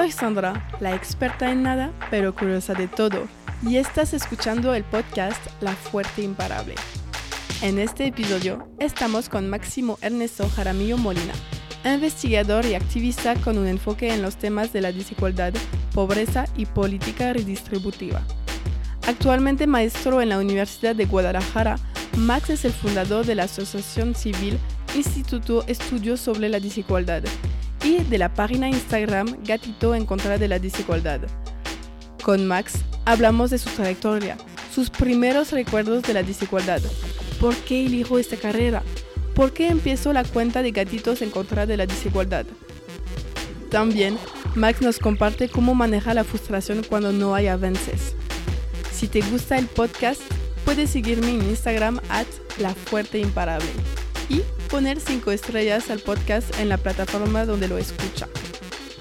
Soy 0.00 0.12
Sandra, 0.12 0.66
la 0.80 0.94
experta 0.94 1.52
en 1.52 1.62
nada, 1.62 1.92
pero 2.10 2.34
curiosa 2.34 2.72
de 2.72 2.88
todo, 2.88 3.28
y 3.62 3.76
estás 3.76 4.14
escuchando 4.14 4.74
el 4.74 4.82
podcast 4.82 5.38
La 5.60 5.72
Fuerte 5.72 6.22
Imparable. 6.22 6.74
En 7.60 7.78
este 7.78 8.06
episodio 8.06 8.66
estamos 8.78 9.28
con 9.28 9.50
Máximo 9.50 9.98
Ernesto 10.00 10.48
Jaramillo 10.48 10.96
Molina, 10.96 11.34
investigador 11.84 12.64
y 12.64 12.76
activista 12.76 13.34
con 13.34 13.58
un 13.58 13.66
enfoque 13.66 14.14
en 14.14 14.22
los 14.22 14.36
temas 14.36 14.72
de 14.72 14.80
la 14.80 14.90
desigualdad, 14.90 15.52
pobreza 15.92 16.46
y 16.56 16.64
política 16.64 17.34
redistributiva. 17.34 18.22
Actualmente 19.06 19.66
maestro 19.66 20.22
en 20.22 20.30
la 20.30 20.38
Universidad 20.38 20.96
de 20.96 21.04
Guadalajara, 21.04 21.76
Max 22.16 22.48
es 22.48 22.64
el 22.64 22.72
fundador 22.72 23.26
de 23.26 23.34
la 23.34 23.42
asociación 23.42 24.14
civil 24.14 24.58
Instituto 24.96 25.62
Estudios 25.66 26.20
sobre 26.20 26.48
la 26.48 26.58
Desigualdad 26.58 27.22
y 27.82 27.98
de 28.04 28.18
la 28.18 28.32
página 28.34 28.68
Instagram 28.68 29.44
Gatito 29.44 29.94
en 29.94 30.06
contra 30.06 30.38
de 30.38 30.48
la 30.48 30.58
desigualdad. 30.58 31.20
Con 32.22 32.46
Max 32.46 32.74
hablamos 33.04 33.50
de 33.50 33.58
su 33.58 33.70
trayectoria, 33.70 34.36
sus 34.74 34.90
primeros 34.90 35.52
recuerdos 35.52 36.02
de 36.02 36.14
la 36.14 36.22
desigualdad, 36.22 36.80
por 37.40 37.54
qué 37.56 37.86
elijo 37.86 38.18
esta 38.18 38.36
carrera, 38.36 38.82
por 39.34 39.52
qué 39.52 39.68
empiezo 39.68 40.12
la 40.12 40.24
cuenta 40.24 40.62
de 40.62 40.70
Gatitos 40.72 41.22
en 41.22 41.30
contra 41.30 41.66
de 41.66 41.76
la 41.76 41.86
desigualdad. 41.86 42.44
También, 43.70 44.18
Max 44.54 44.82
nos 44.82 44.98
comparte 44.98 45.48
cómo 45.48 45.74
maneja 45.74 46.12
la 46.12 46.24
frustración 46.24 46.82
cuando 46.88 47.12
no 47.12 47.34
hay 47.34 47.46
avances. 47.46 48.14
Si 48.92 49.08
te 49.08 49.20
gusta 49.22 49.56
el 49.56 49.66
podcast, 49.66 50.20
puedes 50.64 50.90
seguirme 50.90 51.30
en 51.30 51.42
Instagram 51.42 52.00
at 52.10 52.26
La 52.58 52.74
Fuerte 52.74 53.18
Imparable 53.18 53.70
y 54.28 54.42
poner 54.70 55.00
5 55.00 55.32
estrellas 55.32 55.90
al 55.90 55.98
podcast 55.98 56.56
en 56.60 56.68
la 56.68 56.78
plataforma 56.78 57.44
donde 57.44 57.66
lo 57.66 57.76
escucha. 57.76 58.28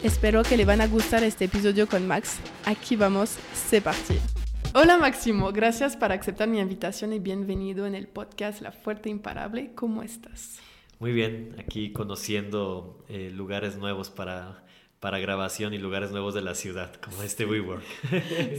Espero 0.01 0.41
que 0.41 0.57
le 0.57 0.65
van 0.65 0.81
a 0.81 0.87
gustar 0.87 1.23
este 1.23 1.45
episodio 1.45 1.87
con 1.87 2.07
Max. 2.07 2.39
Aquí 2.65 2.95
vamos, 2.95 3.37
se 3.53 3.79
parti. 3.79 4.15
Hola 4.73 4.97
Máximo, 4.97 5.51
gracias 5.51 5.95
por 5.95 6.11
aceptar 6.11 6.47
mi 6.47 6.59
invitación 6.59 7.13
y 7.13 7.19
bienvenido 7.19 7.85
en 7.85 7.93
el 7.93 8.07
podcast 8.07 8.61
La 8.61 8.71
Fuerte 8.71 9.09
Imparable. 9.09 9.71
¿Cómo 9.75 10.01
estás? 10.01 10.59
Muy 10.97 11.11
bien, 11.11 11.55
aquí 11.59 11.91
conociendo 11.91 13.05
eh, 13.07 13.29
lugares 13.31 13.77
nuevos 13.77 14.09
para, 14.09 14.65
para 14.99 15.19
grabación 15.19 15.75
y 15.75 15.77
lugares 15.77 16.09
nuevos 16.09 16.33
de 16.33 16.41
la 16.41 16.55
ciudad, 16.55 16.95
como 16.95 17.21
este 17.21 17.45
WeWork. 17.45 17.83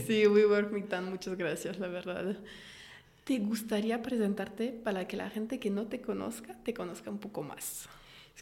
sí, 0.07 0.27
WeWork, 0.27 0.71
Mictan, 0.73 1.09
muchas 1.09 1.37
gracias, 1.37 1.77
la 1.77 1.87
verdad. 1.87 2.37
¿Te 3.23 3.37
gustaría 3.37 4.01
presentarte 4.01 4.69
para 4.69 5.07
que 5.07 5.15
la 5.15 5.29
gente 5.29 5.59
que 5.59 5.69
no 5.69 5.85
te 5.85 6.01
conozca 6.01 6.55
te 6.63 6.73
conozca 6.73 7.11
un 7.11 7.19
poco 7.19 7.43
más? 7.43 7.87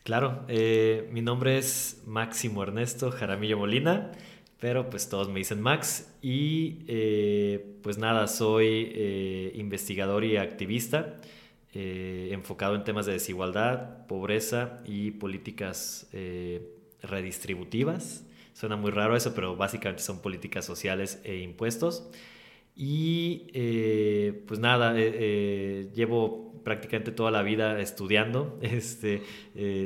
Claro, 0.04 0.46
eh, 0.48 1.10
mi 1.12 1.22
nombre 1.22 1.58
es 1.58 2.02
Máximo 2.06 2.64
Ernesto 2.64 3.12
Jaramillo 3.12 3.58
Molina, 3.58 4.12
pero 4.60 4.90
pues 4.90 5.10
todos 5.10 5.28
me 5.28 5.40
dicen 5.40 5.62
Max 5.62 6.10
y 6.22 6.80
eh, 6.88 7.78
pues 7.84 7.98
nada, 7.98 8.28
soy 8.28 8.92
eh, 8.96 9.52
investigador 9.56 10.24
y 10.24 10.38
activista 10.38 11.20
enfocado 11.72 12.74
en 12.74 12.84
temas 12.84 13.06
de 13.06 13.12
desigualdad, 13.14 14.08
pobreza 14.08 14.82
y 14.86 15.12
políticas 15.12 16.10
redistributivas. 17.04 18.26
Suena 18.54 18.76
muy 18.76 18.90
raro 18.90 19.16
eso, 19.16 19.36
pero 19.36 19.56
básicamente 19.56 20.02
son 20.02 20.20
políticas 20.20 20.66
sociales 20.66 21.22
e 21.24 21.38
impuestos. 21.38 22.10
Y 22.82 23.48
eh, 23.54 24.46
pues 24.48 24.62
nada, 24.62 24.98
eh, 24.98 25.12
eh, 25.14 25.92
llevo 25.94 26.62
prácticamente 26.64 27.12
toda 27.12 27.30
la 27.30 27.42
vida 27.42 27.78
estudiando. 27.82 28.58
Este, 28.62 29.22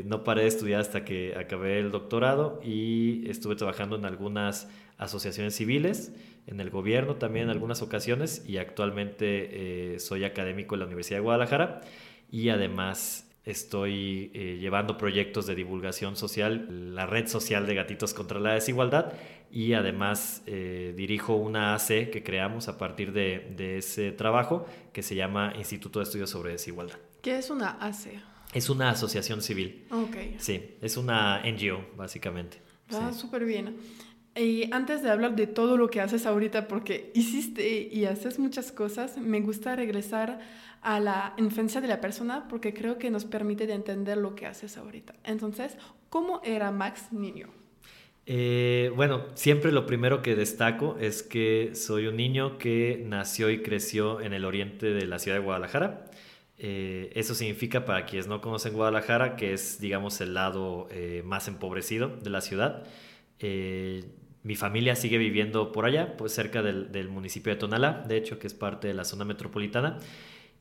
no 0.06 0.24
paré 0.24 0.44
de 0.44 0.50
estudiar 0.50 0.80
hasta 0.80 1.04
que 1.04 1.34
acabé 1.36 1.80
el 1.80 1.90
doctorado 1.90 2.62
y 2.64 3.28
estuve 3.28 3.56
trabajando 3.56 3.96
en 3.96 4.06
algunas 4.06 4.70
asociaciones 5.00 5.56
civiles, 5.56 6.14
en 6.46 6.60
el 6.60 6.70
gobierno 6.70 7.16
también 7.16 7.46
en 7.46 7.50
algunas 7.50 7.82
ocasiones 7.82 8.46
y 8.48 8.58
actualmente 8.58 9.98
soy 9.98 10.24
académico 10.24 10.76
en 10.76 10.82
la 10.82 10.86
Universidad 10.86 11.18
de 11.18 11.24
Guadalajara 11.24 11.82
y 12.30 12.50
además 12.50 13.28
estoy 13.44 14.30
llevando 14.60 14.98
proyectos 14.98 15.48
de 15.48 15.56
divulgación 15.56 16.16
social, 16.16 16.94
la 16.94 17.08
red 17.08 17.28
social 17.28 17.66
de 17.66 17.74
Gatitos 17.74 18.14
contra 18.14 18.40
la 18.40 18.54
Desigualdad 18.54 19.14
y 19.54 19.74
además 19.74 20.42
eh, 20.48 20.96
dirijo 20.98 21.36
una 21.36 21.76
AC 21.76 22.10
que 22.10 22.24
creamos 22.26 22.68
a 22.68 22.80
partir 22.80 23.14
de, 23.14 23.54
de, 23.56 23.78
ese 23.78 24.12
trabajo 24.12 24.66
que 24.92 25.04
se 25.04 25.14
llama 25.14 25.54
Instituto 25.56 26.00
de 26.00 26.04
Estudios 26.04 26.32
sobre 26.32 26.54
Desigualdad. 26.54 26.98
¿Qué 27.22 27.38
es 27.38 27.52
una 27.52 27.78
AC? 27.80 28.20
Es 28.52 28.72
una 28.72 28.90
asociación 28.90 29.44
civil. 29.44 29.86
Ok. 29.92 30.16
Sí, 30.40 30.76
es 30.82 30.98
una 30.98 31.44
NGO, 31.44 31.86
básicamente. 31.96 32.58
Ah, 32.92 33.14
súper 33.14 33.46
bien. 33.46 33.78
Y 34.36 34.74
antes 34.74 35.04
de 35.04 35.12
hablar 35.12 35.36
de 35.36 35.46
todo 35.46 35.78
lo 35.78 35.88
que 35.90 36.02
haces 36.02 36.26
ahorita, 36.26 36.68
porque 36.68 37.12
hiciste 37.14 37.90
y 37.92 38.06
haces 38.06 38.40
muchas 38.40 38.72
cosas, 38.72 39.18
me 39.18 39.42
gusta 39.42 39.76
regresar 39.76 40.40
a 40.82 41.00
la 41.00 41.36
infancia 41.38 41.80
de 41.80 41.88
la 41.88 42.02
persona 42.02 42.48
porque 42.48 42.74
creo 42.74 42.98
que 42.98 43.12
nos 43.12 43.26
permite 43.26 43.68
de 43.68 43.74
entender 43.74 44.18
lo 44.18 44.34
que 44.34 44.48
haces 44.48 44.78
ahorita. 44.78 45.14
Entonces, 45.24 45.78
¿cómo 46.10 46.42
era 46.44 46.72
Max 46.72 47.12
niño? 47.12 47.50
Eh, 48.26 48.92
bueno, 48.96 49.26
siempre 49.36 49.72
lo 49.72 49.86
primero 49.86 50.22
que 50.22 50.36
destaco 50.36 50.98
es 51.00 51.24
que 51.24 51.72
soy 51.76 52.08
un 52.08 52.16
niño 52.16 52.58
que 52.58 53.04
nació 53.06 53.50
y 53.50 53.62
creció 53.62 54.22
en 54.22 54.34
el 54.34 54.46
oriente 54.46 54.94
de 54.94 55.06
la 55.06 55.20
ciudad 55.20 55.38
de 55.38 55.44
Guadalajara. 55.44 56.06
Eh, 56.58 57.12
eso 57.16 57.36
significa, 57.36 57.84
para 57.86 58.06
quienes 58.06 58.28
no 58.28 58.40
conocen 58.42 58.74
Guadalajara, 58.74 59.36
que 59.36 59.54
es, 59.54 59.80
digamos, 59.82 60.22
el 60.22 60.34
lado 60.34 60.88
eh, 60.92 61.22
más 61.26 61.48
empobrecido 61.48 62.10
de 62.10 62.30
la 62.30 62.42
ciudad. 62.42 62.84
mi 64.44 64.56
familia 64.56 64.96
sigue 64.96 65.18
viviendo 65.18 65.72
por 65.72 65.86
allá, 65.86 66.18
pues 66.18 66.34
cerca 66.34 66.62
del, 66.62 67.10
municipio 67.10 67.54
de 67.54 67.60
Tonalá, 67.60 68.04
de 68.08 68.18
hecho, 68.18 68.40
que 68.40 68.48
es 68.48 68.54
parte 68.54 68.88
de 68.88 68.94
la 68.94 69.06
zona 69.06 69.26
metropolitana. 69.26 70.00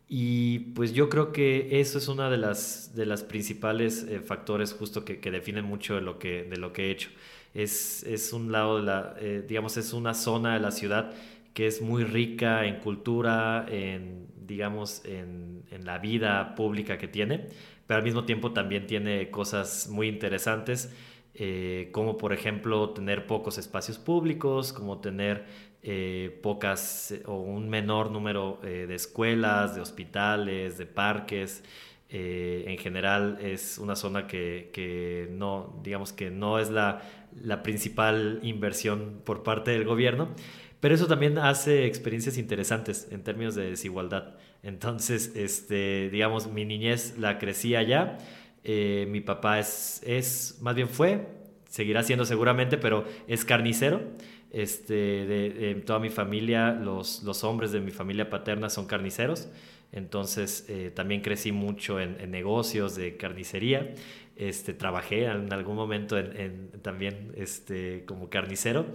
Y 0.09 0.61
pues 0.75 0.93
yo 0.93 1.09
creo 1.09 1.33
que 1.33 1.81
eso 1.81 1.99
es 1.99 2.09
uno 2.09 2.31
de 2.31 2.37
las, 2.37 2.95
de 2.95 3.07
las 3.07 3.23
principales 3.23 4.07
factores 4.27 4.73
justo 4.75 5.05
que, 5.05 5.19
definen 5.31 5.65
mucho 5.65 6.01
lo 6.01 6.19
que, 6.19 6.45
de 6.45 6.57
lo 6.59 6.73
que 6.73 6.89
he 6.89 6.91
hecho 6.91 7.11
es, 7.55 8.33
un 8.33 8.51
lado 8.53 8.79
de 8.79 8.83
la, 8.85 9.15
eh, 9.19 9.45
digamos, 9.47 9.77
es 9.77 9.93
una 9.93 10.15
zona 10.15 10.55
de 10.55 10.61
la 10.61 10.71
ciudad 10.71 11.13
que 11.55 11.67
es 11.67 11.83
muy 11.83 12.05
rica 12.05 12.65
en 12.65 12.81
cultura, 12.81 13.67
en, 13.69 14.27
digamos, 14.47 15.03
en, 15.05 15.53
la 15.85 15.99
vida 15.99 16.55
pública 16.55 16.97
que 16.97 17.09
tiene, 17.09 17.49
pero 17.87 17.99
al 17.99 18.05
mismo 18.05 18.25
tiempo 18.25 18.53
también 18.53 18.87
tiene 18.87 19.31
cosas 19.31 19.89
muy 19.89 20.07
interesantes, 20.07 20.95
eh, 21.35 21.89
como 21.93 22.19
por 22.19 22.33
ejemplo 22.33 22.91
tener 22.91 23.27
pocos 23.27 23.59
espacios 23.59 23.99
públicos, 23.99 24.73
como 24.73 25.01
tener 25.01 25.45
eh, 25.83 26.39
pocas 26.41 27.15
o 27.25 27.41
un 27.41 27.69
menor 27.69 28.13
número 28.13 28.61
de 28.63 28.95
escuelas, 28.95 29.75
de 29.75 29.81
hospitales, 29.81 30.79
de 30.79 30.87
parques. 30.87 31.65
en 32.09 32.79
general 32.79 33.39
es 33.41 33.79
una 33.79 33.97
zona 33.97 34.27
que, 34.29 34.71
que, 34.73 35.29
no, 35.33 35.81
digamos 35.83 36.13
que 36.13 36.31
no 36.31 36.61
es 36.61 36.71
la 36.71 37.03
la 37.43 37.63
principal 37.63 38.41
inversión 38.43 39.21
por 39.25 39.43
parte 39.43 39.71
del 39.71 39.85
gobierno, 39.85 40.35
pero 40.81 40.95
eso 40.95 41.07
también 41.07 41.39
hace 41.39 41.87
experiencias 41.87 42.39
interesantes 42.39 43.09
en 43.11 43.23
términos 43.23 43.55
de 43.55 43.71
desigualdad. 43.71 44.35
Entonces, 44.63 45.33
este, 45.37 46.11
digamos, 46.11 46.49
mi 46.49 46.65
niñez 46.65 47.19
la 47.19 47.39
crecí 47.39 47.75
allá, 47.77 48.19
eh, 48.65 49.07
mi 49.09 49.21
papá 49.21 49.59
es, 49.59 50.03
es, 50.05 50.59
más 50.61 50.75
bien 50.75 50.89
fue, 50.89 51.29
seguirá 51.69 52.03
siendo 52.03 52.25
seguramente, 52.25 52.79
pero 52.79 53.05
es 53.29 53.45
carnicero. 53.45 54.03
Este, 54.51 54.95
de, 54.95 55.83
toda 55.87 55.99
mi 55.99 56.11
familia, 56.11 56.73
los, 56.73 57.23
los, 57.23 57.43
hombres 57.43 57.73
de 57.73 57.81
mi 57.81 57.91
familia 57.91 58.29
paterna 58.29 58.69
son 58.69 58.87
carniceros, 58.87 59.49
entonces 59.93 60.67
eh, 60.69 60.91
también 60.95 61.23
crecí 61.23 61.53
mucho 61.53 61.99
en, 61.99 62.21
en 62.21 62.31
negocios 62.31 62.95
de 62.95 63.17
carnicería. 63.17 63.95
Este, 64.49 64.75
trabajé 64.75 65.27
en 65.27 65.53
algún 65.53 65.77
momento 65.77 66.19
en, 66.19 66.73
también 66.83 67.33
este, 67.37 68.05
como 68.07 68.29
carnicero. 68.29 68.87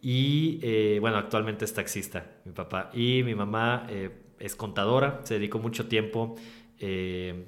Y 0.00 0.58
eh, 0.62 0.98
bueno, 1.02 1.18
actualmente 1.18 1.66
es 1.66 1.74
taxista 1.74 2.30
mi 2.46 2.52
papá. 2.52 2.90
Y 2.94 3.22
mi 3.22 3.34
mamá 3.34 3.86
eh, 3.90 4.10
es 4.38 4.56
contadora, 4.56 5.20
se 5.24 5.34
dedicó 5.34 5.58
mucho 5.58 5.86
tiempo, 5.86 6.36
eh, 6.78 7.46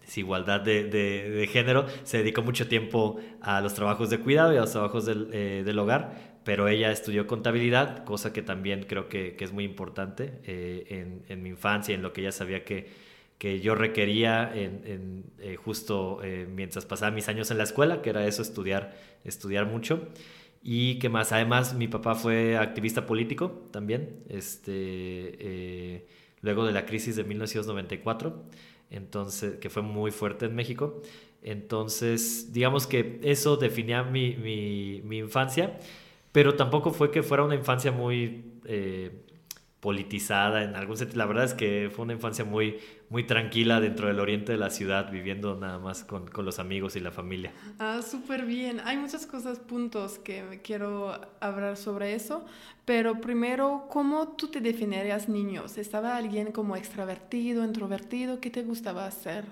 desigualdad 0.00 0.60
de, 0.60 0.84
de, 0.84 1.46
género, 1.48 1.86
se 2.04 2.18
dedicó 2.18 2.42
mucho 2.42 2.68
tiempo 2.68 3.18
a 3.40 3.60
los 3.60 3.74
trabajos 3.74 4.08
de 4.08 4.20
cuidado 4.20 4.52
y 4.54 4.56
a 4.56 4.60
los 4.60 4.70
trabajos 4.70 5.06
del, 5.06 5.30
del 5.30 5.78
hogar, 5.78 6.38
pero 6.44 6.68
ella 6.68 6.92
estudió 6.92 7.26
contabilidad, 7.26 8.04
cosa 8.04 8.32
que 8.32 8.42
también 8.42 8.84
creo 8.84 9.08
que, 9.08 9.34
que 9.36 9.44
es 9.44 9.52
muy 9.52 9.64
importante 9.64 10.40
en, 10.44 11.24
en 11.28 11.42
mi 11.42 11.50
infancia, 11.50 11.94
en 11.94 12.02
lo 12.02 12.12
que 12.12 12.22
ella 12.22 12.32
sabía 12.32 12.64
que 12.64 13.09
que 13.40 13.58
yo 13.60 13.74
requería 13.74 14.52
eh, 14.54 15.56
justo 15.56 16.20
eh, 16.22 16.46
mientras 16.46 16.84
pasaba 16.84 17.10
mis 17.10 17.26
años 17.26 17.50
en 17.50 17.56
la 17.56 17.64
escuela, 17.64 18.02
que 18.02 18.10
era 18.10 18.26
eso, 18.26 18.42
estudiar, 18.42 18.94
estudiar 19.24 19.64
mucho. 19.64 20.08
Y 20.62 20.98
que 20.98 21.08
más, 21.08 21.32
además 21.32 21.72
mi 21.72 21.88
papá 21.88 22.14
fue 22.14 22.58
activista 22.58 23.06
político 23.06 23.66
también, 23.70 24.24
este, 24.28 24.72
eh, 24.74 26.06
luego 26.42 26.66
de 26.66 26.72
la 26.72 26.84
crisis 26.84 27.16
de 27.16 27.24
1994, 27.24 28.44
entonces, 28.90 29.56
que 29.56 29.70
fue 29.70 29.80
muy 29.80 30.10
fuerte 30.10 30.44
en 30.44 30.54
México. 30.54 31.00
Entonces, 31.40 32.52
digamos 32.52 32.86
que 32.86 33.20
eso 33.22 33.56
definía 33.56 34.02
mi, 34.02 34.36
mi, 34.36 35.16
infancia, 35.16 35.78
pero 36.30 36.56
tampoco 36.56 36.92
fue 36.92 37.10
que 37.10 37.22
fuera 37.22 37.42
una 37.42 37.54
infancia 37.54 37.90
muy 37.90 38.44
politizada 39.80 40.62
en 40.62 40.76
algún 40.76 40.98
sentido. 40.98 41.18
La 41.18 41.26
verdad 41.26 41.44
es 41.44 41.54
que 41.54 41.90
fue 41.90 42.04
una 42.04 42.12
infancia 42.12 42.44
muy, 42.44 42.78
muy 43.10 43.24
tranquila 43.24 43.80
dentro 43.80 44.06
del 44.06 44.20
oriente 44.20 44.52
de 44.52 44.58
la 44.58 44.70
ciudad, 44.70 45.10
viviendo 45.10 45.56
nada 45.56 45.78
más 45.78 46.04
con, 46.04 46.28
con 46.28 46.44
los 46.44 46.60
amigos 46.60 46.94
y 46.94 47.00
la 47.00 47.10
familia. 47.10 47.52
Ah, 47.80 48.00
súper 48.02 48.46
bien. 48.46 48.80
Hay 48.84 48.96
muchas 48.96 49.26
cosas, 49.26 49.58
puntos 49.58 50.18
que 50.18 50.60
quiero 50.62 51.20
hablar 51.40 51.76
sobre 51.76 52.14
eso, 52.14 52.46
pero 52.84 53.20
primero, 53.20 53.86
¿cómo 53.90 54.28
tú 54.28 54.48
te 54.48 54.60
definirías 54.60 55.28
niños? 55.28 55.76
¿Estaba 55.76 56.16
alguien 56.16 56.52
como 56.52 56.76
extrovertido, 56.76 57.64
introvertido? 57.64 58.40
¿Qué 58.40 58.48
te 58.48 58.62
gustaba 58.62 59.06
hacer 59.06 59.44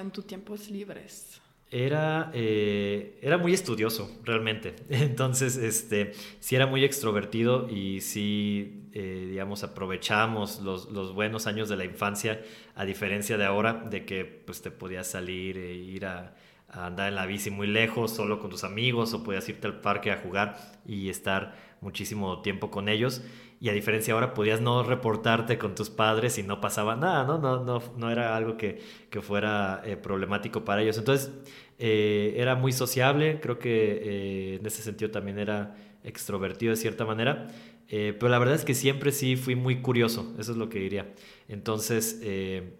en 0.00 0.10
tus 0.10 0.26
tiempos 0.26 0.70
libres? 0.70 1.40
era, 1.70 2.30
eh, 2.34 3.18
era 3.22 3.38
muy 3.38 3.54
estudioso, 3.54 4.18
realmente. 4.24 4.74
Entonces, 4.90 5.56
este, 5.56 6.12
sí 6.40 6.56
era 6.56 6.66
muy 6.66 6.84
extrovertido 6.84 7.68
y 7.68 8.00
sí, 8.00 8.79
eh, 8.92 9.26
digamos, 9.30 9.62
aprovechamos 9.62 10.60
los, 10.60 10.90
los, 10.90 11.14
buenos 11.14 11.46
años 11.46 11.68
de 11.68 11.76
la 11.76 11.84
infancia, 11.84 12.42
a 12.74 12.84
diferencia 12.84 13.36
de 13.36 13.44
ahora, 13.44 13.74
de 13.74 14.04
que 14.04 14.24
pues, 14.24 14.62
te 14.62 14.70
podías 14.70 15.06
salir 15.06 15.56
e 15.58 15.74
ir 15.74 16.06
a, 16.06 16.34
a 16.68 16.86
andar 16.86 17.08
en 17.08 17.16
la 17.16 17.26
bici 17.26 17.50
muy 17.50 17.66
lejos, 17.66 18.12
solo 18.12 18.38
con 18.38 18.50
tus 18.50 18.64
amigos, 18.64 19.12
o 19.14 19.22
podías 19.22 19.48
irte 19.48 19.66
al 19.66 19.80
parque 19.80 20.10
a 20.10 20.18
jugar 20.18 20.56
y 20.86 21.08
estar 21.08 21.54
muchísimo 21.80 22.42
tiempo 22.42 22.70
con 22.70 22.88
ellos. 22.88 23.22
Y 23.60 23.68
a 23.68 23.72
diferencia 23.72 24.14
ahora, 24.14 24.32
podías 24.32 24.60
no 24.62 24.82
reportarte 24.82 25.58
con 25.58 25.74
tus 25.74 25.90
padres 25.90 26.38
y 26.38 26.42
no 26.42 26.60
pasaba 26.62 26.96
nada, 26.96 27.24
¿no? 27.24 27.38
No, 27.38 27.62
no, 27.62 27.82
no 27.96 28.10
era 28.10 28.34
algo 28.34 28.56
que, 28.56 28.80
que 29.10 29.20
fuera 29.20 29.82
eh, 29.84 29.96
problemático 29.96 30.64
para 30.64 30.80
ellos. 30.80 30.96
Entonces, 30.96 31.30
eh, 31.78 32.34
era 32.36 32.54
muy 32.54 32.72
sociable, 32.72 33.38
creo 33.40 33.58
que 33.58 34.00
eh, 34.02 34.54
en 34.56 34.66
ese 34.66 34.82
sentido 34.82 35.10
también 35.10 35.38
era 35.38 35.76
extrovertido 36.04 36.70
de 36.70 36.76
cierta 36.76 37.04
manera. 37.04 37.48
Pero 37.90 38.28
la 38.28 38.38
verdad 38.38 38.54
es 38.54 38.64
que 38.64 38.74
siempre 38.74 39.12
sí 39.12 39.36
fui 39.36 39.56
muy 39.56 39.82
curioso, 39.82 40.34
eso 40.38 40.52
es 40.52 40.58
lo 40.58 40.68
que 40.68 40.78
diría. 40.78 41.12
Entonces, 41.48 42.20
e-, 42.22 42.78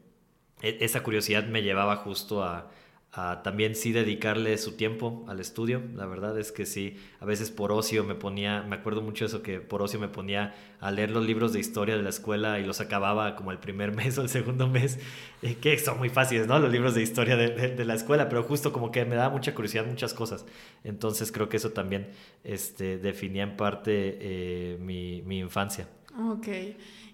esa 0.63 1.03
curiosidad 1.03 1.47
me 1.47 1.63
llevaba 1.63 1.97
justo 1.97 2.45
a, 2.45 2.71
también 3.13 3.75
sí 3.75 3.91
dedicarle 3.91 4.57
su 4.57 4.77
tiempo 4.77 5.25
al 5.29 5.41
estudio. 5.41 5.83
La 5.95 6.07
verdad 6.07 6.39
es 6.39 6.53
que 6.53 6.65
sí, 6.65 6.97
a 7.19 7.25
veces 7.25 7.51
por 7.51 7.73
ocio 7.73 8.05
me 8.05 8.15
ponía, 8.15 8.63
me 8.63 8.77
acuerdo 8.77 9.03
mucho 9.03 9.25
eso, 9.25 9.43
que 9.43 9.61
por 9.61 9.83
ocio 9.83 9.99
me 9.99 10.07
ponía 10.07 10.55
a 10.79 10.93
leer 10.93 11.11
los 11.11 11.27
libros 11.27 11.53
de 11.53 11.59
historia 11.59 11.97
de 11.97 12.03
la 12.03 12.11
escuela 12.11 12.61
y 12.61 12.65
los 12.65 12.81
acababa 12.81 13.35
como 13.35 13.51
el 13.51 13.59
primer 13.59 13.93
mes 13.97 14.17
o 14.19 14.23
el 14.23 14.29
segundo 14.29 14.69
mes, 14.69 15.01
eh, 15.43 15.57
que 15.57 15.77
son 15.79 15.99
muy 15.99 16.09
fáciles, 16.09 16.47
¿no? 16.47 16.59
Los 16.61 16.71
libros 16.71 16.95
de 16.95 17.03
historia 17.03 17.37
de, 17.37 17.85
la 17.85 17.95
escuela, 17.95 18.29
pero 18.29 18.45
justo 18.45 18.73
como 18.73 18.93
que 18.93 19.05
me 19.05 19.17
daba 19.17 19.31
mucha 19.31 19.55
curiosidad 19.55 19.87
muchas 19.87 20.15
cosas. 20.15 20.47
Entonces 20.85 21.33
creo 21.33 21.49
que 21.49 21.57
eso 21.57 21.71
también 21.71 22.09
este, 22.45 22.99
definía 22.99 23.43
en 23.43 23.57
parte 23.57 24.19
eh, 24.21 24.79
mi, 24.81 25.23
mi 25.23 25.41
infancia. 25.41 25.89
Ok. 26.17 26.49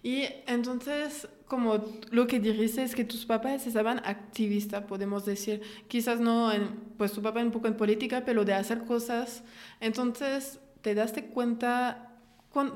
Y 0.06 0.28
entonces, 0.46 1.26
como 1.48 1.84
lo 2.12 2.28
que 2.28 2.38
dijiste 2.38 2.84
es 2.84 2.94
que 2.94 3.04
tus 3.04 3.26
papás 3.26 3.66
estaban 3.66 3.98
activistas, 4.04 4.84
podemos 4.84 5.24
decir, 5.24 5.62
quizás 5.88 6.20
no, 6.20 6.52
en, 6.52 6.68
pues 6.96 7.10
tu 7.10 7.20
papá 7.20 7.40
un 7.40 7.50
poco 7.50 7.66
en 7.66 7.76
política, 7.76 8.22
pero 8.24 8.44
de 8.44 8.54
hacer 8.54 8.84
cosas. 8.84 9.42
Entonces, 9.80 10.60
¿te 10.80 10.94
daste 10.94 11.24
cuenta, 11.24 12.20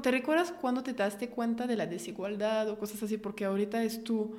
te 0.03 0.11
recuerdas 0.11 0.51
cuando 0.51 0.83
te 0.83 0.93
daste 0.93 1.29
cuenta 1.29 1.69
de 1.69 1.77
la 1.77 1.87
desigualdad 1.87 2.69
o 2.69 2.81
cosas 2.81 3.01
así? 3.05 3.17
Porque 3.17 3.45
ahorita 3.45 3.85
es 3.85 4.03
tu, 4.03 4.35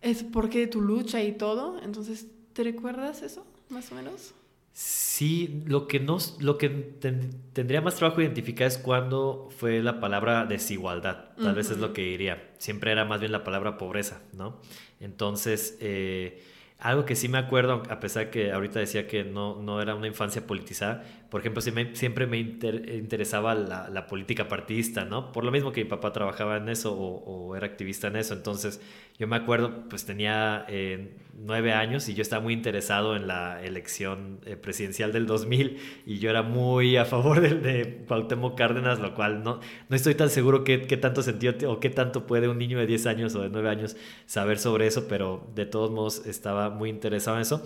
es 0.00 0.24
porque 0.24 0.66
tu 0.66 0.80
lucha 0.80 1.22
y 1.22 1.30
todo. 1.30 1.80
Entonces, 1.80 2.26
¿te 2.54 2.64
recuerdas 2.64 3.22
eso, 3.22 3.46
más 3.68 3.92
o 3.92 3.94
menos? 3.94 4.34
Sí, 4.72 5.62
lo 5.66 5.86
que, 5.86 6.00
nos, 6.00 6.40
lo 6.40 6.56
que 6.56 6.68
tendría 6.70 7.80
más 7.82 7.96
trabajo 7.96 8.22
identificar 8.22 8.66
es 8.66 8.78
cuando 8.78 9.48
fue 9.58 9.82
la 9.82 10.00
palabra 10.00 10.46
desigualdad, 10.46 11.30
tal 11.36 11.54
vez 11.54 11.70
es 11.70 11.78
lo 11.78 11.92
que 11.92 12.02
diría. 12.02 12.50
Siempre 12.58 12.92
era 12.92 13.04
más 13.04 13.20
bien 13.20 13.32
la 13.32 13.44
palabra 13.44 13.76
pobreza, 13.76 14.22
¿no? 14.32 14.60
Entonces, 15.00 15.76
eh, 15.80 16.42
algo 16.78 17.04
que 17.04 17.14
sí 17.14 17.28
me 17.28 17.36
acuerdo, 17.36 17.82
a 17.90 18.00
pesar 18.00 18.30
que 18.30 18.52
ahorita 18.52 18.78
decía 18.78 19.06
que 19.06 19.22
no, 19.22 19.60
no 19.60 19.82
era 19.82 19.94
una 19.94 20.06
infancia 20.06 20.46
politizada, 20.46 21.04
por 21.28 21.40
ejemplo, 21.40 21.60
siempre 21.60 22.26
me 22.26 22.38
interesaba 22.38 23.54
la, 23.54 24.06
política 24.06 24.48
partidista, 24.48 25.04
¿no? 25.04 25.30
Por 25.30 25.44
lo 25.44 25.50
mismo 25.50 25.72
que 25.72 25.84
mi 25.84 25.90
papá 25.90 26.12
trabajaba 26.12 26.56
en 26.56 26.70
eso 26.70 26.94
o, 26.94 27.54
era 27.54 27.66
activista 27.66 28.08
en 28.08 28.16
eso. 28.16 28.32
Entonces, 28.32 28.80
yo 29.20 29.26
me 29.26 29.36
acuerdo, 29.36 29.84
pues 29.90 30.06
tenía 30.06 30.64
eh, 30.66 31.10
nueve 31.34 31.74
años 31.74 32.08
y 32.08 32.14
yo 32.14 32.22
estaba 32.22 32.42
muy 32.42 32.54
interesado 32.54 33.14
en 33.16 33.26
la 33.26 33.62
elección 33.62 34.40
eh, 34.46 34.56
presidencial 34.56 35.12
del 35.12 35.26
2000 35.26 35.76
y 36.06 36.18
yo 36.20 36.30
era 36.30 36.42
muy 36.42 36.96
a 36.96 37.04
favor 37.04 37.42
de, 37.42 37.54
de 37.54 38.04
Cuauhtémoc 38.08 38.56
Cárdenas, 38.56 38.98
lo 38.98 39.14
cual 39.14 39.42
no, 39.42 39.60
no 39.90 39.96
estoy 39.96 40.14
tan 40.14 40.30
seguro 40.30 40.64
qué, 40.64 40.86
qué 40.86 40.96
tanto 40.96 41.22
sentido 41.22 41.70
o 41.70 41.80
qué 41.80 41.90
tanto 41.90 42.26
puede 42.26 42.48
un 42.48 42.56
niño 42.56 42.78
de 42.78 42.86
10 42.86 43.06
años 43.08 43.34
o 43.34 43.42
de 43.42 43.50
9 43.50 43.68
años 43.68 43.94
saber 44.24 44.58
sobre 44.58 44.86
eso, 44.86 45.06
pero 45.06 45.46
de 45.54 45.66
todos 45.66 45.90
modos 45.90 46.24
estaba 46.24 46.70
muy 46.70 46.88
interesado 46.88 47.36
en 47.36 47.42
eso. 47.42 47.62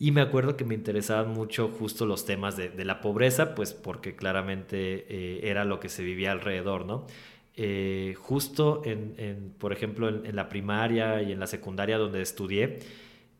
Y 0.00 0.10
me 0.10 0.20
acuerdo 0.20 0.56
que 0.56 0.64
me 0.64 0.74
interesaban 0.74 1.32
mucho 1.32 1.68
justo 1.68 2.04
los 2.04 2.26
temas 2.26 2.56
de, 2.56 2.84
la 2.84 3.00
pobreza, 3.00 3.54
pues 3.54 3.72
porque 3.72 4.14
claramente 4.14 5.06
eh, 5.08 5.40
era 5.44 5.64
lo 5.64 5.80
que 5.80 5.88
se 5.88 6.02
vivía 6.02 6.32
alrededor, 6.32 6.84
¿no? 6.84 7.06
Eh, 7.56 8.14
justo 8.18 8.82
en, 8.84 9.54
por 9.58 9.72
ejemplo, 9.72 10.08
en, 10.08 10.36
la 10.36 10.48
primaria 10.48 11.22
y 11.22 11.32
en 11.32 11.40
la 11.40 11.46
secundaria 11.46 11.96
donde 11.96 12.20
estudié, 12.20 12.80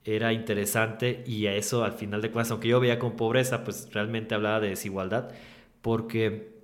era 0.05 0.33
interesante 0.33 1.23
y 1.27 1.47
a 1.47 1.55
eso 1.55 1.85
al 1.85 1.93
final 1.93 2.23
de 2.23 2.31
cuentas, 2.31 2.51
aunque 2.53 2.69
yo 2.69 2.81
veía 2.81 2.99
con 2.99 3.17
pobreza, 3.17 3.65
pues 3.65 3.93
realmente 3.93 4.35
hablaba 4.35 4.61
de 4.61 4.71
desigualdad, 4.71 5.33
porque 5.83 6.57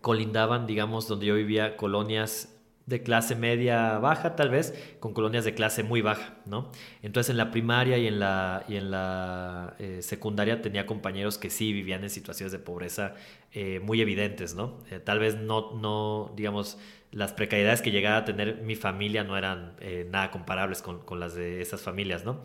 colindaban, 0.00 0.66
digamos, 0.66 1.08
donde 1.08 1.26
yo 1.26 1.34
vivía, 1.34 1.76
colonias 1.76 2.59
de 2.90 3.02
clase 3.02 3.36
media 3.36 3.98
baja 3.98 4.36
tal 4.36 4.50
vez 4.50 4.74
con 4.98 5.14
colonias 5.14 5.44
de 5.44 5.54
clase 5.54 5.82
muy 5.82 6.02
baja, 6.02 6.34
¿no? 6.44 6.70
Entonces 7.02 7.30
en 7.30 7.36
la 7.36 7.50
primaria 7.50 7.96
y 7.96 8.08
en 8.08 8.18
la, 8.18 8.64
y 8.68 8.76
en 8.76 8.90
la 8.90 9.76
eh, 9.78 10.02
secundaria 10.02 10.60
tenía 10.60 10.84
compañeros 10.86 11.38
que 11.38 11.48
sí 11.50 11.72
vivían 11.72 12.02
en 12.02 12.10
situaciones 12.10 12.52
de 12.52 12.58
pobreza 12.58 13.14
eh, 13.52 13.80
muy 13.80 14.00
evidentes, 14.00 14.54
¿no? 14.54 14.78
Eh, 14.90 14.98
tal 14.98 15.20
vez 15.20 15.36
no, 15.36 15.72
no, 15.76 16.32
digamos, 16.36 16.78
las 17.12 17.32
precariedades 17.32 17.80
que 17.80 17.92
llegaba 17.92 18.18
a 18.18 18.24
tener 18.24 18.60
mi 18.62 18.74
familia 18.74 19.24
no 19.24 19.36
eran 19.36 19.76
nada 20.10 20.30
comparables 20.30 20.82
con, 20.82 21.00
con, 21.00 21.18
las 21.18 21.34
de 21.34 21.60
esas 21.60 21.80
familias, 21.80 22.24
¿no? 22.24 22.40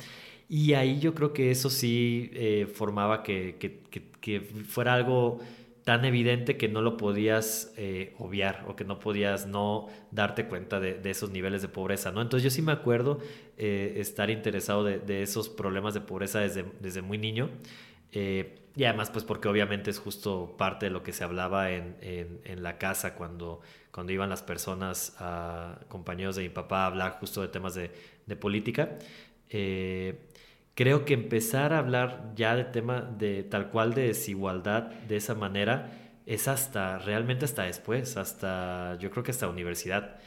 Y 0.48 0.74
ahí 0.74 1.00
yo 1.00 1.14
creo 1.14 1.34
que 1.34 1.52
eso 1.52 1.70
sí 1.70 2.32
formaba 2.74 3.22
que, 3.22 3.58
que, 3.60 3.82
que 4.22 4.42
fuera 4.42 4.94
algo 4.94 5.40
tan 5.86 6.04
evidente 6.04 6.58
que 6.58 6.68
no 6.68 6.82
lo 6.82 6.98
podías 6.98 7.72
eh, 7.78 8.16
obviar 8.18 8.66
o 8.68 8.76
que 8.76 8.84
no 8.84 9.00
podías 9.00 9.46
no 9.46 9.88
darte 10.10 10.48
cuenta 10.48 10.80
de, 10.80 11.00
esos 11.10 11.30
niveles 11.30 11.62
de 11.62 11.68
pobreza, 11.68 12.12
¿no? 12.12 12.24
Entonces 12.24 12.44
yo 12.44 12.50
sí 12.50 12.64
me 12.64 12.72
acuerdo 12.72 13.20
eh, 13.56 13.94
estar 13.98 14.32
interesado 14.32 14.84
de, 14.84 15.22
esos 15.22 15.48
problemas 15.48 15.94
de 15.94 16.02
pobreza 16.02 16.40
desde, 16.40 16.66
desde 16.80 17.04
muy 17.04 17.20
niño 17.20 17.52
eh, 18.14 18.58
y 18.76 18.84
además 18.86 19.12
pues 19.12 19.24
porque 19.24 19.48
obviamente 19.48 19.92
es 19.92 20.00
justo 20.00 20.56
parte 20.58 20.88
de 20.88 20.90
lo 20.90 21.04
que 21.04 21.14
se 21.14 21.24
hablaba 21.24 21.70
en, 21.72 21.96
en, 22.02 22.64
la 22.64 22.80
casa 22.80 23.14
cuando, 23.14 23.62
cuando 23.92 24.12
iban 24.12 24.28
las 24.28 24.42
personas, 24.42 25.16
a, 25.20 25.82
compañeros 25.88 26.36
de 26.36 26.42
mi 26.42 26.50
papá, 26.50 26.84
a 26.84 26.88
hablar 26.88 27.18
justo 27.20 27.44
de 27.44 27.48
temas 27.50 27.76
de, 27.76 27.92
de 28.26 28.36
política 28.36 28.98
creo 30.76 31.06
que 31.06 31.14
empezar 31.14 31.74
a 31.74 31.80
hablar 31.80 32.34
ya 32.36 32.56
de 32.56 32.66
tema 32.66 33.02
de 33.02 33.44
tal 33.44 33.70
cual 33.72 33.94
de 33.94 34.08
desigualdad 34.08 34.84
de 35.08 35.16
esa 35.18 35.34
manera 35.34 35.92
es 36.26 36.48
hasta, 36.48 37.00
realmente 37.00 37.46
hasta 37.46 37.64
después, 37.64 38.18
hasta, 38.18 38.98
yo 39.00 39.10
creo 39.10 39.24
que 39.24 39.32
hasta 39.32 39.48
universidad. 39.48 40.20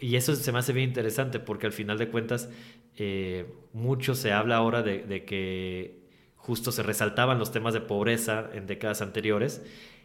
Y 0.00 0.16
eso 0.16 0.34
se 0.36 0.52
me 0.52 0.58
hace 0.58 0.72
bien 0.72 0.88
interesante 0.88 1.38
porque 1.38 1.66
al 1.66 1.72
final 1.72 1.98
de 1.98 2.08
cuentas 2.08 2.48
eh, 2.96 3.52
mucho 3.72 4.14
se 4.14 4.32
habla 4.32 4.56
ahora 4.56 4.82
de, 4.82 5.04
de, 5.04 5.24
que 5.24 6.08
justo 6.36 6.72
se 6.72 6.82
resaltaban 6.82 7.38
los 7.38 7.52
temas 7.52 7.74
de 7.74 7.80
pobreza 7.80 8.50
en 8.54 8.66
décadas 8.66 9.02
anteriores 9.02 9.62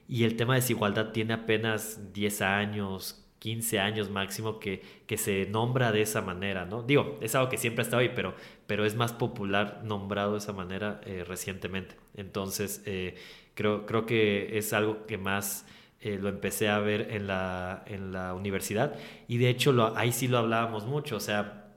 y 0.07 0.23
el 0.23 0.35
tema 0.35 0.55
de 0.55 0.61
desigualdad 0.61 1.11
tiene 1.11 1.33
apenas 1.33 2.13
10 2.13 2.41
años, 2.41 3.24
15 3.45 3.79
años 3.79 4.09
máximo 4.09 4.57
que, 4.57 4.81
que 5.05 5.17
se 5.17 5.45
nombra 5.45 5.91
de 5.91 6.01
esa 6.01 6.19
manera, 6.23 6.65
¿no? 6.65 6.81
Digo, 6.81 7.19
es 7.21 7.35
algo 7.35 7.47
que 7.47 7.59
siempre 7.59 7.83
ha 7.83 7.85
estado 7.85 8.01
ahí, 8.01 8.11
pero, 8.15 8.33
pero 8.65 8.85
es 8.85 8.95
más 8.95 9.13
popular 9.13 9.81
nombrado 9.83 10.31
de 10.31 10.39
esa 10.39 10.51
manera 10.51 10.99
eh, 11.05 11.23
recientemente. 11.27 11.95
Entonces, 12.15 12.81
eh, 12.87 13.13
creo, 13.53 13.85
creo 13.85 14.07
que 14.07 14.57
es 14.57 14.73
algo 14.73 15.05
que 15.05 15.19
más 15.19 15.67
eh, 16.01 16.17
lo 16.19 16.29
empecé 16.29 16.69
a 16.69 16.79
ver 16.79 17.11
en 17.11 17.27
la, 17.27 17.83
en 17.85 18.11
la 18.11 18.33
universidad 18.33 18.95
y 19.27 19.37
de 19.37 19.49
hecho 19.49 19.93
ahí 19.95 20.11
sí 20.11 20.27
lo 20.27 20.39
hablábamos 20.39 20.87
mucho, 20.87 21.15
o 21.15 21.19
sea, 21.19 21.67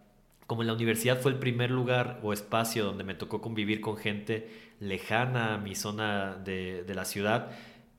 como 0.47 0.63
en 0.63 0.69
la 0.69 0.73
universidad 0.73 1.21
fue 1.21 1.33
el 1.33 1.39
primer 1.39 1.71
lugar 1.71 2.19
o 2.23 2.33
espacio 2.33 2.83
donde 2.83 3.05
me 3.05 3.15
tocó 3.15 3.43
convivir 3.43 3.83
con 3.83 3.99
gente 3.99 4.49
lejana 4.81 5.53
a 5.53 5.59
mi 5.59 5.75
zona 5.75 6.35
de, 6.43 6.83
de 6.85 6.95
la 6.95 7.05
ciudad, 7.05 7.51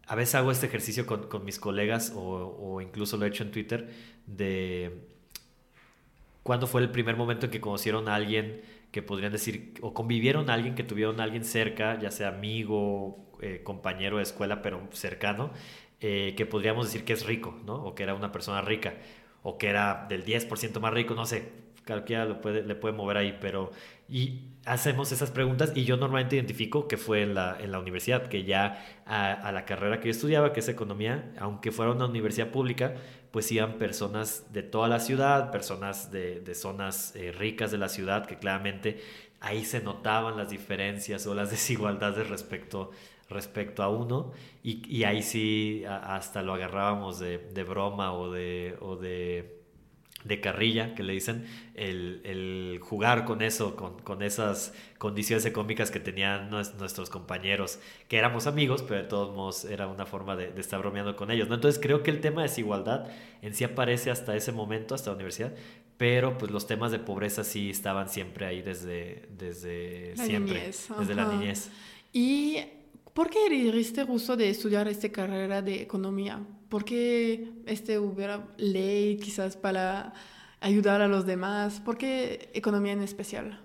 a 0.09 0.15
veces 0.15 0.33
hago 0.33 0.51
este 0.51 0.65
ejercicio 0.65 1.05
con, 1.05 1.45
mis 1.45 1.59
colegas 1.59 2.11
o, 2.15 2.81
incluso 2.81 3.15
lo 3.15 3.25
he 3.25 3.29
hecho 3.29 3.43
en 3.43 3.51
Twitter 3.51 3.91
de 4.25 5.07
cuándo 6.41 6.65
fue 6.65 6.81
el 6.81 6.89
primer 6.89 7.15
momento 7.15 7.45
en 7.45 7.51
que 7.51 7.61
conocieron 7.61 8.09
a 8.09 8.15
alguien 8.15 8.61
que 8.91 9.03
podrían 9.03 9.31
decir, 9.31 9.75
o 9.81 9.93
convivieron 9.93 10.49
a 10.49 10.55
alguien 10.55 10.73
que 10.73 10.83
tuvieron 10.83 11.19
a 11.19 11.23
alguien 11.23 11.45
cerca, 11.45 11.99
ya 11.99 12.09
sea 12.09 12.29
amigo, 12.29 13.29
eh, 13.39 13.61
compañero 13.63 14.17
de 14.17 14.23
escuela, 14.23 14.63
pero 14.63 14.81
cercano, 14.93 15.51
eh, 16.01 16.33
que 16.35 16.47
podríamos 16.47 16.87
decir 16.87 17.05
que 17.05 17.13
es 17.13 17.27
rico, 17.27 17.55
¿no? 17.63 17.75
O 17.75 17.93
que 17.93 18.01
era 18.01 18.15
una 18.15 18.31
persona 18.31 18.61
rica, 18.61 18.95
o 19.43 19.59
que 19.59 19.67
era 19.67 20.07
del 20.09 20.25
10% 20.25 20.79
más 20.79 20.91
rico, 20.91 21.13
no 21.13 21.27
sé, 21.27 21.51
cualquiera 21.85 22.25
lo 22.25 22.41
le 22.41 22.75
puede 22.75 22.95
mover 22.95 23.17
ahí, 23.17 23.37
pero 23.39 23.71
y 24.07 24.48
hacemos 24.65 25.11
esas 25.11 25.31
preguntas 25.31 25.71
y 25.75 25.85
yo 25.85 25.97
normalmente 25.97 26.35
identifico 26.35 26.87
que 26.87 26.97
fue 26.97 27.23
en 27.23 27.33
la, 27.33 27.57
en 27.59 27.71
la 27.71 27.79
universidad, 27.79 28.27
que 28.27 28.43
ya 28.43 29.01
a, 29.05 29.51
la 29.51 29.65
carrera 29.65 29.99
que 29.99 30.07
yo 30.07 30.11
estudiaba, 30.11 30.53
que 30.53 30.59
es 30.59 30.69
economía, 30.69 31.33
aunque 31.39 31.71
fuera 31.71 31.91
una 31.91 32.05
universidad 32.05 32.49
pública, 32.51 32.95
pues 33.31 33.51
iban 33.51 33.77
personas 33.77 34.51
de 34.51 34.63
toda 34.63 34.87
la 34.87 34.99
ciudad, 34.99 35.51
personas 35.51 36.11
de, 36.11 36.41
de 36.41 36.55
zonas 36.55 37.15
eh, 37.15 37.31
ricas 37.31 37.71
de 37.71 37.77
la 37.77 37.89
ciudad, 37.89 38.25
que 38.25 38.37
claramente 38.37 39.01
ahí 39.39 39.63
se 39.65 39.81
notaban 39.81 40.37
las 40.37 40.49
diferencias 40.49 41.25
o 41.27 41.33
las 41.33 41.51
desigualdades 41.51 42.29
respecto, 42.29 42.91
respecto 43.29 43.83
a 43.83 43.89
uno, 43.89 44.33
y, 44.63 45.03
ahí 45.03 45.23
sí 45.23 45.83
hasta 45.87 46.41
lo 46.41 46.53
agarrábamos 46.53 47.19
de, 47.19 47.37
de 47.37 47.63
broma. 47.63 48.13
O 48.13 48.29
de 48.31 49.58
de 50.23 50.41
carrilla, 50.41 50.95
que 50.95 51.03
le 51.03 51.13
dicen, 51.13 51.45
el, 51.75 52.79
jugar 52.81 53.25
con 53.25 53.41
eso, 53.41 53.75
con, 53.75 54.21
esas 54.21 54.73
condiciones 54.97 55.45
económicas 55.45 55.91
que 55.91 55.99
tenían 55.99 56.49
nuestros 56.49 57.09
compañeros, 57.09 57.79
que 58.07 58.17
éramos 58.17 58.47
amigos, 58.47 58.83
pero 58.83 59.01
de 59.01 59.07
todos 59.07 59.35
modos 59.35 59.65
era 59.65 59.87
una 59.87 60.05
forma 60.05 60.35
de, 60.35 60.53
estar 60.59 60.79
bromeando 60.79 61.15
con 61.15 61.31
ellos. 61.31 61.47
¿no? 61.47 61.55
Entonces 61.55 61.79
creo 61.81 62.03
que 62.03 62.11
el 62.11 62.19
tema 62.19 62.41
de 62.41 62.49
desigualdad 62.49 63.07
en 63.41 63.55
sí 63.55 63.63
aparece 63.63 64.11
hasta 64.11 64.35
ese 64.35 64.51
momento, 64.51 64.93
hasta 64.93 65.11
la 65.11 65.15
universidad, 65.15 65.53
pero 65.97 66.37
pues 66.37 66.51
los 66.51 66.67
temas 66.67 66.91
de 66.91 66.99
pobreza 66.99 67.43
sí 67.43 67.69
estaban 67.69 68.09
siempre 68.09 68.45
ahí 68.45 68.61
desde, 68.61 69.27
desde 69.37 70.15
siempre, 70.17 70.71
desde 70.99 71.15
la 71.15 71.25
niñez. 71.25 71.69
¿Y 72.11 72.57
por 73.13 73.29
qué 73.29 73.47
elegiste 73.47 74.03
gusto 74.03 74.35
de 74.35 74.49
estudiar 74.49 74.87
esta 74.87 75.09
carrera 75.09 75.61
de 75.61 75.81
economía? 75.81 76.41
¿Por 76.69 76.85
qué 76.85 77.49
este 77.65 77.97
hubiera 77.97 78.47
ley 78.57 79.17
quizás 79.17 79.57
para 79.57 80.13
ayudar 80.61 81.01
a 81.01 81.07
los 81.07 81.25
demás? 81.25 81.81
¿Por 81.83 81.97
qué 81.97 82.49
economía 82.53 82.93
en 82.93 83.01
especial? 83.01 83.59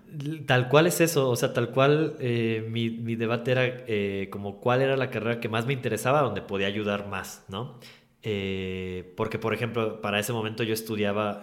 Tal 0.47 0.69
cual 0.69 0.87
es 0.87 1.01
eso, 1.01 1.29
o 1.29 1.37
sea, 1.37 1.53
tal 1.53 1.71
cual 1.71 2.17
eh, 2.21 2.67
mi, 2.71 2.91
mi, 2.91 3.15
debate 3.17 3.53
era 3.53 3.65
eh, 3.67 4.29
como 4.31 4.59
cuál 4.61 4.81
era 4.81 4.97
la 4.97 5.11
carrera 5.11 5.41
que 5.41 5.49
más 5.49 5.67
me 5.67 5.73
interesaba, 5.73 6.23
donde 6.23 6.41
podía 6.41 6.67
ayudar 6.67 7.09
más, 7.09 7.45
¿no? 7.49 7.79
Eh, 8.23 9.13
porque, 9.19 9.39
por 9.39 9.53
ejemplo, 9.53 10.01
para 10.01 10.19
ese 10.19 10.33
momento 10.33 10.63
yo 10.63 10.73
estudiaba 10.73 11.43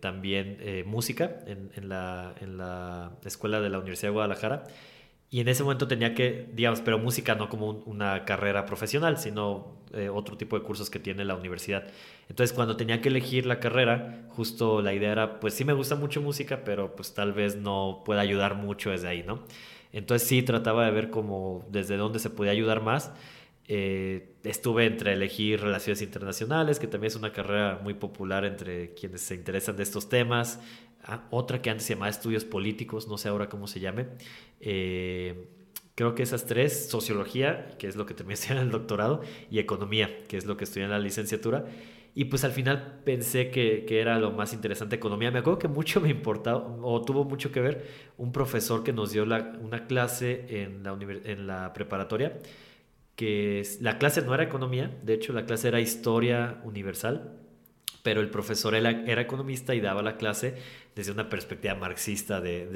también 0.00 0.58
música 0.84 1.38
en, 1.46 1.70
en, 1.74 1.88
la, 1.88 2.34
en 2.40 2.58
la 2.58 3.12
escuela 3.24 3.60
de 3.60 3.70
la 3.70 3.78
Universidad 3.78 4.08
de 4.08 4.14
Guadalajara 4.14 4.64
y 5.30 5.40
en 5.40 5.48
ese 5.48 5.62
momento 5.62 5.86
tenía 5.86 6.12
que, 6.14 6.48
digamos, 6.52 6.80
pero 6.80 6.98
música 6.98 7.36
no 7.36 7.48
como 7.48 7.70
una 7.86 8.24
carrera 8.24 8.66
profesional, 8.66 9.16
sino 9.16 9.76
eh, 9.92 10.08
otro 10.08 10.36
tipo 10.36 10.58
de 10.58 10.64
cursos 10.64 10.90
que 10.90 10.98
tiene 10.98 11.24
la 11.24 11.36
universidad. 11.36 11.84
Entonces, 12.28 12.52
cuando 12.52 12.76
tenía 12.76 13.00
que 13.00 13.10
elegir 13.10 13.46
la 13.46 13.60
carrera, 13.60 14.24
justo 14.28 14.82
la 14.82 14.92
idea 14.92 15.12
era, 15.12 15.38
pues 15.38 15.54
sí 15.54 15.64
me 15.64 15.72
gusta 15.72 15.94
mucho 15.94 16.20
música, 16.20 16.64
pero 16.64 16.96
pues 16.96 17.14
tal 17.14 17.32
vez 17.32 17.54
no 17.54 18.02
pueda 18.04 18.22
ayudar 18.22 18.56
mucho 18.56 18.90
desde 18.90 19.06
ahí, 19.06 19.22
¿no? 19.22 19.44
Entonces 19.92 20.28
sí 20.28 20.42
trataba 20.42 20.84
de 20.84 20.90
ver 20.90 21.10
como 21.10 21.66
desde 21.70 21.96
dónde 21.96 22.18
se 22.18 22.30
podía 22.30 22.52
ayudar 22.52 22.82
más. 22.82 23.12
Eh, 23.68 24.34
estuve 24.42 24.86
entre 24.86 25.12
elegir 25.12 25.60
relaciones 25.60 26.02
internacionales, 26.02 26.80
que 26.80 26.88
también 26.88 27.08
es 27.08 27.16
una 27.16 27.32
carrera 27.32 27.78
muy 27.82 27.94
popular 27.94 28.44
entre 28.44 28.94
quienes 28.94 29.20
se 29.20 29.36
interesan 29.36 29.76
de 29.76 29.84
estos 29.84 30.08
temas, 30.08 30.60
otra 31.30 31.62
que 31.62 31.70
antes 31.70 31.86
se 31.86 31.94
llamaba 31.94 32.10
estudios 32.10 32.44
políticos, 32.44 33.08
no 33.08 33.18
sé 33.18 33.28
ahora 33.28 33.48
cómo 33.48 33.66
se 33.66 33.80
llame. 33.80 34.06
Eh, 34.60 35.48
creo 35.94 36.14
que 36.14 36.22
esas 36.22 36.46
tres, 36.46 36.88
sociología, 36.88 37.76
que 37.78 37.86
es 37.86 37.96
lo 37.96 38.06
que 38.06 38.14
terminé 38.14 38.34
estudiando 38.34 38.62
en 38.62 38.68
el 38.68 38.72
doctorado, 38.72 39.22
y 39.50 39.58
economía, 39.58 40.10
que 40.28 40.36
es 40.36 40.46
lo 40.46 40.56
que 40.56 40.64
estudié 40.64 40.84
en 40.84 40.90
la 40.90 40.98
licenciatura. 40.98 41.66
Y 42.14 42.24
pues 42.24 42.42
al 42.42 42.50
final 42.50 43.00
pensé 43.04 43.50
que, 43.50 43.84
que, 43.86 44.00
era 44.00 44.18
lo 44.18 44.32
más 44.32 44.52
interesante 44.52 44.96
economía. 44.96 45.30
Me 45.30 45.38
acuerdo 45.38 45.60
que 45.60 45.68
mucho 45.68 46.00
me 46.00 46.10
importaba, 46.10 46.58
o 46.82 47.02
tuvo 47.02 47.24
mucho 47.24 47.52
que 47.52 47.60
ver, 47.60 47.86
un 48.18 48.32
profesor 48.32 48.82
que 48.82 48.92
nos 48.92 49.12
dio 49.12 49.24
la, 49.24 49.58
una 49.60 49.86
clase 49.86 50.62
en 50.62 50.82
la, 50.82 50.98
en 51.24 51.46
la 51.46 51.72
preparatoria, 51.72 52.38
que 53.14 53.62
la 53.80 53.98
clase 53.98 54.22
no 54.22 54.34
era 54.34 54.42
economía, 54.42 54.98
de 55.02 55.12
hecho 55.14 55.34
la 55.34 55.44
clase 55.44 55.68
era 55.68 55.78
historia 55.78 56.60
universal, 56.64 57.39
pero 58.02 58.20
el 58.20 58.30
profesor 58.30 58.74
era, 58.74 58.90
era 58.90 59.20
economista 59.22 59.74
y 59.74 59.80
daba 59.80 60.02
la 60.02 60.16
clase 60.16 60.56
desde 60.94 61.12
una 61.12 61.28
perspectiva 61.28 61.74
marxista 61.74 62.40
de, 62.40 62.66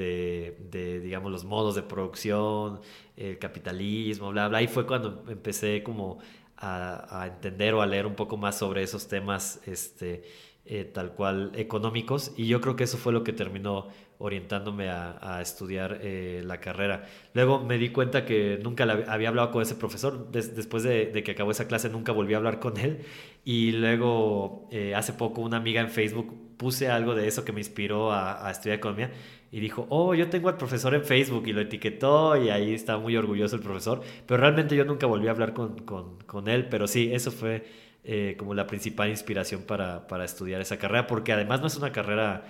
de, 0.71 1.01
digamos, 1.01 1.33
los 1.33 1.45
modos 1.45 1.75
de 1.75 1.83
producción, 1.83 2.81
el 3.17 3.39
capitalismo, 3.39 4.31
bla, 4.31 4.49
bla. 4.49 4.63
Y 4.63 4.69
fue 4.69 4.87
cuando 4.87 5.25
empecé 5.29 5.83
como 5.83 6.19
a, 6.57 7.23
a 7.23 7.27
entender 7.27 7.75
o 7.75 7.83
a 7.83 7.87
leer 7.87 8.07
un 8.07 8.15
poco 8.15 8.37
más 8.37 8.59
sobre 8.59 8.83
esos 8.83 9.09
temas, 9.09 9.61
este, 9.67 10.25
eh, 10.67 10.85
tal 10.85 11.13
cual 11.13 11.53
económicos. 11.55 12.33
Y 12.37 12.47
yo 12.47 12.61
creo 12.61 12.77
que 12.77 12.85
eso 12.85 12.97
fue 12.97 13.13
lo 13.13 13.23
que 13.23 13.33
terminó 13.33 13.89
orientándome 14.19 14.89
a, 14.89 15.41
estudiar 15.43 15.99
eh, 16.03 16.43
la 16.45 16.61
carrera. 16.61 17.05
Luego 17.35 17.61
me 17.61 17.77
di 17.79 17.91
cuenta 17.91 18.25
que 18.25 18.59
nunca 18.63 18.85
había 19.09 19.29
hablado 19.29 19.51
con 19.51 19.61
ese 19.63 19.75
profesor. 19.75 20.31
después 20.31 20.83
de, 20.83 21.23
que 21.23 21.33
acabó 21.33 21.51
esa 21.51 21.69
clase 21.69 21.91
nunca 21.91 22.13
volví 22.13 22.35
a 22.35 22.39
hablar 22.39 22.61
con 22.61 22.79
él. 22.79 23.01
Y 23.45 23.73
luego 23.73 24.69
eh, 24.71 24.95
hace 24.95 25.13
poco 25.13 25.43
una 25.43 25.59
amiga 25.59 25.81
en 25.81 25.91
Facebook 25.91 26.57
puse 26.57 26.89
algo 26.89 27.15
de 27.15 27.27
eso 27.29 27.45
que 27.45 27.53
me 27.53 27.61
inspiró 27.61 28.13
a, 28.13 28.51
estudiar 28.51 28.79
economía. 28.79 29.11
Y 29.51 29.61
dijo, 29.61 29.87
oh, 29.91 30.15
yo 30.15 30.31
tengo 30.31 30.49
al 30.49 30.57
profesor 30.57 30.95
en 30.95 31.05
Facebook 31.05 31.47
y 31.47 31.53
lo 31.53 31.61
etiquetó 31.61 32.37
y 32.43 32.49
ahí 32.49 32.75
está 32.75 32.99
muy 32.99 33.17
orgulloso 33.17 33.57
el 33.57 33.63
profesor. 33.63 34.01
Pero 34.27 34.41
realmente 34.41 34.75
yo 34.75 34.85
nunca 34.85 35.07
volví 35.07 35.29
a 35.29 35.33
hablar 35.33 35.53
con, 35.53 35.77
con, 35.81 36.49
él. 36.49 36.69
Pero 36.69 36.87
sí, 36.89 37.11
eso 37.13 37.31
fue 37.31 37.65
eh, 38.05 38.35
como 38.39 38.55
la 38.55 38.67
principal 38.67 39.09
inspiración 39.09 39.63
para, 39.63 40.07
para 40.07 40.25
estudiar 40.25 40.61
esa 40.61 40.79
carrera. 40.79 41.07
Porque 41.07 41.33
además 41.33 41.61
no 41.61 41.67
es 41.67 41.77
una 41.77 41.93
carrera 41.93 42.45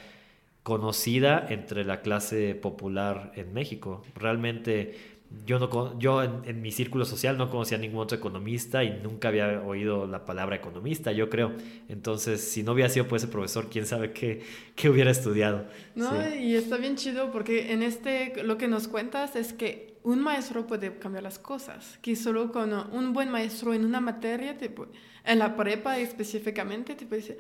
conocida 0.63 1.47
entre 1.51 1.85
la 1.85 2.01
clase 2.01 2.55
popular 2.55 3.33
en 3.37 3.53
México. 3.53 4.03
Realmente 4.15 5.15
yo, 5.47 5.59
no, 5.59 5.99
yo 5.99 6.23
en, 6.23 6.63
mi 6.63 6.71
círculo 6.71 7.05
social 7.05 7.37
no 7.37 7.51
conocía 7.51 7.77
a 7.77 7.81
ningún 7.81 8.01
otro 8.01 8.17
economista 8.17 8.85
y 8.85 8.99
nunca 9.03 9.29
había 9.29 9.61
oído 9.63 10.07
la 10.07 10.25
palabra 10.25 10.57
economista, 10.57 11.13
yo 11.13 11.29
creo. 11.29 11.53
Entonces, 11.89 12.41
si 12.41 12.63
no 12.63 12.73
hubiera 12.73 12.89
sido 12.89 13.07
por 13.07 13.19
ese 13.19 13.29
profesor, 13.29 13.69
quién 13.71 13.87
sabe 13.87 14.13
qué, 14.13 14.43
qué 14.75 14.89
hubiera 14.89 15.11
estudiado. 15.11 15.67
No, 15.95 16.35
y 16.35 16.55
está 16.55 16.77
bien 16.77 16.97
chido 16.97 17.31
porque 17.31 17.73
en 17.73 17.83
este, 17.83 18.43
lo 18.43 18.57
que 18.57 18.69
nos 18.69 18.89
cuentas 18.89 19.37
es 19.37 19.53
que 19.53 19.95
un 20.03 20.21
maestro 20.21 20.67
puede 20.67 20.99
cambiar 20.99 21.25
las 21.25 21.39
cosas, 21.39 21.99
que 22.03 22.15
solo 22.15 22.53
con 22.53 22.73
un 22.73 23.13
buen 23.13 23.31
maestro 23.31 23.75
en 23.75 23.85
una 23.85 24.01
materia, 24.01 24.57
en 25.25 25.39
la 25.39 25.57
prepa 25.57 25.99
específicamente, 25.99 26.95
te 26.95 27.05
decir, 27.07 27.39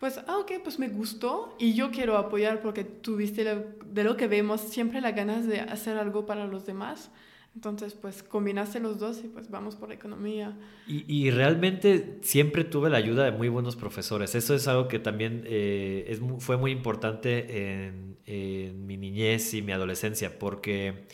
pues, 0.00 0.18
ah, 0.26 0.38
ok, 0.38 0.52
pues 0.62 0.78
me 0.78 0.88
gustó 0.88 1.54
y 1.58 1.74
yo 1.74 1.90
quiero 1.90 2.16
apoyar 2.16 2.60
porque 2.60 2.84
tuviste 2.84 3.44
de 3.44 4.04
lo 4.04 4.16
que 4.16 4.26
vemos 4.26 4.60
siempre 4.60 5.00
las 5.00 5.14
ganas 5.14 5.46
de 5.46 5.60
hacer 5.60 5.96
algo 5.96 6.26
para 6.26 6.46
los 6.46 6.66
demás. 6.66 7.10
Entonces, 7.54 7.94
pues 7.94 8.22
combinaste 8.22 8.80
los 8.80 8.98
dos 8.98 9.22
y 9.24 9.28
pues 9.28 9.50
vamos 9.50 9.76
por 9.76 9.88
la 9.88 9.94
economía. 9.94 10.54
Y, 10.86 11.10
y 11.10 11.30
realmente 11.30 12.18
siempre 12.20 12.64
tuve 12.64 12.90
la 12.90 12.98
ayuda 12.98 13.24
de 13.24 13.32
muy 13.32 13.48
buenos 13.48 13.76
profesores. 13.76 14.34
Eso 14.34 14.54
es 14.54 14.68
algo 14.68 14.88
que 14.88 14.98
también 14.98 15.42
eh, 15.46 16.04
es, 16.08 16.20
fue 16.40 16.58
muy 16.58 16.70
importante 16.70 17.78
en, 17.80 18.18
en, 18.26 18.86
mi 18.86 18.98
niñez 18.98 19.54
y 19.54 19.62
mi 19.62 19.72
adolescencia, 19.72 20.38
porque, 20.38 21.06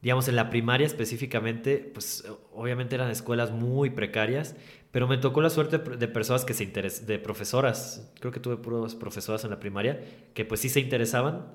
digamos, 0.00 0.28
en 0.28 0.36
la 0.36 0.48
primaria 0.48 0.86
específicamente, 0.86 1.76
pues 1.92 2.24
obviamente 2.54 2.94
eran 2.94 3.10
escuelas 3.10 3.50
muy 3.50 3.90
precarias, 3.90 4.56
pero 4.92 5.08
me 5.08 5.18
tocó 5.18 5.40
la 5.40 5.50
suerte 5.50 5.78
de 5.78 6.08
personas 6.08 6.44
que 6.44 6.54
se 6.54 6.62
interesan, 6.62 7.06
de 7.06 7.18
profesoras, 7.18 8.12
creo 8.20 8.30
que 8.30 8.38
tuve 8.38 8.56
puras 8.58 8.94
profesoras 8.94 9.42
en 9.42 9.50
la 9.50 9.58
primaria, 9.58 10.00
que 10.34 10.44
pues 10.44 10.60
sí 10.60 10.68
se 10.68 10.78
interesaban, 10.78 11.48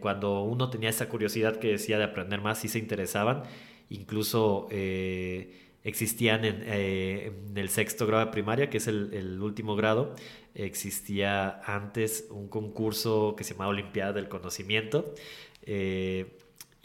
cuando 0.00 0.42
uno 0.42 0.68
tenía 0.70 0.90
esa 0.90 1.08
curiosidad 1.08 1.56
que 1.56 1.68
decía 1.68 1.98
de 1.98 2.04
aprender 2.04 2.40
más, 2.40 2.58
sí 2.58 2.68
se 2.68 2.78
interesaban, 2.78 3.42
incluso 3.90 4.68
eh, 4.70 5.52
existían 5.84 6.40
eh, 6.44 7.32
en, 7.48 7.56
el 7.56 7.68
sexto 7.68 8.06
grado 8.06 8.24
de 8.26 8.32
primaria, 8.32 8.70
que 8.70 8.78
es 8.78 8.88
el, 8.88 9.40
último 9.40 9.76
grado, 9.76 10.14
existía 10.54 11.60
antes 11.64 12.26
un 12.30 12.48
concurso 12.48 13.34
que 13.36 13.44
se 13.44 13.54
llamaba 13.54 13.70
Olimpiada 13.70 14.12
del 14.12 14.28
Conocimiento, 14.28 15.14
eh, 15.62 16.35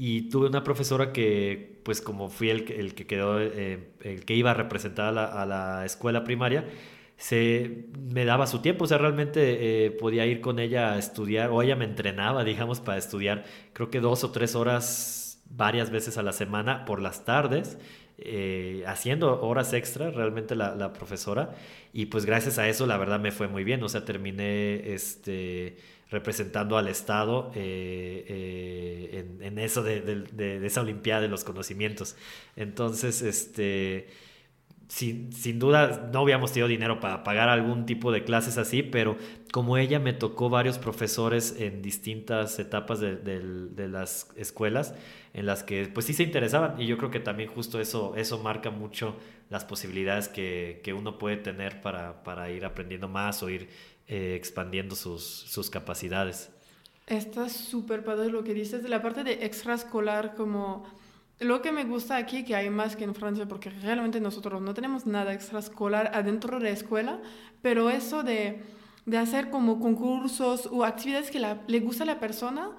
y 0.04 0.30
tuve 0.32 0.48
una 0.48 0.64
profesora 0.64 1.14
que, 1.14 1.80
pues 1.84 2.02
como 2.02 2.30
fui 2.32 2.50
el, 2.50 2.66
que 2.66 3.06
quedó, 3.06 3.40
eh, 3.40 3.92
el 4.02 4.26
que 4.26 4.34
iba 4.34 4.50
a 4.50 4.56
representar 4.56 5.10
a 5.10 5.12
la, 5.12 5.26
a 5.26 5.46
la, 5.46 5.86
escuela 5.86 6.24
primaria, 6.24 6.66
se 7.18 7.86
me 8.00 8.26
daba 8.26 8.48
su 8.48 8.64
tiempo, 8.64 8.86
o 8.86 8.88
sea, 8.88 8.98
realmente 8.98 9.86
eh, 9.86 9.92
podía 9.92 10.26
ir 10.26 10.42
con 10.42 10.58
ella 10.58 10.94
a 10.94 10.98
estudiar, 10.98 11.52
o 11.52 11.62
ella 11.62 11.76
me 11.76 11.86
entrenaba, 11.86 12.44
digamos, 12.44 12.80
para 12.80 12.98
estudiar, 12.98 13.44
creo 13.74 13.92
que 13.92 14.00
dos 14.00 14.24
o 14.24 14.32
tres 14.32 14.56
horas 14.56 15.40
varias 15.52 15.92
veces 15.92 16.18
a 16.18 16.24
la 16.24 16.34
semana 16.34 16.84
por 16.86 17.00
las 17.00 17.24
tardes, 17.24 17.78
eh, 18.18 18.84
haciendo 18.88 19.40
horas 19.44 19.72
extra 19.72 20.10
realmente 20.10 20.56
la, 20.56 20.74
la, 20.74 20.94
profesora, 20.94 21.54
y 21.94 22.08
pues 22.08 22.26
gracias 22.26 22.58
a 22.58 22.68
eso 22.68 22.88
la 22.88 22.98
verdad 22.98 23.20
me 23.20 23.30
fue 23.32 23.48
muy 23.48 23.64
bien, 23.64 23.84
o 23.84 23.88
sea, 23.88 24.04
terminé 24.04 24.96
este 24.96 25.78
representando 26.12 26.78
al 26.78 26.90
Estado 26.90 27.52
en, 27.56 29.58
eso 29.58 29.82
de, 29.82 30.02
de, 30.02 30.66
esa 30.66 30.82
Olimpiada 30.82 31.22
de 31.22 31.30
los 31.30 31.46
conocimientos. 31.46 32.18
Entonces, 32.56 33.22
este, 33.22 34.10
sin, 34.92 35.32
sin, 35.32 35.58
duda 35.58 36.10
no 36.12 36.20
habíamos 36.20 36.52
tenido 36.52 36.68
dinero 36.68 37.00
para 37.00 37.24
pagar 37.24 37.48
algún 37.48 37.86
tipo 37.86 38.12
de 38.12 38.26
clases 38.26 38.58
así, 38.58 38.84
pero 38.84 39.16
como 39.54 39.78
ella 39.78 40.00
me 40.00 40.12
tocó 40.12 40.50
varios 40.50 40.78
profesores 40.78 41.56
en 41.58 41.82
distintas 41.82 42.60
etapas 42.60 43.00
de, 43.00 43.16
de, 43.16 43.88
las 43.88 44.28
escuelas 44.36 44.94
en 45.34 45.46
las 45.46 45.64
que 45.64 45.90
pues 45.94 46.08
sí 46.08 46.14
se 46.14 46.24
interesaban 46.24 46.80
y 46.80 46.88
yo 46.88 46.98
creo 46.98 47.10
que 47.10 47.22
también 47.22 47.50
justo 47.50 47.80
eso, 47.80 48.16
eso 48.18 48.40
marca 48.40 48.70
mucho 48.70 49.16
las 49.50 49.64
posibilidades 49.64 50.28
que, 50.28 50.82
que 50.84 50.94
uno 50.94 51.18
puede 51.18 51.38
tener 51.38 51.82
para, 51.82 52.24
para, 52.24 52.52
ir 52.52 52.66
aprendiendo 52.66 53.08
más 53.08 53.44
o 53.44 53.50
ir 53.50 53.70
eh, 54.08 54.36
expandiendo 54.36 54.96
sus, 54.96 55.24
sus 55.24 55.70
capacidades. 55.70 56.50
Está 57.08 57.50
súper 57.50 58.04
padre 58.04 58.30
lo 58.30 58.44
que 58.44 58.54
dices 58.54 58.84
de 58.84 58.90
la 58.90 59.02
parte 59.02 59.24
de 59.24 59.46
extraescolar 59.46 60.36
como 60.36 60.86
lo 61.42 61.62
que 61.62 61.72
me 61.72 61.84
gusta 61.86 62.18
aquí, 62.18 62.46
que 62.46 62.56
hay 62.56 62.70
más 62.70 62.96
que 62.96 63.04
en 63.04 63.16
Francia, 63.16 63.48
porque 63.48 63.72
realmente 63.72 64.22
nosotros 64.22 64.62
no 64.62 64.76
tenemos 64.76 65.08
nada 65.08 65.34
extraescolar 65.34 66.12
adentro 66.14 66.60
de 66.60 66.66
la 66.66 66.70
escuela, 66.70 67.20
pero 67.64 67.90
eso 67.90 68.22
de, 68.22 68.62
de 69.08 69.18
hacer 69.18 69.50
como 69.50 69.80
concursos 69.80 70.70
o 70.72 70.86
actividades 70.86 71.32
que 71.32 71.40
le 71.40 71.80
gusta 71.80 72.04
a 72.04 72.06
la 72.06 72.20
persona, 72.20 72.70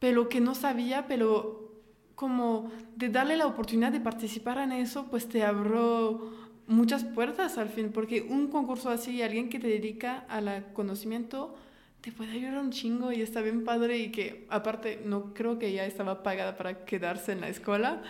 pero 0.00 0.28
que 0.28 0.40
no 0.40 0.56
sabía, 0.56 1.06
pero 1.06 1.68
como 2.16 2.72
de 2.96 3.08
darle 3.08 3.36
la 3.36 3.46
oportunidad 3.46 3.92
de 3.92 4.00
participar 4.00 4.58
en 4.58 4.72
eso, 4.72 5.06
pues 5.08 5.28
te 5.28 5.44
abrió 5.44 6.32
muchas 6.68 7.02
puertas 7.02 7.58
al 7.58 7.70
fin, 7.70 7.90
porque 7.92 8.22
un 8.22 8.48
concurso 8.48 8.90
así, 8.90 9.22
alguien 9.22 9.48
que 9.48 9.58
te 9.58 9.66
dedica 9.66 10.24
al 10.28 10.72
conocimiento, 10.74 11.56
te 12.00 12.12
puede 12.12 12.32
ayudar 12.32 12.58
un 12.58 12.70
chingo 12.70 13.10
y 13.10 13.22
está 13.22 13.40
bien 13.40 13.64
padre 13.64 13.98
y 13.98 14.12
que 14.12 14.46
aparte 14.50 15.00
no 15.04 15.34
creo 15.34 15.58
que 15.58 15.68
ella 15.68 15.86
estaba 15.86 16.22
pagada 16.22 16.56
para 16.56 16.84
quedarse 16.84 17.32
en 17.32 17.40
la 17.40 17.48
escuela. 17.48 18.02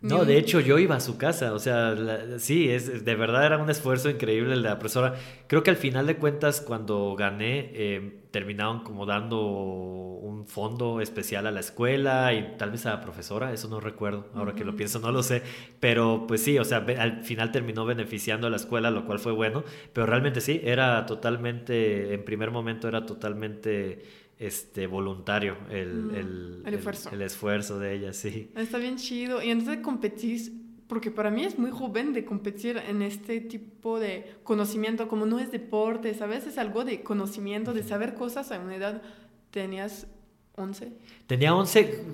No, 0.00 0.24
de 0.24 0.36
hecho 0.36 0.60
yo 0.60 0.78
iba 0.78 0.96
a 0.96 1.00
su 1.00 1.16
casa, 1.16 1.54
o 1.54 1.58
sea, 1.58 1.96
sí, 2.38 2.68
es, 2.68 3.04
de 3.04 3.14
verdad 3.14 3.46
era 3.46 3.58
un 3.58 3.70
esfuerzo 3.70 4.10
increíble 4.10 4.54
el 4.54 4.62
de 4.62 4.68
la 4.68 4.78
profesora. 4.78 5.14
Creo 5.46 5.62
que 5.62 5.70
al 5.70 5.76
final 5.76 6.06
de 6.06 6.16
cuentas 6.16 6.60
cuando 6.60 7.14
gané 7.16 7.70
eh, 7.72 8.20
terminaron 8.36 8.80
como 8.80 9.06
dando 9.06 9.40
un 9.40 10.46
fondo 10.46 11.00
especial 11.00 11.46
a 11.46 11.50
la 11.50 11.60
escuela 11.60 12.34
y 12.34 12.58
tal 12.58 12.70
vez 12.70 12.84
a 12.84 12.90
la 12.90 13.00
profesora, 13.00 13.50
eso 13.54 13.66
no 13.68 13.80
recuerdo, 13.80 14.26
ahora 14.34 14.54
que 14.54 14.62
lo 14.62 14.76
pienso 14.76 14.98
no 14.98 15.10
lo 15.10 15.22
sé, 15.22 15.40
pero 15.80 16.26
pues 16.28 16.42
sí, 16.42 16.58
o 16.58 16.64
sea, 16.64 16.84
al 16.98 17.24
final 17.24 17.50
terminó 17.50 17.86
beneficiando 17.86 18.46
a 18.46 18.50
la 18.50 18.56
escuela, 18.56 18.90
lo 18.90 19.06
cual 19.06 19.20
fue 19.20 19.32
bueno, 19.32 19.64
pero 19.94 20.04
realmente 20.04 20.42
sí, 20.42 20.60
era 20.62 21.06
totalmente, 21.06 22.12
en 22.12 22.26
primer 22.26 22.50
momento 22.50 22.88
era 22.88 23.06
totalmente 23.06 24.02
este, 24.38 24.86
voluntario 24.86 25.56
el, 25.70 26.62
el, 26.66 26.74
esfuerzo. 26.74 27.08
El, 27.12 27.22
esfuerzo 27.22 27.78
de 27.78 27.94
ella, 27.94 28.12
sí. 28.12 28.50
Está 28.54 28.76
bien 28.76 28.96
chido. 28.96 29.42
Y 29.42 29.48
entonces 29.48 29.78
competís, 29.82 30.52
porque 30.88 31.10
para 31.10 31.30
mí 31.30 31.44
es 31.44 31.58
muy 31.58 31.70
joven 31.70 32.12
de 32.12 32.24
competir 32.24 32.76
en 32.78 33.02
este 33.02 33.40
tipo 33.40 33.98
de 33.98 34.36
conocimiento, 34.44 35.08
como 35.08 35.26
no 35.26 35.38
es 35.38 35.50
deporte, 35.50 36.14
¿sabes? 36.14 36.46
Es 36.46 36.58
algo 36.58 36.84
de 36.84 37.02
conocimiento, 37.02 37.72
de 37.72 37.82
saber 37.82 38.14
cosas 38.14 38.52
a 38.52 38.60
una 38.60 38.76
edad. 38.76 39.02
¿Tenías 39.50 40.06
11? 40.56 40.92
Tenía 41.26 41.54
11, 41.54 42.04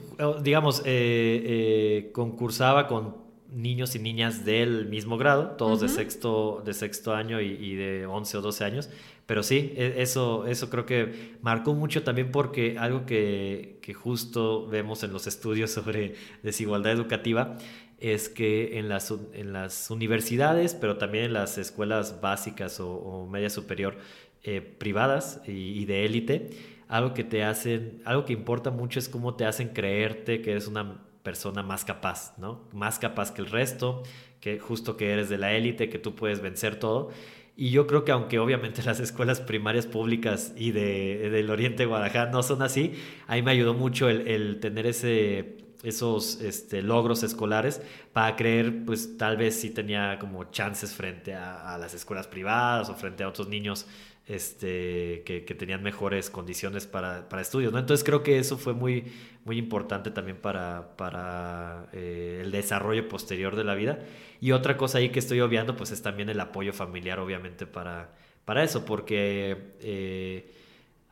digamos, 0.43 0.81
eh, 0.81 0.85
eh, 0.87 2.11
concursaba 2.12 2.88
con 2.88 3.23
niños 3.52 3.95
y 3.95 3.99
niñas 3.99 4.45
del 4.45 4.87
mismo 4.87 5.19
grado, 5.19 5.57
todos 5.59 5.81
de, 5.81 5.88
sexto, 5.88 6.62
de 6.64 6.73
sexto 6.73 7.14
año 7.14 7.41
y, 7.41 7.49
y, 7.49 7.75
de 7.75 8.07
11 8.07 8.38
o 8.38 8.41
12 8.41 8.64
años, 8.64 8.91
pero 9.26 9.43
sí, 9.43 9.75
e, 9.76 9.97
eso, 9.99 10.47
eso 10.47 10.71
creo 10.71 10.87
que 10.87 11.37
marcó 11.43 11.75
mucho 11.75 12.02
también 12.02 12.33
porque 12.33 12.79
algo 12.79 13.05
que, 13.05 13.79
que 13.83 13.93
justo 13.93 14.67
vemos 14.67 15.02
en 15.02 15.12
los 15.12 15.26
estudios 15.26 15.71
sobre 15.73 16.14
desigualdad 16.43 16.93
educativa 16.93 17.59
es 18.03 18.29
que 18.29 18.79
en 18.79 18.88
las, 18.88 19.15
en 19.33 19.53
las 19.53 19.91
universidades, 19.91 20.75
pero 20.75 20.99
también 20.99 21.25
en 21.25 21.33
las 21.33 21.57
escuelas 21.57 22.21
básicas 22.21 22.81
o, 22.81 23.29
media 23.31 23.49
superior 23.49 23.97
eh, 24.43 24.61
privadas 24.61 25.41
y, 25.47 25.85
de 25.85 26.05
élite, 26.05 26.51
algo 26.88 27.15
que 27.15 27.23
te 27.23 27.45
hacen, 27.45 28.03
algo 28.05 28.25
que 28.25 28.33
importa 28.33 28.71
mucho 28.73 28.99
es 28.99 29.09
cómo 29.09 29.37
te 29.37 29.45
hacen 29.45 29.69
creerte 29.69 30.43
que 30.43 30.51
eres 30.51 30.67
una 30.67 31.01
persona 31.23 31.62
más 31.62 31.85
capaz, 31.85 32.37
¿no? 32.38 32.69
Más 32.73 32.99
capaz 32.99 33.33
que 33.33 33.41
el 33.41 33.47
resto, 33.49 34.03
que 34.41 34.59
justo 34.59 34.97
que 34.97 35.12
eres 35.12 35.29
de 35.29 35.38
la 35.38 35.53
élite, 35.53 35.88
que 35.88 36.01
tú 36.01 36.17
puedes 36.17 36.43
vencer 36.43 36.77
todo. 36.77 37.11
Y 37.57 37.71
yo 37.71 37.87
creo 37.87 38.05
que 38.05 38.11
aunque 38.11 38.41
obviamente 38.41 38.83
las 38.85 38.99
escuelas 38.99 39.41
primarias 39.41 39.87
públicas 39.87 40.53
y 40.57 40.73
de, 40.73 41.31
del 41.31 41.51
Oriente 41.51 41.85
de 41.85 41.87
Guadalajara 41.87 42.33
no 42.33 42.43
son 42.43 42.62
así, 42.62 42.95
ahí 43.29 43.43
me 43.43 43.53
ayudó 43.53 43.75
mucho 43.75 44.09
el, 44.09 44.27
el 44.27 44.59
tener 44.59 44.87
ese, 44.87 45.62
esos 45.83 46.40
este, 46.40 46.83
logros 46.83 47.23
escolares 47.23 47.83
para 48.12 48.37
creer, 48.37 48.85
pues 48.85 49.16
tal 49.16 49.37
vez 49.37 49.61
sí 49.61 49.71
tenía 49.71 50.18
como 50.18 50.45
chances 50.45 50.95
frente 50.95 51.35
a, 51.35 51.77
las 51.79 51.95
escuelas 51.95 52.27
privadas 52.27 52.88
o 52.88 52.95
frente 52.95 53.25
a 53.25 53.29
otros 53.29 53.49
niños 53.49 53.87
este, 54.27 55.23
que, 55.27 55.45
que, 55.45 55.55
tenían 55.55 55.83
mejores 55.83 56.31
condiciones 56.31 56.87
para, 56.87 57.29
para, 57.29 57.42
estudios, 57.42 57.73
¿no? 57.73 57.81
Entonces 57.81 58.05
creo 58.05 58.23
que 58.23 58.38
eso 58.38 58.57
fue 58.57 58.73
muy, 58.73 59.12
muy 59.45 59.59
importante 59.59 60.12
también 60.12 60.37
para, 60.37 60.97
para 60.97 61.88
eh, 61.92 62.40
el 62.42 62.53
desarrollo 62.53 63.09
posterior 63.09 63.57
de 63.57 63.64
la 63.64 63.75
vida. 63.75 63.99
Y 64.40 64.53
otra 64.53 64.77
cosa 64.77 64.99
ahí 64.99 65.11
que 65.11 65.18
estoy 65.18 65.40
obviando, 65.40 65.77
pues 65.77 65.90
es 65.90 66.03
también 66.03 66.29
el 66.29 66.38
apoyo 66.38 66.73
familiar, 66.73 67.18
obviamente, 67.18 67.66
para, 67.66 68.14
para 68.45 68.62
eso, 68.62 68.85
porque... 68.85 69.75
Eh, 69.81 70.62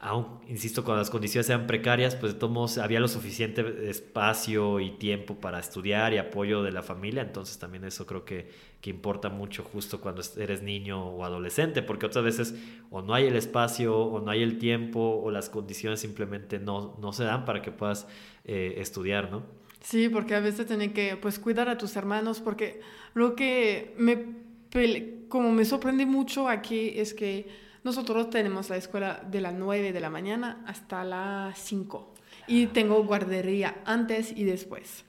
aún, 0.00 0.40
insisto, 0.48 0.82
cuando 0.82 1.00
las 1.00 1.10
condiciones 1.10 1.48
eran 1.50 1.66
precarias, 1.66 2.16
pues 2.16 2.32
de 2.32 2.38
todos 2.38 2.78
había 2.78 3.00
lo 3.00 3.08
suficiente 3.08 3.90
espacio 3.90 4.80
y 4.80 4.92
tiempo 4.92 5.34
para 5.36 5.60
estudiar 5.60 6.14
y 6.14 6.18
apoyo 6.18 6.62
de 6.62 6.72
la 6.72 6.82
familia, 6.82 7.20
entonces 7.20 7.58
también 7.58 7.84
eso 7.84 8.06
creo 8.06 8.24
que, 8.24 8.50
que 8.80 8.88
importa 8.88 9.28
mucho 9.28 9.62
justo 9.62 10.00
cuando 10.00 10.22
eres 10.38 10.62
niño 10.62 11.04
o 11.04 11.24
adolescente, 11.24 11.82
porque 11.82 12.06
otras 12.06 12.24
veces 12.24 12.54
o 12.90 13.02
no 13.02 13.12
hay 13.12 13.26
el 13.26 13.36
espacio 13.36 13.94
o 13.94 14.20
no 14.20 14.30
hay 14.30 14.42
el 14.42 14.58
tiempo 14.58 15.20
o 15.22 15.30
las 15.30 15.50
condiciones 15.50 16.00
simplemente 16.00 16.58
no, 16.58 16.96
no 16.98 17.12
se 17.12 17.24
dan 17.24 17.44
para 17.44 17.60
que 17.60 17.70
puedas 17.70 18.08
eh, 18.46 18.76
estudiar, 18.78 19.30
¿no? 19.30 19.42
Sí, 19.82 20.08
porque 20.08 20.34
a 20.34 20.40
veces 20.40 20.66
tienen 20.66 20.94
que 20.94 21.16
pues 21.16 21.38
cuidar 21.38 21.68
a 21.68 21.76
tus 21.76 21.94
hermanos, 21.96 22.40
porque 22.40 22.80
lo 23.12 23.34
que 23.34 23.94
me, 23.98 25.26
como 25.28 25.52
me 25.52 25.64
sorprende 25.66 26.06
mucho 26.06 26.48
aquí 26.48 26.92
es 26.96 27.12
que 27.12 27.69
nosotros 27.82 28.30
tenemos 28.30 28.68
la 28.68 28.76
escuela 28.76 29.22
de 29.30 29.40
las 29.40 29.54
9 29.54 29.92
de 29.92 30.00
la 30.00 30.10
mañana 30.10 30.62
hasta 30.66 31.04
las 31.04 31.58
5 31.58 32.14
y 32.46 32.66
tengo 32.66 33.04
guardería 33.04 33.82
antes 33.84 34.32
y 34.36 34.44
después. 34.44 35.04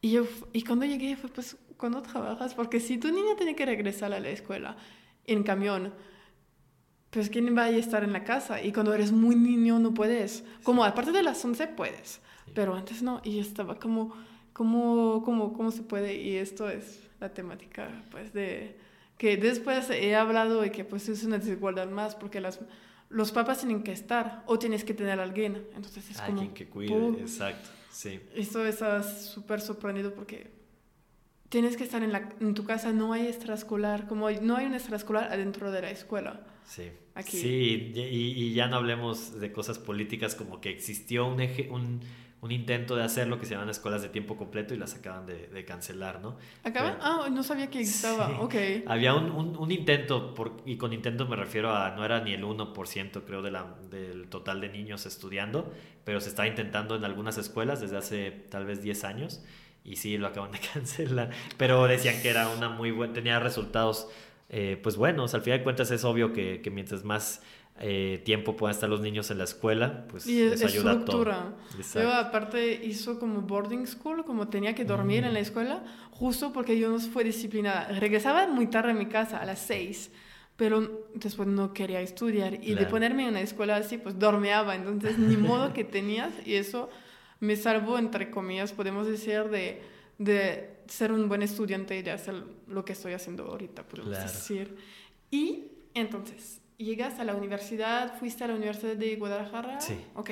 Y, 0.00 0.12
yo, 0.12 0.26
y 0.52 0.62
cuando 0.62 0.84
llegué 0.84 1.16
fue, 1.16 1.30
pues, 1.30 1.56
cuando 1.76 2.02
trabajas? 2.02 2.54
Porque 2.54 2.80
si 2.80 2.98
tu 2.98 3.10
niña 3.10 3.36
tiene 3.36 3.54
que 3.54 3.66
regresar 3.66 4.12
a 4.12 4.20
la 4.20 4.28
escuela 4.28 4.76
en 5.26 5.42
camión, 5.42 5.92
pues 7.10 7.30
¿quién 7.30 7.56
va 7.56 7.64
a 7.64 7.70
estar 7.70 8.04
en 8.04 8.12
la 8.12 8.24
casa? 8.24 8.62
Y 8.62 8.72
cuando 8.72 8.94
eres 8.94 9.12
muy 9.12 9.36
niño 9.36 9.78
no 9.78 9.94
puedes. 9.94 10.44
Como 10.62 10.84
aparte 10.84 11.12
de 11.12 11.22
las 11.22 11.44
11 11.44 11.68
puedes, 11.68 12.20
pero 12.54 12.74
antes 12.74 13.02
no. 13.02 13.20
Y 13.24 13.38
estaba 13.38 13.78
como, 13.78 14.14
como, 14.52 15.22
como, 15.24 15.52
¿cómo 15.52 15.70
se 15.70 15.82
puede? 15.82 16.16
Y 16.16 16.36
esto 16.36 16.68
es 16.68 17.08
la 17.20 17.32
temática, 17.32 18.02
pues, 18.10 18.32
de 18.32 18.78
que 19.18 19.36
después 19.36 19.90
he 19.90 20.14
hablado 20.14 20.60
de 20.60 20.70
que 20.72 20.84
pues 20.84 21.08
es 21.08 21.24
una 21.24 21.38
desigualdad 21.38 21.88
más 21.88 22.14
porque 22.14 22.40
las, 22.40 22.60
los 23.08 23.32
papás 23.32 23.58
tienen 23.58 23.82
que 23.82 23.92
estar 23.92 24.42
o 24.46 24.58
tienes 24.58 24.84
que 24.84 24.94
tener 24.94 25.20
a 25.20 25.22
alguien. 25.22 25.66
Entonces 25.74 26.10
es 26.10 26.18
alguien 26.20 26.52
que 26.52 26.66
cuide, 26.66 27.20
exacto, 27.20 27.68
sí. 27.90 28.20
Esto 28.34 28.64
está 28.66 29.02
súper 29.02 29.60
sorprendido 29.60 30.14
porque 30.14 30.50
tienes 31.48 31.76
que 31.76 31.84
estar 31.84 32.02
en, 32.02 32.12
la, 32.12 32.28
en 32.40 32.54
tu 32.54 32.64
casa, 32.64 32.92
no 32.92 33.12
hay 33.12 33.28
extraescolar, 33.28 34.08
como 34.08 34.30
no 34.30 34.56
hay 34.56 34.66
un 34.66 34.74
extraescolar 34.74 35.32
adentro 35.32 35.70
de 35.70 35.82
la 35.82 35.90
escuela. 35.90 36.44
Sí. 36.66 36.90
Aquí. 37.14 37.36
Sí, 37.38 37.92
y, 37.94 38.00
y, 38.00 38.54
ya 38.54 38.66
no 38.66 38.76
hablemos 38.76 39.38
de 39.38 39.52
cosas 39.52 39.78
políticas 39.78 40.34
como 40.34 40.60
que 40.60 40.70
existió 40.70 41.28
un, 41.28 41.40
eje, 41.40 41.70
un 41.70 42.00
un 42.44 42.52
intento 42.52 42.94
de 42.94 43.02
hacer 43.02 43.26
lo 43.26 43.40
que 43.40 43.46
se 43.46 43.54
llaman 43.54 43.70
escuelas 43.70 44.02
de 44.02 44.10
tiempo 44.10 44.36
completo 44.36 44.74
y 44.74 44.76
las 44.76 44.94
acaban 44.94 45.24
de, 45.24 45.64
cancelar, 45.64 46.20
¿no? 46.20 46.36
¿Acaban? 46.62 46.98
ah, 47.00 47.26
no 47.32 47.42
sabía 47.42 47.70
que 47.70 47.80
estaba, 47.80 48.38
ok. 48.38 48.54
Había 48.86 49.14
un, 49.14 49.56
un, 49.56 49.72
intento, 49.72 50.34
por, 50.34 50.58
y 50.66 50.76
con 50.76 50.92
intento 50.92 51.26
me 51.26 51.36
refiero 51.36 51.74
a, 51.74 51.92
no 51.92 52.04
era 52.04 52.20
ni 52.20 52.34
el 52.34 52.44
1% 52.44 53.22
creo 53.24 53.40
de 53.40 53.50
la, 53.50 53.74
del 53.90 54.28
total 54.28 54.60
de 54.60 54.68
niños 54.68 55.06
estudiando, 55.06 55.72
pero 56.04 56.20
se 56.20 56.28
está 56.28 56.46
intentando 56.46 56.96
en 56.96 57.06
algunas 57.06 57.38
escuelas 57.38 57.80
desde 57.80 57.96
hace 57.96 58.30
tal 58.50 58.66
vez 58.66 58.82
10 58.82 59.04
años 59.04 59.42
y 59.82 59.96
sí, 59.96 60.18
lo 60.18 60.26
acaban 60.26 60.52
de 60.52 60.58
cancelar, 60.74 61.30
pero 61.56 61.86
decían 61.86 62.20
que 62.20 62.28
era 62.28 62.50
una 62.50 62.68
muy 62.68 62.90
buena, 62.90 63.14
tenía 63.14 63.40
resultados 63.40 64.10
eh, 64.50 64.78
pues 64.82 64.96
buenos, 64.96 65.32
al 65.32 65.40
final 65.40 65.60
de 65.60 65.64
cuentas 65.64 65.90
es 65.90 66.04
obvio 66.04 66.34
que, 66.34 66.60
que 66.60 66.70
mientras 66.70 67.04
más 67.04 67.40
eh, 67.80 68.22
tiempo 68.24 68.54
puedan 68.54 68.72
estar 68.72 68.88
los 68.88 69.00
niños 69.00 69.32
en 69.32 69.38
la 69.38 69.44
escuela, 69.44 70.06
pues 70.08 70.28
y 70.28 70.40
eso 70.40 70.66
ayuda 70.66 70.92
a 70.92 71.04
todo. 71.04 71.24
Yo 71.94 72.12
aparte 72.12 72.84
hizo 72.84 73.18
como 73.18 73.40
boarding 73.42 73.86
school, 73.86 74.24
como 74.24 74.48
tenía 74.48 74.76
que 74.76 74.84
dormir 74.84 75.24
en 75.24 75.34
la 75.34 75.40
mm. 75.40 75.42
escuela, 75.42 75.84
justo 76.12 76.52
porque 76.52 76.78
yo 76.78 76.88
no 76.88 77.00
fue 77.00 77.24
disciplinada. 77.24 77.88
Regresaba 77.88 78.46
muy 78.46 78.68
tarde 78.68 78.92
a 78.92 78.94
mi 78.94 79.06
casa, 79.06 79.38
a 79.38 79.44
las 79.44 79.58
seis, 79.58 80.12
pero 80.56 81.08
después 81.14 81.48
no 81.48 81.74
quería 81.74 82.00
estudiar. 82.00 82.62
Y 82.62 82.74
de 82.74 82.86
ponerme 82.86 83.24
en 83.24 83.30
una 83.30 83.40
escuela 83.40 83.76
así, 83.76 83.98
pues 83.98 84.20
dormeaba, 84.20 84.76
entonces 84.76 85.18
ni 85.18 85.36
modo 85.36 85.72
que 85.72 85.82
tenías, 85.82 86.32
y 86.46 86.54
eso 86.54 86.90
me 87.40 87.56
salvo, 87.56 87.98
entre 87.98 88.30
comillas, 88.30 88.72
podemos 88.72 89.08
decir, 89.08 89.48
de, 89.50 89.82
de 90.18 90.76
ser 90.86 91.10
un 91.10 91.28
buen 91.28 91.42
estudiante 91.42 91.98
y 91.98 92.02
de 92.02 92.12
hacer 92.12 92.44
lo 92.68 92.84
que 92.84 92.92
estoy 92.92 93.14
haciendo 93.14 93.46
ahorita, 93.46 93.82
podemos 93.82 94.12
decir. 94.12 94.76
Y 95.32 95.72
entonces, 95.92 96.60
llegas 96.78 97.18
a 97.20 97.24
la 97.24 97.34
universidad, 97.34 98.18
fuiste 98.18 98.44
a 98.44 98.48
la 98.48 98.54
Universidad 98.54 98.96
de 98.96 99.16
Guadalajara. 99.16 99.80
Sí. 99.80 99.96
Ok. 100.14 100.30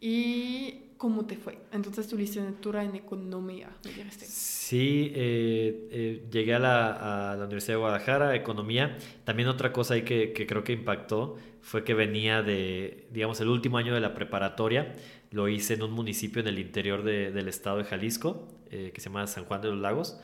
¿Y 0.00 0.94
cómo 0.96 1.26
te 1.26 1.36
fue? 1.36 1.58
Entonces 1.72 2.08
tu 2.08 2.16
licenciatura 2.16 2.82
en 2.82 2.94
economía, 2.94 3.68
me 3.84 3.92
dijiste. 3.92 4.24
Sí, 4.24 5.12
eh, 5.14 5.88
eh, 5.90 6.28
llegué 6.30 6.54
a 6.54 6.58
la, 6.58 7.32
a 7.32 7.36
la, 7.36 7.44
Universidad 7.44 7.74
de 7.74 7.80
Guadalajara, 7.80 8.34
economía. 8.34 8.96
También 9.24 9.48
otra 9.48 9.72
cosa 9.72 9.94
ahí 9.94 10.02
que, 10.02 10.32
que, 10.32 10.46
creo 10.46 10.64
que 10.64 10.72
impactó 10.72 11.36
fue 11.60 11.84
que 11.84 11.92
venía 11.92 12.42
de, 12.42 13.08
digamos, 13.10 13.40
el 13.40 13.48
último 13.48 13.76
año 13.76 13.94
de 13.94 14.00
la 14.00 14.14
preparatoria. 14.14 14.94
Lo 15.30 15.48
hice 15.48 15.74
en 15.74 15.82
un 15.82 15.92
municipio 15.92 16.40
en 16.40 16.48
el 16.48 16.58
interior 16.58 17.02
de, 17.02 17.30
del 17.30 17.48
estado 17.48 17.78
de 17.78 17.84
Jalisco, 17.84 18.48
eh, 18.70 18.90
que 18.94 19.00
se 19.00 19.10
llama 19.10 19.26
San 19.26 19.44
Juan 19.44 19.60
de 19.60 19.68
los 19.68 19.78
Lagos. 19.78 20.18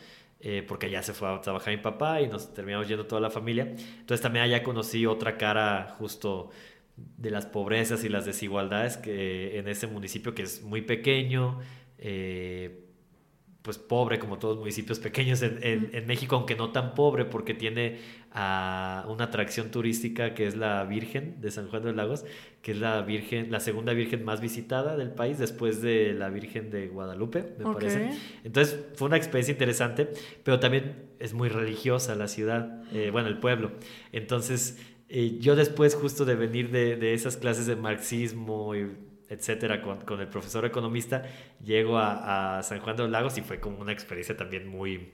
Porque 0.69 0.87
allá 0.87 1.03
se 1.03 1.13
fue 1.13 1.29
a 1.29 1.41
trabajar 1.41 1.75
mi 1.75 1.83
papá 1.83 2.21
y 2.21 2.29
nos 2.29 2.55
terminamos 2.55 2.87
yendo 2.87 3.07
toda 3.07 3.21
la 3.21 3.31
familia. 3.31 3.65
Entonces 3.65 4.21
también 4.21 4.45
allá 4.45 4.63
conocí 4.63 5.05
otra 5.07 5.37
cara 5.37 5.95
justo 5.99 6.51
de 6.97 7.31
las 7.31 7.47
pobrezas 7.47 8.05
y 8.05 8.09
las 8.09 8.25
desigualdades 8.25 8.97
que 8.97 9.59
en 9.59 9.69
ese 9.69 9.87
municipio 9.87 10.35
que 10.35 10.43
es 10.43 10.63
muy 10.63 10.83
pequeño, 10.83 11.59
eh, 11.99 12.86
pues 13.67 13.79
pobre 13.79 14.21
como 14.21 14.39
todos 14.39 14.55
los 14.55 14.61
municipios 14.61 15.01
pequeños 15.01 15.43
en, 15.43 15.59
en, 15.93 16.07
México, 16.07 16.37
aunque 16.37 16.55
no 16.55 16.71
tan 16.71 16.95
pobre 16.95 17.25
porque 17.25 17.53
tiene 17.53 17.99
a 18.31 19.05
una 19.09 19.25
atracción 19.25 19.73
turística 19.73 20.35
que 20.35 20.47
es 20.47 20.55
la 20.55 20.85
Virgen 20.85 21.41
de 21.41 21.51
San 21.51 21.67
Juan 21.67 21.83
de 21.83 21.89
los 21.89 21.97
Lagos, 21.97 22.25
que 22.63 22.71
es 22.71 22.79
la 22.79 23.03
Virgen, 23.03 23.51
la 23.51 23.59
segunda 23.59 23.93
Virgen 23.93 24.25
más 24.25 24.41
visitada 24.41 24.97
del 24.97 25.11
país 25.11 25.39
después 25.39 25.83
de 25.83 26.15
la 26.15 26.29
Virgen 26.31 26.71
de 26.71 26.87
Guadalupe, 26.87 27.57
me 27.59 27.65
parece. 27.65 28.13
Entonces 28.45 28.85
fue 28.95 29.09
una 29.09 29.17
experiencia 29.17 29.51
interesante, 29.51 30.11
pero 30.45 30.61
también 30.61 31.09
es 31.19 31.35
muy 31.35 31.49
religiosa 31.49 32.15
la 32.15 32.29
ciudad, 32.29 32.85
eh, 32.93 33.11
bueno, 33.11 33.27
el 33.27 33.39
pueblo. 33.41 33.73
Entonces 34.13 34.79
y 35.09 35.41
yo 35.41 35.57
después 35.57 35.97
justo 35.97 36.25
de 36.25 36.37
venir 36.37 36.71
de, 36.71 36.95
de 36.95 37.15
esas 37.15 37.37
clases 37.37 37.67
de 37.67 37.75
marxismo 37.75 38.77
y 38.77 38.93
etcétera 39.29 39.83
con, 39.83 40.21
el 40.21 40.29
profesor 40.29 40.65
economista, 40.65 41.25
llego 41.65 41.99
a, 41.99 42.61
San 42.63 42.81
Juan 42.81 42.97
de 42.97 43.03
los 43.05 43.13
Lagos 43.13 43.39
y 43.39 43.43
fue 43.43 43.61
como 43.61 43.79
una 43.79 43.93
experiencia 43.93 44.37
también 44.37 44.69
muy 44.69 45.13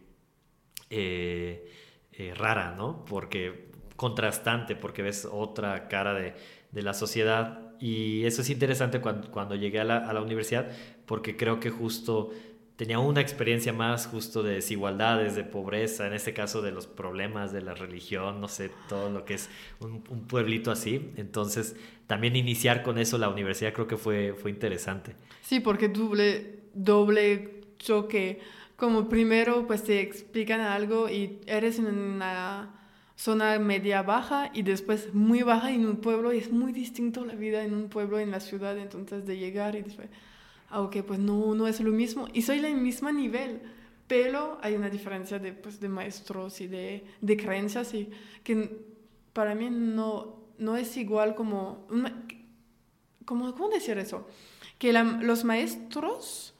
eh, 0.90 1.70
eh, 2.12 2.34
rara, 2.36 2.74
¿no? 2.76 3.04
Porque 3.04 3.70
contrastante, 3.96 4.76
porque 4.76 5.02
ves 5.02 5.28
otra 5.30 5.88
cara 5.88 6.14
de, 6.14 6.34
de 6.70 6.82
la 6.82 6.94
sociedad 6.94 7.72
y 7.78 8.24
eso 8.24 8.42
es 8.42 8.50
interesante 8.50 9.00
cuando, 9.00 9.30
cuando 9.30 9.54
llegué 9.54 9.80
a 9.80 9.84
la, 9.84 9.98
a 9.98 10.12
la 10.12 10.22
universidad 10.22 10.70
porque 11.06 11.36
creo 11.36 11.60
que 11.60 11.70
justo 11.70 12.30
tenía 12.76 12.98
una 12.98 13.20
experiencia 13.20 13.72
más 13.72 14.06
justo 14.06 14.42
de 14.42 14.54
desigualdades, 14.54 15.36
de 15.36 15.44
pobreza, 15.44 16.06
en 16.06 16.14
este 16.14 16.32
caso 16.32 16.62
de 16.62 16.72
los 16.72 16.86
problemas 16.86 17.52
de 17.52 17.62
la 17.62 17.74
religión, 17.74 18.40
no 18.40 18.48
sé, 18.48 18.70
todo 18.88 19.10
lo 19.10 19.24
que 19.24 19.34
es 19.34 19.50
un, 19.78 20.02
pueblito 20.02 20.70
así. 20.70 21.12
Entonces, 21.16 21.76
también 22.12 22.36
iniciar 22.36 22.82
con 22.82 22.98
eso 22.98 23.16
la 23.16 23.30
universidad 23.30 23.72
creo 23.72 23.86
que 23.86 23.96
fue, 23.96 24.34
fue 24.34 24.50
interesante. 24.50 25.14
Sí, 25.40 25.60
porque 25.60 25.88
doble, 25.88 26.58
doble 26.74 27.62
choque. 27.78 28.38
Como 28.76 29.08
primero, 29.08 29.66
pues 29.66 29.82
te 29.82 30.02
explican 30.02 30.60
algo 30.60 31.08
y 31.08 31.40
eres 31.46 31.78
en 31.78 31.86
una 31.86 32.68
zona 33.16 33.58
media 33.58 34.02
baja 34.02 34.50
y 34.52 34.60
después 34.60 35.14
muy 35.14 35.42
baja 35.42 35.72
en 35.72 35.86
un 35.86 35.96
pueblo 36.02 36.34
y 36.34 36.36
es 36.36 36.52
muy 36.52 36.72
distinto 36.74 37.24
la 37.24 37.34
vida 37.34 37.64
en 37.64 37.72
un 37.72 37.88
pueblo 37.88 38.18
en 38.18 38.30
la 38.30 38.40
ciudad, 38.40 38.76
entonces 38.76 39.24
de 39.24 39.38
llegar 39.38 39.74
y 39.74 39.80
después 39.80 40.10
aunque 40.68 41.02
pues 41.02 41.18
no, 41.18 41.54
no 41.54 41.66
es 41.66 41.80
lo 41.80 41.92
mismo. 41.92 42.28
Y 42.34 42.42
soy 42.42 42.60
del 42.60 42.74
mismo 42.74 43.10
nivel, 43.10 43.62
pero 44.06 44.58
hay 44.60 44.74
una 44.74 44.90
diferencia 44.90 45.38
de, 45.38 45.54
pues, 45.54 45.80
de 45.80 45.88
maestros 45.88 46.60
y 46.60 46.66
de, 46.66 47.04
de 47.22 47.36
creencias 47.38 47.94
y 47.94 48.10
que 48.44 48.68
para 49.32 49.54
mí 49.54 49.70
no, 49.70 50.41
no 50.62 50.76
es 50.76 50.96
igual 50.96 51.34
como, 51.34 51.86
como... 53.24 53.54
¿Cómo 53.54 53.68
decir 53.68 53.98
eso? 53.98 54.26
Que 54.78 54.92
los 54.92 55.44
maestros 55.44 56.54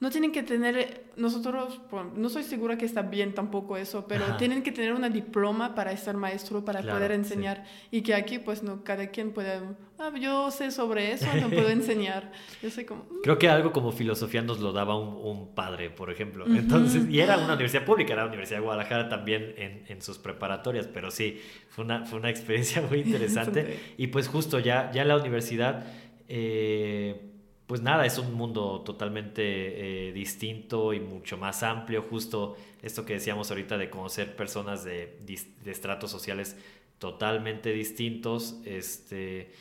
no 0.00 0.10
tienen 0.10 0.30
que 0.30 0.44
tener, 0.44 1.06
nosotros, 1.16 1.80
no 2.14 2.28
soy 2.28 2.44
segura 2.44 2.78
que 2.78 2.86
está 2.86 3.02
bien 3.02 3.34
tampoco 3.34 3.76
eso, 3.76 4.06
pero 4.06 4.36
tienen 4.36 4.62
que 4.62 4.70
tener 4.70 4.92
una 4.92 5.08
diploma 5.08 5.74
para 5.74 5.96
ser 5.96 6.16
maestro, 6.16 6.64
para 6.64 6.82
poder 6.82 7.10
enseñar. 7.10 7.64
Y 7.90 8.02
que 8.02 8.14
aquí, 8.14 8.38
pues, 8.38 8.62
no, 8.62 8.84
cada 8.84 9.08
quien 9.08 9.32
puede, 9.32 9.60
ah, 9.98 10.12
yo 10.20 10.52
sé 10.52 10.70
sobre 10.70 11.10
eso, 11.10 11.26
no 11.40 11.48
puedo 11.48 11.68
enseñar. 11.70 12.30
Yo 12.62 12.70
sé 12.70 12.86
como... 12.86 13.02
Mm". 13.04 13.22
Creo 13.24 13.38
que 13.38 13.48
algo 13.48 13.72
como 13.72 13.90
filosofía 13.90 14.40
nos 14.40 14.60
lo 14.60 14.72
daba 14.72 14.96
un, 14.96 15.16
un 15.16 15.54
padre, 15.56 15.90
por 15.90 16.12
ejemplo. 16.12 16.46
Entonces, 16.46 17.08
y 17.10 17.18
era 17.18 17.36
una 17.36 17.54
universidad 17.54 17.84
pública, 17.84 18.12
era 18.12 18.22
la 18.22 18.28
Universidad 18.28 18.58
de 18.58 18.64
Guadalajara 18.64 19.08
también 19.08 19.54
en, 19.56 19.84
en 19.88 20.00
sus 20.00 20.18
preparatorias, 20.18 20.86
pero 20.86 21.10
sí, 21.10 21.40
fue 21.70 21.84
una, 21.84 22.04
fue 22.04 22.20
una 22.20 22.30
experiencia 22.30 22.82
muy 22.82 23.00
interesante. 23.04 23.80
y 23.96 24.06
pues 24.06 24.28
justo 24.28 24.60
ya, 24.60 24.92
ya 24.92 25.04
la 25.04 25.16
universidad... 25.16 25.84
Eh, 26.28 27.24
pues 27.68 27.82
nada, 27.82 28.06
es 28.06 28.16
un 28.16 28.32
mundo 28.32 28.80
totalmente 28.80 30.08
eh, 30.08 30.12
distinto 30.12 30.94
y 30.94 31.00
mucho 31.00 31.36
más 31.36 31.62
amplio, 31.62 32.00
justo 32.00 32.56
esto 32.80 33.04
que 33.04 33.12
decíamos 33.12 33.50
ahorita 33.50 33.76
de 33.76 33.90
conocer 33.90 34.34
personas 34.36 34.84
de, 34.84 35.18
estratos 35.66 36.10
sociales 36.10 36.56
totalmente 36.96 37.70
distintos, 37.70 38.58
este, 38.64 39.52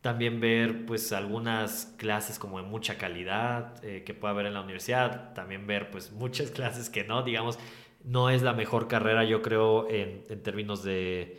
también 0.00 0.40
ver 0.40 0.86
pues 0.86 1.12
algunas 1.12 1.94
clases 1.98 2.38
como 2.38 2.62
de 2.62 2.66
mucha 2.66 2.96
calidad 2.96 3.84
eh, 3.84 4.04
que 4.04 4.14
pueda 4.14 4.32
haber 4.32 4.46
en 4.46 4.54
la 4.54 4.62
universidad, 4.62 5.34
también 5.34 5.66
ver 5.66 5.90
pues 5.90 6.10
muchas 6.12 6.50
clases 6.50 6.88
que 6.88 7.04
no, 7.04 7.24
digamos, 7.24 7.58
no 8.04 8.30
es 8.30 8.40
la 8.40 8.54
mejor 8.54 8.88
carrera 8.88 9.24
yo 9.24 9.42
creo 9.42 9.86
en, 9.90 10.24
términos 10.42 10.82
de, 10.82 11.38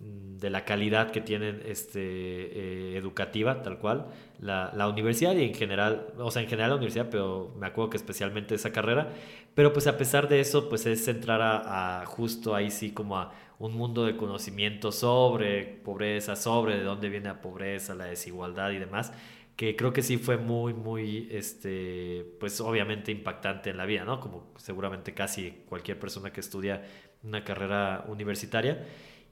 de 0.00 0.50
la 0.50 0.64
calidad 0.64 1.10
que 1.10 1.20
tienen 1.20 1.62
este, 1.66 2.00
eh, 2.00 2.96
educativa, 2.96 3.62
tal 3.62 3.78
cual, 3.78 4.06
la, 4.38 4.70
la, 4.74 4.88
universidad 4.88 5.34
y 5.34 5.44
en 5.44 5.54
general, 5.54 6.08
o 6.18 6.30
sea, 6.30 6.42
en 6.42 6.48
general 6.48 6.70
la 6.70 6.76
universidad, 6.76 7.08
pero 7.10 7.54
me 7.58 7.66
acuerdo 7.66 7.90
que 7.90 7.96
especialmente 7.96 8.54
esa 8.54 8.72
carrera, 8.72 9.12
pero 9.54 9.72
pues 9.72 9.86
a 9.86 9.96
pesar 9.96 10.28
de 10.28 10.40
eso, 10.40 10.68
pues 10.68 10.84
es 10.86 11.08
entrar 11.08 11.40
a, 11.42 12.04
justo 12.06 12.54
ahí 12.54 12.70
sí 12.70 12.90
como 12.90 13.16
a 13.16 13.32
un 13.58 13.74
mundo 13.74 14.04
de 14.04 14.16
conocimiento 14.16 14.92
sobre 14.92 15.64
pobreza, 15.64 16.36
sobre 16.36 16.76
de 16.76 16.84
dónde 16.84 17.08
viene 17.08 17.28
la 17.28 17.40
pobreza, 17.40 17.94
la 17.94 18.04
desigualdad 18.04 18.70
y 18.72 18.78
demás, 18.78 19.12
que 19.56 19.74
creo 19.74 19.94
que 19.94 20.02
sí 20.02 20.18
fue 20.18 20.36
muy, 20.36 20.74
muy, 20.74 21.28
este, 21.30 22.26
pues 22.38 22.60
obviamente 22.60 23.10
impactante 23.10 23.70
en 23.70 23.78
la 23.78 23.86
vida, 23.86 24.04
¿no? 24.04 24.20
Como 24.20 24.52
seguramente 24.58 25.14
casi 25.14 25.62
cualquier 25.66 25.98
persona 25.98 26.30
que 26.30 26.40
estudia 26.40 26.82
una 27.22 27.42
carrera 27.42 28.04
universitaria. 28.08 28.84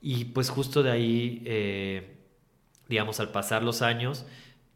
Y 0.06 0.26
pues 0.26 0.50
justo 0.50 0.82
de 0.82 0.90
ahí, 0.90 1.42
eh, 1.46 2.18
digamos, 2.90 3.20
al 3.20 3.30
pasar 3.32 3.62
los 3.62 3.80
años, 3.80 4.26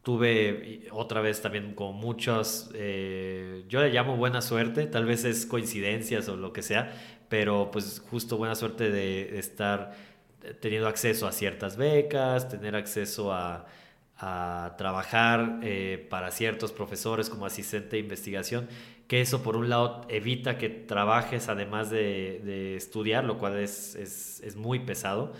tuve 0.01 0.87
otra 0.91 1.21
vez 1.21 1.39
también 1.39 1.75
con 1.75 1.95
muchos, 1.97 2.71
eh, 2.73 3.63
yo 3.69 3.79
le 3.83 3.91
llamo 3.91 4.17
buena 4.17 4.41
suerte, 4.41 4.87
tal 4.87 5.05
vez 5.05 5.25
es 5.25 5.45
coincidencias 5.45 6.27
o 6.29 6.35
lo 6.35 6.51
que 6.51 6.63
sea, 6.63 6.91
pero 7.29 7.69
pues 7.71 8.01
justo 8.09 8.37
buena 8.37 8.55
suerte 8.55 8.89
de, 8.89 9.37
estar 9.37 9.91
teniendo 10.61 10.87
acceso 10.87 11.27
a 11.27 11.31
ciertas 11.31 11.77
becas, 11.77 12.49
tener 12.49 12.75
acceso 12.75 13.31
a, 13.31 13.67
a 14.19 14.75
trabajar 14.77 15.59
eh, 15.63 16.05
para 16.09 16.31
ciertos 16.31 16.71
profesores 16.71 17.29
como 17.29 17.45
asistente 17.45 17.95
de 17.95 17.99
investigación 17.99 18.67
que 19.09 19.21
eso 19.21 19.41
por 19.41 19.57
un 19.57 19.69
lado 19.69 20.05
evita 20.07 20.59
que 20.59 20.69
trabajes 20.69 21.49
además 21.49 21.89
de, 21.89 22.75
estudiar, 22.75 23.25
lo 23.25 23.39
cual 23.39 23.57
es, 23.57 23.95
es, 23.95 24.55
muy 24.55 24.81
pesado. 24.81 25.33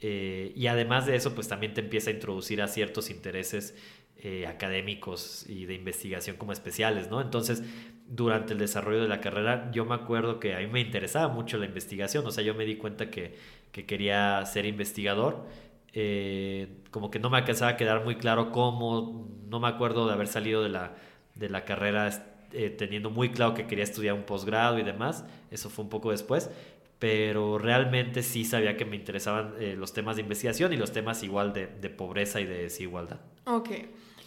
Eh, 0.00 0.52
y 0.56 0.66
además 0.66 1.06
de 1.06 1.14
eso, 1.14 1.32
pues 1.32 1.46
también 1.46 1.72
te 1.72 1.82
empieza 1.82 2.10
a 2.10 2.14
introducir 2.14 2.60
a 2.60 2.66
ciertos 2.66 3.10
intereses 3.10 3.76
eh, 4.16 4.48
académicos 4.48 5.48
y 5.48 5.66
de 5.66 5.74
investigación 5.74 6.36
como 6.36 6.50
especiales, 6.52 7.10
¿no? 7.10 7.20
Entonces, 7.20 7.62
durante 8.08 8.54
el 8.54 8.58
desarrollo 8.58 9.02
de 9.02 9.08
la 9.08 9.20
carrera, 9.20 9.70
yo 9.72 9.84
me 9.84 9.94
acuerdo 9.94 10.40
que 10.40 10.56
a 10.56 10.58
mí 10.58 10.66
me 10.66 10.80
interesaba 10.80 11.28
mucho 11.28 11.58
la 11.58 11.66
investigación, 11.66 12.26
o 12.26 12.32
sea, 12.32 12.42
yo 12.42 12.56
me 12.56 12.64
di 12.64 12.74
cuenta 12.74 13.08
que, 13.08 13.36
que 13.70 13.86
quería 13.86 14.44
ser 14.46 14.66
investigador. 14.66 15.46
Eh, 15.94 16.82
como 16.90 17.10
que 17.10 17.18
no 17.18 17.28
me 17.28 17.38
alcanzaba 17.38 17.72
a 17.72 17.76
quedar 17.76 18.04
muy 18.04 18.16
claro 18.16 18.50
cómo, 18.50 19.28
no 19.48 19.60
me 19.60 19.68
acuerdo 19.68 20.06
de 20.06 20.14
haber 20.14 20.26
salido 20.26 20.62
de 20.62 20.70
la, 20.70 20.94
de 21.34 21.50
la 21.50 21.64
carrera 21.64 22.08
eh, 22.52 22.70
teniendo 22.70 23.10
muy 23.10 23.30
claro 23.30 23.54
que 23.54 23.66
quería 23.66 23.84
estudiar 23.84 24.14
un 24.14 24.24
posgrado 24.24 24.78
y 24.78 24.82
demás. 24.82 25.24
Eso 25.50 25.70
fue 25.70 25.84
un 25.84 25.90
poco 25.90 26.10
después. 26.10 26.50
Pero 26.98 27.58
realmente 27.58 28.22
sí 28.22 28.44
sabía 28.44 28.76
que 28.76 28.84
me 28.84 28.94
interesaban 28.94 29.54
eh, 29.58 29.74
los 29.76 29.92
temas 29.92 30.16
de 30.16 30.22
investigación 30.22 30.72
y 30.72 30.76
los 30.76 30.92
temas 30.92 31.22
igual 31.22 31.52
de, 31.52 31.66
de 31.66 31.90
pobreza 31.90 32.40
y 32.40 32.46
de 32.46 32.62
desigualdad. 32.62 33.20
Ok. 33.44 33.70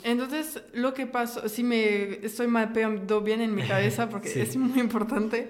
Entonces, 0.03 0.61
lo 0.73 0.93
que 0.93 1.07
pasó, 1.07 1.49
si 1.49 1.63
me 1.63 2.23
estoy 2.23 2.47
mapeando 2.47 3.21
bien 3.21 3.41
en 3.41 3.55
mi 3.55 3.63
cabeza, 3.67 4.07
porque 4.07 4.41
es 4.41 4.55
muy 4.55 4.79
importante, 4.79 5.49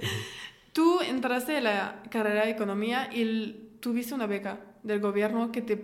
tú 0.71 1.01
entraste 1.01 1.57
a 1.57 1.61
la 1.61 2.03
carrera 2.09 2.45
de 2.45 2.51
economía 2.51 3.09
y 3.11 3.71
tuviste 3.81 4.13
una 4.13 4.27
beca 4.27 4.59
del 4.83 5.01
gobierno 5.01 5.51
que 5.51 5.61
te, 5.61 5.75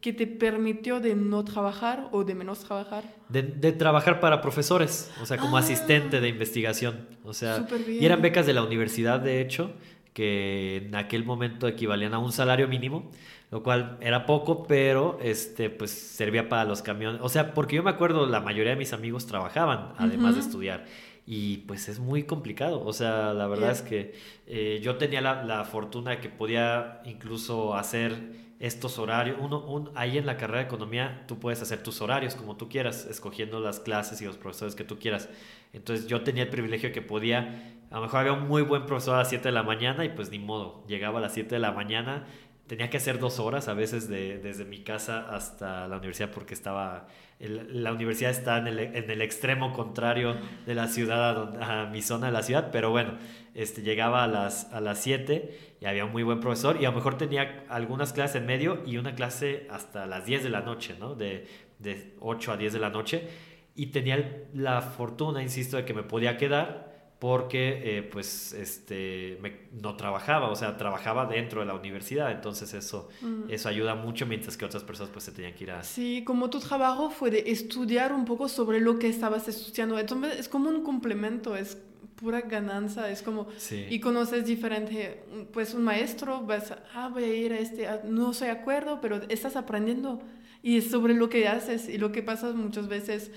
que 0.00 0.12
te 0.14 0.26
permitió 0.26 0.98
de 1.00 1.14
no 1.14 1.44
trabajar 1.44 2.08
o 2.12 2.24
de 2.24 2.34
menos 2.34 2.60
trabajar. 2.60 3.04
De, 3.28 3.42
de 3.42 3.72
trabajar 3.72 4.18
para 4.20 4.40
profesores, 4.40 5.10
o 5.22 5.26
sea, 5.26 5.36
como 5.36 5.56
Ah. 5.56 5.60
asistente 5.60 6.20
de 6.20 6.28
investigación. 6.28 7.06
O 7.24 7.34
sea, 7.34 7.66
y 7.86 8.04
eran 8.04 8.22
becas 8.22 8.46
de 8.46 8.54
la 8.54 8.62
universidad, 8.62 9.20
de 9.20 9.40
hecho, 9.42 9.72
que 10.14 10.76
en 10.86 10.94
aquel 10.94 11.24
momento 11.24 11.68
equivalían 11.68 12.14
a 12.14 12.18
un 12.18 12.32
salario 12.32 12.66
mínimo, 12.66 13.10
lo 13.50 13.62
cual 13.62 13.98
era 14.00 14.26
poco, 14.26 14.64
pero 14.66 15.18
este, 15.22 15.70
pues 15.70 15.90
servía 15.90 16.48
para 16.48 16.64
los 16.64 16.82
camiones. 16.82 17.20
O 17.22 17.28
sea, 17.28 17.52
porque 17.52 17.76
yo 17.76 17.82
me 17.82 17.90
acuerdo, 17.90 18.26
la 18.26 18.40
mayoría 18.40 18.70
de 18.72 18.78
mis 18.78 18.92
amigos 18.92 19.26
trabajaban, 19.26 19.92
además 19.98 20.34
de 20.36 20.40
estudiar. 20.40 20.84
Y 21.26 21.58
pues 21.58 21.88
es 21.88 21.98
muy 22.00 22.22
complicado. 22.24 22.82
O 22.84 22.92
sea, 22.92 23.32
la 23.34 23.46
verdad 23.46 23.70
es 23.70 23.82
que 23.82 24.14
eh, 24.46 24.80
yo 24.82 24.96
tenía 24.96 25.20
la, 25.20 25.44
la 25.44 25.64
fortuna 25.64 26.12
de 26.12 26.20
que 26.20 26.28
podía 26.28 27.02
incluso 27.04 27.74
hacer 27.74 28.39
estos 28.60 28.98
horarios. 28.98 29.38
Uno, 29.40 29.64
un, 29.66 29.90
ahí 29.94 30.18
en 30.18 30.26
la 30.26 30.36
carrera 30.36 30.60
de 30.60 30.66
economía 30.66 31.24
tú 31.26 31.40
puedes 31.40 31.60
hacer 31.62 31.82
tus 31.82 32.00
horarios 32.02 32.34
como 32.34 32.56
tú 32.56 32.68
quieras, 32.68 33.06
escogiendo 33.06 33.58
las 33.58 33.80
clases 33.80 34.20
y 34.20 34.26
los 34.26 34.36
profesores 34.36 34.74
que 34.74 34.84
tú 34.84 34.98
quieras. 34.98 35.28
Entonces 35.72 36.06
yo 36.06 36.22
tenía 36.22 36.44
el 36.44 36.50
privilegio 36.50 36.92
que 36.92 37.02
podía, 37.02 37.74
a 37.90 37.96
lo 37.96 38.02
mejor 38.02 38.20
había 38.20 38.32
un 38.34 38.46
muy 38.46 38.62
buen 38.62 38.86
profesor 38.86 39.14
a 39.14 39.18
las 39.18 39.30
7 39.30 39.48
de 39.48 39.52
la 39.52 39.62
mañana 39.62 40.04
y 40.04 40.10
pues 40.10 40.30
ni 40.30 40.38
modo, 40.38 40.84
llegaba 40.86 41.18
a 41.18 41.22
las 41.22 41.32
7 41.32 41.54
de 41.54 41.58
la 41.58 41.72
mañana, 41.72 42.26
tenía 42.70 42.88
que 42.88 42.98
hacer 42.98 43.18
dos 43.18 43.40
horas 43.40 43.66
a 43.66 43.74
veces 43.74 44.08
de- 44.08 44.38
desde 44.38 44.64
mi 44.64 44.78
casa 44.84 45.26
hasta 45.34 45.88
la 45.88 45.96
universidad 45.96 46.30
porque 46.30 46.54
estaba, 46.54 47.08
el- 47.40 47.82
la 47.82 47.92
universidad 47.92 48.30
está 48.30 48.58
en 48.58 48.68
el, 48.68 48.78
en 48.78 49.10
el 49.10 49.22
extremo 49.22 49.72
contrario 49.72 50.36
de 50.66 50.74
la 50.76 50.86
ciudad, 50.86 51.30
a, 51.30 51.34
donde- 51.34 51.64
a 51.64 51.86
mi 51.86 52.00
zona 52.00 52.26
de 52.28 52.32
la 52.32 52.44
ciudad, 52.44 52.68
pero 52.70 52.90
bueno, 52.90 53.18
este, 53.56 53.82
llegaba 53.82 54.22
a 54.22 54.28
las, 54.28 54.72
a 54.72 54.80
las 54.80 55.00
7 55.00 55.58
y 55.80 55.86
había 55.86 56.04
un 56.04 56.12
muy 56.12 56.22
buen 56.22 56.38
profesor 56.38 56.76
y 56.80 56.84
a 56.84 56.90
lo 56.90 56.94
mejor 56.94 57.18
tenía 57.18 57.64
algunas 57.68 58.12
clases 58.12 58.36
en 58.36 58.46
medio 58.46 58.84
y 58.86 58.98
una 58.98 59.16
clase 59.16 59.66
hasta 59.68 60.06
las 60.06 60.24
10 60.24 60.44
de 60.44 60.50
la 60.50 60.60
noche, 60.60 60.94
¿no? 61.00 61.16
De, 61.16 61.48
de 61.80 62.14
8 62.20 62.52
a 62.52 62.56
10 62.56 62.72
de 62.72 62.78
la 62.78 62.90
noche 62.90 63.26
y 63.74 63.86
tenía 63.86 64.44
la 64.54 64.80
fortuna, 64.80 65.42
insisto, 65.42 65.76
de 65.76 65.84
que 65.84 65.92
me 65.92 66.04
podía 66.04 66.36
quedar 66.36 66.89
porque 67.20 67.98
eh, 67.98 68.02
pues 68.02 68.54
este 68.54 69.38
me- 69.42 69.68
no 69.80 69.94
trabajaba, 69.94 70.48
o 70.50 70.56
sea, 70.56 70.78
trabajaba 70.78 71.26
dentro 71.26 71.60
de 71.60 71.66
la 71.66 71.74
universidad, 71.74 72.32
entonces 72.32 72.72
eso, 72.72 73.10
eso 73.48 73.68
ayuda 73.68 73.94
mucho 73.94 74.24
mientras 74.26 74.56
que 74.56 74.64
otras 74.64 74.82
personas 74.82 75.12
pues 75.12 75.26
se 75.26 75.32
tenían 75.32 75.52
que 75.54 75.64
ir 75.64 75.70
a... 75.70 75.82
Sí, 75.84 76.24
como 76.26 76.48
tu 76.48 76.60
trabajo 76.60 77.10
fue 77.10 77.30
de 77.30 77.44
estudiar 77.46 78.14
un 78.14 78.24
poco 78.24 78.48
sobre 78.48 78.80
lo 78.80 78.98
que 78.98 79.08
estabas 79.08 79.46
estudiando, 79.48 79.98
entonces 79.98 80.38
es 80.40 80.48
como 80.48 80.70
un 80.70 80.82
complemento, 80.82 81.56
es 81.56 81.76
pura 82.16 82.40
ganancia, 82.40 83.10
es 83.10 83.20
como... 83.20 83.48
Sí. 83.58 83.84
Y 83.90 84.00
conoces 84.00 84.46
diferente, 84.46 85.22
pues 85.52 85.74
un 85.74 85.84
maestro, 85.84 86.40
vas, 86.40 86.70
a, 86.70 86.82
ah, 86.94 87.10
voy 87.12 87.24
a 87.24 87.34
ir 87.34 87.52
a 87.52 87.58
este, 87.58 87.86
ah, 87.86 88.00
no 88.02 88.32
de 88.32 88.50
acuerdo, 88.50 88.98
pero 89.02 89.20
estás 89.28 89.56
aprendiendo 89.56 90.22
y 90.62 90.78
es 90.78 90.90
sobre 90.90 91.12
lo 91.12 91.28
que 91.28 91.48
haces 91.48 91.86
y 91.88 91.98
lo 91.98 92.12
que 92.12 92.22
pasa 92.22 92.52
muchas 92.52 92.88
veces 92.88 93.30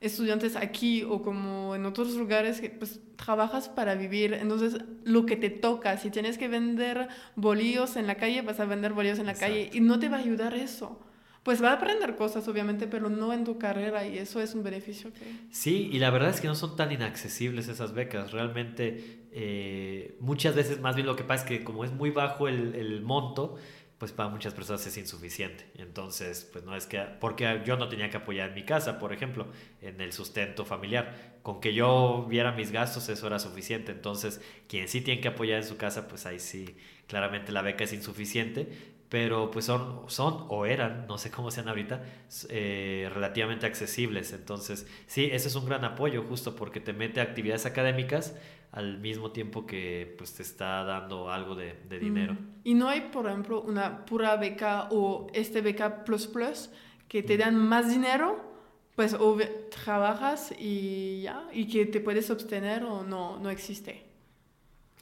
estudiantes 0.00 0.56
aquí 0.56 1.02
o 1.02 1.22
como 1.22 1.74
en 1.74 1.84
otros 1.84 2.14
lugares 2.14 2.62
pues 2.78 3.00
trabajas 3.16 3.68
para 3.68 3.94
vivir, 3.96 4.32
entonces 4.34 4.80
lo 5.04 5.26
que 5.26 5.36
te 5.36 5.50
toca, 5.50 5.96
si 5.96 6.10
tienes 6.10 6.38
que 6.38 6.48
vender 6.48 7.08
bolillos 7.34 7.96
en 7.96 8.06
la 8.06 8.14
calle, 8.14 8.42
vas 8.42 8.60
a 8.60 8.64
vender 8.64 8.92
bolillos 8.92 9.18
en 9.18 9.26
la 9.26 9.34
calle 9.34 9.62
Exacto. 9.62 9.76
y 9.76 9.80
no 9.80 9.98
te 9.98 10.08
va 10.08 10.18
a 10.18 10.20
ayudar 10.20 10.54
eso. 10.54 11.00
Pues 11.42 11.62
va 11.62 11.70
a 11.70 11.74
aprender 11.74 12.14
cosas, 12.14 12.46
obviamente, 12.46 12.86
pero 12.86 13.08
no 13.08 13.32
en 13.32 13.44
tu 13.44 13.58
carrera 13.58 14.06
y 14.06 14.18
eso 14.18 14.40
es 14.40 14.54
un 14.54 14.62
beneficio 14.62 15.12
que... 15.14 15.20
Sí, 15.50 15.88
y 15.90 15.98
la 15.98 16.10
verdad 16.10 16.28
es 16.28 16.40
que 16.42 16.46
no 16.46 16.54
son 16.54 16.76
tan 16.76 16.92
inaccesibles 16.92 17.68
esas 17.68 17.94
becas. 17.94 18.32
Realmente, 18.32 19.22
eh, 19.32 20.16
muchas 20.20 20.54
veces 20.54 20.80
más 20.80 20.94
bien 20.94 21.06
lo 21.06 21.16
que 21.16 21.24
pasa 21.24 21.44
es 21.44 21.48
que 21.48 21.64
como 21.64 21.84
es 21.84 21.92
muy 21.92 22.10
bajo 22.10 22.48
el, 22.48 22.74
el 22.74 23.00
monto, 23.00 23.56
pues 23.98 24.12
para 24.12 24.28
muchas 24.28 24.54
personas 24.54 24.86
es 24.86 24.96
insuficiente. 24.96 25.66
Entonces, 25.74 26.48
pues 26.52 26.64
no 26.64 26.76
es 26.76 26.86
que, 26.86 27.00
porque 27.20 27.62
yo 27.66 27.76
no 27.76 27.88
tenía 27.88 28.10
que 28.10 28.18
apoyar 28.18 28.50
en 28.50 28.54
mi 28.54 28.64
casa, 28.64 28.98
por 28.98 29.12
ejemplo, 29.12 29.48
en 29.82 30.00
el 30.00 30.12
sustento 30.12 30.64
familiar. 30.64 31.38
Con 31.42 31.60
que 31.60 31.74
yo 31.74 32.26
viera 32.28 32.52
mis 32.52 32.70
gastos, 32.70 33.08
eso 33.08 33.26
era 33.26 33.40
suficiente. 33.40 33.90
Entonces, 33.90 34.40
quien 34.68 34.86
sí 34.88 35.00
tiene 35.00 35.20
que 35.20 35.28
apoyar 35.28 35.58
en 35.58 35.64
su 35.64 35.76
casa, 35.76 36.06
pues 36.06 36.26
ahí 36.26 36.38
sí, 36.38 36.76
claramente 37.08 37.50
la 37.50 37.62
beca 37.62 37.84
es 37.84 37.92
insuficiente. 37.92 38.68
Pero 39.08 39.50
pues 39.50 39.64
son, 39.64 40.02
son 40.08 40.44
o 40.48 40.66
eran, 40.66 41.06
no 41.06 41.16
sé 41.16 41.30
cómo 41.30 41.50
sean 41.50 41.68
ahorita, 41.68 42.02
eh, 42.50 43.10
relativamente 43.12 43.64
accesibles. 43.64 44.32
Entonces, 44.32 44.86
sí, 45.06 45.30
ese 45.32 45.48
es 45.48 45.54
un 45.54 45.64
gran 45.64 45.84
apoyo 45.84 46.24
justo 46.24 46.54
porque 46.54 46.80
te 46.80 46.92
mete 46.92 47.20
a 47.20 47.22
actividades 47.22 47.64
académicas 47.64 48.36
al 48.72 48.98
mismo 48.98 49.30
tiempo 49.30 49.66
que 49.66 50.14
pues 50.18 50.34
te 50.34 50.42
está 50.42 50.84
dando 50.84 51.30
algo 51.30 51.54
de, 51.54 51.74
de 51.88 51.98
dinero. 51.98 52.34
Mm. 52.34 52.60
Y 52.64 52.74
no 52.74 52.88
hay, 52.88 53.08
por 53.12 53.26
ejemplo, 53.26 53.62
una 53.62 54.04
pura 54.04 54.36
beca 54.36 54.88
o 54.90 55.28
este 55.32 55.62
beca 55.62 56.04
plus 56.04 56.26
plus 56.26 56.70
que 57.08 57.22
te 57.22 57.38
dan 57.38 57.56
más 57.56 57.88
dinero, 57.88 58.44
pues 58.94 59.14
o 59.14 59.38
trabajas 59.84 60.52
y 60.58 61.22
ya, 61.22 61.48
y 61.52 61.66
que 61.66 61.86
te 61.86 62.00
puedes 62.00 62.30
obtener 62.30 62.84
o 62.84 63.02
no, 63.02 63.38
no 63.38 63.50
existe. 63.50 64.07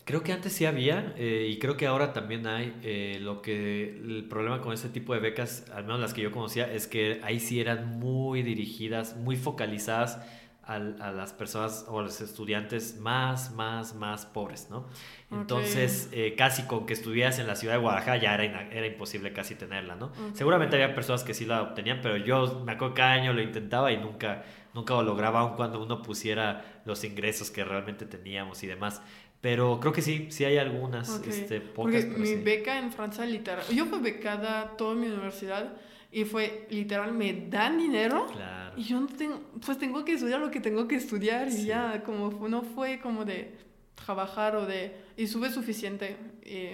Creo 0.06 0.22
que 0.22 0.32
antes 0.32 0.52
sí 0.52 0.64
había 0.66 1.14
eh, 1.18 1.48
y 1.50 1.58
creo 1.58 1.76
que 1.76 1.86
ahora 1.86 2.12
también 2.12 2.46
hay. 2.46 2.78
eh, 2.84 3.18
lo 3.20 3.42
que 3.42 3.90
el 3.98 4.26
problema 4.28 4.60
con 4.60 4.72
este 4.72 4.88
tipo 4.88 5.12
de 5.14 5.20
becas, 5.20 5.68
al 5.74 5.82
menos 5.84 6.00
las 6.00 6.14
que 6.14 6.22
yo 6.22 6.30
conocía, 6.30 6.72
es 6.72 6.86
que 6.86 7.20
ahí 7.24 7.40
sí 7.40 7.60
eran 7.60 7.98
muy 7.98 8.42
dirigidas, 8.44 9.16
muy 9.16 9.36
focalizadas 9.36 10.20
al- 10.62 11.00
a, 11.02 11.10
las 11.12 11.32
personas 11.32 11.86
o 11.88 11.98
a 11.98 12.02
los 12.04 12.20
estudiantes 12.20 12.98
más, 13.00 13.52
más, 13.52 13.96
más 13.96 14.26
pobres, 14.26 14.68
¿no? 14.70 14.86
Entonces, 15.30 16.08
eh, 16.12 16.34
casi 16.36 16.62
con 16.64 16.86
que 16.86 16.92
estuvieras 16.92 17.38
en 17.40 17.46
la 17.48 17.56
ciudad 17.56 17.74
de 17.74 17.80
Guadalajara 17.80 18.16
ya 18.18 18.34
era, 18.34 18.68
era 18.70 18.86
imposible 18.86 19.32
casi 19.32 19.56
tenerla, 19.56 19.96
¿no? 19.96 20.12
Seguramente 20.34 20.76
había 20.76 20.94
personas 20.94 21.24
que 21.24 21.34
sí 21.34 21.44
la 21.46 21.62
obtenían, 21.62 22.00
pero 22.00 22.16
yo 22.16 22.62
me 22.64 22.72
acuerdo 22.72 22.94
que 22.94 23.00
cada 23.00 23.12
año 23.12 23.32
lo 23.32 23.42
intentaba 23.42 23.90
y 23.92 23.96
nunca, 23.98 24.44
nunca 24.74 24.94
lo 24.94 25.02
lograba, 25.02 25.40
aun 25.40 25.56
cuando 25.56 25.82
uno 25.82 26.02
pusiera 26.02 26.80
los 26.84 27.02
ingresos 27.04 27.50
que 27.50 27.64
realmente 27.64 28.06
teníamos 28.06 28.62
y 28.62 28.66
demás. 28.68 29.02
Pero 29.46 29.78
creo 29.78 29.92
que 29.92 30.02
sí, 30.02 30.26
sí 30.30 30.44
hay 30.44 30.58
algunas, 30.58 31.08
este, 31.24 31.60
pocas, 31.60 32.04
Porque 32.04 32.18
mi 32.18 32.26
sí. 32.26 32.34
beca 32.34 32.80
en 32.80 32.90
Francia, 32.92 33.24
literal, 33.24 33.64
yo 33.72 33.86
fui 33.86 34.00
becada 34.00 34.76
toda 34.76 34.96
mi 34.96 35.06
universidad 35.06 35.72
y 36.10 36.24
fue 36.24 36.66
literal, 36.68 37.12
me 37.12 37.46
dan 37.48 37.78
dinero 37.78 38.26
Claro. 38.26 38.74
y 38.76 38.82
yo 38.82 38.98
no 38.98 39.06
tengo, 39.06 39.40
pues 39.64 39.78
tengo 39.78 40.04
que 40.04 40.14
estudiar 40.14 40.40
lo 40.40 40.50
que 40.50 40.58
tengo 40.58 40.88
que 40.88 40.96
estudiar 40.96 41.46
y 41.48 41.64
ya, 41.64 42.02
como 42.04 42.48
no 42.48 42.62
fue 42.62 42.98
como 42.98 43.24
de 43.24 43.54
trabajar 43.94 44.56
o 44.56 44.66
de, 44.66 44.96
y 45.16 45.28
sube 45.28 45.48
suficiente. 45.50 46.16
Y 46.44 46.70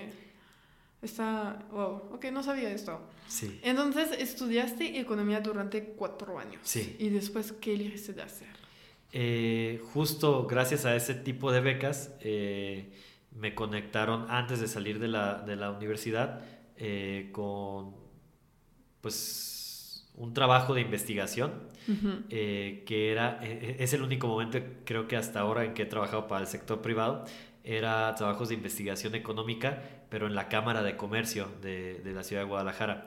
está, 1.05 1.67
wow, 1.73 2.15
ok, 2.15 2.25
no 2.33 2.43
sabía 2.43 2.71
esto. 2.71 2.99
Sí. 3.29 3.61
Entonces 3.63 4.13
estudiaste 4.19 4.99
economía 4.99 5.41
durante 5.41 5.85
cuatro 5.85 6.39
años. 6.39 6.61
Sí. 6.63 6.97
Y 6.99 7.11
después, 7.11 7.53
¿qué 7.53 7.75
elegiste 7.75 8.15
de 8.15 8.23
hacer? 8.23 8.62
Eh, 9.14 9.83
justo 9.92 10.46
gracias 10.46 10.87
a 10.87 10.96
ese 10.96 11.14
tipo 11.14 11.53
de 11.53 11.61
becas 11.61 12.14
eh, 12.20 12.90
me 13.31 13.55
conectaron 13.55 14.25
antes 14.31 14.59
de 14.59 14.68
salir 14.68 14.98
de 14.98 15.09
la, 15.09 15.42
de 15.42 15.55
la 15.57 15.70
universidad 15.70 16.40
eh, 16.79 17.29
con 17.31 17.94
pues 19.03 20.11
un 20.16 20.33
trabajo 20.33 20.72
de 20.72 20.81
investigación 20.81 21.53
que 21.87 23.11
era, 23.11 23.38
eh, 23.42 23.77
es 23.81 23.92
el 23.92 24.03
único 24.03 24.29
momento 24.29 24.59
creo 24.85 25.09
que 25.09 25.16
hasta 25.16 25.40
ahora 25.40 25.64
en 25.64 25.75
que 25.75 25.83
he 25.83 25.87
trabajado 25.87 26.27
para 26.27 26.42
el 26.42 26.46
sector 26.46 26.81
privado, 26.81 27.25
era 27.64 28.14
trabajos 28.14 28.48
de 28.48 28.55
investigación 28.55 29.14
económica, 29.14 29.83
pero 30.09 30.27
en 30.27 30.35
la 30.35 30.48
Cámara 30.48 30.83
de 30.83 30.96
Comercio 30.96 31.48
de, 31.61 32.01
de 32.03 32.12
la 32.12 32.22
ciudad 32.22 32.42
de 32.42 32.48
Guadalajara, 32.48 33.05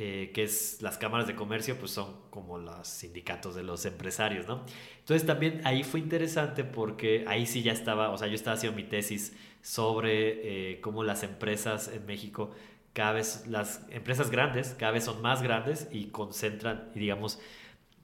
eh, 0.00 0.30
que 0.34 0.44
es 0.44 0.80
las 0.82 0.96
cámaras 0.98 1.26
de 1.26 1.34
comercio, 1.34 1.76
pues 1.78 1.90
son 1.90 2.14
como 2.30 2.58
los 2.58 2.86
sindicatos 2.88 3.54
de 3.56 3.64
los 3.64 3.84
empresarios, 3.84 4.46
¿no? 4.46 4.64
Entonces 5.00 5.26
también 5.26 5.60
ahí 5.64 5.82
fue 5.84 6.00
interesante 6.00 6.64
porque 6.64 7.24
ahí 7.26 7.46
sí 7.46 7.62
ya 7.62 7.72
estaba, 7.72 8.10
o 8.10 8.18
sea, 8.18 8.28
yo 8.28 8.34
estaba 8.34 8.56
haciendo 8.56 8.76
mi 8.76 8.84
tesis 8.84 9.34
sobre 9.62 10.72
eh, 10.74 10.80
cómo 10.80 11.02
las 11.04 11.22
empresas 11.24 11.88
en 11.88 12.06
México 12.06 12.52
cada 12.92 13.12
vez 13.12 13.46
las 13.48 13.82
empresas 13.90 14.30
grandes 14.30 14.74
cada 14.78 14.92
vez 14.92 15.04
son 15.04 15.20
más 15.22 15.42
grandes 15.42 15.88
y 15.92 16.06
concentran 16.06 16.90
digamos 16.94 17.38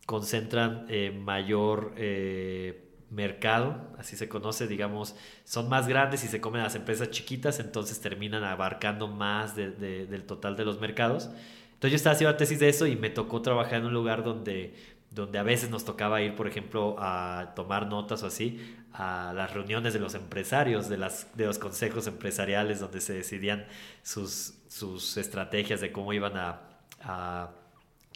concentran 0.06 0.86
eh, 0.88 1.10
mayor 1.24 1.94
eh, 1.96 2.90
mercado, 3.10 3.92
así 3.98 4.16
se 4.16 4.28
conoce, 4.28 4.66
digamos, 4.66 5.14
son 5.44 5.68
más 5.68 5.86
grandes 5.88 6.24
y 6.24 6.28
se 6.28 6.40
comen 6.40 6.60
a 6.60 6.64
las 6.64 6.74
empresas 6.74 7.10
chiquitas, 7.10 7.60
entonces 7.60 8.00
terminan 8.00 8.44
abarcando 8.44 9.08
más 9.08 9.54
de- 9.56 9.70
de- 9.70 10.06
del 10.06 10.24
total 10.24 10.56
de 10.56 10.64
los 10.64 10.80
mercados. 10.80 11.30
Entonces 11.84 11.92
yo 11.92 11.96
estaba 11.96 12.14
haciendo 12.14 12.36
tesis 12.38 12.58
de 12.60 12.70
eso 12.70 12.86
y 12.86 12.96
me 12.96 13.10
tocó 13.10 13.42
trabajar 13.42 13.74
en 13.74 13.84
un 13.84 13.92
lugar 13.92 14.24
donde, 14.24 14.72
donde 15.10 15.38
a 15.38 15.42
veces 15.42 15.68
nos 15.68 15.84
tocaba 15.84 16.22
ir, 16.22 16.34
por 16.34 16.48
ejemplo, 16.48 16.96
a 16.98 17.52
tomar 17.54 17.88
notas 17.88 18.22
o 18.22 18.26
así, 18.26 18.74
a 18.94 19.34
las 19.36 19.52
reuniones 19.52 19.92
de 19.92 20.00
los 20.00 20.14
empresarios, 20.14 20.88
de, 20.88 20.96
las, 20.96 21.36
de 21.36 21.44
los 21.44 21.58
consejos 21.58 22.06
empresariales, 22.06 22.80
donde 22.80 23.02
se 23.02 23.12
decidían 23.12 23.66
sus, 24.02 24.54
sus 24.66 25.18
estrategias 25.18 25.82
de 25.82 25.92
cómo 25.92 26.14
iban 26.14 26.38
a, 26.38 26.62
a 27.02 27.50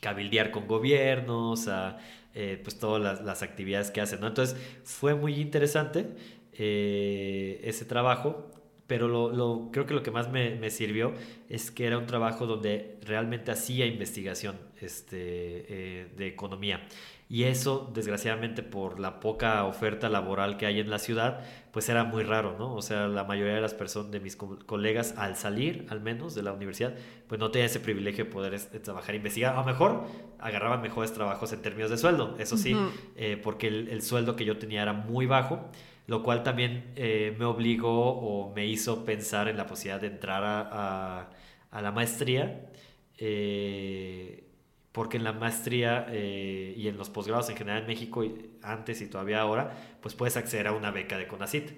cabildear 0.00 0.50
con 0.50 0.66
gobiernos, 0.66 1.68
a 1.68 1.98
eh, 2.34 2.58
pues 2.64 2.78
todas 2.78 3.02
las, 3.02 3.20
las 3.20 3.42
actividades 3.42 3.90
que 3.90 4.00
hacen, 4.00 4.20
¿no? 4.20 4.28
Entonces 4.28 4.56
fue 4.82 5.14
muy 5.14 5.34
interesante 5.34 6.06
eh, 6.54 7.60
ese 7.64 7.84
trabajo. 7.84 8.50
Pero 8.88 9.06
lo, 9.06 9.30
lo, 9.30 9.68
creo 9.70 9.86
que 9.86 9.94
lo 9.94 10.02
que 10.02 10.10
más 10.10 10.32
me, 10.32 10.56
me, 10.56 10.70
sirvió 10.70 11.12
es 11.50 11.70
que 11.70 11.86
era 11.86 11.98
un 11.98 12.06
trabajo 12.06 12.46
donde 12.46 12.98
realmente 13.04 13.52
hacía 13.52 13.84
investigación 13.84 14.58
este, 14.80 15.18
eh, 15.18 16.08
de 16.16 16.26
economía. 16.26 16.88
Y 17.28 17.44
eso, 17.44 17.90
desgraciadamente, 17.92 18.62
por 18.62 18.98
la 18.98 19.20
poca 19.20 19.62
oferta 19.64 20.08
laboral 20.08 20.56
que 20.56 20.64
hay 20.64 20.80
en 20.80 20.88
la 20.88 20.98
ciudad, 20.98 21.40
pues 21.70 21.90
era 21.90 22.02
muy 22.04 22.22
raro, 22.22 22.56
¿no? 22.58 22.74
O 22.74 22.80
sea, 22.80 23.06
la 23.06 23.24
mayoría 23.24 23.54
de 23.54 23.60
las 23.60 23.74
personas, 23.74 24.10
de 24.10 24.20
mis 24.20 24.36
colegas, 24.36 25.14
al 25.18 25.36
salir, 25.36 25.86
al 25.90 26.00
menos, 26.00 26.34
de 26.34 26.42
la 26.42 26.54
universidad, 26.54 26.94
pues 27.26 27.38
no 27.38 27.50
tenía 27.50 27.66
ese 27.66 27.80
privilegio 27.80 28.24
de 28.24 28.30
poder 28.30 28.58
trabajar 28.82 29.14
e 29.14 29.18
investigar. 29.18 29.52
A 29.54 29.58
lo 29.58 29.66
mejor 29.66 30.06
agarraban 30.38 30.80
mejores 30.80 31.12
trabajos 31.12 31.52
en 31.52 31.60
términos 31.60 31.90
de 31.90 31.98
sueldo, 31.98 32.34
eso 32.38 32.56
sí, 32.56 32.74
eh, 33.16 33.38
porque 33.42 33.68
el, 33.68 33.88
el 33.88 34.00
sueldo 34.00 34.34
que 34.34 34.46
yo 34.46 34.56
tenía 34.56 34.80
era 34.80 34.94
muy 34.94 35.26
bajo 35.26 35.68
lo 36.08 36.22
cual 36.22 36.42
también 36.42 36.90
eh, 36.96 37.36
me 37.38 37.44
obligó 37.44 38.18
o 38.18 38.54
me 38.54 38.66
hizo 38.66 39.04
pensar 39.04 39.46
en 39.46 39.58
la 39.58 39.66
posibilidad 39.66 40.00
de 40.00 40.06
entrar 40.06 40.42
a, 40.42 41.82
la 41.82 41.92
maestría, 41.92 42.70
eh, 43.18 44.48
porque 44.90 45.18
en 45.18 45.24
la 45.24 45.34
maestría 45.34 46.06
eh, 46.08 46.72
y 46.74 46.88
en 46.88 46.96
los 46.96 47.10
posgrados 47.10 47.50
en 47.50 47.58
general 47.58 47.82
en 47.82 47.88
México, 47.88 48.24
antes 48.62 49.02
y 49.02 49.08
todavía 49.08 49.42
ahora, 49.42 49.76
pues 50.00 50.14
puedes 50.14 50.38
acceder 50.38 50.68
a 50.68 50.72
una 50.72 50.90
beca 50.90 51.18
de 51.18 51.28
CONACIT. 51.28 51.72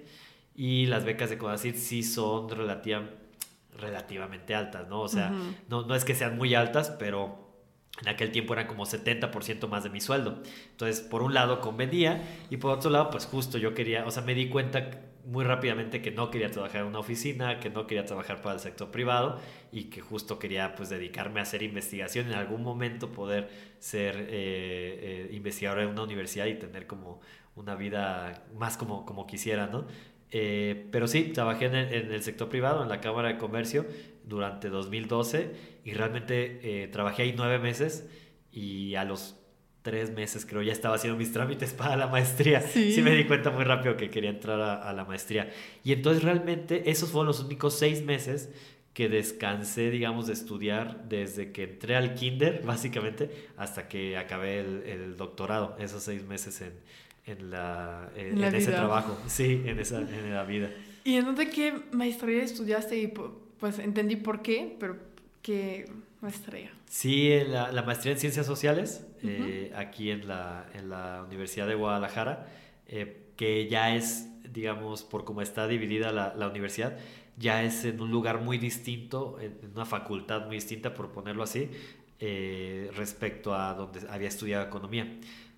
Y 0.55 0.85
las 0.85 1.03
becas 1.03 1.29
de 1.29 1.37
CONACIT 1.37 1.75
sí 1.75 2.01
son 2.01 2.47
relativamente 2.47 4.55
altas, 4.55 4.87
¿no? 4.87 5.01
O 5.01 5.09
sea, 5.09 5.33
no, 5.67 5.85
no 5.85 5.93
es 5.93 6.05
que 6.05 6.15
sean 6.15 6.37
muy 6.37 6.55
altas, 6.55 6.89
pero 6.97 7.40
en 7.99 8.07
aquel 8.07 8.31
tiempo 8.31 8.53
eran 8.53 8.67
como 8.67 8.85
70% 8.85 9.67
más 9.67 9.83
de 9.83 9.89
mi 9.89 10.01
sueldo. 10.01 10.41
Entonces, 10.71 11.01
por 11.01 11.21
un 11.21 11.33
lado 11.33 11.61
convenía 11.61 12.21
y 12.49 12.57
por 12.57 12.71
otro 12.71 12.89
lado, 12.89 13.09
pues 13.09 13.25
justo 13.25 13.57
yo 13.57 13.73
quería, 13.73 14.05
o 14.05 14.11
sea, 14.11 14.23
me 14.23 14.33
di 14.33 14.49
cuenta 14.49 14.89
muy 15.25 15.43
rápidamente 15.45 16.01
que 16.01 16.11
no 16.11 16.31
quería 16.31 16.49
trabajar 16.49 16.81
en 16.81 16.87
una 16.87 16.99
oficina, 16.99 17.59
que 17.59 17.69
no 17.69 17.85
quería 17.85 18.05
trabajar 18.05 18.41
para 18.41 18.55
el 18.55 18.59
sector 18.59 18.89
privado 18.89 19.39
y 19.71 19.85
que 19.85 20.01
justo 20.01 20.39
quería 20.39 20.75
pues 20.75 20.89
dedicarme 20.89 21.39
a 21.39 21.43
hacer 21.43 21.61
investigación, 21.61 22.27
en 22.27 22.33
algún 22.33 22.63
momento 22.63 23.11
poder 23.11 23.49
ser 23.79 24.15
eh, 24.17 24.27
eh, 24.31 25.29
investigador 25.31 25.83
en 25.83 25.89
una 25.89 26.03
universidad 26.03 26.47
y 26.47 26.55
tener 26.55 26.87
como 26.87 27.21
una 27.55 27.75
vida 27.75 28.45
más 28.55 28.77
como, 28.77 29.05
como 29.05 29.27
quisiera, 29.27 29.67
¿no? 29.67 29.85
Eh, 30.31 30.87
pero 30.91 31.07
sí, 31.07 31.23
trabajé 31.33 31.65
en 31.65 31.75
el, 31.75 32.23
sector 32.23 32.47
privado, 32.47 32.81
en 32.83 32.89
la 32.89 33.01
Cámara 33.01 33.27
de 33.27 33.37
Comercio, 33.37 33.85
durante 34.23 34.69
2012 34.69 35.51
y 35.83 35.93
realmente 35.93 36.83
eh, 36.83 36.87
trabajé 36.87 37.23
ahí 37.23 37.33
nueve 37.35 37.59
meses 37.59 38.07
y 38.51 38.95
a 38.95 39.03
los 39.03 39.37
tres 39.81 40.11
meses 40.11 40.45
creo 40.45 40.61
ya 40.61 40.71
estaba 40.71 40.95
haciendo 40.95 41.17
mis 41.17 41.31
trámites 41.31 41.73
para 41.77 41.95
la 41.95 42.07
maestría. 42.07 42.61
Sí, 42.61 42.99
me 43.01 43.15
di 43.15 43.25
cuenta 43.25 43.51
muy 43.51 43.63
rápido 43.63 43.97
que 43.97 44.09
quería 44.09 44.29
entrar 44.29 44.61
a, 44.61 44.93
la 44.93 45.05
maestría. 45.05 45.51
Y 45.83 45.93
entonces 45.93 46.23
realmente 46.23 46.89
esos 46.89 47.11
fueron 47.11 47.27
los 47.27 47.39
únicos 47.39 47.77
seis 47.77 48.03
meses 48.03 48.49
que 48.93 49.07
descansé, 49.07 49.89
digamos, 49.89 50.27
de 50.27 50.33
estudiar 50.33 51.07
desde 51.07 51.53
que 51.53 51.63
entré 51.63 51.95
al 51.95 52.13
kinder, 52.13 52.61
básicamente, 52.65 53.49
hasta 53.57 53.87
que 53.87 54.17
acabé 54.17 54.59
el 54.59 55.15
doctorado, 55.15 55.75
esos 55.79 56.03
seis 56.03 56.23
meses 56.25 56.61
en, 56.61 56.73
en, 57.25 57.51
la, 57.51 58.09
en, 58.15 58.43
ese 58.43 58.71
trabajo, 58.71 59.17
sí, 59.27 59.61
en, 59.65 59.79
esa, 59.79 59.99
en 59.99 60.33
la 60.33 60.43
vida. 60.43 60.69
¿Y 61.03 61.15
en 61.15 61.25
dónde 61.25 61.49
qué 61.49 61.73
maestría 61.91 62.43
estudiaste? 62.43 62.97
Y 62.97 63.13
pues 63.59 63.79
entendí 63.79 64.15
por 64.15 64.41
qué, 64.41 64.75
pero 64.79 64.97
¿qué 65.41 65.89
maestría? 66.21 66.71
Sí, 66.87 67.31
la, 67.47 67.71
la 67.71 67.81
maestría 67.83 68.13
en 68.13 68.19
Ciencias 68.19 68.45
Sociales, 68.45 69.07
eh, 69.23 69.71
aquí 69.75 70.11
en 70.11 70.27
la, 70.27 70.67
en 70.73 70.89
la 70.89 71.23
Universidad 71.25 71.67
de 71.67 71.75
Guadalajara, 71.75 72.47
eh, 72.87 73.31
que 73.35 73.67
ya 73.67 73.95
es, 73.95 74.27
digamos, 74.51 75.03
por 75.03 75.23
cómo 75.23 75.41
está 75.41 75.67
dividida 75.67 76.11
la, 76.11 76.33
la, 76.35 76.47
universidad, 76.47 76.97
ya 77.37 77.63
es 77.63 77.85
en 77.85 78.01
un 78.01 78.11
lugar 78.11 78.41
muy 78.41 78.57
distinto, 78.57 79.37
en 79.39 79.71
una 79.73 79.85
facultad 79.85 80.45
muy 80.45 80.55
distinta, 80.55 80.93
por 80.93 81.11
ponerlo 81.11 81.43
así, 81.43 81.69
eh, 82.19 82.91
respecto 82.95 83.55
a 83.55 83.73
donde 83.73 84.01
había 84.09 84.27
estudiado 84.27 84.63
economía 84.65 85.07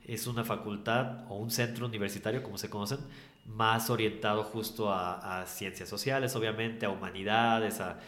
es 0.06 0.28
una 0.28 0.44
facultad 0.44 1.26
o 1.30 1.36
un 1.36 1.52
centro 1.52 1.86
universitario, 1.86 2.44
como 2.44 2.58
se 2.58 2.70
conocen, 2.70 3.00
más 3.46 3.90
orientado 3.90 4.44
justo 4.44 4.92
a, 4.92 5.46
ciencias 5.48 5.90
sociales, 5.90 6.36
obviamente, 6.36 6.86
a 6.86 6.90
humanidades, 6.90 7.80
a, 7.80 8.00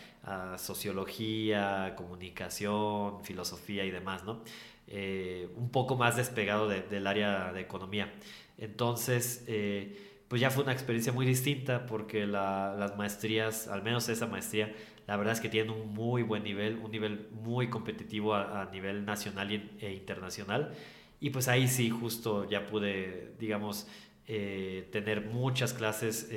sociología, 0.57 1.93
comunicación, 1.95 3.23
filosofía 3.23 3.85
y 3.85 3.91
demás, 3.91 4.23
¿no? 4.23 4.41
Eh, 4.87 5.49
un 5.55 5.71
poco 5.71 5.95
más 5.95 6.15
despegado 6.15 6.67
del 6.67 7.07
área 7.07 7.51
de 7.51 7.61
economía. 7.61 8.13
Entonces, 8.59 9.43
eh, 9.47 9.97
pues 10.27 10.39
ya 10.39 10.51
fue 10.51 10.63
una 10.63 10.73
experiencia 10.73 11.11
muy 11.11 11.25
distinta 11.25 11.87
porque 11.87 12.27
las 12.27 12.95
maestrías, 12.95 13.67
al 13.67 13.81
menos 13.81 14.07
esa 14.09 14.27
maestría, 14.27 14.73
la 15.07 15.17
verdad 15.17 15.33
es 15.33 15.39
que 15.39 15.49
tienen 15.49 15.71
un 15.71 15.93
muy 15.93 16.21
buen 16.21 16.43
nivel, 16.43 16.77
un 16.83 16.91
nivel 16.91 17.29
muy 17.31 17.69
competitivo 17.69 18.35
a, 18.35 18.69
nivel 18.71 19.05
nacional 19.05 19.51
e 19.79 19.93
internacional. 19.93 20.71
Y 21.19 21.31
pues 21.31 21.47
ahí 21.47 21.67
sí, 21.67 21.89
justo 21.89 22.47
ya 22.47 22.67
pude, 22.67 23.33
digamos, 23.39 23.87
eh, 24.27 24.87
tener 24.91 25.25
muchas 25.25 25.73
clases 25.73 26.29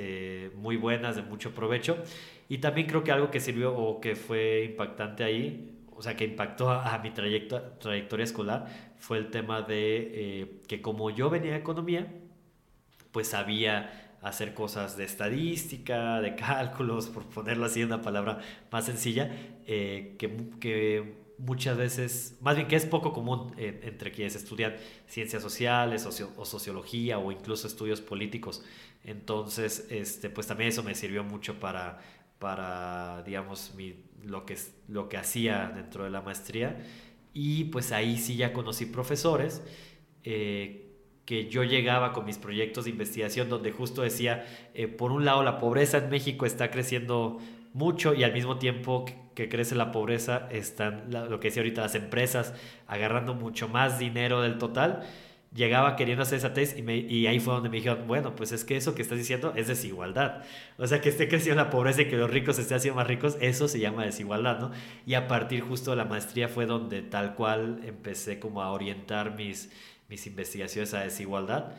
muy 0.55 0.75
buenas, 0.75 1.15
de 1.15 1.21
mucho 1.21 1.53
provecho. 1.53 2.03
Y 2.49 2.57
también 2.57 2.87
creo 2.87 3.03
que 3.03 3.11
algo 3.11 3.31
que 3.31 3.39
sirvió 3.39 3.73
o 3.77 4.01
que 4.01 4.15
fue 4.15 4.65
impactante 4.65 5.23
ahí, 5.23 5.85
o 5.91 6.01
sea, 6.01 6.17
que 6.17 6.25
impactó 6.25 6.71
a, 6.71 6.97
mi 6.97 7.11
trayectoria 7.11 8.23
escolar, 8.23 8.67
fue 8.97 9.17
el 9.19 9.29
tema 9.29 9.61
de 9.61 10.11
eh, 10.13 10.61
que 10.67 10.81
como 10.81 11.11
yo 11.11 11.29
venía 11.29 11.51
de 11.51 11.57
economía, 11.59 12.07
pues 13.11 13.29
sabía 13.29 14.17
hacer 14.21 14.53
cosas 14.53 14.97
de 14.97 15.05
estadística, 15.05 16.19
de 16.21 16.35
cálculos, 16.35 17.07
por 17.07 17.23
ponerlo 17.25 17.65
así 17.65 17.81
en 17.81 17.87
una 17.87 18.01
palabra 18.01 18.39
más 18.71 18.85
sencilla, 18.85 19.31
que, 19.65 20.17
que 20.59 21.19
muchas 21.39 21.77
veces, 21.77 22.37
más 22.41 22.55
bien 22.55 22.67
que 22.67 22.75
es 22.75 22.85
poco 22.85 23.13
común 23.13 23.53
entre 23.57 24.11
quienes 24.11 24.35
estudian 24.35 24.75
ciencias 25.07 25.41
sociales 25.41 26.05
o, 26.05 26.45
sociología 26.45 27.17
o 27.17 27.31
incluso 27.31 27.67
estudios 27.67 28.01
políticos. 28.01 28.63
Entonces, 29.05 29.87
este, 29.89 30.29
pues 30.29 30.47
también 30.47 30.69
eso 30.69 30.83
me 30.83 30.93
sirvió 30.93 31.23
mucho 31.23 31.59
para, 31.59 32.01
para 32.39 33.21
digamos, 33.23 33.73
mi, 33.75 33.95
lo, 34.23 34.45
que, 34.45 34.57
lo 34.87 35.09
que 35.09 35.17
hacía 35.17 35.71
dentro 35.75 36.03
de 36.03 36.09
la 36.09 36.21
maestría. 36.21 36.77
Y 37.33 37.65
pues 37.65 37.91
ahí 37.91 38.17
sí 38.17 38.35
ya 38.35 38.53
conocí 38.53 38.85
profesores. 38.85 39.61
Eh, 40.23 40.85
que 41.25 41.47
yo 41.47 41.63
llegaba 41.63 42.11
con 42.11 42.25
mis 42.25 42.39
proyectos 42.39 42.85
de 42.85 42.89
investigación 42.89 43.49
donde 43.49 43.71
justo 43.71 44.01
decía, 44.01 44.47
eh, 44.73 44.87
por 44.87 45.11
un 45.11 45.25
lado 45.25 45.43
la 45.43 45.59
pobreza 45.59 45.99
en 45.99 46.09
México 46.09 46.47
está 46.47 46.71
creciendo 46.71 47.37
mucho 47.71 48.15
y 48.15 48.23
al 48.23 48.33
mismo 48.33 48.57
tiempo 48.57 49.05
que 49.35 49.47
crece 49.47 49.75
la 49.75 49.91
pobreza 49.91 50.47
están, 50.49 51.11
lo 51.11 51.39
que 51.39 51.49
decía 51.49 51.61
ahorita, 51.61 51.81
las 51.81 51.93
empresas 51.93 52.55
agarrando 52.87 53.35
mucho 53.35 53.67
más 53.67 53.99
dinero 53.99 54.41
del 54.41 54.57
total. 54.57 55.03
Llegaba 55.53 55.95
queriendo 55.95 56.21
hacer 56.21 56.37
esa 56.37 56.53
tesis 56.53 56.77
y, 56.77 56.83
me, 56.83 56.97
y 56.97 57.25
ahí 57.25 57.39
fue 57.39 57.53
donde 57.55 57.69
me 57.69 57.77
dijeron, 57.77 58.07
bueno, 58.07 58.35
pues 58.35 58.51
es 58.51 58.63
que 58.63 58.77
eso 58.77 58.93
que 58.93 59.01
estás 59.01 59.17
diciendo 59.17 59.53
es 59.55 59.67
desigualdad. 59.67 60.43
O 60.77 60.85
sea, 60.85 61.01
que 61.01 61.09
esté 61.09 61.27
creciendo 61.27 61.63
la 61.63 61.69
pobreza 61.71 62.03
y 62.03 62.07
que 62.07 62.17
los 62.17 62.29
ricos 62.29 62.59
estén 62.59 62.77
haciendo 62.77 62.97
más 62.97 63.07
ricos, 63.07 63.35
eso 63.41 63.67
se 63.67 63.79
llama 63.79 64.05
desigualdad, 64.05 64.59
¿no? 64.59 64.71
Y 65.07 65.15
a 65.15 65.27
partir 65.27 65.61
justo 65.61 65.91
de 65.91 65.97
la 65.97 66.05
maestría 66.05 66.49
fue 66.49 66.65
donde 66.67 67.01
tal 67.01 67.33
cual 67.35 67.81
empecé 67.83 68.39
como 68.39 68.61
a 68.61 68.71
orientar 68.71 69.35
mis, 69.35 69.71
mis 70.07 70.27
investigaciones 70.27 70.93
a 70.93 71.01
desigualdad. 71.01 71.71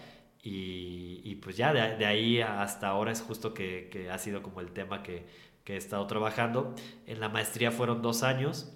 Y, 0.42 1.20
y 1.22 1.36
pues 1.36 1.56
ya 1.56 1.72
de, 1.72 1.96
de, 1.96 2.06
ahí 2.06 2.40
hasta 2.40 2.88
ahora 2.88 3.12
es 3.12 3.20
justo 3.20 3.52
que, 3.54 3.88
que 3.92 4.10
ha 4.10 4.18
sido 4.18 4.42
como 4.42 4.60
el 4.60 4.72
tema 4.72 5.02
que 5.02 5.26
que 5.64 5.74
he 5.74 5.76
estado 5.76 6.06
trabajando. 6.06 6.74
En 7.06 7.20
la 7.20 7.28
maestría 7.28 7.70
fueron 7.70 8.02
dos 8.02 8.22
años. 8.22 8.72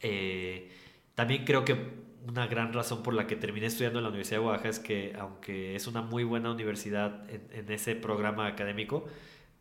Eh, 0.00 0.70
también 1.14 1.44
creo 1.44 1.64
que 1.64 2.03
una 2.26 2.46
gran 2.46 2.72
razón 2.72 3.02
por 3.02 3.14
la 3.14 3.26
que 3.26 3.36
terminé 3.36 3.66
estudiando 3.66 3.98
en 3.98 4.04
la 4.04 4.08
Universidad 4.08 4.40
de 4.40 4.46
Oaxaca 4.46 4.68
es 4.68 4.78
que, 4.78 5.14
aunque 5.18 5.76
es 5.76 5.86
una 5.86 6.02
muy 6.02 6.24
buena 6.24 6.50
universidad 6.50 7.28
en, 7.30 7.70
ese 7.70 7.94
programa 7.94 8.46
académico, 8.46 9.04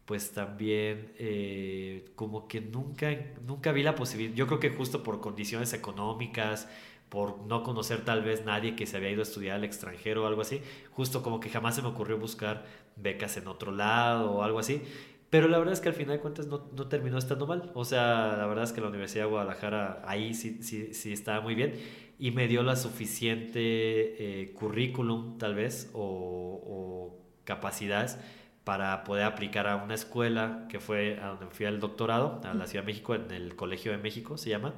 pues 0.06 0.32
también 0.32 1.14
eh, 1.18 2.12
como 2.16 2.48
que 2.48 2.62
nunca, 2.62 3.10
nunca 3.46 3.72
vi 3.72 3.84
la 3.84 3.96
posibilidad, 3.96 4.36
yo 4.36 4.48
creo 4.48 4.60
que 4.60 4.70
justo 4.70 5.04
por 5.04 5.22
condiciones 5.22 5.74
económicas, 5.74 6.68
por 7.10 7.40
no 7.46 7.64
conocer 7.64 8.04
tal 8.04 8.24
vez 8.24 8.44
nadie 8.44 8.76
que 8.76 8.86
se 8.88 8.98
había 8.98 9.12
ido 9.12 9.22
a 9.22 9.24
estudiar 9.24 9.58
al 9.58 9.64
extranjero 9.64 10.24
o 10.24 10.28
algo 10.28 10.42
así, 10.42 10.62
justo 10.92 11.22
como 11.22 11.40
que 11.40 11.50
jamás 11.50 11.76
se 11.76 11.82
me 11.82 11.90
ocurrió 11.90 12.18
buscar 12.18 12.66
becas 12.96 13.38
en 13.38 13.48
otro 13.48 13.72
lado 13.72 14.32
o 14.32 14.44
algo 14.44 14.60
así. 14.60 14.82
Pero 15.30 15.48
la 15.48 15.58
verdad 15.58 15.74
es 15.74 15.80
que 15.80 15.90
al 15.90 15.96
final 15.96 16.18
de 16.18 16.22
cuentas 16.22 16.46
no, 16.46 16.70
no, 16.76 16.88
terminó 16.88 17.18
estando 17.18 17.48
mal. 17.48 17.72
O 17.74 17.86
sea, 17.86 18.36
la 18.38 18.46
verdad 18.46 18.66
es 18.66 18.72
que 18.72 18.82
la 18.82 18.90
Universidad 18.90 19.24
de 19.24 19.32
Guadalajara 19.32 20.04
ahí 20.06 20.36
sí, 20.36 20.60
sí, 20.62 20.94
sí 20.94 21.12
estaba 21.12 21.42
muy 21.42 21.56
bien 21.56 21.74
y 22.20 22.32
me 22.32 22.48
dio 22.48 22.64
la 22.64 22.76
suficiente 22.76 23.62
eh, 23.62 24.52
currículum 24.54 25.38
tal 25.38 25.56
vez 25.56 25.90
o, 25.94 26.02
o, 26.02 27.20
capacidades 27.44 28.18
para 28.64 29.04
poder 29.04 29.26
aplicar 29.26 29.68
a 29.68 29.76
una 29.76 29.94
escuela 29.94 30.66
que 30.70 30.80
fue 30.80 31.20
a 31.20 31.28
donde 31.28 31.48
fui 31.48 31.66
al 31.66 31.82
doctorado, 31.82 32.40
a 32.46 32.54
la 32.54 32.68
Ciudad 32.68 32.86
de 32.86 32.88
México, 32.88 33.16
en 33.16 33.30
el 33.32 33.56
Colegio 33.56 33.92
de 33.92 33.98
México 33.98 34.38
se 34.38 34.50
llama. 34.50 34.74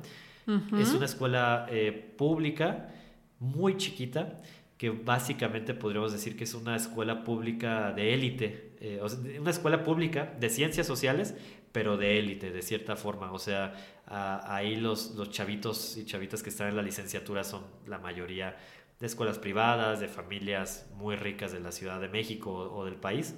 Es 0.80 0.94
una 0.94 1.06
escuela 1.06 1.66
eh, 1.72 1.92
pública 2.18 2.90
muy 3.40 3.78
chiquita 3.78 4.42
que 4.78 4.90
básicamente 4.90 5.74
podríamos 5.74 6.12
decir 6.12 6.36
que 6.38 6.44
es 6.44 6.54
una 6.54 6.76
escuela 6.76 7.24
pública 7.24 7.92
de 7.94 8.14
élite, 8.14 8.76
eh, 8.80 9.02
una 9.40 9.50
escuela 9.50 9.84
pública 9.84 10.34
de 10.40 10.50
ciencias 10.50 10.86
sociales, 10.86 11.36
pero 11.76 11.98
de 11.98 12.18
élite, 12.20 12.52
de 12.52 12.62
cierta 12.62 12.96
forma. 12.96 13.34
O 13.34 13.38
sea, 13.38 13.74
ahí 14.08 14.78
los, 14.78 15.12
los 15.16 15.30
chavitos 15.30 15.98
y 15.98 16.06
chavitas 16.06 16.42
que 16.42 16.50
están 16.50 16.70
en 16.70 16.78
la 16.78 16.82
licenciatura 16.82 17.44
son 17.44 17.66
la 17.86 17.98
mayoría 17.98 18.56
de 18.98 19.06
escuelas 19.06 19.40
privadas, 19.40 20.00
de 20.00 20.08
familias 20.08 20.90
muy 20.96 21.18
ricas 21.18 21.52
de 21.52 21.60
la 21.60 21.74
Ciudad 21.74 22.00
de 22.00 22.08
México 22.08 22.50
o, 22.50 22.86
del 22.86 22.96
país. 22.96 23.36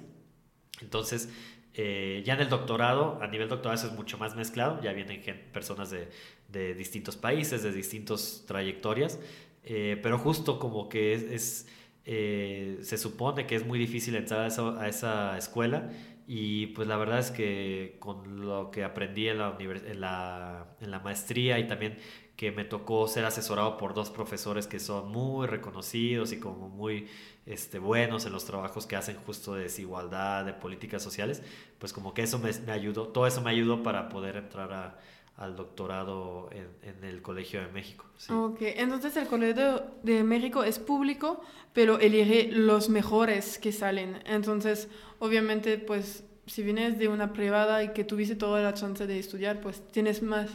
Entonces, 0.80 1.30
eh, 1.74 2.22
ya 2.24 2.34
en 2.34 2.42
el 2.42 2.48
doctorado, 2.48 3.18
a 3.20 3.26
nivel 3.26 3.48
doctoral 3.48 3.76
eso 3.76 3.88
es 3.88 3.94
mucho 3.94 4.18
más 4.18 4.36
mezclado, 4.36 4.80
ya 4.82 4.92
vienen 4.92 5.20
personas 5.52 5.90
de, 5.90 6.08
de 6.46 6.74
distintos 6.74 7.16
países, 7.16 7.64
de 7.64 7.72
distintas 7.72 8.44
trayectorias, 8.46 9.18
eh, 9.64 9.98
pero 10.00 10.16
justo 10.16 10.60
como 10.60 10.88
que 10.88 11.34
es, 11.34 11.66
eh, 12.04 12.78
se 12.82 12.98
supone 12.98 13.48
que 13.48 13.56
es 13.56 13.66
muy 13.66 13.80
difícil 13.80 14.14
entrar 14.14 14.42
a, 14.42 14.88
esa 14.88 15.36
escuela 15.36 15.90
y 16.30 16.66
pues 16.68 16.86
la 16.86 16.98
verdad 16.98 17.20
es 17.20 17.30
que 17.30 17.96
con 18.00 18.44
lo 18.46 18.70
que 18.70 18.84
aprendí 18.84 19.28
en 19.28 19.38
la, 19.38 19.56
en 19.58 20.90
la, 20.90 21.00
maestría 21.02 21.58
y 21.58 21.66
también 21.66 21.96
que 22.36 22.52
me 22.52 22.66
tocó 22.66 23.08
ser 23.08 23.24
asesorado 23.24 23.78
por 23.78 23.94
dos 23.94 24.10
profesores 24.10 24.66
que 24.66 24.78
son 24.78 25.08
muy 25.08 25.46
reconocidos 25.46 26.32
y 26.32 26.38
como 26.38 26.68
muy 26.68 27.08
este, 27.46 27.78
buenos 27.78 28.26
en 28.26 28.32
los 28.32 28.44
trabajos 28.44 28.86
que 28.86 28.94
hacen 28.94 29.16
justo 29.24 29.54
de 29.54 29.62
desigualdad, 29.62 30.44
de 30.44 30.52
políticas 30.52 31.02
sociales, 31.02 31.42
pues 31.78 31.94
como 31.94 32.12
que 32.12 32.24
eso 32.24 32.38
me, 32.38 32.52
me 32.66 32.72
ayudó, 32.72 33.08
todo 33.08 33.26
eso 33.26 33.40
me 33.40 33.48
ayudó 33.48 33.82
para 33.82 34.10
poder 34.10 34.36
entrar 34.36 34.70
a, 34.70 34.98
al 35.38 35.56
doctorado 35.56 36.50
en, 36.52 36.68
en, 36.82 37.04
el 37.04 37.22
Colegio 37.22 37.60
de 37.60 37.68
México. 37.68 38.04
Sí. 38.16 38.32
Ok, 38.32 38.58
entonces 38.60 39.16
el 39.16 39.28
Colegio 39.28 39.84
de 40.02 40.24
México 40.24 40.64
es 40.64 40.78
público, 40.78 41.40
pero 41.72 41.98
elige 42.00 42.50
los 42.52 42.88
mejores 42.88 43.58
que 43.58 43.72
salen. 43.72 44.20
Entonces, 44.26 44.88
obviamente, 45.20 45.78
pues 45.78 46.24
si 46.46 46.62
vienes 46.62 46.98
de 46.98 47.08
una 47.08 47.32
privada 47.32 47.82
y 47.84 47.92
que 47.92 48.04
tuviste 48.04 48.34
toda 48.34 48.62
la 48.62 48.74
chance 48.74 49.06
de 49.06 49.18
estudiar, 49.18 49.60
pues 49.60 49.82
tienes 49.92 50.22
más. 50.22 50.50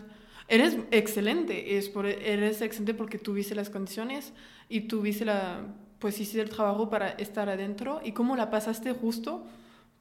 Eres 0.47 0.77
excelente, 0.91 1.77
es 1.77 1.87
por, 1.89 2.05
eres 2.05 2.61
excelente 2.61 2.93
porque 2.93 3.17
tuviste 3.17 3.55
las 3.55 3.69
condiciones 3.69 4.33
y 4.67 4.81
tuviste 4.81 5.23
la, 5.23 5.61
pues 5.99 6.19
hiciste 6.19 6.41
el 6.41 6.49
trabajo 6.49 6.89
para 6.89 7.09
estar 7.11 7.47
adentro 7.47 8.01
y 8.03 8.11
cómo 8.11 8.35
la 8.35 8.49
pasaste 8.49 8.91
justo 8.91 9.45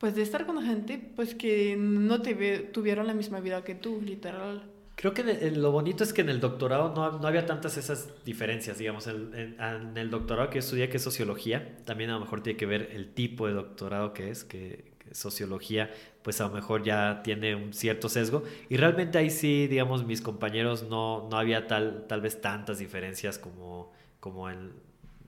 pues 0.03 0.17
de 0.17 0.23
estar 0.23 0.47
con 0.47 0.61
gente 0.65 1.01
pues 1.15 1.37
que 1.37 1.77
no 1.79 2.23
te 2.23 2.35
tuvieron 2.73 3.07
la 3.07 3.15
misma 3.15 3.39
vida 3.39 3.63
que 3.63 3.77
tú, 3.77 4.03
literal. 4.05 4.65
Creo 4.97 5.15
que 5.15 5.23
lo 5.53 5.71
bonito 5.71 6.03
es 6.03 6.13
que 6.13 6.23
en 6.23 6.29
el 6.29 6.41
doctorado 6.41 6.93
no, 6.93 7.21
no 7.21 7.29
había 7.29 7.47
tantas 7.47 7.77
esas 7.77 8.13
diferencias, 8.25 8.79
digamos, 8.79 9.07
en, 9.07 9.33
en, 9.33 9.97
el 9.97 10.11
doctorado 10.11 10.51
que 10.51 10.57
yo 10.57 10.59
estudié, 10.59 10.89
que 10.89 10.97
es 10.97 11.05
sociología, 11.05 11.77
también 11.85 12.11
a 12.11 12.15
lo 12.15 12.21
mejor 12.21 12.43
tiene 12.43 12.57
que 12.57 12.67
ver 12.67 12.91
el 12.93 13.15
tipo 13.15 13.47
de 13.47 13.53
doctorado 13.53 14.13
que 14.13 14.31
es, 14.31 14.43
que, 14.43 14.91
sociología, 15.13 15.93
pues 16.23 16.41
a 16.41 16.49
lo 16.49 16.55
mejor 16.55 16.83
ya 16.83 17.23
tiene 17.23 17.55
un 17.55 17.73
cierto 17.73 18.09
sesgo, 18.09 18.43
y 18.69 18.79
realmente 18.79 19.19
ahí 19.19 19.31
sí, 19.31 19.69
digamos, 19.69 20.05
mis 20.05 20.21
compañeros 20.21 20.83
no, 20.83 21.29
no 21.31 21.39
había 21.39 21.69
tal, 21.69 22.07
tal 22.09 22.21
vez 22.21 22.41
tantas 22.41 22.81
diferencias 22.81 23.39
como, 23.39 23.93
como 24.19 24.51
en, 24.51 24.73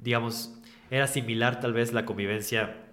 digamos, 0.01 0.59
era 0.91 1.07
similar 1.07 1.61
tal 1.61 1.72
vez 1.72 1.93
la 1.93 2.05
convivencia 2.05 2.84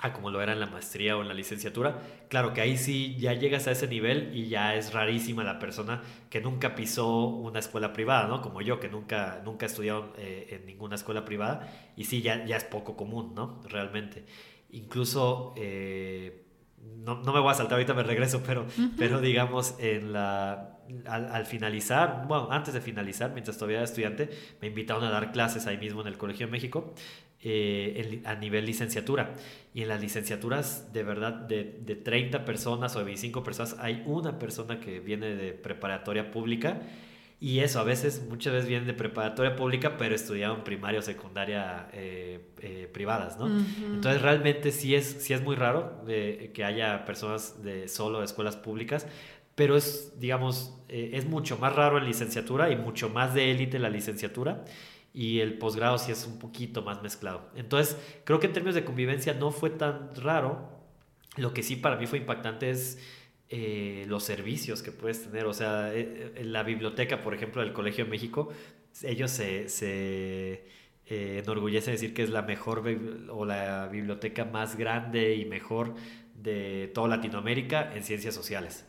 a 0.00 0.12
como 0.12 0.30
lo 0.30 0.42
era 0.42 0.52
en 0.52 0.60
la 0.60 0.66
maestría 0.66 1.16
o 1.16 1.22
en 1.22 1.28
la 1.28 1.34
licenciatura. 1.34 2.02
Claro 2.28 2.52
que 2.52 2.60
ahí 2.60 2.76
sí 2.76 3.16
ya 3.18 3.32
llegas 3.32 3.66
a 3.66 3.70
ese 3.70 3.88
nivel 3.88 4.30
y 4.34 4.48
ya 4.48 4.74
es 4.74 4.92
rarísima 4.92 5.42
la 5.42 5.58
persona 5.58 6.02
que 6.28 6.40
nunca 6.40 6.74
pisó 6.74 7.26
una 7.26 7.60
escuela 7.60 7.92
privada, 7.92 8.26
¿no? 8.26 8.42
Como 8.42 8.60
yo, 8.60 8.78
que 8.78 8.88
nunca, 8.88 9.40
nunca 9.44 9.64
he 9.64 9.68
estudiado 9.68 10.12
eh, 10.18 10.48
en 10.50 10.66
ninguna 10.66 10.96
escuela 10.96 11.24
privada 11.24 11.68
y 11.96 12.04
sí 12.04 12.20
ya, 12.20 12.44
ya 12.44 12.56
es 12.56 12.64
poco 12.64 12.96
común, 12.96 13.34
¿no? 13.34 13.62
Realmente. 13.68 14.26
Incluso, 14.70 15.54
eh, 15.56 16.44
no, 16.78 17.22
no, 17.22 17.32
me 17.32 17.40
voy 17.40 17.50
a 17.50 17.54
saltar, 17.54 17.74
ahorita 17.74 17.94
me 17.94 18.02
regreso, 18.02 18.42
pero, 18.46 18.66
pero 18.98 19.20
digamos, 19.20 19.76
en 19.78 20.12
la, 20.12 20.78
al, 21.06 21.32
al, 21.32 21.46
finalizar, 21.46 22.24
bueno, 22.28 22.48
antes 22.50 22.74
de 22.74 22.82
finalizar, 22.82 23.32
mientras 23.32 23.56
todavía 23.56 23.78
era 23.78 23.84
estudiante, 23.84 24.28
me 24.60 24.68
invitaron 24.68 25.04
a 25.04 25.10
dar 25.10 25.32
clases 25.32 25.66
ahí 25.66 25.78
mismo 25.78 26.02
en 26.02 26.08
el 26.08 26.18
Colegio 26.18 26.46
de 26.46 26.52
México 26.52 26.92
eh, 27.48 28.22
a 28.24 28.34
nivel 28.34 28.66
licenciatura. 28.66 29.34
Y 29.72 29.82
en 29.82 29.88
las 29.88 30.00
licenciaturas, 30.00 30.92
de 30.92 31.04
verdad, 31.04 31.32
de, 31.32 31.78
de 31.84 31.94
30 31.94 32.44
personas 32.44 32.96
o 32.96 32.98
de 32.98 33.04
25 33.04 33.44
personas, 33.44 33.76
hay 33.78 34.02
una 34.04 34.40
persona 34.40 34.80
que 34.80 34.98
viene 34.98 35.36
de 35.36 35.52
preparatoria 35.52 36.32
pública. 36.32 36.80
Y 37.38 37.60
eso, 37.60 37.78
a 37.78 37.84
veces, 37.84 38.26
muchas 38.28 38.52
veces 38.52 38.68
vienen 38.68 38.88
de 38.88 38.94
preparatoria 38.94 39.54
pública, 39.54 39.96
pero 39.96 40.16
estudiaron 40.16 40.64
primaria 40.64 40.98
o 40.98 41.02
secundaria 41.02 41.88
eh, 41.92 42.40
eh, 42.62 42.90
privadas, 42.92 43.38
¿no? 43.38 43.46
Entonces, 43.46 44.22
realmente 44.22 44.72
sí 44.72 44.96
es, 44.96 45.04
sí 45.04 45.32
es 45.32 45.40
muy 45.40 45.54
raro 45.54 46.04
que 46.04 46.64
haya 46.64 47.04
personas 47.04 47.62
de 47.62 47.86
solo 47.86 48.18
de 48.18 48.24
escuelas 48.24 48.56
públicas, 48.56 49.06
pero 49.54 49.76
es, 49.76 50.14
digamos, 50.18 50.82
es 50.88 51.26
mucho 51.26 51.58
más 51.58 51.76
raro 51.76 51.98
en 51.98 52.06
licenciatura 52.06 52.72
y 52.72 52.76
mucho 52.76 53.08
más 53.08 53.34
de 53.34 53.52
élite 53.52 53.78
la 53.78 53.90
licenciatura 53.90 54.64
y 55.16 55.40
el 55.40 55.56
posgrado 55.56 55.96
sí 55.96 56.12
es 56.12 56.26
un 56.26 56.38
poquito 56.38 56.82
más 56.82 57.02
mezclado. 57.02 57.48
Entonces, 57.56 57.96
creo 58.24 58.38
que 58.38 58.48
en 58.48 58.52
términos 58.52 58.74
de 58.74 58.84
convivencia 58.84 59.32
no 59.32 59.50
fue 59.50 59.70
tan 59.70 60.14
raro. 60.14 60.68
Lo 61.38 61.54
que 61.54 61.62
sí 61.62 61.76
para 61.76 61.96
mí 61.96 62.06
fue 62.06 62.18
impactante 62.18 62.68
es 62.68 62.98
eh, 63.48 64.04
los 64.08 64.24
servicios 64.24 64.82
que 64.82 64.92
puedes 64.92 65.22
tener. 65.22 65.46
O 65.46 65.54
sea, 65.54 65.90
eh, 65.94 66.32
en 66.36 66.52
la 66.52 66.62
biblioteca, 66.62 67.22
por 67.22 67.32
ejemplo, 67.32 67.62
del 67.62 67.72
Colegio 67.72 68.04
de 68.04 68.10
México, 68.10 68.50
ellos 69.02 69.30
se, 69.30 69.70
se 69.70 70.66
eh, 71.06 71.40
enorgullecen 71.42 71.86
de 71.86 71.92
decir 71.92 72.12
que 72.12 72.22
es 72.22 72.28
la 72.28 72.42
mejor 72.42 72.84
o 73.30 73.46
la 73.46 73.88
biblioteca 73.88 74.44
más 74.44 74.76
grande 74.76 75.34
y 75.36 75.46
mejor 75.46 75.94
de 76.34 76.90
toda 76.92 77.08
Latinoamérica 77.08 77.90
en 77.94 78.04
ciencias 78.04 78.34
sociales 78.34 78.84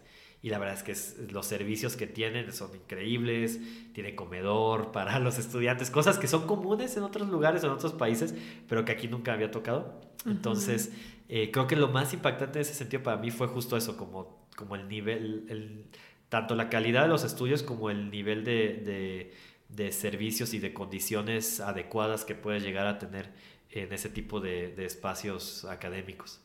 y 0.48 0.50
la 0.50 0.60
verdad 0.60 0.76
es 0.76 0.84
que 0.84 1.34
los 1.34 1.46
servicios 1.46 1.98
que 1.98 2.08
tienen 2.08 2.54
son 2.54 2.74
increíbles, 2.74 3.60
tiene 3.92 4.16
comedor 4.16 4.92
para 4.94 5.20
los 5.20 5.40
estudiantes, 5.40 5.92
cosas 5.92 6.18
que 6.18 6.28
son 6.30 6.48
comunes 6.48 6.96
en 6.96 7.04
otros 7.04 7.28
lugares, 7.28 7.66
en 7.66 7.70
otros 7.70 7.92
países, 7.92 8.34
pero 8.70 8.86
que 8.86 8.94
aquí 8.94 9.10
nunca 9.10 9.34
había 9.34 9.52
tocado. 9.52 10.00
Entonces, 10.26 10.94
eh, 11.28 11.52
creo 11.52 11.68
que 11.68 11.76
lo 11.76 11.90
más 11.90 12.14
impactante 12.14 12.60
en 12.60 12.62
ese 12.62 12.76
sentido 12.76 13.04
para 13.04 13.18
mí 13.18 13.30
fue 13.30 13.48
justo 13.48 13.76
eso, 13.76 13.98
como, 13.98 14.48
como 14.56 14.78
el 14.78 14.88
nivel, 14.88 15.48
el, 15.50 15.86
tanto 16.30 16.56
la 16.56 16.70
calidad 16.70 17.02
de 17.02 17.10
los 17.10 17.26
estudios 17.26 17.62
como 17.62 17.90
el 17.90 18.10
nivel 18.10 18.46
de, 18.46 18.82
de, 18.86 19.34
de 19.68 19.92
servicios 19.92 20.54
y 20.54 20.60
de 20.60 20.74
condiciones 20.74 21.60
adecuadas 21.60 22.24
que 22.24 22.36
puedes 22.36 22.64
llegar 22.64 22.88
a 22.88 23.00
tener 23.00 23.34
en 23.70 23.92
ese 23.92 24.08
tipo 24.08 24.40
de, 24.40 24.74
de 24.74 24.86
espacios 24.86 25.66
académicos. 25.66 26.40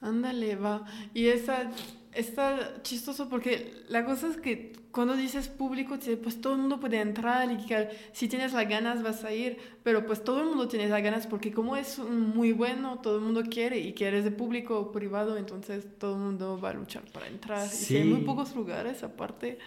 Ándale, 0.00 0.56
va. 0.56 0.84
Y 1.14 1.28
esa 1.28 1.70
está 2.14 2.82
chistoso 2.82 3.28
porque 3.28 3.72
la 3.88 4.04
cosa 4.04 4.28
es 4.28 4.36
que 4.36 4.72
cuando 4.90 5.16
dices 5.16 5.48
público, 5.48 5.98
pues 6.22 6.40
todo 6.40 6.52
el 6.52 6.60
mundo 6.60 6.78
puede 6.78 7.00
entrar 7.00 7.50
y 7.50 7.56
que 7.66 7.88
si 8.12 8.28
tienes 8.28 8.52
las 8.52 8.68
ganas 8.68 9.02
vas 9.02 9.24
a 9.24 9.32
ir, 9.32 9.58
pero 9.82 10.06
pues 10.06 10.22
todo 10.22 10.40
el 10.40 10.46
mundo 10.46 10.68
tiene 10.68 10.88
las 10.88 11.02
ganas 11.02 11.26
porque 11.26 11.52
como 11.52 11.76
es 11.76 11.98
muy 11.98 12.52
bueno, 12.52 13.00
todo 13.00 13.16
el 13.16 13.22
mundo 13.22 13.42
quiere 13.50 13.78
y 13.80 13.92
que 13.92 14.06
eres 14.06 14.22
de 14.22 14.30
público 14.30 14.78
o 14.78 14.92
privado, 14.92 15.36
entonces 15.36 15.84
todo 15.98 16.14
el 16.14 16.20
mundo 16.20 16.60
va 16.60 16.70
a 16.70 16.74
luchar 16.74 17.02
para 17.12 17.26
entrar. 17.26 17.68
Y 17.90 17.96
hay 17.96 18.04
muy 18.04 18.20
pocos 18.20 18.54
lugares 18.54 19.02
aparte. 19.02 19.58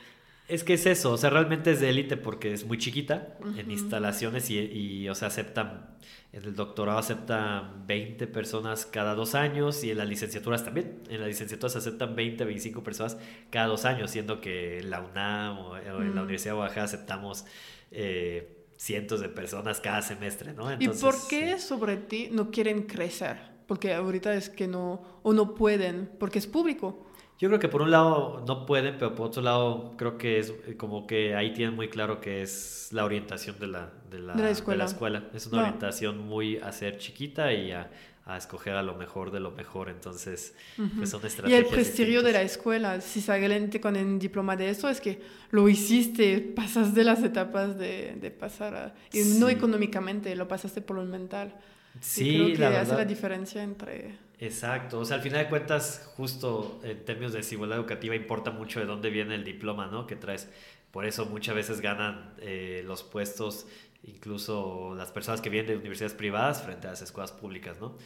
Es 0.47 0.63
que 0.63 0.75
es 0.75 0.85
eso, 0.85 1.11
o 1.11 1.17
sea, 1.17 1.29
realmente 1.29 1.71
es 1.71 1.81
de 1.81 1.89
élite 1.89 2.15
porque 2.15 2.53
es 2.53 2.65
muy 2.65 2.77
chiquita 2.77 3.37
en 3.57 3.69
instalaciones 3.69 4.49
y, 4.49 4.59
y, 4.59 5.09
o 5.09 5.15
sea, 5.15 5.27
aceptan 5.27 5.97
en 6.33 6.43
el 6.43 6.55
doctorado 6.55 6.99
aceptan 6.99 7.87
20 7.87 8.27
personas 8.27 8.85
cada 8.85 9.15
dos 9.15 9.33
años 9.33 9.83
y 9.83 9.91
en 9.91 9.97
las 9.97 10.07
licenciaturas 10.07 10.63
también. 10.63 11.01
En 11.09 11.19
las 11.19 11.29
licenciaturas 11.29 11.75
aceptan 11.77 12.15
20, 12.15 12.43
25 12.43 12.83
personas 12.83 13.17
cada 13.49 13.67
dos 13.67 13.85
años, 13.85 14.11
siendo 14.11 14.41
que 14.41 14.79
en 14.79 14.89
la 14.89 15.01
UNAM 15.01 15.57
o, 15.59 15.77
en 15.77 16.15
la. 16.15 16.21
Universidad 16.21 16.55
de 16.55 16.59
Oaxaca 16.59 16.83
aceptamos 16.83 17.45
eh, 17.91 18.65
cientos 18.75 19.21
de 19.21 19.29
personas 19.29 19.79
cada 19.79 20.01
semestre, 20.01 20.53
¿no? 20.53 20.71
¿Y 20.77 20.89
por 20.89 21.15
qué 21.29 21.57
sobre 21.59 21.95
ti 21.95 22.29
no 22.31 22.51
quieren 22.51 22.83
crecer? 22.83 23.37
Porque 23.65 23.93
ahorita 23.93 24.33
es 24.33 24.49
que 24.49 24.67
no, 24.67 25.01
o 25.23 25.33
no 25.33 25.55
pueden, 25.55 26.11
porque 26.19 26.39
es 26.39 26.47
público. 26.47 27.07
Yo 27.39 27.49
creo 27.49 27.59
que 27.59 27.67
por 27.67 27.83
un 27.83 27.91
lado 27.91 28.43
no 28.47 28.65
pueden, 28.65 28.95
pero 28.97 29.13
por 29.13 29.27
otro 29.27 29.43
lado 29.43 29.93
creo 29.95 30.17
que 30.17 30.39
es 30.39 30.49
eh, 30.65 30.75
como 30.75 31.05
que 31.05 31.35
ahí 31.35 31.53
tienen 31.53 31.75
muy 31.75 31.88
claro 31.88 32.19
que 32.19 32.41
es 32.41 32.89
la 32.91 33.05
orientación 33.05 33.59
de 33.59 33.67
la, 33.67 33.91
de 34.09 34.19
la, 34.19 34.49
escuela. 34.49 34.85
Es 35.33 35.45
una 35.47 35.61
orientación 35.61 36.17
muy 36.17 36.57
a 36.57 36.71
ser 36.71 36.97
chiquita 36.97 37.53
y 37.53 37.71
a, 37.71 37.91
a, 38.25 38.38
escoger 38.38 38.73
a 38.73 38.81
lo 38.81 38.95
mejor 38.95 39.29
de 39.29 39.39
lo 39.39 39.51
mejor. 39.51 39.89
Entonces, 39.89 40.55
pues 40.97 41.11
son 41.11 41.23
estrategias. 41.23 41.61
Y 41.61 41.63
el 41.63 41.71
prestigio 41.71 42.23
de 42.23 42.31
la 42.31 42.41
escuela, 42.41 43.01
si 43.01 43.21
salen 43.21 43.69
con 43.79 43.95
el 43.95 44.17
diploma 44.17 44.55
de 44.55 44.71
eso, 44.71 44.89
es 44.89 44.99
que 44.99 45.21
lo 45.51 45.69
hiciste, 45.69 46.39
pasas 46.55 46.95
de 46.95 47.03
las 47.03 47.21
etapas 47.21 47.77
de, 47.77 48.17
de 48.19 48.31
pasar 48.31 48.75
a... 48.75 48.95
Y 49.13 49.39
no 49.39 49.47
económicamente, 49.47 50.35
lo 50.35 50.47
pasaste 50.47 50.81
por 50.81 50.97
lo 50.97 51.05
mental. 51.05 51.53
Sí, 52.01 52.35
y 52.35 52.53
creo 52.55 52.71
que 52.71 52.77
hace 52.77 52.95
la 52.95 53.05
diferencia 53.05 53.61
entre 53.61 54.26
Exacto, 54.39 54.99
o 54.99 55.05
sea, 55.05 55.15
al 55.17 55.23
final 55.23 55.43
de 55.43 55.49
cuentas, 55.49 56.11
justo 56.15 56.79
en 56.83 57.03
términos 57.05 57.31
de 57.31 57.39
desigualdad 57.39 57.79
educativa 57.79 58.15
importa 58.15 58.51
mucho 58.51 58.79
de 58.79 58.85
dónde 58.85 59.09
viene 59.09 59.33
el 59.33 59.43
diploma, 59.43 59.88
¿no? 59.88 60.05
Que 60.05 60.15
traes. 60.15 60.47
Por 60.91 61.05
eso 61.07 61.25
muchas 61.25 61.55
veces 61.55 61.81
ganan 61.81 62.35
eh, 62.39 62.83
los 62.85 63.03
puestos 63.03 63.67
incluso 64.03 64.93
las 64.95 65.11
personas 65.11 65.41
que 65.41 65.49
vienen 65.49 65.67
de 65.71 65.77
universidades 65.77 66.13
privadas 66.13 66.61
frente 66.61 66.88
a 66.88 66.91
las 66.91 67.01
escuelas 67.01 67.31
públicas, 67.31 67.79
¿no? 67.81 67.97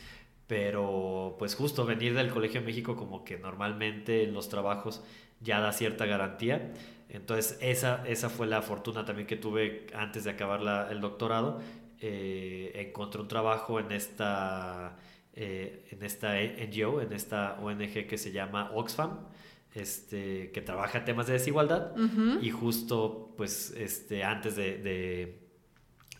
Pero 0.47 1.35
pues 1.39 1.55
justo 1.55 1.85
venir 1.85 2.13
del 2.15 2.29
Colegio 2.29 2.61
de 2.61 2.67
México 2.67 2.95
como 2.95 3.23
que 3.25 3.37
normalmente 3.37 4.23
en 4.23 4.33
los 4.33 4.49
trabajos 4.49 5.03
ya 5.41 5.59
da 5.61 5.73
cierta 5.73 6.05
garantía. 6.05 6.73
Entonces 7.09 7.57
esa, 7.61 8.05
esa 8.07 8.29
fue 8.29 8.47
la 8.47 8.61
fortuna 8.61 9.05
también 9.05 9.27
que 9.27 9.35
tuve 9.37 9.87
antes 9.93 10.23
de 10.25 10.31
acabar 10.31 10.61
la, 10.61 10.89
el 10.91 11.01
doctorado. 11.01 11.61
Eh, 11.99 12.71
encontré 12.75 13.21
un 13.21 13.27
trabajo 13.27 13.79
en 13.79 13.91
esta, 13.91 14.97
eh, 15.41 15.87
en 15.91 16.03
esta 16.03 16.35
NGO, 16.35 17.01
en 17.01 17.13
esta 17.13 17.59
ONG 17.59 18.07
que 18.07 18.17
se 18.17 18.31
llama 18.31 18.71
Oxfam, 18.73 19.27
este, 19.73 20.51
que 20.51 20.61
trabaja 20.61 21.03
temas 21.03 21.27
de 21.27 21.33
desigualdad. 21.33 21.93
Y 22.41 22.49
justo 22.51 23.33
pues 23.37 23.73
este, 23.77 24.23
antes 24.23 24.55
de 24.55 25.41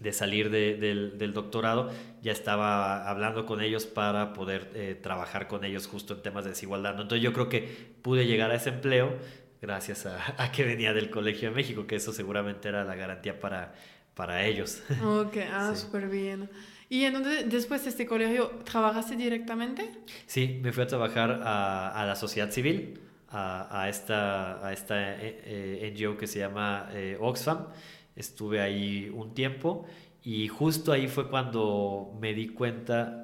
de 0.02 0.14
salir 0.14 0.50
del, 0.50 1.34
doctorado, 1.34 1.92
ya 2.24 2.32
estaba 2.32 3.08
hablando 3.08 3.46
con 3.46 3.62
ellos 3.62 3.86
para 3.86 4.34
poder 4.34 4.72
eh, 4.74 5.00
trabajar 5.00 5.48
con 5.48 5.64
ellos 5.64 5.86
justo 5.86 6.16
en 6.16 6.24
temas 6.24 6.44
de 6.44 6.50
desigualdad. 6.52 7.00
Entonces 7.00 7.22
yo 7.22 7.34
creo 7.34 7.50
que 7.50 7.94
pude 8.02 8.26
llegar 8.26 8.50
a 8.50 8.56
ese 8.56 8.70
empleo 8.70 9.16
gracias 9.62 10.08
a, 10.08 10.52
que 10.52 10.64
venía 10.64 10.94
del 10.94 11.12
Colegio 11.12 11.50
de 11.50 11.56
México, 11.56 11.86
que 11.86 11.98
eso 11.98 12.14
seguramente 12.14 12.68
era 12.68 12.84
la 12.84 12.96
garantía 12.96 13.40
para, 13.40 13.76
para 14.16 14.44
ellos. 14.44 14.82
Ok, 15.04 15.38
ah, 15.52 15.72
súper 15.76 16.10
bien. 16.10 16.50
¿Y 16.92 17.06
entonces 17.06 17.50
después 17.50 17.86
de 17.86 17.90
este 17.90 18.06
colegio 18.06 18.52
trabajaste 18.66 19.16
directamente? 19.16 19.90
Sí, 20.26 20.60
me 20.62 20.74
fui 20.74 20.84
a 20.84 20.88
trabajar 20.88 21.40
a, 21.42 22.04
la 22.06 22.18
sociedad 22.18 22.52
civil, 22.52 23.00
a, 23.30 23.88
esta, 23.88 24.68
a 24.68 24.74
esta 24.74 25.14
eh, 25.14 25.42
eh, 25.46 25.94
NGO 25.96 26.18
que 26.18 26.28
se 26.28 26.40
llama 26.40 26.90
Oxfam 27.22 27.68
estuve 28.16 28.60
ahí 28.60 29.10
un 29.10 29.34
tiempo 29.34 29.86
y 30.22 30.50
justo 30.50 30.92
ahí 30.92 31.08
fue 31.08 31.30
cuando 31.30 32.18
me 32.20 32.34
di 32.34 32.50
cuenta, 32.50 33.24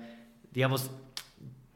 digamos, 0.52 0.92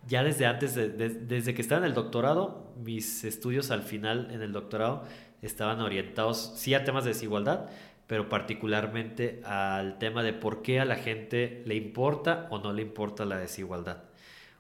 ya 0.08 0.24
desde 0.24 0.46
antes, 0.46 0.76
desde 0.76 1.54
que 1.54 1.62
estaba 1.62 1.80
en 1.80 1.88
el 1.88 1.94
doctorado, 1.94 2.74
mis 2.82 3.24
estudios 3.24 3.70
al 3.70 3.84
final 3.84 4.30
en 4.32 4.42
el 4.42 4.54
doctorado 4.54 5.04
estaban 5.42 5.82
orientados 5.82 6.54
sí 6.56 6.74
a 6.74 6.84
temas 6.84 7.04
de 7.04 7.10
desigualdad, 7.10 7.70
pero 8.12 8.28
particularmente 8.28 9.39
al 9.45 9.97
tema 9.97 10.22
de 10.22 10.34
por 10.34 10.62
qué 10.62 10.82
a 10.82 10.86
la 10.86 10.97
gente 10.97 11.64
le 11.66 11.76
importa 11.76 12.49
o 12.49 12.59
no 12.59 12.74
le 12.74 12.82
importa 12.82 13.24
la 13.24 13.38
desigualdad, 13.38 14.03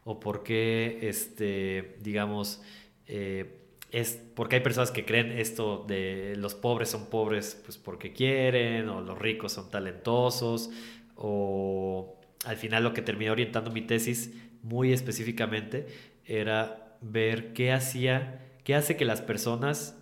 o 0.05 0.21
por 0.21 0.43
qué, 0.43 0.99
este, 1.01 1.97
digamos, 1.99 2.61
eh, 3.07 3.57
es 3.91 4.21
porque 4.35 4.55
hay 4.55 4.61
personas 4.61 4.91
que 4.91 5.03
creen 5.03 5.33
esto 5.33 5.83
de 5.85 6.35
los 6.37 6.55
pobres 6.55 6.91
son 6.91 7.07
pobres 7.07 7.61
pues 7.65 7.77
porque 7.77 8.13
quieren 8.13 8.87
o 8.87 9.01
los 9.01 9.19
ricos 9.19 9.51
son 9.51 9.69
talentosos 9.69 10.69
o 11.17 12.21
al 12.45 12.55
final 12.55 12.85
lo 12.85 12.93
que 12.93 13.01
terminé 13.01 13.31
orientando 13.31 13.69
mi 13.69 13.81
tesis 13.81 14.33
muy 14.63 14.93
específicamente 14.93 15.87
era 16.25 16.95
ver 17.01 17.51
qué 17.51 17.73
hacía, 17.73 18.47
qué 18.63 18.75
hace 18.75 18.95
que 18.95 19.03
las 19.03 19.19
personas, 19.19 20.00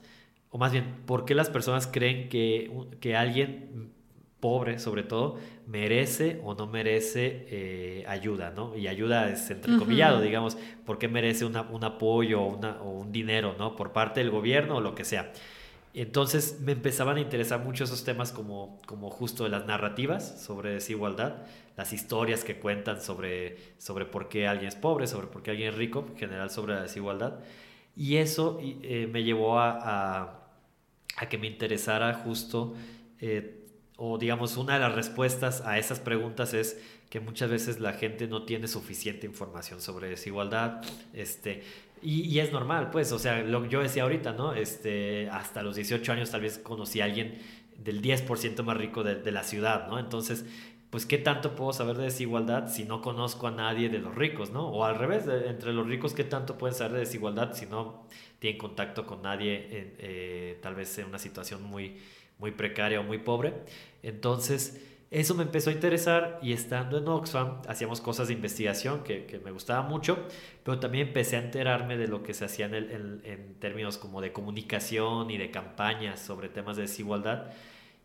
o 0.51 0.57
más 0.57 0.71
bien, 0.71 1.03
por 1.05 1.25
qué 1.25 1.35
las 1.35 1.49
personas 1.49 1.87
creen 1.87 2.29
que, 2.29 2.71
que 2.99 3.15
alguien 3.15 3.91
pobre 4.39 4.79
sobre 4.79 5.03
todo, 5.03 5.37
merece 5.67 6.39
o 6.43 6.55
no 6.55 6.67
merece 6.67 7.45
eh, 7.49 8.05
ayuda, 8.07 8.51
¿no? 8.51 8.75
Y 8.75 8.87
ayuda 8.87 9.29
es 9.29 9.49
entrecomillado, 9.51 10.21
digamos, 10.21 10.57
¿por 10.85 10.97
qué 10.97 11.07
merece 11.07 11.45
un 11.45 11.83
apoyo 11.83 12.41
o, 12.41 12.89
un 12.89 13.11
dinero, 13.11 13.55
¿no? 13.57 13.75
Por 13.75 13.91
parte 13.91 14.21
del 14.21 14.31
gobierno 14.31 14.77
o 14.77 14.81
lo 14.81 14.95
que 14.95 15.03
sea. 15.03 15.31
Entonces 15.93 16.59
me 16.61 16.73
empezaban 16.73 17.17
a 17.17 17.19
interesar 17.19 17.59
mucho 17.63 17.83
esos 17.83 18.03
temas 18.03 18.31
como, 18.31 18.79
como 18.85 19.09
justo 19.09 19.43
de 19.43 19.49
las 19.49 19.65
narrativas 19.65 20.41
sobre 20.43 20.71
desigualdad, 20.71 21.37
las 21.75 21.93
historias 21.93 22.43
que 22.43 22.59
cuentan 22.59 23.01
sobre, 23.01 23.57
sobre 23.79 24.05
por 24.05 24.29
qué 24.29 24.47
alguien 24.47 24.67
es 24.67 24.75
pobre, 24.75 25.07
sobre 25.07 25.27
por 25.27 25.41
qué 25.41 25.51
alguien 25.51 25.69
es 25.69 25.75
rico, 25.75 26.05
en 26.07 26.17
general 26.17 26.49
sobre 26.51 26.75
la 26.75 26.83
desigualdad. 26.83 27.39
Y 27.95 28.17
eso 28.17 28.59
eh, 28.61 29.09
me 29.11 29.23
llevó 29.23 29.59
a, 29.59 29.77
a, 29.81 30.38
que 31.27 31.37
me 31.37 31.47
interesara 31.47 32.13
justo 32.13 32.75
eh, 33.19 33.59
o 34.01 34.17
digamos, 34.17 34.55
una 34.55 34.75
de 34.75 34.79
las 34.79 34.95
respuestas 34.95 35.59
a 35.65 35.77
esas 35.77 35.99
preguntas 35.99 36.53
es 36.53 36.79
que 37.09 37.19
muchas 37.19 37.49
veces 37.49 37.81
la 37.81 37.91
gente 37.91 38.29
no 38.29 38.43
tiene 38.43 38.69
suficiente 38.69 39.27
información 39.27 39.81
sobre 39.81 40.07
desigualdad, 40.07 40.81
este, 41.11 41.63
y, 42.01 42.39
es 42.39 42.53
normal, 42.53 42.91
pues, 42.91 43.11
o 43.11 43.19
sea, 43.19 43.43
lo 43.43 43.61
que 43.61 43.67
yo 43.67 43.81
decía 43.81 44.03
ahorita, 44.03 44.31
¿no? 44.31 44.53
Este, 44.53 45.29
hasta 45.31 45.63
los 45.63 45.75
18 45.75 46.13
años 46.13 46.31
tal 46.31 46.39
vez 46.39 46.57
conocí 46.59 47.01
a 47.01 47.05
alguien 47.05 47.39
del 47.77 48.01
10% 48.01 48.63
más 48.63 48.77
rico 48.77 49.03
de, 49.03 49.15
de, 49.15 49.31
la 49.33 49.43
ciudad, 49.43 49.89
¿no? 49.89 49.99
Entonces, 49.99 50.45
pues, 50.89 51.05
¿qué 51.05 51.17
tanto 51.17 51.55
puedo 51.55 51.73
saber 51.73 51.97
de 51.97 52.05
desigualdad 52.05 52.67
si 52.69 52.83
no 52.83 53.01
conozco 53.01 53.47
a 53.47 53.51
nadie 53.51 53.89
de 53.89 53.99
los 53.99 54.15
ricos, 54.15 54.51
¿no? 54.51 54.67
O 54.69 54.85
al 54.85 54.95
revés, 54.95 55.25
entre 55.27 55.73
los 55.73 55.87
ricos, 55.87 56.13
¿qué 56.13 56.23
tanto 56.23 56.57
pueden 56.57 56.75
saber 56.75 56.93
de 56.93 56.99
desigualdad 56.99 57.53
si 57.53 57.65
no 57.65 58.07
tienen 58.39 58.57
contacto 58.57 59.05
con 59.05 59.21
nadie, 59.21 59.67
eh, 59.69 60.57
tal 60.61 60.75
vez 60.75 60.97
en 60.97 61.05
una 61.05 61.19
situación 61.19 61.63
muy 61.63 61.97
muy 62.39 62.51
precaria 62.51 62.99
o 62.99 63.03
muy 63.03 63.19
pobre. 63.19 63.53
Entonces, 64.01 64.81
eso 65.11 65.35
me 65.35 65.43
empezó 65.43 65.69
a 65.69 65.73
interesar 65.73 66.39
y 66.41 66.53
estando 66.53 66.97
en 66.97 67.07
Oxfam 67.07 67.61
hacíamos 67.67 67.99
cosas 68.01 68.27
de 68.27 68.33
investigación 68.33 69.03
que, 69.03 69.41
me 69.43 69.51
gustaba 69.51 69.81
mucho, 69.81 70.25
pero 70.63 70.79
también 70.79 71.07
empecé 71.07 71.35
a 71.35 71.39
enterarme 71.39 71.97
de 71.97 72.07
lo 72.07 72.23
que 72.23 72.33
se 72.33 72.45
hacía 72.45 72.65
en, 72.67 73.21
en, 73.23 73.55
términos 73.59 73.97
como 73.97 74.21
de 74.21 74.31
comunicación 74.31 75.29
y 75.29 75.37
de 75.37 75.51
campañas 75.51 76.19
sobre 76.19 76.49
temas 76.49 76.77
de 76.77 76.83
desigualdad. 76.83 77.51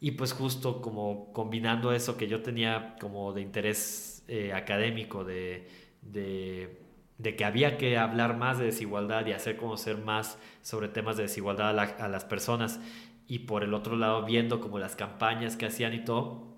Y 0.05 0.11
pues 0.11 0.34
justo 0.34 0.82
como 0.82 1.32
combinando 1.32 1.90
eso 1.90 2.18
que 2.18 2.28
yo 2.28 2.42
tenía 2.42 2.94
como 3.00 3.32
de 3.32 3.40
interés 3.40 4.22
eh, 4.28 4.52
académico, 4.52 5.24
de, 5.24 5.66
de, 6.02 7.36
que 7.38 7.42
había 7.46 7.78
que 7.78 7.96
hablar 7.96 8.36
más 8.36 8.59
de 8.59 8.66
desigualdad 8.66 9.24
y 9.24 9.32
hacer 9.32 9.57
conocer 9.57 9.96
más 9.96 10.38
sobre 10.61 10.88
temas 10.88 11.16
de 11.16 11.22
desigualdad 11.22 11.70
a, 11.78 12.09
las 12.09 12.24
personas 12.26 12.80
y 13.26 13.38
por 13.38 13.64
el 13.64 13.72
otro 13.72 13.96
lado 13.96 14.26
viendo 14.26 14.61
como 14.61 14.78
las 14.78 14.94
campañas 14.94 15.57
que 15.57 15.64
hacían 15.64 15.94
y 15.94 16.05
todo, 16.05 16.48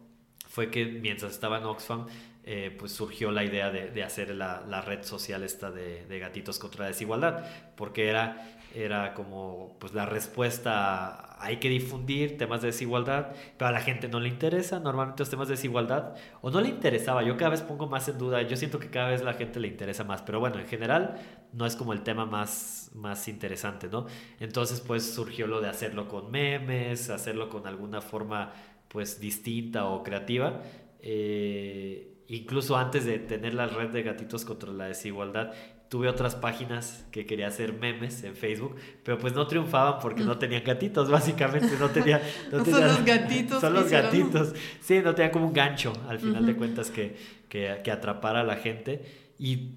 fue 0.49 0.73
que 0.73 0.85
mientras 0.85 1.31
estaba 1.31 1.59
en 1.59 1.67
Oxfam, 1.67 2.07
eh, 2.43 2.75
pues 2.77 2.91
surgió 2.91 3.31
la 3.31 3.45
idea 3.45 3.71
de, 3.71 3.93
de 3.93 4.03
hacer 4.03 4.35
la, 4.35 4.65
la, 4.67 4.81
red 4.81 5.05
social 5.05 5.45
esta 5.45 5.71
de, 5.71 6.05
de, 6.07 6.19
Gatitos 6.19 6.59
contra 6.59 6.83
la 6.83 6.89
Desigualdad, 6.89 7.45
porque 7.77 8.09
era, 8.09 8.56
era 8.77 9.15
como 9.15 9.77
pues 9.81 9.95
la 9.95 10.05
respuesta, 10.05 11.35
hay 11.43 11.57
que 11.57 11.71
difundir 11.71 12.37
temas 12.37 12.61
de 12.61 12.69
desigualdad, 12.69 13.33
pero 13.57 13.69
a 13.69 13.73
la 13.73 13.81
gente 13.81 14.07
no 14.07 14.21
le 14.21 14.29
interesa 14.29 14.81
normalmente 14.81 15.23
los 15.23 15.31
temas 15.31 15.49
de 15.49 15.55
desigualdad, 15.55 16.15
o 16.43 16.51
no 16.51 16.61
le 16.61 16.69
interesaba, 16.69 17.23
yo 17.23 17.39
cada 17.39 17.51
vez 17.53 17.63
pongo 17.63 17.87
más 17.87 18.07
en 18.09 18.19
duda, 18.19 18.43
yo 18.43 18.55
siento 18.57 18.79
que 18.79 18.91
cada 18.91 19.09
vez 19.09 19.23
la 19.23 19.33
gente 19.33 19.61
le 19.61 19.69
interesa 19.69 20.05
más, 20.05 20.21
pero 20.21 20.41
bueno, 20.41 20.59
en 20.59 20.67
general 20.67 21.17
no 21.55 21.65
es 21.65 21.75
como 21.75 21.95
el 21.95 22.03
tema 22.03 22.27
más, 22.27 22.91
más 22.95 23.29
interesante, 23.29 23.89
¿no? 23.89 24.07
Entonces 24.41 24.83
pues 24.83 25.15
surgió 25.15 25.47
lo 25.47 25.63
de 25.63 25.71
hacerlo 25.71 26.07
con 26.07 26.31
memes, 26.31 27.09
hacerlo 27.09 27.49
con 27.49 27.67
alguna 27.67 28.03
forma 28.03 28.53
pues 28.89 29.21
distinta 29.21 29.87
o 29.87 30.03
creativa. 30.03 30.61
Eh, 31.01 32.25
incluso 32.29 32.77
antes 32.77 33.05
de 33.07 33.19
tener 33.19 33.55
la 33.55 33.67
red 33.67 33.91
de 33.91 34.03
gatitos 34.03 34.45
contra 34.45 34.73
la 34.73 34.87
desigualdad, 34.87 35.53
tuve 35.89 36.09
otras 36.09 36.35
páginas 36.35 37.05
que 37.11 37.27
quería 37.27 37.47
hacer 37.47 37.73
memes 37.73 38.25
en 38.25 38.35
Facebook, 38.35 38.77
pero 39.05 39.19
pues 39.19 39.35
no 39.35 39.47
triunfaban 39.47 40.01
porque 40.01 40.23
no 40.25 40.37
tenían 40.39 40.65
gatitos, 40.65 41.11
básicamente 41.11 41.77
no 41.79 41.91
tenía... 41.91 42.21
No 42.53 42.65
son 42.65 42.85
los 42.85 43.05
gatitos. 43.05 43.61
Son 43.61 43.75
los 43.75 43.91
gatitos. 43.91 44.55
Sí, 44.81 45.01
no 45.01 45.15
tenía 45.15 45.31
como 45.31 45.47
un 45.47 45.53
gancho, 45.53 45.93
al 46.09 46.19
final 46.19 46.45
de 46.45 46.57
cuentas, 46.57 46.91
que, 46.91 47.17
que, 47.49 47.81
que, 47.85 47.91
atrapara 47.91 48.41
a 48.41 48.45
la 48.45 48.57
gente. 48.57 49.05
Y 49.39 49.71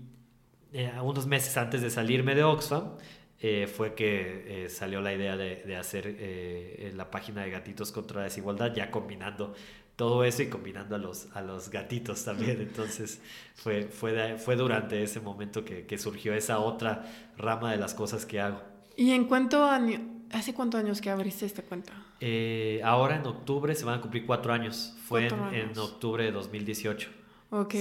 eh, 0.74 0.92
unos 1.02 1.28
meses 1.28 1.56
antes 1.58 1.82
de 1.82 1.90
salirme 1.90 2.36
de 2.36 2.44
Oxfam, 2.44 2.96
eh, 3.42 3.68
fue 3.68 3.94
que 3.94 4.66
eh, 4.66 4.70
salió 4.70 5.02
la 5.02 5.14
idea 5.14 5.38
de, 5.38 5.64
de 5.64 5.76
hacer 5.76 6.94
la 6.96 7.10
página 7.12 7.44
de 7.44 7.52
Gatitos 7.52 7.92
contra 7.92 8.20
la 8.20 8.24
Desigualdad, 8.26 8.74
ya 8.74 8.92
combinando 8.92 9.54
todo 10.00 10.24
eso 10.24 10.42
y 10.42 10.48
combinando 10.48 10.96
a 10.96 10.98
los, 10.98 11.28
a 11.34 11.42
los 11.42 11.70
gatitos 11.70 12.24
también. 12.24 12.62
Entonces 12.62 13.22
fue, 13.54 13.84
fue, 13.84 14.38
fue 14.38 14.56
durante 14.56 15.04
ese 15.04 15.20
momento 15.20 15.66
que, 15.66 15.86
que, 15.86 15.98
surgió 15.98 16.34
esa 16.34 16.60
otra 16.60 17.04
rama 17.38 17.74
de 17.74 17.78
las 17.78 17.94
cosas 17.94 18.26
que 18.26 18.40
hago. 18.40 18.62
¿Y 18.96 19.12
en 19.12 19.26
cuánto 19.26 19.66
año, 19.66 20.00
hace 20.32 20.54
cuántos 20.54 20.80
años 20.80 21.02
que 21.02 21.10
abriste 21.10 21.46
esta 21.46 21.64
cuenta? 21.64 21.92
Eh, 22.22 22.80
ahora 22.82 23.18
en 23.18 23.28
octubre 23.28 23.76
se 23.76 23.84
van 23.84 24.00
a 24.00 24.02
cumplir 24.02 24.26
cuatro 24.26 24.54
años. 24.54 24.96
Fue 25.04 25.28
en, 25.28 25.54
en, 25.54 25.78
octubre 25.78 26.24
de 26.24 26.32
2018. 26.32 27.10
Ok. 27.50 27.76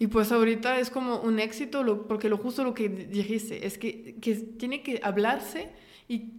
Y 0.00 0.08
pues 0.08 0.32
ahorita 0.32 0.80
es 0.80 0.90
como 0.90 1.20
un 1.20 1.38
éxito 1.38 1.84
lo, 1.84 2.08
porque 2.08 2.28
lo 2.28 2.38
justo 2.38 2.64
lo 2.64 2.74
que 2.74 2.88
dijiste 2.88 3.68
es 3.68 3.78
que, 3.78 4.16
que 4.20 4.34
tiene 4.34 4.82
que 4.82 4.98
hablarse 5.04 5.70
y 6.08 6.32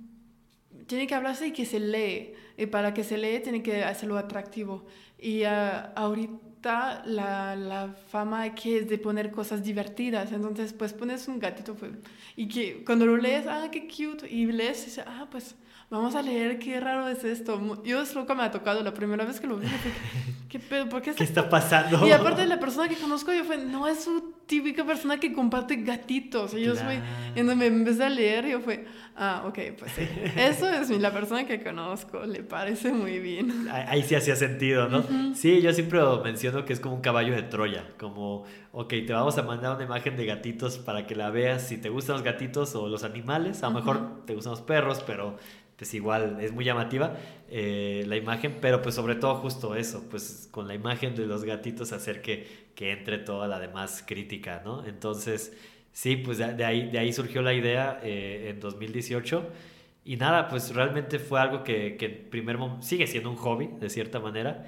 tiene 0.86 1.08
que 1.08 1.16
hablarse 1.16 1.48
y 1.48 1.52
que 1.52 1.66
se 1.66 1.80
lee. 1.80 2.34
Y 2.58 2.66
para 2.66 2.94
que 2.94 3.06
se 3.06 3.18
lee 3.18 3.40
tiene 3.42 3.64
que 3.64 3.86
hacerlo 3.86 4.18
atractivo. 4.18 4.86
Y 5.24 5.44
uh, 5.46 5.94
ahorita, 5.96 7.04
la, 7.06 7.56
la, 7.56 7.96
fama 8.10 8.54
que 8.54 8.80
es 8.80 8.90
de 8.90 8.98
poner 8.98 9.32
cosas 9.32 9.64
divertidas. 9.64 10.34
Entonces, 10.34 10.74
pues 10.74 10.92
pones 10.92 11.30
un 11.30 11.40
gatito 11.40 11.76
pues, 11.76 11.94
y 12.36 12.48
que 12.50 12.84
cuando 12.84 13.06
lo 13.06 13.16
lees, 13.16 13.48
ah, 13.48 13.70
qué 13.72 13.88
cute, 13.88 14.30
y 14.30 14.46
lees 14.48 14.82
y 14.82 14.86
dices, 14.86 15.06
ah, 15.08 15.28
pues 15.32 15.56
vamos 15.94 16.16
a 16.16 16.24
leer 16.24 16.58
qué 16.58 16.80
raro 16.80 17.08
es 17.08 17.24
esto. 17.24 17.62
Yo 17.84 18.02
es 18.02 18.10
que 18.10 18.36
me 18.36 18.44
ha 18.44 18.52
tocado 18.52 18.82
la 18.84 18.94
primera 18.94 19.26
vez 19.26 19.40
que 19.40 19.48
lo 19.48 19.58
vi. 19.58 19.68
¿Qué, 20.50 20.60
pedo? 20.60 20.88
¿Por 20.88 21.02
qué, 21.02 21.14
¿Qué 21.14 21.24
está 21.24 21.50
pasando? 21.50 22.06
Y 22.08 22.12
aparte 22.12 22.46
la 22.46 22.60
persona 22.60 22.88
que 22.88 22.96
conozco 22.96 23.34
yo 23.34 23.44
fue, 23.44 23.58
no 23.58 23.88
es 23.88 24.04
su 24.04 24.34
típica 24.46 24.86
persona 24.86 25.20
que 25.20 25.34
comparte 25.34 25.78
gatitos. 25.78 26.54
Y 26.54 26.62
yo 26.62 26.76
soy, 26.76 27.00
y 27.36 27.42
me 27.42 27.66
empecé 27.66 28.04
a 28.04 28.10
leer 28.10 28.48
yo 28.48 28.60
fue, 28.60 28.86
ah, 29.16 29.44
ok, 29.48 29.60
pues 29.80 29.92
sí. 29.94 30.08
Eso 30.36 30.70
es 30.70 30.90
la 30.92 31.12
persona 31.12 31.46
que 31.46 31.64
conozco, 31.64 32.24
le 32.26 32.44
parece 32.44 32.92
muy 32.92 33.20
bien. 33.20 33.68
Ahí 33.72 34.04
sí 34.04 34.14
hacía 34.14 34.36
sentido, 34.36 34.90
¿no? 34.90 35.04
Sí, 35.34 35.62
yo 35.62 35.74
siempre 35.74 36.00
menciono 36.24 36.66
que 36.66 36.74
es 36.74 36.80
como 36.80 36.96
un 36.96 37.02
caballo 37.02 37.34
de 37.34 37.44
Troya, 37.44 37.86
como, 38.00 38.44
ok, 38.74 38.90
te 38.90 39.14
vamos 39.14 39.38
a 39.40 39.44
mandar 39.44 39.76
una 39.76 39.86
imagen 39.86 40.16
de 40.16 40.26
gatitos 40.26 40.78
para 40.78 41.08
que 41.08 41.16
la 41.16 41.32
veas 41.32 41.68
si 41.68 41.78
te 41.78 41.90
gustan 41.90 42.16
los 42.16 42.24
gatitos 42.24 42.76
o 42.76 42.88
los 42.90 43.04
animales. 43.04 43.64
A 43.64 43.70
lo 43.70 43.76
mejor 43.76 44.26
te 44.26 44.36
gustan 44.36 44.52
los 44.52 44.62
perros, 44.62 45.04
pero 45.06 45.38
pues 45.84 45.94
igual 45.96 46.38
es 46.40 46.54
muy 46.54 46.64
llamativa 46.64 47.18
eh, 47.50 48.06
la 48.08 48.16
imagen, 48.16 48.60
pero 48.62 48.82
pues 48.82 48.96
sobre 48.96 49.16
todo 49.16 49.36
justo 49.36 49.76
eso, 49.76 50.08
pues 50.10 50.48
con 50.50 50.66
la 50.66 50.74
imagen 50.74 51.14
de 51.14 51.26
los 51.26 51.44
gatitos 51.44 51.92
hacer 51.92 52.22
que, 52.22 52.70
que 52.74 52.94
entre 52.94 53.18
toda 53.18 53.50
la 53.50 53.60
demás 53.60 54.02
crítica, 54.08 54.62
¿no? 54.64 54.86
Entonces, 54.86 55.54
sí, 55.92 56.16
pues 56.16 56.38
de, 56.38 56.64
ahí, 56.64 56.90
de 56.90 57.00
ahí 57.00 57.12
surgió 57.12 57.42
la 57.42 57.54
idea 57.54 58.00
eh, 58.02 58.52
en 58.52 58.62
2018 58.62 59.46
y 60.06 60.16
nada, 60.16 60.48
pues 60.48 60.74
realmente 60.74 61.20
fue 61.20 61.42
algo 61.42 61.66
que, 61.66 61.98
que 61.98 62.06
en 62.06 62.30
primer 62.30 62.58
sigue 62.80 63.06
siendo 63.06 63.30
un 63.30 63.36
hobby 63.36 63.70
de 63.78 63.90
cierta 63.90 64.22
manera, 64.22 64.66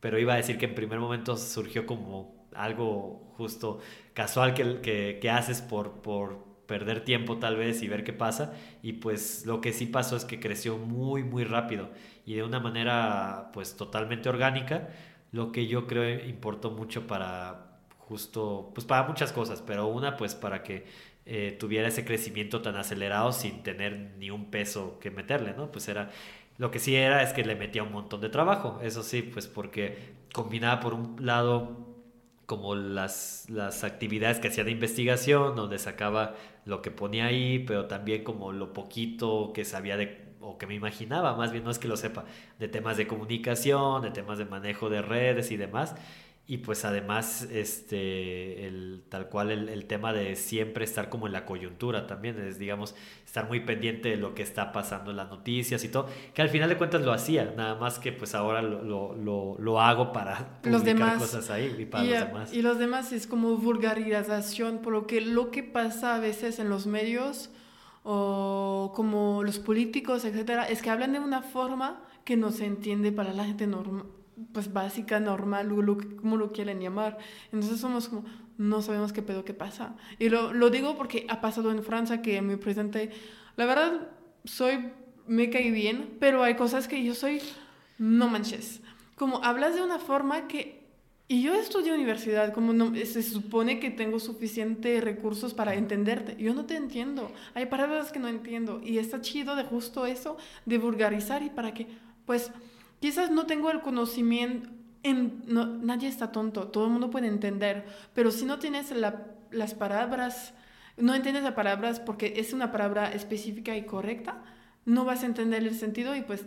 pero 0.00 0.18
iba 0.18 0.34
a 0.34 0.36
decir 0.36 0.58
que 0.58 0.64
en 0.66 0.74
primer 0.74 0.98
momento 0.98 1.36
surgió 1.36 1.86
como 1.86 2.48
algo 2.56 3.34
justo 3.36 3.78
casual 4.14 4.52
que, 4.52 5.20
que, 5.20 5.30
haces 5.30 5.62
por 5.62 6.02
perder 6.66 7.04
tiempo 7.04 7.38
tal 7.38 7.56
vez 7.56 7.82
y 7.82 7.88
ver 7.88 8.04
qué 8.04 8.12
pasa. 8.12 8.52
Y 8.82 8.94
pues 8.94 9.46
lo 9.46 9.60
que 9.60 9.72
sí 9.72 9.86
pasó 9.86 10.16
es 10.16 10.24
que 10.24 10.40
creció 10.40 10.78
muy, 10.78 11.24
muy 11.24 11.44
rápido 11.44 11.90
y 12.26 12.34
de 12.34 12.42
una 12.42 12.60
manera 12.60 13.50
pues 13.52 13.76
totalmente 13.76 14.28
orgánica, 14.28 14.88
lo 15.32 15.52
que 15.52 15.66
yo 15.66 15.86
creo 15.86 16.26
importó 16.26 16.70
mucho 16.70 17.06
para 17.06 17.78
justo, 17.98 18.70
pues 18.74 18.86
para 18.86 19.06
muchas 19.06 19.32
cosas, 19.32 19.62
pero 19.66 19.86
una 19.86 20.16
pues 20.16 20.34
para 20.34 20.62
que 20.62 20.86
eh, 21.24 21.56
tuviera 21.58 21.88
ese 21.88 22.04
crecimiento 22.04 22.62
tan 22.62 22.76
acelerado 22.76 23.32
sin 23.32 23.62
tener 23.62 24.14
ni 24.18 24.30
un 24.30 24.50
peso 24.50 24.98
que 25.00 25.10
meterle, 25.10 25.54
¿no? 25.54 25.72
Pues 25.72 25.88
era, 25.88 26.10
lo 26.58 26.70
que 26.70 26.78
sí 26.78 26.94
era 26.96 27.22
es 27.22 27.32
que 27.32 27.44
le 27.44 27.56
metía 27.56 27.82
un 27.82 27.92
montón 27.92 28.20
de 28.20 28.28
trabajo, 28.28 28.80
eso 28.82 29.02
sí, 29.02 29.22
pues 29.22 29.46
porque 29.48 30.14
combinaba 30.32 30.80
por 30.80 30.94
un 30.94 31.16
lado 31.24 31.95
como 32.46 32.76
las, 32.76 33.46
las 33.50 33.84
actividades 33.84 34.38
que 34.38 34.48
hacía 34.48 34.64
de 34.64 34.70
investigación, 34.70 35.56
donde 35.56 35.78
sacaba 35.78 36.34
lo 36.64 36.80
que 36.80 36.90
ponía 36.90 37.26
ahí, 37.26 37.58
pero 37.60 37.86
también 37.86 38.24
como 38.24 38.52
lo 38.52 38.72
poquito 38.72 39.52
que 39.52 39.64
sabía 39.64 39.96
de, 39.96 40.24
o 40.40 40.56
que 40.56 40.66
me 40.66 40.74
imaginaba, 40.74 41.34
más 41.36 41.52
bien 41.52 41.64
no 41.64 41.70
es 41.70 41.78
que 41.78 41.88
lo 41.88 41.96
sepa, 41.96 42.24
de 42.58 42.68
temas 42.68 42.96
de 42.96 43.06
comunicación, 43.06 44.02
de 44.02 44.10
temas 44.10 44.38
de 44.38 44.44
manejo 44.44 44.88
de 44.88 45.02
redes 45.02 45.50
y 45.50 45.56
demás. 45.56 45.96
Y 46.48 46.58
pues 46.58 46.84
además, 46.84 47.48
este, 47.50 48.68
el, 48.68 49.02
tal 49.08 49.28
cual 49.28 49.50
el, 49.50 49.68
el, 49.68 49.86
tema 49.86 50.12
de 50.12 50.36
siempre 50.36 50.84
estar 50.84 51.08
como 51.08 51.26
en 51.26 51.32
la 51.32 51.44
coyuntura 51.44 52.06
también, 52.06 52.38
es 52.38 52.56
digamos, 52.60 52.94
estar 53.24 53.48
muy 53.48 53.60
pendiente 53.60 54.10
de 54.10 54.16
lo 54.16 54.32
que 54.32 54.44
está 54.44 54.70
pasando 54.70 55.10
en 55.10 55.16
las 55.16 55.28
noticias 55.28 55.82
y 55.82 55.88
todo, 55.88 56.06
que 56.34 56.42
al 56.42 56.48
final 56.48 56.68
de 56.68 56.76
cuentas 56.76 57.02
lo 57.02 57.12
hacía, 57.12 57.52
nada 57.56 57.74
más 57.74 57.98
que 57.98 58.12
pues 58.12 58.36
ahora 58.36 58.62
lo, 58.62 59.16
lo, 59.16 59.56
lo, 59.58 59.80
hago 59.80 60.12
para 60.12 60.60
publicar 60.62 60.72
los 60.72 60.84
demás. 60.84 61.18
cosas 61.18 61.50
ahí 61.50 61.74
y 61.80 61.84
para 61.84 62.04
y, 62.04 62.10
los 62.10 62.20
demás. 62.20 62.52
Y 62.52 62.62
los 62.62 62.78
demás 62.78 63.12
es 63.12 63.26
como 63.26 63.56
vulgarización, 63.56 64.78
por 64.78 64.92
lo 64.92 65.08
que 65.08 65.20
lo 65.20 65.50
que 65.50 65.64
pasa 65.64 66.14
a 66.14 66.20
veces 66.20 66.60
en 66.60 66.68
los 66.68 66.86
medios 66.86 67.50
o 68.04 68.92
como 68.94 69.42
los 69.42 69.58
políticos, 69.58 70.24
etcétera, 70.24 70.68
es 70.68 70.80
que 70.80 70.90
hablan 70.90 71.12
de 71.12 71.18
una 71.18 71.42
forma 71.42 72.04
que 72.24 72.36
no 72.36 72.52
se 72.52 72.66
entiende 72.66 73.10
para 73.10 73.32
la 73.32 73.44
gente 73.46 73.66
normal 73.66 74.06
pues 74.52 74.72
básica, 74.72 75.20
normal, 75.20 75.68
lo, 75.68 75.98
como 76.16 76.36
lo 76.36 76.52
quieren 76.52 76.80
llamar. 76.80 77.18
Entonces 77.52 77.80
somos 77.80 78.08
como, 78.08 78.24
no 78.58 78.82
sabemos 78.82 79.12
qué 79.12 79.22
pedo 79.22 79.44
qué 79.44 79.54
pasa. 79.54 79.96
Y 80.18 80.28
lo, 80.28 80.52
lo 80.52 80.70
digo 80.70 80.96
porque 80.96 81.26
ha 81.28 81.40
pasado 81.40 81.70
en 81.70 81.82
Francia 81.82 82.22
que 82.22 82.40
mi 82.42 82.56
presidente, 82.56 83.10
la 83.56 83.66
verdad, 83.66 84.08
soy, 84.44 84.90
me 85.26 85.50
cae 85.50 85.70
bien, 85.70 86.16
pero 86.20 86.42
hay 86.42 86.56
cosas 86.56 86.88
que 86.88 87.02
yo 87.02 87.14
soy, 87.14 87.40
no 87.98 88.28
manches. 88.28 88.80
Como 89.14 89.42
hablas 89.42 89.74
de 89.74 89.82
una 89.82 89.98
forma 89.98 90.46
que 90.46 90.86
y 91.28 91.42
yo 91.42 91.54
estudié 91.54 91.92
universidad, 91.92 92.52
como 92.52 92.72
no, 92.72 92.94
se 92.94 93.20
supone 93.20 93.80
que 93.80 93.90
tengo 93.90 94.20
suficientes 94.20 95.02
recursos 95.02 95.54
para 95.54 95.74
entenderte. 95.74 96.40
Yo 96.40 96.54
no 96.54 96.66
te 96.66 96.76
entiendo. 96.76 97.32
Hay 97.54 97.66
palabras 97.66 98.12
que 98.12 98.20
no 98.20 98.28
entiendo. 98.28 98.80
Y 98.84 98.98
está 98.98 99.20
chido 99.20 99.56
de 99.56 99.64
justo 99.64 100.06
eso, 100.06 100.36
de 100.66 100.78
vulgarizar 100.78 101.42
y 101.42 101.50
para 101.50 101.74
que, 101.74 101.88
pues, 102.26 102.52
Quizás 103.00 103.30
no 103.30 103.46
tengo 103.46 103.70
el 103.70 103.80
conocimiento, 103.80 104.68
en, 105.02 105.42
nadie 105.46 106.08
está 106.08 106.32
tonto, 106.32 106.68
todo 106.68 106.86
el 106.86 106.90
mundo 106.90 107.10
puede 107.10 107.28
entender, 107.28 107.86
pero 108.14 108.30
si 108.30 108.44
no 108.44 108.58
tienes 108.58 108.92
las 109.50 109.74
palabras, 109.74 110.54
no 110.96 111.14
entiendes 111.14 111.44
las 111.44 111.52
palabras 111.52 112.00
porque 112.00 112.34
es 112.36 112.52
una 112.52 112.72
palabra 112.72 113.12
específica 113.12 113.76
y 113.76 113.84
correcta, 113.84 114.42
no 114.84 115.04
vas 115.04 115.22
a 115.22 115.26
entender 115.26 115.62
el 115.62 115.74
sentido 115.74 116.16
y 116.16 116.22
pues 116.22 116.46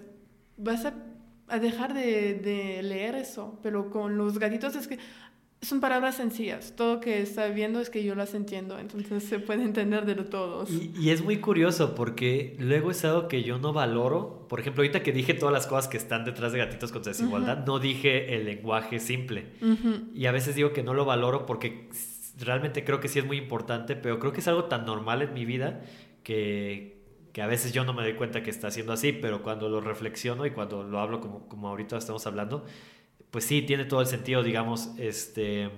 vas 0.57 0.85
a, 0.85 0.93
a 1.47 1.59
dejar 1.59 1.93
de, 1.93 2.33
de, 2.35 2.81
leer 2.83 3.15
eso. 3.15 3.59
Pero 3.61 3.89
con 3.89 4.17
los 4.17 4.39
gatitos 4.39 4.75
es 4.75 4.87
que 4.87 4.97
son 5.61 5.81
palabras 5.81 6.15
sencillas. 6.15 6.73
Todo 6.75 7.01
que 7.01 7.21
está 7.21 7.47
viendo 7.47 7.81
es 7.81 7.89
que 7.89 8.03
yo 8.03 8.15
las 8.15 8.33
entiendo, 8.33 8.79
entonces 8.79 9.23
se 9.23 9.39
puede 9.39 9.63
entender 9.63 10.05
de 10.05 10.15
todos. 10.15 10.69
Y, 10.71 10.93
y, 10.97 11.09
es 11.09 11.23
muy 11.23 11.37
curioso 11.37 11.95
porque 11.95 12.55
luego 12.59 12.91
es 12.91 13.03
algo 13.03 13.27
que 13.27 13.43
yo 13.43 13.59
no 13.59 13.73
valoro. 13.73 14.45
Por 14.47 14.59
ejemplo, 14.59 14.81
ahorita 14.81 15.03
que 15.03 15.11
dije 15.11 15.33
todas 15.33 15.53
las 15.53 15.67
cosas 15.67 15.87
que 15.87 15.97
están 15.97 16.23
detrás 16.23 16.53
de 16.53 16.59
Gatitos 16.59 16.91
con 16.91 17.03
Desigualdad, 17.03 17.65
no 17.65 17.79
dije 17.79 18.35
el 18.35 18.45
lenguaje 18.45 18.99
simple. 18.99 19.47
Y 20.13 20.25
a 20.27 20.31
veces 20.31 20.55
digo 20.55 20.71
que 20.71 20.83
no 20.83 20.93
lo 20.93 21.05
valoro 21.05 21.45
porque 21.45 21.89
realmente 22.39 22.85
creo 22.85 22.99
que 22.99 23.09
sí 23.09 23.19
es 23.19 23.25
muy 23.25 23.37
importante, 23.37 23.95
pero 23.95 24.19
creo 24.19 24.31
que 24.31 24.39
es 24.39 24.47
algo 24.47 24.65
tan 24.65 24.85
normal 24.85 25.21
en 25.21 25.33
mi 25.33 25.45
vida 25.45 25.81
que, 26.23 27.03
que 27.33 27.41
a 27.41 27.47
veces 27.47 27.73
yo 27.73 27.83
no 27.83 27.93
me 27.93 28.01
doy 28.01 28.13
cuenta 28.13 28.43
que 28.43 28.49
está 28.49 28.71
siendo 28.71 28.93
así, 28.93 29.11
pero 29.11 29.43
cuando 29.43 29.69
lo 29.69 29.81
reflexiono 29.81 30.45
y 30.45 30.51
cuando 30.51 30.83
lo 30.83 30.99
hablo 30.99 31.19
como, 31.19 31.47
como 31.47 31.67
ahorita 31.67 31.97
estamos 31.97 32.25
hablando, 32.27 32.65
pues 33.31 33.45
sí, 33.45 33.61
tiene 33.61 33.85
todo 33.85 34.01
el 34.01 34.07
sentido, 34.07 34.43
digamos, 34.43 34.89
este, 34.97 35.69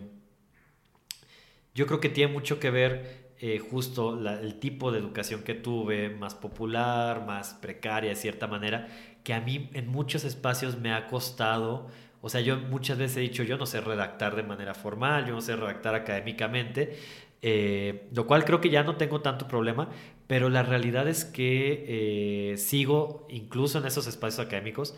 yo 1.74 1.86
creo 1.88 2.00
que 2.00 2.10
tiene 2.10 2.32
mucho 2.34 2.60
que 2.60 2.70
ver 2.70 3.32
eh, 3.40 3.60
justo 3.60 4.20
el 4.30 4.60
tipo 4.60 4.92
de 4.92 5.00
educación 5.00 5.44
que 5.44 5.56
tuve, 5.56 6.10
más 6.10 6.36
popular, 6.36 7.26
más 7.26 7.54
precaria 7.56 8.12
de 8.12 8.16
cierta 8.16 8.48
manera, 8.48 8.88
que 9.24 9.34
a 9.34 9.42
mí 9.42 9.70
en 9.74 9.88
muchos 9.88 10.24
espacios 10.24 10.78
me 10.78 10.94
ha 10.94 11.08
costado, 11.08 11.88
o 12.22 12.30
sea, 12.30 12.42
yo 12.42 12.58
muchas 12.58 12.98
veces 12.98 13.18
he 13.18 13.22
dicho, 13.22 13.44
yo 13.44 13.58
no 13.58 13.66
sé 13.66 13.82
redactar 13.82 14.36
de 14.36 14.44
manera 14.44 14.74
formal, 14.74 15.26
yo 15.26 15.34
no 15.34 15.42
sé 15.42 15.56
redactar 15.56 15.96
académicamente, 15.96 16.98
eh, 17.42 18.08
lo 18.14 18.28
cual 18.28 18.46
creo 18.46 18.62
que 18.62 18.70
ya 18.70 18.84
no 18.84 18.96
tengo 18.96 19.22
tanto 19.22 19.48
problema, 19.48 19.90
pero 20.28 20.50
la 20.50 20.62
realidad 20.62 21.08
es 21.08 21.26
que 21.26 22.52
eh, 22.54 22.58
sigo, 22.58 23.26
incluso 23.30 23.80
en 23.80 23.88
esos 23.88 24.06
espacios 24.06 24.46
académicos, 24.46 24.96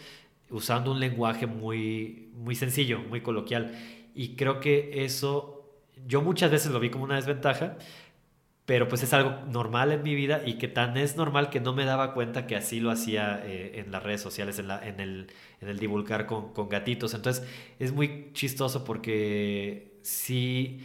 usando 0.54 0.92
un 0.92 1.00
lenguaje 1.00 1.48
muy, 1.48 2.30
muy 2.34 2.56
sencillo, 2.56 3.00
muy 3.00 3.22
coloquial. 3.22 3.76
Y 4.16 4.36
creo 4.36 4.60
que 4.60 5.04
eso, 5.04 5.82
yo 6.08 6.22
muchas 6.22 6.52
veces 6.52 6.72
lo 6.72 6.80
vi 6.80 6.90
como 6.90 7.04
una 7.04 7.16
desventaja, 7.16 7.78
pero 8.66 8.88
pues 8.88 9.04
es 9.04 9.12
algo 9.14 9.32
normal 9.50 9.92
en 9.92 10.04
mi 10.04 10.16
vida 10.16 10.42
y 10.46 10.54
que 10.58 10.70
tan 10.70 10.96
es 10.96 11.18
normal 11.18 11.50
que 11.50 11.60
no 11.60 11.74
me 11.74 11.84
daba 11.84 12.14
cuenta 12.14 12.48
que 12.48 12.56
así 12.56 12.80
lo 12.80 12.92
hacía 12.92 13.42
eh, 13.44 13.82
en 13.84 13.92
las 13.92 14.04
redes 14.04 14.22
sociales, 14.22 14.58
en, 14.60 14.68
la, 14.70 14.88
en, 14.88 15.00
el, 15.02 15.28
en 15.60 15.68
el 15.68 15.80
divulgar 15.80 16.28
con, 16.28 16.54
con, 16.54 16.70
gatitos. 16.70 17.14
Entonces 17.14 17.46
es 17.80 17.92
muy 17.92 18.32
chistoso 18.34 18.86
porque 18.86 20.00
sí, 20.02 20.80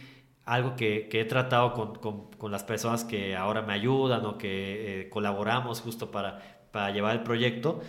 algo 0.45 0.75
que, 0.75 1.07
que 1.09 1.21
he 1.21 1.25
tratado 1.25 1.73
con, 1.73 1.95
con, 1.95 2.31
con, 2.31 2.51
las 2.51 2.63
personas 2.63 3.05
que 3.05 3.35
ahora 3.37 3.61
me 3.61 3.73
ayudan 3.73 4.25
o 4.25 4.37
que 4.37 5.01
eh, 5.01 5.09
colaboramos 5.09 5.79
justo 5.79 6.11
para, 6.11 6.67
para 6.71 6.91
llevar 6.91 7.15
el 7.15 7.23
proyecto, 7.23 7.81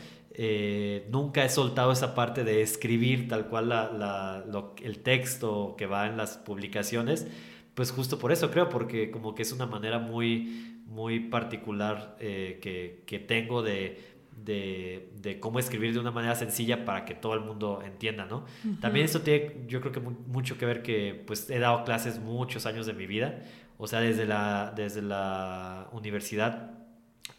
eh, 0.42 1.06
nunca 1.10 1.44
he 1.44 1.50
soltado 1.50 1.92
esa 1.92 2.14
parte 2.14 2.44
de 2.44 2.62
escribir 2.62 3.28
tal 3.28 3.48
cual 3.48 3.68
la, 3.68 4.42
el 4.82 4.98
texto 5.00 5.74
que 5.76 5.84
va 5.84 6.06
en 6.06 6.16
las 6.16 6.38
publicaciones, 6.38 7.26
pues 7.74 7.92
justo 7.92 8.18
por 8.18 8.32
eso 8.32 8.50
creo, 8.50 8.70
porque 8.70 9.10
como 9.10 9.34
que 9.34 9.42
es 9.42 9.52
una 9.52 9.66
manera 9.66 9.98
muy, 9.98 10.80
muy 10.86 11.20
particular 11.20 12.16
eh, 12.20 12.58
que, 12.62 13.02
que, 13.06 13.18
tengo 13.18 13.62
de, 13.62 14.02
de, 14.42 15.12
de, 15.20 15.38
cómo 15.40 15.58
escribir 15.58 15.92
de 15.92 15.98
una 15.98 16.10
manera 16.10 16.34
sencilla 16.34 16.86
para 16.86 17.04
que 17.04 17.14
todo 17.14 17.34
el 17.34 17.40
mundo 17.40 17.82
entienda, 17.84 18.24
¿no? 18.24 18.46
También 18.80 19.04
eso 19.04 19.20
tiene, 19.20 19.66
yo 19.68 19.82
creo 19.82 19.92
que 19.92 20.00
mucho 20.00 20.56
que 20.56 20.64
ver 20.64 20.82
que 20.82 21.22
pues 21.26 21.50
he 21.50 21.58
dado 21.58 21.84
clases 21.84 22.18
muchos 22.18 22.64
años 22.64 22.86
de 22.86 22.94
mi 22.94 23.06
vida, 23.06 23.42
o 23.76 23.86
sea, 23.86 24.00
desde 24.00 24.24
la, 24.24 24.72
desde 24.74 25.02
la 25.02 25.90
universidad 25.92 26.78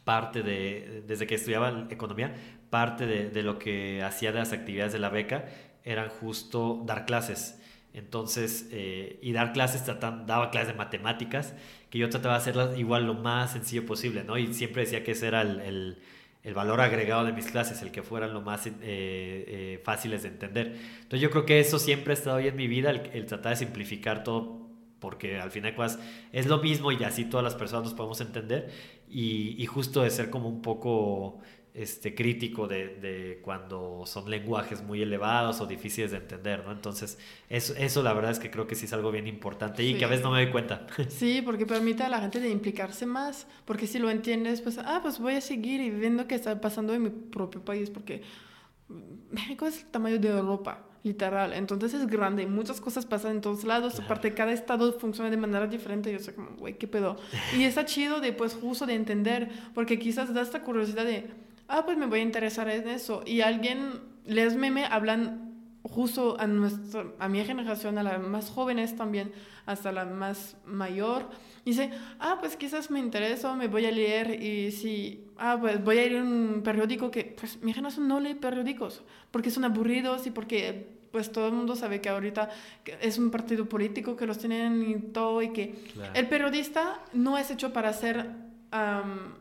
parte 0.03 0.43
de, 0.43 1.03
desde 1.07 1.25
que 1.25 1.33
estudiaba 1.33 1.87
economía, 1.89 2.35
parte 2.71 3.05
de, 3.05 3.29
de, 3.29 3.43
lo 3.43 3.59
que 3.59 4.01
hacía 4.01 4.31
de 4.31 4.39
las 4.39 4.53
actividades 4.53 4.93
de 4.93 4.99
la 4.99 5.09
beca 5.09 5.45
eran 5.83 6.09
justo 6.09 6.81
dar 6.85 7.05
clases. 7.05 7.61
Entonces, 7.93 8.69
eh, 8.71 9.19
y 9.21 9.33
dar 9.33 9.51
clases, 9.51 9.85
daba 9.85 10.49
clases 10.49 10.69
de 10.69 10.73
matemáticas, 10.75 11.53
que 11.89 11.99
yo 11.99 12.09
trataba 12.09 12.35
de 12.35 12.41
hacerlas 12.41 12.79
igual 12.79 13.05
lo 13.05 13.15
más 13.15 13.51
sencillo 13.51 13.85
posible, 13.85 14.23
¿no? 14.23 14.37
Y 14.37 14.53
siempre 14.53 14.83
decía 14.83 15.03
que 15.03 15.11
ese 15.11 15.27
era 15.27 15.41
el, 15.41 15.97
el, 16.43 16.53
valor 16.53 16.79
agregado 16.79 17.25
de 17.25 17.33
mis 17.33 17.47
clases, 17.47 17.81
el 17.81 17.91
que 17.91 18.01
fueran 18.01 18.33
lo 18.33 18.41
más 18.41 18.65
eh, 18.65 18.71
eh, 18.81 19.81
fáciles 19.83 20.23
de 20.23 20.29
entender. 20.29 20.77
Entonces 21.01 21.19
yo 21.19 21.29
creo 21.31 21.45
que 21.45 21.59
eso 21.59 21.79
siempre 21.79 22.11
ha 22.11 22.13
estado 22.13 22.37
ahí 22.37 22.47
en 22.47 22.55
mi 22.55 22.67
vida, 22.67 22.91
el, 22.91 23.25
tratar 23.25 23.51
de 23.51 23.57
simplificar 23.57 24.23
todo 24.23 24.61
porque 24.99 25.39
al 25.39 25.49
final 25.49 25.71
de 25.71 25.75
cuentas 25.75 25.99
es 26.31 26.45
lo 26.45 26.59
mismo 26.59 26.91
y 26.91 27.03
así 27.03 27.25
todas 27.25 27.43
las 27.43 27.55
personas 27.55 27.85
nos 27.85 27.93
podemos 27.95 28.21
entender 28.21 28.69
y, 29.09 29.55
y 29.61 29.65
justo 29.65 30.03
de 30.03 30.11
ser 30.11 30.29
como 30.29 30.47
un 30.47 30.61
poco 30.61 31.39
este, 31.73 32.13
crítico 32.13 32.67
de, 32.67 32.95
de, 32.95 33.39
cuando 33.41 34.03
son 34.05 34.29
lenguajes 34.29 34.83
muy 34.83 35.01
elevados 35.01 35.61
o 35.61 35.65
difíciles 35.65 36.11
de 36.11 36.17
entender, 36.17 36.65
¿no? 36.65 36.71
Entonces, 36.71 37.17
eso, 37.49 37.73
eso 37.77 38.03
la 38.03 38.13
verdad 38.13 38.31
es 38.31 38.39
que 38.39 38.51
creo 38.51 38.67
que 38.67 38.75
sí 38.75 38.85
es 38.85 38.93
algo 38.93 39.11
bien 39.11 39.25
importante 39.27 39.83
y 39.83 39.95
que 39.95 40.03
a 40.03 40.09
veces 40.09 40.23
no 40.23 40.31
me 40.31 40.43
doy 40.43 40.51
cuenta. 40.51 40.85
Sí, 41.09 41.41
porque 41.43 41.65
permite 41.65 42.03
a 42.03 42.09
la 42.09 42.19
gente 42.19 42.39
de 42.39 42.49
implicarse 42.49 43.05
más, 43.05 43.47
porque 43.65 43.87
si 43.87 43.99
lo 43.99 44.09
entiendes, 44.09 44.61
pues, 44.61 44.77
ah, 44.79 44.99
pues 45.01 45.19
voy 45.19 45.35
a 45.35 45.41
seguir 45.41 45.81
y 45.81 45.89
viendo 45.89 46.27
qué 46.27 46.35
está 46.35 46.59
pasando 46.59 46.93
en 46.93 47.03
mi 47.03 47.09
propio 47.09 47.63
país, 47.63 47.89
porque 47.89 48.21
México 49.29 49.65
es 49.65 49.83
el 49.83 49.85
tamaño 49.91 50.19
de 50.19 50.29
Europa, 50.29 50.83
literal, 51.03 51.53
entonces 51.53 51.93
es 51.93 52.07
grande, 52.07 52.45
muchas 52.47 52.81
cosas 52.81 53.05
pasan 53.05 53.31
en 53.31 53.41
todos 53.41 53.63
lados, 53.63 53.99
aparte 53.99 54.33
cada 54.33 54.51
estado 54.51 54.91
funciona 54.99 55.29
de 55.29 55.37
manera 55.37 55.67
diferente, 55.67 56.11
yo 56.11 56.19
sé 56.19 56.33
como, 56.33 56.51
güey, 56.57 56.77
qué 56.77 56.87
pedo. 56.87 57.17
Y 57.57 57.63
está 57.63 57.85
chido 57.85 58.19
de, 58.19 58.33
pues, 58.33 58.55
justo 58.55 58.85
de 58.85 58.95
entender, 58.95 59.49
porque 59.73 59.99
quizás 59.99 60.33
da 60.33 60.41
esta 60.41 60.61
curiosidad 60.61 61.05
de 61.05 61.29
ah, 61.71 61.85
pues 61.85 61.97
me 61.97 62.05
voy 62.05 62.19
a 62.19 62.23
interesar 62.23 62.69
en 62.69 62.87
eso. 62.87 63.23
Y 63.25 63.41
alguien, 63.41 64.01
les 64.25 64.55
meme, 64.55 64.85
hablan 64.85 65.51
justo 65.83 66.39
a, 66.39 66.47
nuestra, 66.47 67.05
a 67.17 67.27
mi 67.27 67.43
generación, 67.43 67.97
a 67.97 68.03
las 68.03 68.21
más 68.21 68.49
jóvenes 68.49 68.95
también, 68.95 69.31
hasta 69.65 69.91
la 69.91 70.05
más 70.05 70.57
mayor. 70.65 71.29
Y 71.65 71.71
dice, 71.71 71.91
ah, 72.19 72.37
pues 72.39 72.55
quizás 72.55 72.91
me 72.91 72.99
interesa, 72.99 73.55
me 73.55 73.67
voy 73.67 73.85
a 73.85 73.91
leer 73.91 74.41
y 74.41 74.71
si, 74.71 75.25
ah, 75.37 75.57
pues 75.59 75.83
voy 75.83 75.97
a 75.97 76.05
ir 76.05 76.17
a 76.17 76.21
un 76.21 76.61
periódico 76.63 77.09
que, 77.11 77.35
pues 77.39 77.61
mi 77.61 77.73
generación 77.73 78.07
no 78.07 78.19
lee 78.19 78.35
periódicos, 78.35 79.03
porque 79.31 79.51
son 79.51 79.65
aburridos 79.65 80.27
y 80.27 80.31
porque 80.31 80.99
pues 81.11 81.31
todo 81.31 81.47
el 81.47 81.53
mundo 81.53 81.75
sabe 81.75 81.99
que 81.99 82.09
ahorita 82.09 82.49
es 83.01 83.17
un 83.17 83.31
partido 83.31 83.67
político 83.67 84.15
que 84.15 84.25
los 84.25 84.37
tienen 84.37 84.89
y 84.89 85.11
todo 85.11 85.41
y 85.41 85.49
que 85.49 85.75
el 86.13 86.27
periodista 86.29 87.01
no 87.11 87.37
es 87.37 87.51
hecho 87.51 87.73
para 87.73 87.91
ser 87.91 88.31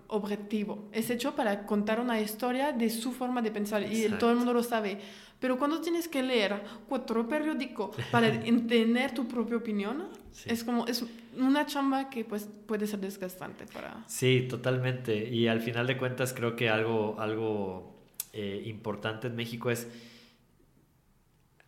objetivo. 0.09 0.89
Es 0.93 1.09
hecho 1.11 1.37
para 1.37 1.65
contar 1.65 2.01
una 2.01 2.21
historia 2.21 2.73
de 2.73 2.91
su 2.91 3.13
forma 3.13 3.41
de 3.43 3.51
pensar 3.51 3.83
y 3.83 4.09
todo 4.19 4.31
el 4.31 4.37
mundo 4.37 4.53
lo 4.53 4.63
sabe. 4.63 4.99
Pero 5.39 5.59
cuando 5.59 5.81
tienes 5.81 6.07
que 6.07 6.23
leer 6.23 6.61
cuatro 6.89 7.27
periódicos 7.27 7.97
para 8.11 8.29
entender 8.45 9.15
tu 9.15 9.27
propia 9.27 9.57
opinión, 9.57 10.09
es 10.45 10.65
como 10.65 10.87
es 10.87 11.05
una 11.39 11.65
chamba 11.65 12.11
que 12.11 12.25
pues 12.25 12.49
puede 12.67 12.87
ser 12.87 13.01
desgastante 13.01 13.67
para... 13.67 14.05
Sí, 14.07 14.47
totalmente. 14.49 15.29
Y 15.29 15.49
al 15.49 15.61
final 15.61 15.87
de 15.87 15.97
cuentas 15.97 16.35
creo 16.35 16.57
que 16.57 16.69
algo, 16.69 17.17
algo 17.19 17.95
eh, 18.33 18.63
importante 18.67 19.29
en 19.29 19.37
México 19.37 19.71
es 19.71 19.89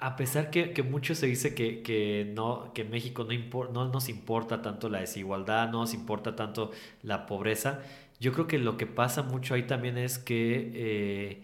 a 0.03 0.17
pesar 0.17 0.51
que, 0.51 0.73
que, 0.73 0.83
mucho 0.83 1.15
se 1.15 1.27
dice 1.27 1.55
que, 1.55 1.81
que 1.83 2.31
no, 2.35 2.73
que 2.75 2.83
México 2.85 3.25
no, 3.25 3.69
no 3.71 3.89
nos 3.89 4.09
importa 4.09 4.61
tanto 4.61 4.89
la 4.89 4.99
desigualdad, 4.99 5.71
no 5.71 5.81
nos 5.81 5.95
importa 5.95 6.35
tanto 6.35 6.73
la 7.03 7.25
pobreza, 7.27 7.81
yo 8.19 8.33
creo 8.33 8.49
que 8.49 8.59
lo 8.59 8.77
que 8.77 8.87
pasa 8.87 9.23
mucho 9.23 9.55
ahí 9.55 9.63
también 9.63 9.97
es 9.99 10.19
que 10.19 10.73
eh, 10.75 11.43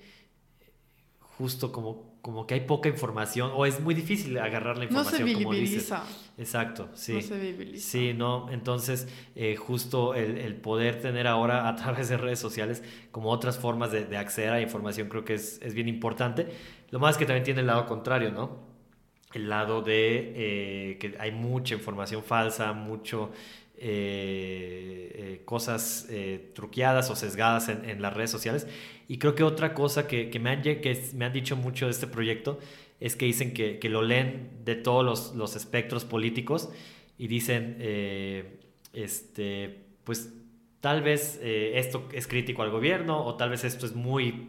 justo 1.20 1.70
como, 1.70 2.18
como 2.20 2.48
que 2.48 2.54
hay 2.54 2.60
poca 2.60 2.88
información 2.88 3.52
o 3.54 3.64
es 3.64 3.80
muy 3.80 3.94
difícil 3.94 4.36
agarrar 4.38 4.76
la 4.76 4.84
información. 4.84 5.22
No 5.22 5.28
se 5.28 5.36
visibiliza. 5.36 6.04
Exacto, 6.36 6.88
sí. 6.94 7.12
No 7.12 7.20
se 7.20 7.38
visibiliza. 7.38 7.88
Sí, 7.88 8.12
no, 8.12 8.50
entonces 8.50 9.06
eh, 9.36 9.54
justo 9.54 10.14
el, 10.14 10.36
el, 10.38 10.56
poder 10.56 11.00
tener 11.00 11.28
ahora 11.28 11.68
a 11.68 11.76
través 11.76 12.08
de 12.08 12.16
redes 12.16 12.40
sociales 12.40 12.82
como 13.12 13.30
otras 13.30 13.56
formas 13.58 13.92
de, 13.92 14.04
de 14.04 14.16
acceder 14.16 14.50
a 14.50 14.60
información 14.60 15.08
creo 15.08 15.24
que 15.24 15.34
es, 15.34 15.60
es 15.62 15.74
bien 15.74 15.86
importante. 15.86 16.48
Lo 16.90 16.98
más 16.98 17.16
que 17.16 17.26
también 17.26 17.44
tiene 17.44 17.60
el 17.60 17.66
lado 17.66 17.86
contrario, 17.86 18.30
¿no? 18.30 18.66
El 19.34 19.48
lado 19.48 19.82
de 19.82 20.32
eh, 20.34 20.98
que 20.98 21.14
hay 21.18 21.32
mucha 21.32 21.74
información 21.74 22.22
falsa, 22.22 22.72
mucho 22.72 23.30
eh, 23.76 25.12
eh, 25.14 25.42
cosas 25.44 26.08
truqueadas 26.54 27.10
o 27.10 27.16
sesgadas 27.16 27.68
en, 27.68 28.00
las 28.00 28.14
redes 28.14 28.30
sociales. 28.30 28.66
Y 29.06 29.18
creo 29.18 29.34
que 29.34 29.42
otra 29.42 29.74
cosa 29.74 30.06
que, 30.06 30.30
que, 30.30 30.38
me, 30.38 30.50
han, 30.50 30.62
que 30.62 31.10
me 31.14 31.26
han 31.26 31.32
dicho 31.32 31.56
mucho 31.56 31.86
de 31.86 31.90
este 31.90 32.06
proyecto 32.06 32.58
es 33.00 33.16
que 33.16 33.26
dicen 33.26 33.52
que, 33.52 33.78
que 33.78 33.88
lo 33.90 34.02
leen 34.02 34.50
de 34.64 34.74
todos 34.74 35.04
los, 35.04 35.34
los 35.34 35.56
espectros 35.56 36.04
políticos 36.04 36.70
y 37.18 37.28
dicen, 37.28 37.76
este, 38.94 39.84
pues 40.04 40.32
tal 40.80 41.02
vez 41.02 41.38
esto 41.42 42.08
es 42.12 42.26
crítico 42.26 42.62
al 42.62 42.70
gobierno 42.70 43.24
o 43.24 43.36
tal 43.36 43.50
vez 43.50 43.64
esto 43.64 43.86
es 43.86 43.94
muy 43.94 44.48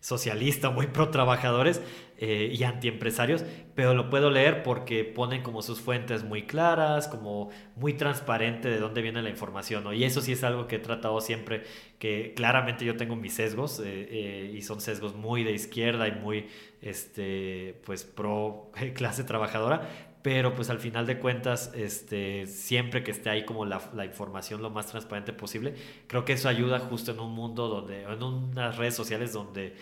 socialista, 0.00 0.70
muy 0.70 0.86
pro 0.86 1.10
trabajadores 1.10 1.80
eh, 2.16 2.50
y 2.52 2.64
antiempresarios, 2.64 3.44
pero 3.74 3.94
lo 3.94 4.10
puedo 4.10 4.30
leer 4.30 4.62
porque 4.62 5.04
ponen 5.04 5.42
como 5.42 5.62
sus 5.62 5.80
fuentes 5.80 6.24
muy 6.24 6.42
claras, 6.42 7.08
como 7.08 7.50
muy 7.76 7.94
transparente 7.94 8.68
de 8.68 8.78
dónde 8.78 9.02
viene 9.02 9.22
la 9.22 9.30
información, 9.30 9.84
Y 9.94 10.04
eso 10.04 10.20
sí 10.20 10.32
es 10.32 10.44
algo 10.44 10.66
que 10.66 10.76
he 10.76 10.78
tratado 10.80 11.20
siempre, 11.20 11.62
que 11.98 12.34
claramente 12.34 12.84
yo 12.84 12.96
tengo 12.96 13.16
mis 13.16 13.34
sesgos 13.34 13.80
eh, 13.80 13.84
eh, 14.10 14.52
y 14.54 14.62
son 14.62 14.80
sesgos 14.80 15.14
muy 15.14 15.44
de 15.44 15.52
izquierda 15.52 16.08
y 16.08 16.12
muy, 16.12 16.48
este, 16.82 17.80
pues, 17.84 18.04
pro 18.04 18.70
clase 18.94 19.24
trabajadora, 19.24 20.09
pero 20.22 20.54
pues 20.54 20.68
al 20.70 20.78
final 20.78 21.06
de 21.06 21.18
cuentas, 21.18 21.72
este, 21.74 22.46
siempre 22.46 23.02
que 23.02 23.10
esté 23.10 23.30
ahí 23.30 23.44
como 23.44 23.64
la, 23.64 23.80
información 24.04 24.60
lo 24.60 24.70
más 24.70 24.86
transparente 24.86 25.32
posible, 25.32 25.74
creo 26.06 26.24
que 26.24 26.34
eso 26.34 26.48
ayuda 26.48 26.78
justo 26.78 27.12
en 27.12 27.20
un 27.20 27.32
mundo 27.32 27.68
donde, 27.68 28.02
en 28.02 28.22
unas 28.22 28.76
redes 28.76 28.94
sociales 28.94 29.32
donde 29.32 29.76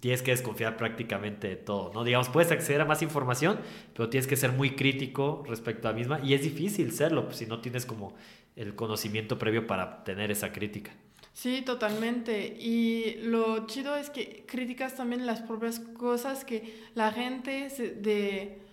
tienes 0.00 0.22
que 0.22 0.30
desconfiar 0.30 0.76
prácticamente 0.76 1.48
de 1.48 1.56
todo, 1.56 1.90
¿no? 1.94 2.04
Digamos, 2.04 2.28
puedes 2.28 2.52
acceder 2.52 2.80
a 2.80 2.84
más 2.84 3.02
información, 3.02 3.58
pero 3.94 4.08
tienes 4.08 4.26
que 4.26 4.36
ser 4.36 4.52
muy 4.52 4.76
crítico 4.76 5.44
respecto 5.48 5.88
a 5.88 5.92
la 5.92 5.96
misma 5.96 6.20
y 6.22 6.34
es 6.34 6.42
difícil 6.42 6.92
serlo 6.92 7.24
pues, 7.24 7.38
si 7.38 7.46
no 7.46 7.60
tienes 7.60 7.86
como 7.86 8.14
el 8.56 8.74
conocimiento 8.74 9.38
previo 9.38 9.66
para 9.66 10.04
tener 10.04 10.30
esa 10.30 10.52
crítica. 10.52 10.92
Sí, 11.32 11.62
totalmente. 11.62 12.56
Y 12.60 13.16
lo 13.22 13.66
chido 13.66 13.96
es 13.96 14.08
que 14.08 14.44
criticas 14.46 14.94
también 14.94 15.26
las 15.26 15.40
propias 15.40 15.80
cosas 15.80 16.44
que 16.44 16.82
la 16.94 17.10
gente 17.10 17.68
de 17.68 18.63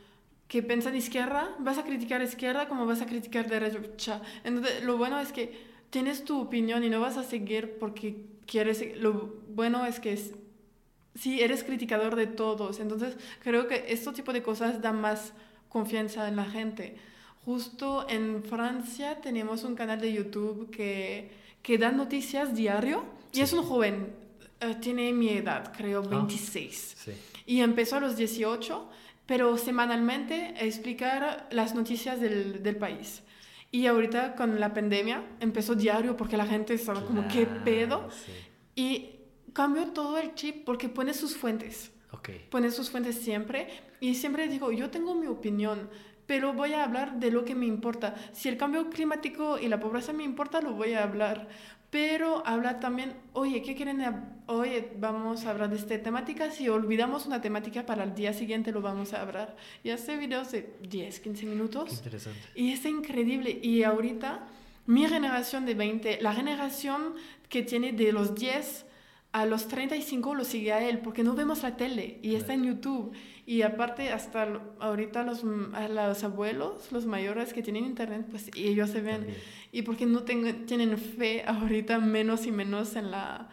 que 0.52 0.62
piensa 0.62 0.90
en 0.90 0.98
izquierda, 0.98 1.56
vas 1.60 1.78
a 1.78 1.86
criticar 1.86 2.22
izquierda 2.22 2.68
como 2.68 2.86
vas 2.86 3.02
a 3.02 3.06
criticar 3.06 3.48
derecha. 3.48 4.22
Entonces, 4.44 4.84
lo 4.84 4.98
bueno 4.98 5.18
es 5.22 5.32
que 5.32 5.58
tienes 5.90 6.26
tu 6.26 6.42
opinión 6.42 6.84
y 6.84 6.90
no 6.90 7.00
vas 7.00 7.16
a 7.16 7.24
seguir 7.24 7.78
porque 7.80 8.26
quieres... 8.46 8.98
Lo 8.98 9.34
bueno 9.48 9.86
es 9.86 10.02
que 10.02 10.12
es, 10.12 10.34
sí, 11.16 11.40
eres 11.40 11.64
criticador 11.64 12.18
de 12.18 12.28
todos. 12.28 12.82
Entonces, 12.82 13.16
creo 13.42 13.70
que 13.70 13.86
este 13.88 14.12
tipo 14.12 14.34
de 14.34 14.44
cosas 14.44 14.82
dan 14.82 15.00
más 15.00 15.32
confianza 15.70 16.28
en 16.28 16.36
la 16.36 16.44
gente. 16.44 16.98
Justo 17.46 18.06
en 18.10 18.44
Francia 18.44 19.22
tenemos 19.22 19.64
un 19.64 19.76
canal 19.76 20.02
de 20.02 20.12
YouTube 20.12 20.70
que, 20.70 21.32
que 21.62 21.78
da 21.78 21.94
noticias 21.94 22.54
diario 22.54 23.06
y 23.32 23.40
es 23.40 23.54
un 23.54 23.64
joven, 23.64 24.14
eh, 24.60 24.76
tiene 24.82 25.14
mi 25.14 25.30
edad, 25.30 25.72
creo, 25.74 26.04
26. 26.04 26.96
Ah, 26.98 27.02
sí. 27.06 27.12
Y 27.46 27.62
empezó 27.62 27.96
a 27.96 28.00
los 28.02 28.18
18 28.18 28.90
pero 29.32 29.58
semanalmente 29.58 30.56
explicar 30.60 31.48
las 31.52 31.74
noticias 31.74 32.20
del, 32.20 32.62
del, 32.62 32.76
país. 32.76 33.24
Y 33.72 33.88
ahorita 33.88 34.36
con 34.36 34.60
la 34.60 34.74
pandemia 34.74 35.24
empezó 35.40 35.74
diario 35.74 36.18
porque 36.18 36.36
la 36.36 36.46
gente 36.46 36.74
estaba 36.74 37.06
como, 37.06 37.26
¿qué 37.30 37.46
pedo? 37.46 38.10
Y 38.76 39.22
cambió 39.54 39.88
todo 39.94 40.18
el 40.18 40.36
chip 40.36 40.66
porque 40.66 40.90
pone 40.90 41.14
sus 41.14 41.38
fuentes. 41.38 41.94
Okay. 42.12 42.46
Pone 42.50 42.72
sus 42.72 42.92
fuentes 42.92 43.22
siempre. 43.22 43.70
Y 44.02 44.16
siempre 44.16 44.50
digo, 44.50 44.74
yo 44.74 44.90
tengo 44.90 45.16
mi 45.16 45.28
opinión, 45.28 45.90
pero 46.26 46.52
voy 46.52 46.74
a 46.74 46.84
hablar 46.84 47.18
de 47.18 47.32
lo 47.32 47.46
que 47.46 47.56
me 47.56 47.68
importa. 47.68 48.16
Si 48.34 48.50
el 48.50 48.58
cambio 48.58 48.90
climático 48.90 49.58
y 49.58 49.70
la 49.70 49.80
pobreza 49.80 50.12
me 50.12 50.26
importa, 50.26 50.60
lo 50.60 50.74
voy 50.74 50.92
a 50.92 51.04
hablar 51.04 51.48
pero 51.92 52.42
habla 52.48 52.80
también, 52.80 53.14
oye, 53.34 53.62
¿qué 53.62 53.76
quieren? 53.76 54.02
Oye, 54.48 54.94
vamos 54.98 55.46
a 55.46 55.50
hablar 55.50 55.70
de 55.70 55.76
esta 55.76 56.02
temática. 56.02 56.50
Si 56.50 56.70
olvidamos 56.70 57.26
una 57.26 57.42
temática 57.42 57.86
para 57.86 58.06
el 58.06 58.16
día 58.16 58.32
siguiente 58.32 58.72
lo 58.72 58.82
vamos 58.82 59.14
a 59.14 59.22
hablar. 59.22 59.58
Y 59.84 59.90
hace 59.90 60.16
videos 60.16 60.54
de 60.54 60.74
10, 60.90 61.20
15 61.20 61.46
minutos. 61.46 61.92
interesante. 61.92 62.40
Y 62.56 62.72
es 62.72 62.86
increíble. 62.86 63.60
Y 63.62 63.84
ahorita, 63.84 64.48
mi 64.86 65.06
generación 65.06 65.66
de 65.66 65.74
20, 65.74 66.22
la 66.22 66.34
generación 66.34 67.14
que 67.50 67.62
tiene 67.62 67.92
de 67.92 68.14
los 68.14 68.36
10 68.36 68.86
a 69.32 69.46
los 69.46 69.68
35 69.68 70.36
lo 70.36 70.44
sigue 70.44 70.74
a 70.74 70.88
él, 70.88 71.00
porque 71.00 71.24
no 71.24 71.36
vemos 71.36 71.64
la 71.64 71.78
tele 71.78 72.20
y 72.22 72.36
está 72.36 72.54
en 72.54 72.66
YouTube. 72.66 73.14
Y 73.46 73.62
aparte, 73.62 74.12
hasta 74.12 74.62
ahorita 74.80 75.24
los, 75.24 75.44
los 75.44 76.24
abuelos, 76.24 76.92
los 76.92 77.06
mayores 77.06 77.54
que 77.54 77.64
tienen 77.64 77.86
internet, 77.86 78.28
pues 78.30 78.50
ellos 78.56 78.90
se 78.90 79.02
ven. 79.02 79.28
Y 79.72 79.84
porque 79.84 80.06
no 80.06 80.24
tengo, 80.24 80.54
tienen 80.66 80.98
fe 80.98 81.44
ahorita 81.46 82.00
menos 82.00 82.46
y 82.46 82.52
menos 82.52 82.96
en 82.96 83.12
la, 83.12 83.50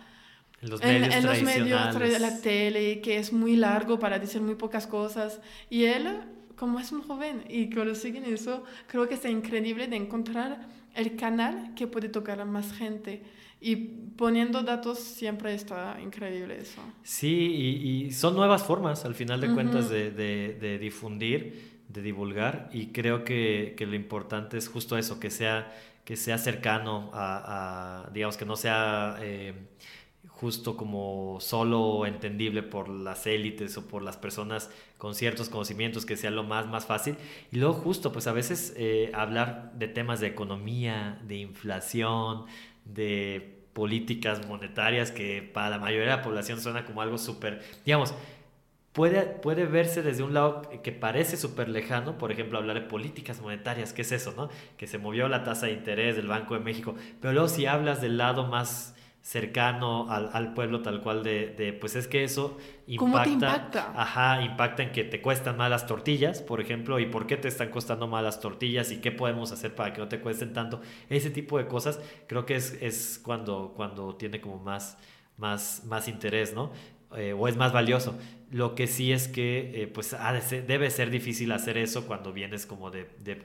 En 0.61 0.71
los 0.71 0.83
medios 0.83 1.15
en 1.15 1.27
los 1.27 1.43
medios, 1.43 2.21
la 2.21 2.41
tele, 2.41 3.01
que 3.01 3.19
es 3.19 3.33
muy 3.33 3.57
largo 3.57 4.01
para 4.01 4.19
decir 4.19 4.41
muy 4.41 4.57
pocas 4.57 4.89
cosas. 4.89 5.41
Y 5.71 5.85
él, 5.85 6.23
como 6.57 6.81
es 6.81 6.91
un 6.91 7.03
joven 7.03 7.45
y 7.49 7.71
que 7.71 7.85
lo 7.85 7.95
siguen 7.95 8.25
eso, 8.25 8.65
creo 8.89 9.09
que 9.09 9.15
está 9.15 9.31
increíble 9.31 9.87
de 9.87 9.97
encontrar 9.97 10.67
el 10.95 11.15
canal 11.15 11.75
que 11.77 11.87
puede 11.87 12.09
tocar 12.09 12.41
a 12.41 12.45
más 12.45 12.73
gente. 12.73 13.23
Y 13.61 13.77
poniendo 14.17 14.63
datos 14.63 14.99
siempre 15.01 15.55
está 15.55 15.99
increíble 16.01 16.59
eso. 16.61 16.81
Sí, 17.03 17.29
y, 17.83 18.07
y 18.07 18.13
son 18.13 18.37
nuevas 18.37 18.63
formas, 18.63 19.05
al 19.05 19.15
final 19.15 19.41
de 19.41 19.51
cuentas, 19.51 19.89
de, 19.89 20.11
de- 20.11 20.55
de 20.61 20.79
difundir, 20.79 21.81
de 21.89 22.03
divulgar, 22.03 22.69
y 22.73 22.89
creo 22.89 23.25
que, 23.25 23.75
que 23.77 23.87
lo 23.87 23.95
importante 23.97 24.59
es 24.59 24.69
justo 24.69 24.97
eso, 24.99 25.19
que 25.19 25.31
sea, 25.31 25.73
que 26.05 26.17
sea 26.17 26.39
cercano 26.39 27.11
a, 27.15 28.05
a, 28.07 28.11
digamos, 28.11 28.37
que 28.37 28.45
no 28.45 28.57
sea 28.57 29.17
eh, 29.21 29.55
justo 30.29 30.77
como 30.77 31.39
solo 31.41 32.07
entendible 32.07 32.63
por 32.63 32.89
las 32.89 33.27
élites 33.27 33.77
o 33.77 33.89
por 33.89 34.03
las 34.03 34.17
personas 34.17 34.71
con 34.99 35.15
ciertos 35.15 35.49
conocimientos, 35.49 36.07
que 36.07 36.17
sea 36.17 36.31
lo 36.31 36.45
más, 36.45 36.67
más 36.69 36.87
fácil. 36.87 37.17
Y 37.51 37.57
luego 37.57 37.75
justo, 37.75 38.13
pues 38.13 38.27
a 38.27 38.33
veces 38.33 38.73
eh, 38.77 39.11
hablar 39.15 39.73
de 39.75 39.89
temas 39.89 40.21
de 40.21 40.29
economía, 40.29 41.21
de 41.27 41.37
inflación, 41.39 42.45
de 42.89 43.63
políticas 43.73 44.47
monetarias 44.47 45.13
que 45.13 45.43
para 45.43 45.71
la 45.71 45.79
mayoría 45.79 46.11
de 46.11 46.17
la 46.17 46.23
población 46.23 46.61
suena 46.61 46.85
como 46.85 47.01
algo 47.01 47.17
súper, 47.17 47.63
digamos, 47.85 48.15
puede, 48.93 49.23
puede 49.23 49.67
verse 49.67 50.03
desde 50.03 50.25
un 50.25 50.35
lado 50.35 50.63
que 50.83 50.91
parece 50.91 51.37
súper 51.37 51.69
lejano, 51.69 52.19
por 52.19 52.33
ejemplo, 52.33 52.59
hablar 52.59 52.81
de 52.81 52.89
políticas 52.89 53.41
monetarias, 53.41 53.93
¿qué 53.93 54.03
es 54.03 54.11
eso, 54.11 54.35
no? 54.37 54.49
Que 54.77 54.89
se 54.89 54.99
movió 54.99 55.29
la 55.29 55.45
tasa 55.45 55.67
de 55.67 55.73
interés 55.73 56.17
del 56.17 56.27
Banco 56.27 56.55
de 56.55 56.61
México, 56.61 56.97
pero 57.21 57.33
luego 57.33 57.49
si 57.49 57.67
hablas 57.67 58.01
del 58.01 58.19
lado 58.19 58.49
más 58.49 58.97
cercano 59.33 60.11
al, 60.11 60.31
al 60.33 60.55
pueblo 60.55 60.81
tal 60.81 61.03
cual 61.03 61.23
de, 61.23 61.49
de, 61.49 61.75
pues 61.75 61.97
es 61.97 62.09
que 62.09 62.25
eso 62.25 62.57
impacta, 62.87 62.97
¿Cómo 62.97 63.23
te 63.23 63.31
impacta? 63.31 63.93
Ajá, 63.95 64.41
impacta 64.43 64.83
en 64.83 64.91
que 64.93 65.05
te 65.05 65.21
cuestan 65.21 65.59
más 65.59 65.69
las 65.71 65.87
tortillas, 65.87 66.41
por 66.41 66.63
ejemplo, 66.63 66.99
y 66.99 67.05
por 67.07 67.27
qué 67.27 67.37
te 67.37 67.47
están 67.49 67.69
costando 67.69 68.07
más 68.07 68.23
las 68.25 68.41
tortillas 68.41 68.91
y 68.91 69.03
qué 69.03 69.13
podemos 69.13 69.53
hacer 69.53 69.75
para 69.75 69.93
que 69.93 70.01
no 70.01 70.09
te 70.09 70.21
cuesten 70.21 70.55
tanto. 70.55 70.81
Ese 71.11 71.29
tipo 71.31 71.59
de 71.59 71.67
cosas 71.67 72.01
creo 72.27 72.47
que 72.47 72.57
es, 72.57 72.79
es 72.81 73.21
cuando, 73.23 73.75
cuando 73.77 74.15
tiene 74.17 74.41
como 74.41 74.59
más, 74.61 74.97
más, 75.37 75.83
más 75.85 76.09
interés, 76.09 76.55
¿no? 76.55 76.73
Eh, 77.15 77.35
o 77.35 77.49
es 77.49 77.57
más 77.57 77.73
valioso. 77.73 78.17
Lo 78.51 78.75
que 78.75 78.87
sí 78.87 79.13
es 79.13 79.29
que 79.29 79.83
eh, 79.83 79.87
pues 79.89 80.15
ha 80.15 80.33
de 80.33 80.41
ser- 80.41 80.67
debe 80.67 80.91
ser 80.91 81.11
difícil 81.11 81.53
hacer 81.53 81.77
eso 81.77 82.07
cuando 82.07 82.33
vienes 82.33 82.65
como 82.65 82.91
de, 82.91 83.07
de, 83.23 83.43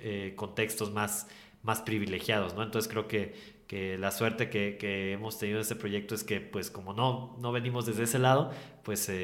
eh, 0.00 0.34
contextos 0.36 0.92
más, 0.92 1.28
más 1.62 1.80
privilegiados, 1.80 2.54
¿no? 2.54 2.62
Entonces 2.62 2.90
creo 2.90 3.08
que, 3.08 3.53
que 3.66 3.96
la 3.98 4.10
suerte 4.10 4.50
que, 4.50 4.76
que 4.78 5.12
hemos 5.12 5.38
tenido 5.38 5.58
en 5.58 5.62
este 5.62 5.74
proyecto 5.76 6.14
es 6.14 6.22
que 6.24 6.40
pues 6.40 6.70
como 6.70 6.92
no, 6.92 7.36
no 7.40 7.50
venimos 7.52 7.86
desde 7.86 8.04
ese 8.04 8.18
lado, 8.18 8.50
pues 8.82 9.08
eh, 9.08 9.14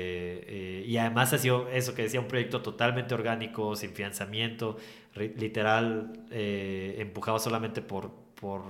eh, 0.46 0.84
y 0.86 0.96
además 0.96 1.32
ha 1.32 1.38
sido 1.38 1.68
eso 1.68 1.94
que 1.94 2.02
decía, 2.02 2.20
un 2.20 2.28
proyecto 2.28 2.62
totalmente 2.62 3.14
orgánico, 3.14 3.76
sin 3.76 3.90
financiamiento, 3.92 4.76
ri- 5.14 5.34
literal, 5.36 6.12
eh, 6.30 6.96
empujado 6.98 7.38
solamente 7.38 7.82
por, 7.82 8.10
por 8.40 8.62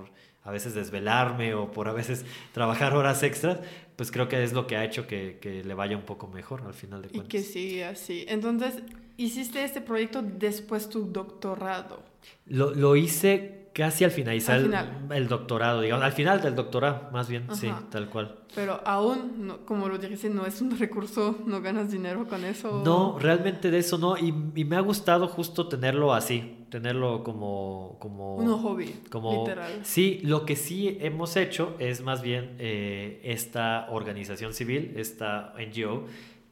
a 0.42 0.50
veces 0.50 0.74
desvelarme 0.74 1.54
o 1.54 1.70
por 1.70 1.86
a 1.88 1.92
veces 1.92 2.24
trabajar 2.52 2.94
horas 2.96 3.22
extras, 3.22 3.60
pues 3.96 4.10
creo 4.10 4.26
que 4.28 4.42
es 4.42 4.52
lo 4.52 4.66
que 4.66 4.76
ha 4.76 4.84
hecho 4.84 5.06
que, 5.06 5.38
que 5.40 5.62
le 5.62 5.74
vaya 5.74 5.96
un 5.96 6.04
poco 6.04 6.26
mejor 6.26 6.62
al 6.66 6.74
final 6.74 7.02
de 7.02 7.08
Y 7.08 7.10
cuentas. 7.12 7.30
que 7.30 7.42
sigue 7.42 7.84
así. 7.84 8.24
Entonces, 8.28 8.82
hiciste 9.18 9.62
este 9.62 9.80
proyecto 9.82 10.22
después 10.22 10.88
tu 10.88 11.04
doctorado. 11.12 12.02
Lo, 12.46 12.74
lo 12.74 12.96
hice 12.96 13.59
casi 13.72 14.04
al 14.04 14.10
finalizar 14.10 14.56
Al 14.56 14.60
el- 14.62 14.66
final. 14.66 15.06
El, 15.10 15.28
doctorado, 15.28 15.80
digamos, 15.80 16.04
al 16.04 16.12
final 16.12 16.40
del 16.42 16.54
doctorado, 16.54 17.08
más 17.12 17.28
bien, 17.28 17.46
sí, 17.54 17.70
tal 17.90 18.08
cual. 18.08 18.36
Pero 18.54 18.80
aún, 18.84 19.46
no- 19.46 19.58
como 19.64 19.88
lo 19.88 19.96
dijiste, 19.98 20.28
no 20.28 20.44
es 20.46 20.60
un 20.60 20.70
recurso, 20.78 21.38
no 21.46 21.60
ganas 21.60 21.90
dinero 21.92 22.26
con 22.26 22.44
eso. 22.44 22.82
No, 22.84 23.18
realmente 23.18 23.70
de 23.70 23.78
eso 23.78 23.96
no, 23.98 24.16
y, 24.18 24.34
y 24.54 24.64
me 24.64 24.76
ha 24.76 24.80
gustado 24.80 25.28
justo 25.28 25.68
tenerlo 25.68 26.12
así, 26.12 26.64
tenerlo 26.70 27.22
como... 27.22 27.96
como 28.00 28.36
Un 28.36 28.58
hobby, 28.58 28.92
como, 29.10 29.32
literal. 29.44 29.80
Sí, 29.84 30.20
lo 30.24 30.44
que 30.44 30.56
sí 30.56 30.98
hemos 31.00 31.36
hecho 31.36 31.76
es 31.78 32.02
más 32.02 32.22
bien 32.22 32.56
eh, 32.58 33.20
esta 33.24 33.86
organización 33.90 34.52
civil, 34.52 34.94
esta 34.96 35.52
NGO, 35.58 36.06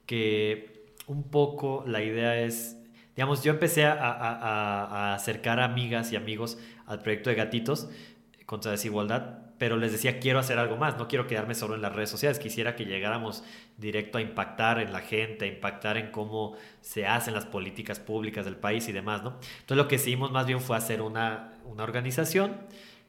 que 0.06 0.94
un 1.06 1.24
poco 1.24 1.84
la 1.86 2.02
idea 2.02 2.38
es, 2.40 2.76
digamos, 3.16 3.42
yo 3.42 3.50
empecé 3.52 3.84
a, 3.86 3.92
a- 3.92 4.12
a- 4.12 4.84
a 5.10 5.14
acercar 5.14 5.58
a 5.60 5.64
amigas 5.64 6.12
y 6.12 6.16
amigos 6.16 6.58
al 6.89 7.01
proyecto 7.01 7.30
de 7.30 7.36
gatitos 7.36 7.89
contra 8.47 8.72
desigualdad, 8.72 9.39
pero 9.59 9.76
les 9.76 9.93
decía, 9.93 10.20
quiero 10.20 10.39
hacer 10.39 10.59
algo 10.59 10.76
más, 10.76 10.97
no 10.97 11.09
quiero 11.09 11.26
quedarme 11.26 11.55
solo 11.55 11.74
en 11.74 11.82
las 11.82 11.95
redes 11.95 12.09
sociales, 12.09 12.39
quisiera 12.39 12.76
que 12.76 12.86
llegáramos 12.86 13.45
directo 13.76 14.18
a 14.18 14.22
impactar 14.22 14.80
en 14.80 14.93
la 14.93 15.01
gente, 15.01 15.45
a 15.45 15.49
impactar 15.49 15.99
en 15.99 16.11
cómo 16.11 16.57
se 16.80 17.07
hacen 17.07 17.34
las 17.34 17.45
políticas 17.45 18.01
públicas 18.01 18.45
del 18.45 18.57
país 18.57 18.89
y 18.89 18.93
demás, 18.93 19.22
¿no? 19.22 19.39
Entonces 19.61 19.76
lo 19.76 19.89
que 19.89 19.97
hicimos 19.97 20.30
más 20.30 20.47
bien 20.47 20.61
fue 20.61 20.76
hacer 20.76 21.03
una, 21.03 21.53
una 21.64 21.82
organización 21.82 22.57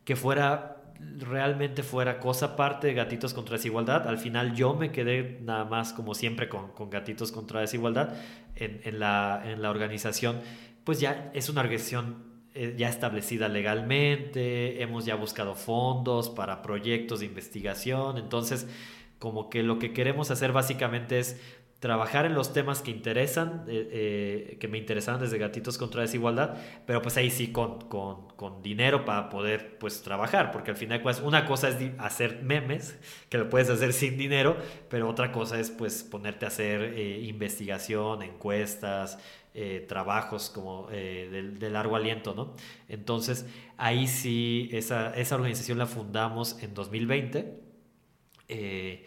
que 0.04 0.16
fuera 0.16 0.76
realmente 1.18 1.84
fuera 1.84 2.20
cosa 2.20 2.48
aparte 2.48 2.88
de 2.88 2.94
Gatitos 2.94 3.34
contra 3.34 3.56
Desigualdad. 3.56 4.08
Al 4.08 4.18
final 4.18 4.54
yo 4.54 4.74
me 4.74 4.92
quedé 4.92 5.40
nada 5.42 5.64
más 5.64 5.94
como 5.94 6.14
siempre 6.14 6.50
con, 6.50 6.72
con 6.74 6.90
Gatitos 6.90 7.32
contra 7.32 7.62
Desigualdad 7.62 8.16
en, 8.56 8.82
en 8.84 9.00
la, 9.00 9.42
en 9.46 9.62
la 9.62 9.70
organización. 9.70 10.42
Pues 10.84 11.00
ya 11.00 11.32
es 11.34 11.48
una 11.48 11.62
organización 11.62 12.29
ya 12.78 12.90
establecida 12.90 13.48
legalmente, 13.48 14.82
hemos 14.82 15.06
ya 15.06 15.16
buscado 15.16 15.56
fondos 15.56 16.30
para 16.30 16.62
proyectos 16.62 17.20
de 17.20 17.28
investigación, 17.28 18.18
entonces 18.18 18.68
como 19.20 19.50
que 19.50 19.64
lo 19.64 19.80
que 19.80 19.94
queremos 19.94 20.32
hacer 20.32 20.52
básicamente 20.52 21.20
es 21.20 21.40
trabajar 21.80 22.26
en 22.26 22.34
los 22.34 22.52
temas 22.52 22.82
que 22.82 22.92
interesan, 22.92 23.64
eh, 23.68 23.90
eh, 23.92 24.58
que 24.60 24.68
me 24.68 24.78
interesaban 24.78 25.22
desde 25.22 25.38
Gatitos 25.38 25.78
contra 25.78 26.02
Desigualdad, 26.02 26.58
pero 26.86 27.02
pues 27.02 27.16
ahí 27.16 27.32
sí 27.32 27.54
con, 27.54 27.80
con, 27.88 28.28
con 28.36 28.62
dinero 28.62 29.06
para 29.06 29.30
poder 29.30 29.78
pues 29.78 30.02
trabajar, 30.02 30.52
porque 30.52 30.72
al 30.72 30.78
final 30.78 31.02
pues 31.02 31.22
una 31.22 31.46
cosa 31.46 31.70
es 31.70 31.78
hacer 31.98 32.42
memes, 32.44 33.00
que 33.30 33.38
lo 33.38 33.50
puedes 33.50 33.70
hacer 33.70 33.94
sin 33.94 34.18
dinero, 34.18 34.58
pero 34.90 35.08
otra 35.08 35.32
cosa 35.32 35.58
es 35.58 35.70
pues 35.70 36.04
ponerte 36.04 36.44
a 36.44 36.50
hacer 36.50 36.82
eh, 36.82 37.22
investigación, 37.22 38.24
encuestas, 38.24 39.18
eh, 39.54 39.86
trabajos 39.88 40.50
como 40.50 40.88
eh, 40.92 41.52
de, 41.58 41.70
largo 41.70 41.96
aliento, 41.96 42.34
¿no? 42.36 42.56
Entonces 42.88 43.46
ahí 43.78 44.08
sí, 44.08 44.70
esa, 44.72 45.14
esa 45.16 45.36
organización 45.36 45.78
la 45.78 45.86
fundamos 45.86 46.62
en 46.62 46.74
2020. 46.74 47.60
Eh, 48.48 49.06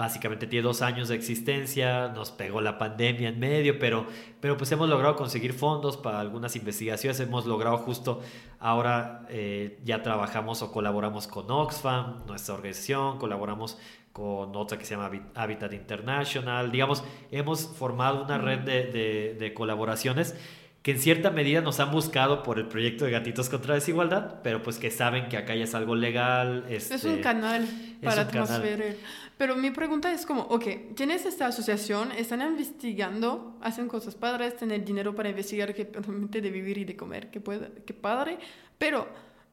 básicamente 0.00 0.46
tiene 0.46 0.62
dos 0.62 0.80
años 0.80 1.08
de 1.08 1.14
existencia, 1.14 2.08
nos 2.08 2.30
pegó 2.30 2.62
la 2.62 2.78
pandemia 2.78 3.28
en 3.28 3.38
medio, 3.38 3.78
pero, 3.78 4.06
pero 4.40 4.56
pues 4.56 4.72
hemos 4.72 4.88
logrado 4.88 5.14
conseguir 5.14 5.52
fondos 5.52 5.98
para 5.98 6.20
algunas 6.20 6.56
investigaciones, 6.56 7.20
hemos 7.20 7.44
logrado 7.44 7.76
justo 7.76 8.22
ahora 8.58 9.26
eh, 9.28 9.78
ya 9.84 10.02
trabajamos 10.02 10.62
o 10.62 10.72
colaboramos 10.72 11.26
con 11.26 11.50
Oxfam, 11.50 12.24
nuestra 12.26 12.54
organización, 12.54 13.18
colaboramos 13.18 13.76
con 14.12 14.54
otra 14.56 14.78
que 14.78 14.84
se 14.84 14.94
llama 14.94 15.08
Habi- 15.10 15.22
Habitat 15.34 15.72
International, 15.72 16.70
digamos, 16.72 17.04
hemos 17.30 17.66
formado 17.66 18.24
una 18.24 18.38
red 18.38 18.60
de, 18.60 18.84
de- 18.86 19.36
de 19.38 19.54
colaboraciones 19.54 20.34
que 20.82 20.92
en 20.92 20.98
cierta 20.98 21.30
medida 21.30 21.60
nos 21.60 21.78
han 21.78 21.90
buscado 21.90 22.42
por 22.42 22.58
el 22.58 22.66
proyecto 22.66 23.04
de 23.04 23.10
Gatitos 23.10 23.50
contra 23.50 23.74
Desigualdad, 23.74 24.40
pero 24.42 24.62
pues 24.62 24.78
que 24.78 24.90
saben 24.90 25.28
que 25.28 25.36
acá 25.36 25.54
ya 25.54 25.64
es 25.64 25.74
algo 25.74 25.94
legal. 25.94 26.64
Es 26.70 26.90
este, 26.90 27.06
un 27.16 27.20
canal 27.20 27.68
para 28.02 28.26
transferir. 28.28 28.98
Pero 29.36 29.56
mi 29.56 29.70
pregunta 29.70 30.10
es 30.10 30.24
como, 30.24 30.42
ok, 30.42 30.94
tienes 30.96 31.26
esta 31.26 31.46
asociación, 31.48 32.12
están 32.12 32.40
investigando, 32.40 33.58
hacen 33.60 33.88
cosas 33.88 34.14
padres, 34.14 34.56
tener 34.56 34.82
dinero 34.84 35.14
para 35.14 35.28
investigar 35.28 35.74
que 35.74 35.84
permite 35.84 36.40
de 36.40 36.50
vivir 36.50 36.78
y 36.78 36.84
de 36.84 36.96
comer, 36.96 37.30
que 37.30 37.40
puede, 37.40 37.70
que 37.84 37.92
padre, 37.94 38.38
pero 38.78 39.06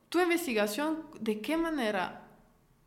tu 0.10 0.22
investigación, 0.22 1.04
¿de 1.20 1.42
qué 1.42 1.58
manera? 1.58 2.27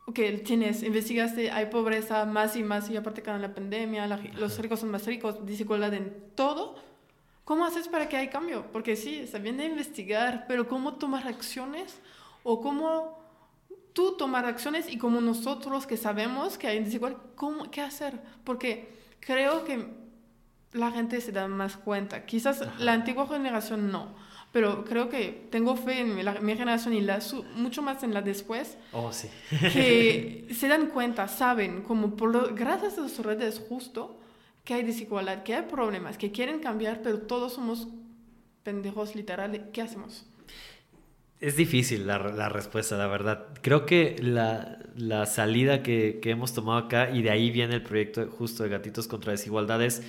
Ok, 0.05 0.19
tienes, 0.43 0.83
investigaste, 0.83 1.51
hay 1.51 1.67
pobreza 1.67 2.25
más 2.25 2.55
y 2.55 2.63
más 2.63 2.89
y 2.89 2.97
aparte 2.97 3.21
con 3.23 3.41
la 3.41 3.53
pandemia, 3.53 4.07
la- 4.07 4.17
los 4.35 4.57
ricos 4.59 4.79
son 4.79 4.91
más 4.91 5.05
ricos, 5.05 5.45
desigualdad 5.45 5.93
en 5.93 6.13
todo. 6.35 6.75
¿Cómo 7.45 7.65
haces 7.65 7.87
para 7.87 8.09
que 8.09 8.17
haya 8.17 8.29
cambio? 8.31 8.65
Porque 8.71 8.95
sí, 8.95 9.15
está 9.19 9.37
bien 9.37 9.57
de 9.57 9.65
investigar, 9.65 10.45
pero 10.47 10.67
¿cómo 10.67 10.95
tomar 10.95 11.27
acciones? 11.27 11.99
¿O 12.43 12.61
cómo 12.61 13.19
tú 13.93 14.15
tomar 14.17 14.45
acciones 14.45 14.91
y 14.91 14.97
como 14.97 15.21
nosotros 15.21 15.85
que 15.85 15.97
sabemos 15.97 16.57
que 16.57 16.67
hay 16.67 16.83
desigualdad, 16.83 17.19
¿cómo, 17.35 17.69
¿qué 17.69 17.81
hacer? 17.81 18.19
Porque 18.43 18.89
creo 19.19 19.63
que 19.65 19.85
la 20.73 20.91
gente 20.91 21.19
se 21.21 21.31
da 21.31 21.47
más 21.47 21.77
cuenta. 21.77 22.25
Quizás 22.25 22.61
Ajá. 22.61 22.73
la 22.79 22.93
antigua 22.93 23.27
generación 23.27 23.91
no, 23.91 24.15
pero 24.51 24.83
creo 24.85 25.07
que 25.09 25.47
tengo 25.49 25.75
fe 25.75 25.99
en 26.01 26.15
mi, 26.15 26.23
la- 26.23 26.41
mi 26.41 26.55
generación 26.55 26.93
y 26.93 27.01
la, 27.01 27.21
su- 27.21 27.43
mucho 27.55 27.81
más 27.81 28.03
en 28.03 28.13
la 28.13 28.21
después, 28.21 28.77
Oh, 28.91 29.11
sí. 29.13 29.29
que 29.73 30.47
se 30.53 30.67
dan 30.67 30.87
cuenta, 30.87 31.27
saben, 31.27 31.81
como 31.83 32.15
por 32.15 32.31
lo- 32.31 32.53
gracias 32.53 32.97
a 32.97 33.07
sus 33.09 33.25
redes 33.25 33.61
justo, 33.67 34.19
que 34.63 34.73
hay 34.75 34.83
desigualdad, 34.83 35.43
que 35.43 35.55
hay 35.55 35.63
problemas, 35.63 36.17
que 36.17 36.31
quieren 36.31 36.59
cambiar, 36.59 37.01
pero 37.01 37.19
todos 37.19 37.53
somos 37.53 37.87
pendejos 38.63 39.15
literal. 39.15 39.69
¿Qué 39.73 39.81
hacemos? 39.81 40.25
Es 41.39 41.55
difícil 41.55 42.05
la, 42.05 42.19
la, 42.19 42.49
respuesta, 42.49 42.95
la 42.97 43.07
verdad. 43.07 43.47
Creo 43.63 43.87
que 43.87 44.15
la, 44.21 44.77
la 44.95 45.25
salida 45.25 45.81
que, 45.81 46.19
que, 46.21 46.29
hemos 46.29 46.53
tomado 46.53 46.77
acá, 46.77 47.09
y 47.09 47.23
de 47.23 47.31
ahí 47.31 47.49
viene 47.49 47.73
el 47.73 47.81
proyecto 47.81 48.27
justo 48.29 48.61
de 48.61 48.69
Gatitos 48.69 49.07
contra 49.07 49.31
Desigualdades, 49.31 50.03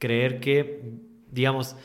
creer 0.00 0.40
que, 0.40 0.82
digamos, 1.30 1.76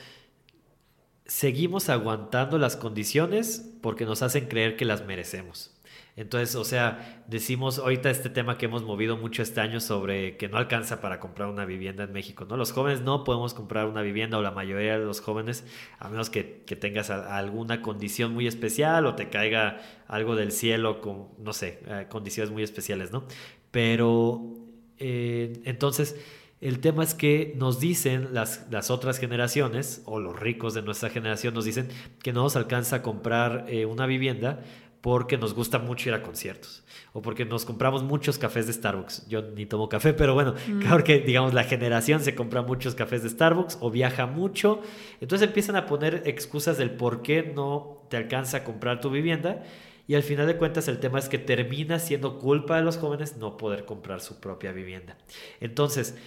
seguimos 1.27 1.89
aguantando 1.89 2.57
las 2.57 2.75
condiciones 2.75 3.69
porque 3.81 4.05
nos 4.05 4.21
hacen 4.21 4.47
creer 4.47 4.75
que 4.75 4.85
las 4.85 5.05
merecemos. 5.05 5.73
Entonces, 6.15 6.55
o 6.55 6.63
sea, 6.63 7.23
decimos 7.27 7.77
ahorita 7.77 8.09
este 8.09 8.31
tema 8.31 8.57
que 8.57 8.65
hemos 8.65 8.81
movido 8.81 9.17
mucho 9.17 9.43
este 9.43 9.61
año 9.61 9.79
sobre 9.79 10.35
que 10.35 10.49
no 10.49 10.57
alcanza 10.57 10.99
para 10.99 11.19
comprar 11.19 11.47
una 11.47 11.63
vivienda 11.63 12.05
en 12.05 12.11
México, 12.11 12.45
¿no? 12.49 12.57
Los 12.57 12.71
jóvenes 12.71 13.01
no 13.01 13.23
podemos 13.23 13.53
comprar 13.53 13.85
una 13.85 14.01
vivienda 14.01 14.39
o 14.39 14.41
la 14.41 14.49
mayoría 14.49 14.97
de 14.97 15.05
los 15.05 15.21
jóvenes, 15.21 15.63
a 15.99 16.09
menos 16.09 16.31
que, 16.31 16.43
tengas 16.43 17.11
alguna 17.11 17.83
condición 17.83 18.33
muy 18.33 18.47
especial 18.47 19.05
o 19.05 19.13
te 19.13 19.29
caiga 19.29 19.79
algo 20.07 20.35
del 20.35 20.51
cielo 20.51 21.01
con, 21.01 21.27
no 21.37 21.53
sé, 21.53 21.81
eh, 21.85 22.07
condiciones 22.09 22.51
muy 22.51 22.63
especiales, 22.63 23.11
¿no? 23.11 23.25
Pero, 23.69 24.55
eh, 24.97 25.61
entonces, 25.65 26.15
el 26.59 26.79
tema 26.79 27.03
es 27.03 27.13
que 27.13 27.53
nos 27.57 27.79
dicen 27.79 28.29
las, 28.33 28.65
las, 28.71 28.89
otras 28.89 29.19
generaciones, 29.19 30.01
o 30.05 30.19
los 30.19 30.39
ricos 30.39 30.73
de 30.73 30.81
nuestra 30.81 31.09
generación, 31.09 31.53
nos 31.53 31.65
dicen 31.65 31.89
que 32.23 32.33
no 32.33 32.43
nos 32.43 32.55
alcanza 32.55 32.97
a 32.97 33.01
comprar 33.01 33.65
eh, 33.67 33.85
una 33.85 34.05
vivienda 34.05 34.63
porque 35.01 35.37
nos 35.37 35.53
gusta 35.53 35.77
mucho 35.79 36.09
ir 36.09 36.15
a 36.15 36.23
conciertos 36.23 36.83
o 37.13 37.21
porque 37.21 37.45
nos 37.45 37.65
compramos 37.65 38.03
muchos 38.03 38.37
cafés 38.37 38.67
de 38.67 38.73
Starbucks. 38.73 39.27
Yo 39.27 39.41
ni 39.41 39.65
tomo 39.65 39.89
café, 39.89 40.13
pero 40.13 40.33
bueno, 40.33 40.55
mm. 40.67 40.79
claro 40.79 41.03
que 41.03 41.19
digamos 41.19 41.53
la 41.53 41.63
generación 41.63 42.19
se 42.21 42.35
compra 42.35 42.61
muchos 42.61 42.95
cafés 42.95 43.23
de 43.23 43.29
Starbucks 43.29 43.77
o 43.79 43.91
viaja 43.91 44.25
mucho. 44.25 44.81
Entonces 45.21 45.47
empiezan 45.47 45.75
a 45.75 45.85
poner 45.85 46.23
excusas 46.25 46.77
del 46.77 46.91
por 46.91 47.21
qué 47.21 47.43
no 47.55 48.03
te 48.09 48.17
alcanza 48.17 48.57
a 48.57 48.63
comprar 48.63 48.99
tu 48.99 49.09
vivienda 49.09 49.63
y 50.07 50.15
al 50.15 50.23
final 50.23 50.47
de 50.47 50.55
cuentas 50.55 50.87
el 50.87 50.99
tema 50.99 51.19
es 51.19 51.27
que 51.27 51.37
termina 51.37 51.99
siendo 51.99 52.39
culpa 52.39 52.77
de 52.77 52.83
los 52.83 52.97
jóvenes 52.97 53.37
no 53.37 53.57
poder 53.57 53.83
comprar 53.83 54.21
su 54.21 54.39
propia 54.39 54.71
vivienda. 54.71 55.17
Entonces, 55.59 56.17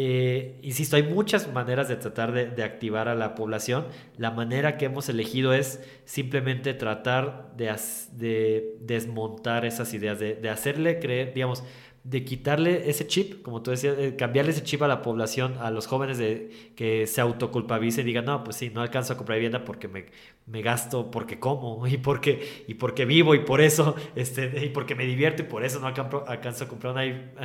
eh, 0.00 0.60
insisto, 0.62 0.94
hay 0.94 1.02
muchas 1.02 1.52
maneras 1.52 1.88
de 1.88 1.96
tratar 1.96 2.30
de, 2.30 2.62
activar 2.62 3.08
a 3.08 3.16
la 3.16 3.34
población. 3.34 3.88
La 4.16 4.30
manera 4.30 4.76
que 4.76 4.84
hemos 4.84 5.08
elegido 5.08 5.52
es 5.52 5.82
simplemente 6.04 6.72
tratar 6.72 7.52
de, 7.56 7.74
de 8.12 8.76
desmontar 8.80 9.64
esas 9.64 9.92
ideas, 9.94 10.20
de, 10.20 10.36
de 10.36 10.50
hacerle 10.50 11.00
creer, 11.00 11.34
digamos, 11.34 11.64
de 12.08 12.24
quitarle 12.24 12.88
ese 12.88 13.06
chip, 13.06 13.42
como 13.42 13.60
tú 13.62 13.70
decías, 13.70 13.94
cambiarle 14.16 14.52
ese 14.52 14.62
chip 14.62 14.80
a 14.82 14.88
la 14.88 15.02
población, 15.02 15.56
a 15.60 15.70
los 15.70 15.86
jóvenes 15.86 16.16
de 16.16 16.72
que 16.74 17.06
se 17.06 17.20
autoculpabilicen 17.20 18.04
y 18.04 18.06
digan, 18.06 18.24
no, 18.24 18.42
pues 18.44 18.56
sí, 18.56 18.70
no 18.70 18.80
alcanzo 18.80 19.12
a 19.12 19.16
comprar 19.18 19.36
vivienda 19.36 19.62
porque 19.62 19.88
me, 19.88 20.06
me 20.46 20.62
gasto, 20.62 21.10
porque 21.10 21.38
como, 21.38 21.86
y 21.86 21.98
porque, 21.98 22.64
y 22.66 22.74
porque 22.74 23.04
vivo, 23.04 23.34
y 23.34 23.40
por 23.40 23.60
eso, 23.60 23.94
este, 24.16 24.64
y 24.64 24.70
porque 24.70 24.94
me 24.94 25.04
divierto, 25.04 25.42
y 25.42 25.46
por 25.46 25.64
eso 25.64 25.80
no 25.80 25.86
alcanzo, 25.86 26.64
a 26.64 26.68
comprar 26.68 26.92
una, 26.94 27.02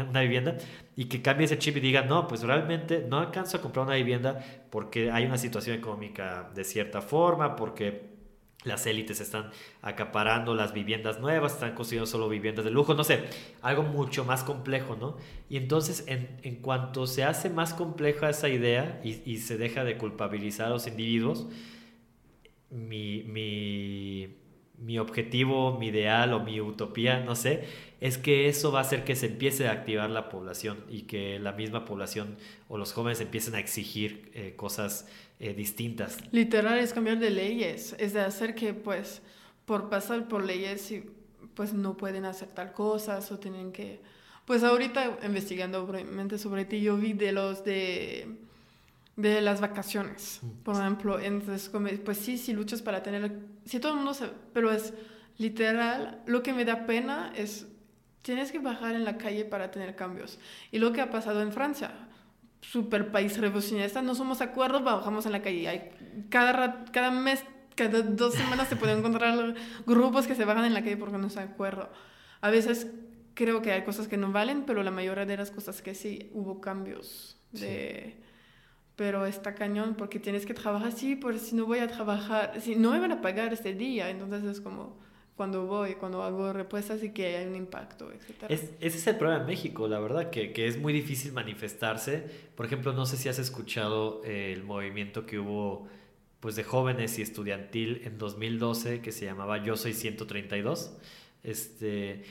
una 0.10 0.22
vivienda, 0.22 0.58
y 0.96 1.06
que 1.06 1.22
cambie 1.22 1.46
ese 1.46 1.58
chip 1.58 1.76
y 1.78 1.80
diga, 1.82 2.04
no, 2.04 2.28
pues 2.30 2.44
realmente 2.44 3.06
no 3.10 3.20
alcanzo 3.20 3.58
a 3.58 3.62
comprar 3.62 3.86
una 3.86 3.96
vivienda 3.96 4.40
porque 4.70 5.12
hay 5.12 5.26
una 5.26 5.38
situación 5.38 5.76
económica 5.76 6.50
de 6.56 6.64
cierta 6.64 7.02
forma, 7.02 7.58
porque 7.58 8.13
las 8.64 8.86
élites 8.86 9.20
están 9.20 9.52
acaparando 9.82 10.56
las 10.56 10.74
viviendas 10.74 11.20
nuevas, 11.20 11.54
están 11.54 11.76
construyendo 11.76 12.08
solo 12.08 12.30
viviendas 12.30 12.66
de 12.66 12.72
lujo, 12.72 12.94
no 12.94 13.04
sé, 13.04 13.26
algo 13.62 13.84
mucho 13.84 14.26
más 14.26 14.44
complejo, 14.44 14.96
¿no? 14.96 15.18
Y 15.50 15.58
entonces, 15.58 16.06
en, 16.08 16.56
cuanto 16.62 17.08
se 17.08 17.24
hace 17.24 17.50
más 17.50 17.74
compleja 17.74 18.30
esa 18.30 18.50
idea 18.50 19.02
y, 19.04 19.22
y, 19.30 19.38
se 19.38 19.58
deja 19.58 19.84
de 19.84 19.98
culpabilizar 19.98 20.68
a 20.68 20.70
los 20.70 20.88
individuos, 20.88 21.48
mi, 22.70 23.24
mi, 23.24 24.36
mi 24.78 25.00
objetivo, 25.00 25.78
mi 25.78 25.88
ideal 25.88 26.34
o 26.34 26.40
mi 26.40 26.60
utopía, 26.60 27.20
no 27.22 27.36
sé, 27.36 27.66
es 28.02 28.18
que 28.18 28.50
eso 28.50 28.72
va 28.72 28.80
a 28.80 28.82
hacer 28.82 29.06
que 29.06 29.16
se 29.16 29.28
empiece 29.28 29.68
a 29.68 29.72
activar 29.72 30.10
la 30.10 30.28
población 30.28 30.84
y 30.90 31.04
que 31.04 31.40
la 31.40 31.54
misma 31.54 31.86
población 31.86 32.38
o 32.68 32.78
los 32.78 32.92
jóvenes 32.92 33.22
empiecen 33.22 33.56
a 33.56 33.60
exigir 33.60 34.30
eh, 34.34 34.56
cosas 34.58 35.08
eh, 35.40 35.54
distintas. 35.54 36.18
Literal 36.32 36.80
es 36.80 36.94
cambiar 36.94 37.20
de 37.20 37.30
leyes, 37.30 37.96
es 38.00 38.14
de 38.14 38.22
hacer 38.22 38.56
que 38.56 38.74
pues 38.74 39.22
por 39.66 39.90
pasar 39.90 40.28
por 40.28 40.44
leyes 40.44 40.94
pues 41.54 41.74
no 41.74 41.98
pueden 41.98 42.26
hacer 42.26 42.50
tal 42.50 42.74
cosas 42.74 43.32
o 43.32 43.40
tienen 43.40 43.72
que... 43.72 44.02
Pues 44.46 44.64
ahorita 44.64 45.20
investigando 45.24 45.86
brevemente 45.86 46.38
sobre 46.38 46.66
ti, 46.66 46.82
yo 46.82 46.98
vi 46.98 47.14
de 47.14 47.32
los 47.32 47.64
de, 47.64 48.38
de 49.16 49.42
las 49.42 49.62
vacaciones, 49.62 50.40
mm. 50.42 50.64
por 50.64 50.76
ejemplo. 50.76 51.20
Entonces, 51.20 51.72
pues 52.04 52.18
sí, 52.18 52.38
si 52.38 52.54
luchas 52.54 52.82
para 52.82 53.04
tener... 53.04 53.40
Si 53.66 53.80
todo 53.80 53.94
el 53.94 53.98
mundo 53.98 54.14
se... 54.14 54.28
Pero 54.54 54.72
es 54.72 54.94
literal, 55.38 56.22
lo 56.26 56.44
que 56.44 56.54
me 56.54 56.66
da 56.66 56.86
pena 56.86 57.32
es... 57.36 57.68
Tienes 58.22 58.52
que 58.52 58.60
bajar 58.60 58.96
en 58.96 59.04
la 59.04 59.18
calle 59.18 59.46
para 59.46 59.72
tener 59.72 59.96
cambios. 59.96 60.40
Y 60.72 60.80
lo 60.80 60.94
que 60.94 61.02
ha 61.02 61.12
pasado 61.12 61.42
en 61.42 61.52
Francia 61.52 61.92
super 62.64 63.12
país 63.12 63.38
revolucionista, 63.38 64.02
no 64.02 64.16
somos 64.16 64.42
acuerdos, 64.42 64.84
bajamos 64.84 65.26
en 65.26 65.34
la 65.34 65.42
calle. 65.42 65.68
Hay, 65.68 65.92
cada, 66.30 66.86
cada 66.86 67.12
mes, 67.12 67.44
cada 67.76 68.02
dos 68.02 68.34
semanas 68.34 68.70
se 68.70 68.76
pueden 68.76 69.00
encontrar 69.00 69.54
grupos 69.86 70.26
que 70.26 70.36
se 70.36 70.46
bajan 70.46 70.66
en 70.66 70.74
la 70.74 70.82
calle 70.82 70.98
porque 70.98 71.18
no 71.18 71.28
de 71.28 71.42
acuerdo. 71.42 71.90
A 72.42 72.50
veces 72.50 72.88
creo 73.34 73.62
que 73.62 73.72
hay 73.72 73.84
cosas 73.84 74.08
que 74.08 74.18
no 74.18 74.32
valen, 74.32 74.64
pero 74.66 74.82
la 74.84 74.92
mayoría 74.92 75.26
de 75.26 75.38
las 75.38 75.52
cosas 75.52 75.82
que 75.82 75.94
sí 75.94 76.30
hubo 76.34 76.62
cambios 76.62 77.38
de... 77.52 78.18
Pero 78.96 79.26
está 79.26 79.56
cañón 79.56 79.96
porque 79.96 80.20
tienes 80.20 80.46
que 80.46 80.54
trabajar, 80.54 80.92
sí, 80.92 81.16
por 81.16 81.40
si 81.40 81.56
no 81.56 81.66
voy 81.66 81.80
a 81.80 81.88
trabajar, 81.88 82.62
si 82.62 82.76
no 82.76 82.92
me 82.92 83.00
van 83.00 83.12
a 83.12 83.22
pagar 83.22 83.52
este 83.52 83.74
día, 83.74 84.12
entonces 84.12 84.44
es 84.44 84.62
como 84.62 85.00
cuando 85.36 85.66
voy, 85.66 85.96
cuando 85.96 86.22
hago 86.22 86.54
respuestas 86.54 87.04
y 87.04 87.10
que 87.12 87.38
hay 87.38 87.48
un 87.48 87.56
impacto, 87.56 88.12
etc. 88.12 88.46
Es, 88.50 88.72
ese 88.80 88.98
es 88.98 89.08
el 89.08 89.16
problema 89.16 89.42
en 89.42 89.48
México, 89.48 89.88
la 89.88 90.00
verdad, 90.00 90.30
que, 90.30 90.54
que, 90.54 90.68
es 90.68 90.78
muy 90.78 90.94
difícil 90.94 91.34
manifestarse. 91.34 92.24
Por 92.56 92.66
ejemplo, 92.66 92.94
no 92.94 93.06
sé 93.06 93.18
si 93.18 93.30
has 93.30 93.40
escuchado 93.40 94.22
eh, 94.26 94.54
el 94.54 94.64
movimiento 94.64 95.26
que 95.26 95.40
hubo 95.40 95.88
pues, 96.40 96.56
de 96.56 96.64
jóvenes 96.64 97.18
y 97.18 97.24
estudiantil 97.24 98.02
en 98.06 98.18
2012 98.18 99.02
que 99.02 99.12
se 99.12 99.26
llamaba 99.26 99.64
Yo 99.64 99.76
Soy 99.76 99.94
132. 99.94 100.98
Este, 101.44 102.24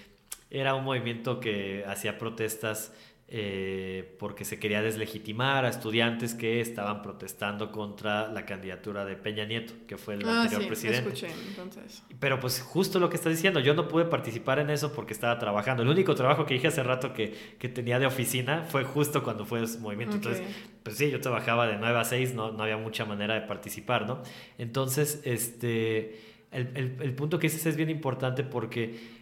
era 0.50 0.74
un 0.74 0.84
movimiento 0.84 1.40
que 1.40 1.84
hacía 1.86 2.18
protestas 2.18 2.92
eh, 3.34 4.14
porque 4.18 4.44
se 4.44 4.58
quería 4.58 4.82
deslegitimar 4.82 5.64
a 5.64 5.70
estudiantes 5.70 6.34
que 6.34 6.60
estaban 6.60 7.00
protestando 7.00 7.72
contra 7.72 8.28
la 8.28 8.44
candidatura 8.44 9.06
de 9.06 9.16
Peña 9.16 9.46
Nieto, 9.46 9.72
que 9.86 9.96
fue 9.96 10.16
el 10.16 10.28
ah, 10.28 10.42
anterior 10.42 10.60
sí, 10.60 10.68
presidente. 10.68 11.08
Escuché, 11.08 11.28
entonces. 11.48 12.02
Pero 12.20 12.38
pues 12.38 12.60
justo 12.60 13.00
lo 13.00 13.08
que 13.08 13.16
estás 13.16 13.32
diciendo, 13.32 13.58
yo 13.60 13.72
no 13.72 13.88
pude 13.88 14.04
participar 14.04 14.58
en 14.58 14.68
eso 14.68 14.92
porque 14.92 15.14
estaba 15.14 15.38
trabajando. 15.38 15.82
El 15.82 15.88
único 15.88 16.14
trabajo 16.14 16.44
que 16.44 16.52
dije 16.52 16.66
hace 16.66 16.82
rato 16.82 17.14
que, 17.14 17.56
que 17.58 17.70
tenía 17.70 17.98
de 17.98 18.04
oficina 18.04 18.66
fue 18.68 18.84
justo 18.84 19.22
cuando 19.22 19.46
fue 19.46 19.62
ese 19.62 19.78
movimiento. 19.78 20.16
Entonces, 20.16 20.42
pues 20.82 20.98
sí, 20.98 21.10
yo 21.10 21.18
trabajaba 21.18 21.66
de 21.66 21.78
9 21.78 21.98
a 21.98 22.04
6, 22.04 22.34
no, 22.34 22.52
no 22.52 22.62
había 22.64 22.76
mucha 22.76 23.06
manera 23.06 23.32
de 23.32 23.40
participar, 23.40 24.06
¿no? 24.06 24.22
Entonces, 24.58 25.22
este, 25.24 26.20
el, 26.50 26.68
el, 26.74 26.96
el 27.00 27.14
punto 27.14 27.38
que 27.38 27.46
dices 27.46 27.64
es 27.64 27.76
bien 27.76 27.88
importante 27.88 28.42
porque 28.42 29.21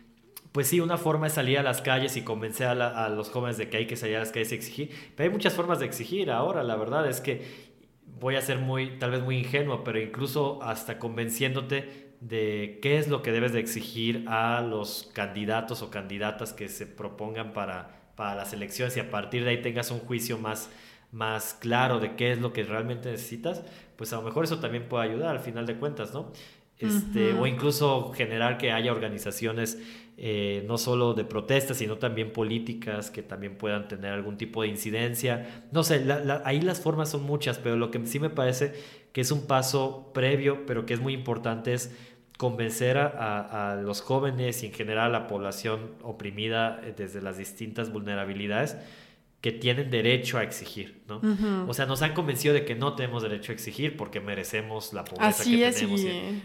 pues 0.53 0.67
sí, 0.67 0.81
una 0.81 0.97
forma 0.97 1.29
es 1.29 1.35
salir 1.35 1.59
a 1.59 1.63
las 1.63 1.81
calles 1.81 2.17
y 2.17 2.23
convencer 2.23 2.67
a, 2.67 3.09
los 3.09 3.31
jóvenes 3.31 3.57
de 3.57 3.69
que 3.69 3.77
hay 3.77 3.87
que 3.87 3.97
salir 3.97 4.17
a 4.17 4.21
las 4.21 4.33
calles 4.33 4.53
y 4.53 4.55
exigir, 4.57 4.91
pero 5.17 5.29
hay 5.29 5.33
muchas 5.33 5.55
formas 5.55 5.79
de 5.79 5.87
exigir 5.87 6.31
ahora, 6.31 6.65
la 6.65 6.77
verdad 6.77 7.09
es 7.09 7.21
que 7.21 7.71
voy 8.19 8.37
a 8.37 8.43
ser 8.43 8.59
muy, 8.59 8.99
tal 8.99 9.13
vez 9.13 9.23
muy 9.23 9.39
ingenuo, 9.39 9.85
pero 9.85 10.01
incluso 10.01 10.63
hasta 10.63 10.99
convenciéndote 10.99 12.11
de 12.21 12.79
qué 12.83 12.99
es 12.99 13.09
lo 13.09 13.23
que 13.23 13.33
debes 13.33 13.53
de 13.53 13.61
exigir 13.61 14.25
a 14.29 14.61
los 14.61 15.11
candidatos 15.15 15.83
o 15.83 15.91
candidatas 15.91 16.53
que 16.53 16.69
se 16.69 16.87
propongan 16.87 17.53
para, 17.53 18.13
para 18.17 18.35
las 18.35 18.53
elecciones 18.53 18.97
y 18.97 19.01
a 19.01 19.11
partir 19.11 19.45
de 19.45 19.51
ahí 19.51 19.63
tengas 19.63 19.91
un 19.91 20.01
juicio 20.01 20.37
más, 20.37 20.69
más 21.13 21.55
claro 21.55 21.99
de 22.01 22.17
qué 22.17 22.33
es 22.33 22.41
lo 22.41 22.53
que 22.53 22.65
realmente 22.65 23.11
necesitas, 23.11 23.63
pues 23.97 24.13
a 24.13 24.17
lo 24.17 24.23
mejor 24.23 24.45
eso 24.45 24.59
también 24.59 24.89
puede 24.89 25.09
ayudar 25.09 25.31
al 25.31 25.41
final 25.41 25.65
de 25.65 25.77
cuentas, 25.77 26.13
¿no? 26.13 26.33
Este, 26.81 27.35
O 27.35 27.47
incluso 27.47 28.11
generar 28.15 28.57
que 28.57 28.73
haya 28.73 28.91
organizaciones 28.91 29.79
eh, 30.23 30.65
no 30.67 30.77
solo 30.77 31.15
de 31.15 31.25
protestas, 31.25 31.79
sino 31.79 31.97
también 31.97 32.31
políticas 32.31 33.11
que 33.11 33.23
también 33.23 33.57
puedan 33.57 33.89
tener 33.89 34.13
algún 34.13 34.37
tipo 34.37 34.61
de 34.61 34.69
incidencia. 34.69 35.65
No 35.73 35.83
sé, 35.83 36.05
ahí 36.45 36.61
las 36.61 36.79
formas 36.83 37.09
son 37.09 37.23
muchas, 37.23 37.57
pero 37.57 37.77
lo 37.77 37.91
que 37.91 38.05
sí 38.07 38.21
me 38.21 38.29
parece 38.29 38.75
que 39.15 39.23
es 39.23 39.31
un 39.31 39.47
paso 39.47 40.11
previo, 40.13 40.67
pero 40.67 40.85
que 40.85 40.93
es 40.93 41.01
muy 41.01 41.15
importante 41.15 41.73
es 41.73 41.97
convencer 42.37 42.99
a, 42.99 43.73
a, 43.73 43.77
los 43.77 44.03
jóvenes 44.03 44.63
y 44.63 44.67
en 44.67 44.73
general 44.75 45.15
a 45.15 45.21
la 45.21 45.27
población 45.27 45.93
oprimida 46.03 46.83
eh, 46.85 46.93
desde 46.95 47.23
las 47.23 47.39
distintas 47.39 47.91
vulnerabilidades 47.91 48.77
que 49.41 49.53
tienen 49.53 49.91
derecho 49.91 50.37
a 50.37 50.43
exigir, 50.43 51.03
¿no? 51.09 51.23
O 51.67 51.73
sea, 51.73 51.87
nos 51.87 52.03
han 52.03 52.13
convencido 52.13 52.53
de 52.53 52.67
que 52.67 52.75
no 52.75 52.95
tenemos 52.95 53.23
derecho 53.23 53.53
a 53.53 53.55
exigir 53.55 53.97
porque 53.97 54.21
merecemos 54.21 54.93
la 54.93 55.03
pobreza 55.03 55.45
que 55.45 55.51
tenemos. 55.51 56.01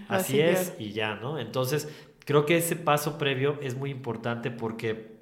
así, 0.08 0.40
es 0.40 0.74
y 0.80 0.94
ya, 0.94 1.16
¿no? 1.16 1.38
Entonces, 1.38 1.90
creo 2.26 2.46
que 2.46 2.58
ese 2.58 2.76
paso 2.76 3.18
previo 3.18 3.58
es 3.62 3.76
muy 3.76 3.90
importante 3.90 4.52
porque 4.52 5.16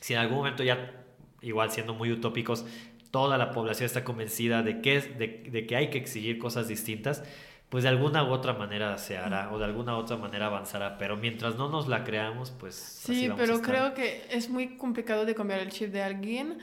si 0.00 0.14
en 0.14 0.20
algún 0.20 0.38
momento 0.38 0.64
ya, 0.64 1.04
igual 1.42 1.70
siendo 1.70 1.94
muy 1.94 2.10
utópicos, 2.10 2.66
toda 3.10 3.38
la 3.38 3.52
población 3.52 3.86
está 3.86 4.04
convencida 4.04 4.62
de 4.62 4.80
que, 4.80 5.00
de, 5.00 5.50
de 5.50 5.66
que 5.66 5.76
hay 5.76 5.90
que 5.90 5.98
exigir 5.98 6.38
cosas 6.38 6.68
distintas, 6.68 7.22
pues 7.68 7.82
de 7.82 7.88
alguna 7.88 8.24
u 8.24 8.28
otra 8.28 8.52
manera 8.52 8.96
se 8.98 9.16
hará 9.16 9.52
o 9.52 9.58
de 9.58 9.64
alguna 9.64 9.96
u 9.96 10.00
otra 10.00 10.16
manera 10.16 10.46
avanzará, 10.46 10.98
pero 10.98 11.16
mientras 11.16 11.56
no 11.56 11.68
nos 11.68 11.88
la 11.88 12.04
creamos, 12.04 12.50
pues... 12.50 12.74
Sí, 12.74 13.28
pero 13.36 13.60
creo 13.60 13.94
que 13.94 14.22
es 14.30 14.48
muy 14.48 14.76
complicado 14.76 15.24
de 15.24 15.34
cambiar 15.34 15.60
el 15.60 15.70
chip 15.70 15.90
de 15.90 16.02
alguien. 16.02 16.58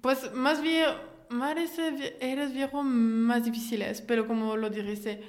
Pues 0.00 0.32
más 0.34 0.60
bien, 0.60 0.90
más 1.30 1.56
eres 2.20 2.52
viejo, 2.52 2.82
más 2.82 3.44
difícil 3.44 3.82
es, 3.82 4.02
pero 4.02 4.26
como 4.26 4.56
lo 4.56 4.68
dijiste, 4.68 5.22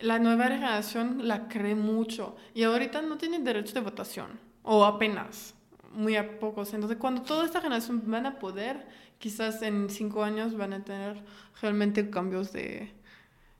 la 0.00 0.18
nueva 0.18 0.48
generación 0.48 1.26
la 1.26 1.48
cree 1.48 1.74
mucho 1.74 2.36
y 2.54 2.62
ahorita 2.62 3.02
no 3.02 3.16
tienen 3.16 3.44
derecho 3.44 3.74
de 3.74 3.80
votación, 3.80 4.38
o 4.62 4.84
apenas, 4.84 5.54
muy 5.92 6.16
a 6.16 6.38
pocos. 6.38 6.74
Entonces, 6.74 6.98
cuando 6.98 7.22
toda 7.22 7.44
esta 7.44 7.60
generación 7.60 8.02
van 8.06 8.26
a 8.26 8.38
poder, 8.38 8.86
quizás 9.18 9.62
en 9.62 9.88
cinco 9.90 10.24
años 10.24 10.56
van 10.56 10.72
a 10.72 10.84
tener 10.84 11.22
realmente 11.60 12.10
cambios 12.10 12.52
de 12.52 12.92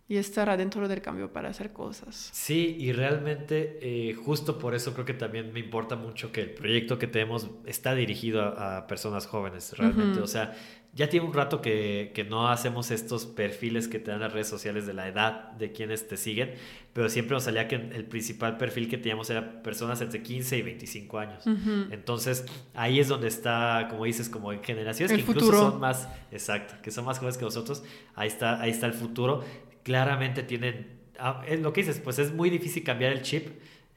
y 0.07 0.19
estar 0.19 0.51
adentro 0.51 0.87
del 0.87 1.01
cambio 1.01 1.33
para 1.33 1.49
hacer 1.49 1.73
cosas. 1.73 2.29
Sí, 2.33 2.77
y 2.79 2.93
realmente 2.93 3.79
eh, 3.81 4.15
justo 4.15 4.59
por 4.59 4.75
eso 4.75 4.93
creo 4.93 5.07
que 5.07 5.15
también 5.15 5.53
me 5.53 5.61
importa 5.61 5.97
mucho 5.97 6.31
que 6.31 6.43
el 6.43 6.51
proyecto 6.51 6.99
que 6.99 7.07
tenemos 7.07 7.49
está 7.65 7.95
dirigido 7.95 8.43
a, 8.43 8.87
personas 8.87 9.27
jóvenes, 9.27 9.73
realmente. 9.79 10.21
O 10.21 10.27
sea, 10.27 10.55
ya 10.95 11.09
tiene 11.09 11.27
un 11.27 11.33
rato 11.33 11.61
que, 11.61 12.13
que, 12.15 12.23
no 12.23 12.49
hacemos 12.49 12.91
estos 12.91 13.27
perfiles 13.27 13.89
que 13.89 13.99
te 13.99 14.13
dan 14.13 14.21
las 14.21 14.33
redes 14.33 14.47
sociales 14.47 14.87
de 14.87 14.95
la 14.95 15.09
edad 15.09 15.51
de 15.53 15.73
quienes 15.73 16.07
te 16.07 16.17
siguen, 16.17 16.55
pero 16.93 17.09
siempre 17.09 17.35
nos 17.35 17.45
salía 17.45 17.67
que 17.67 17.75
el 17.75 18.05
principal 18.05 18.57
perfil 18.57 18.89
que 18.89 18.97
teníamos 18.97 19.29
era 19.29 19.63
personas 19.63 20.01
entre 20.01 20.23
15 20.23 20.59
y 20.59 20.63
25 20.63 21.19
años. 21.19 21.45
Entonces, 21.91 22.47
ahí 22.75 23.01
es 23.01 23.09
donde 23.09 23.27
está, 23.27 23.89
como 23.91 24.05
dices, 24.05 24.29
como 24.29 24.53
en 24.53 24.63
generaciones 24.63 25.13
que 25.13 25.21
incluso 25.21 25.53
son 25.53 25.81
más, 25.81 26.09
exacto, 26.31 26.75
que 26.81 26.93
son 26.93 27.05
más 27.05 27.19
jóvenes 27.19 27.39
que 27.39 27.45
nosotros, 27.45 27.83
ahí 28.15 28.29
está, 28.29 28.61
ahí 28.61 28.71
está 28.71 28.87
el 28.87 28.95
futuro. 28.95 29.43
Claramente 29.83 30.45
tienen, 30.45 31.01
ah, 31.19 31.43
lo 31.61 31.73
que 31.73 31.81
dices, 31.81 31.99
pues 31.99 32.21
es 32.21 32.33
muy 32.33 32.51
difícil 32.51 32.85
cambiar 32.85 33.13
el 33.13 33.23
chip 33.23 33.49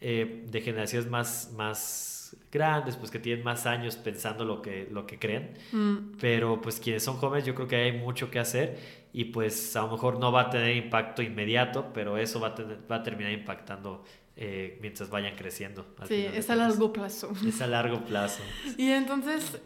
eh, 0.02 0.45
de 0.50 0.62
generaciones 0.62 1.10
más, 1.10 1.52
más 1.56 2.16
grandes, 2.51 2.95
pues 2.95 3.11
que 3.11 3.19
tienen 3.19 3.43
más 3.43 3.65
años 3.65 3.95
pensando 3.95 4.45
lo 4.45 4.61
que, 4.61 4.88
lo 4.91 5.05
que 5.05 5.19
creen, 5.19 5.53
mm. 5.71 6.17
pero 6.19 6.61
pues 6.61 6.80
quienes 6.80 7.03
son 7.03 7.17
jóvenes 7.17 7.45
yo 7.45 7.55
creo 7.55 7.67
que 7.67 7.75
hay 7.75 7.91
mucho 7.93 8.30
que 8.32 8.39
hacer 8.39 8.78
y 9.13 9.25
pues 9.25 9.75
a 9.75 9.82
lo 9.82 9.91
mejor 9.91 10.19
no 10.19 10.32
va 10.32 10.41
a 10.41 10.49
tener 10.49 10.75
impacto 10.75 11.21
inmediato, 11.21 11.91
pero 11.93 12.17
eso 12.17 12.39
va 12.39 12.49
a, 12.49 12.55
va 12.89 12.97
a 12.97 13.03
terminar 13.03 13.32
impactando 13.32 14.03
eh, 14.36 14.78
mientras 14.82 15.09
vayan 15.09 15.36
creciendo. 15.36 15.95
Sí, 16.07 16.28
es 16.34 16.49
a 16.49 16.55
largo 16.55 16.93
plazo. 16.93 17.32
Es 17.47 17.61
a 17.61 17.67
largo 17.67 18.05
plazo. 18.05 18.43
y 18.78 18.89
entonces 18.91 19.59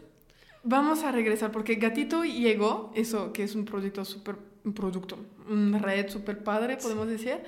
vamos 0.62 1.02
a 1.02 1.12
regresar 1.12 1.50
porque 1.50 1.74
Gatito 1.74 2.24
llegó, 2.24 2.92
eso 2.94 3.32
que 3.32 3.42
es 3.42 3.54
un 3.54 3.64
proyecto 3.64 4.04
súper 4.04 4.36
un 4.64 4.72
producto, 4.74 5.18
una 5.48 5.78
red 5.78 6.08
súper 6.08 6.42
padre, 6.42 6.76
podemos 6.76 7.08
decir. 7.08 7.40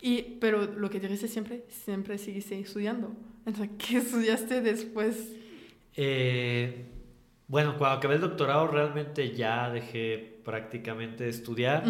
Y, 0.00 0.22
pero 0.40 0.64
lo 0.64 0.90
que 0.90 1.00
dijiste 1.00 1.28
siempre, 1.28 1.64
siempre 1.68 2.18
seguiste 2.18 2.58
estudiando. 2.58 3.12
¿qué 3.78 3.98
estudiaste 3.98 4.60
después? 4.60 5.36
Eh, 5.96 6.86
bueno, 7.48 7.76
cuando 7.78 7.98
acabé 7.98 8.14
el 8.16 8.20
doctorado 8.20 8.66
realmente 8.66 9.34
ya 9.34 9.70
dejé 9.70 10.40
prácticamente 10.44 11.24
de 11.24 11.30
estudiar. 11.30 11.84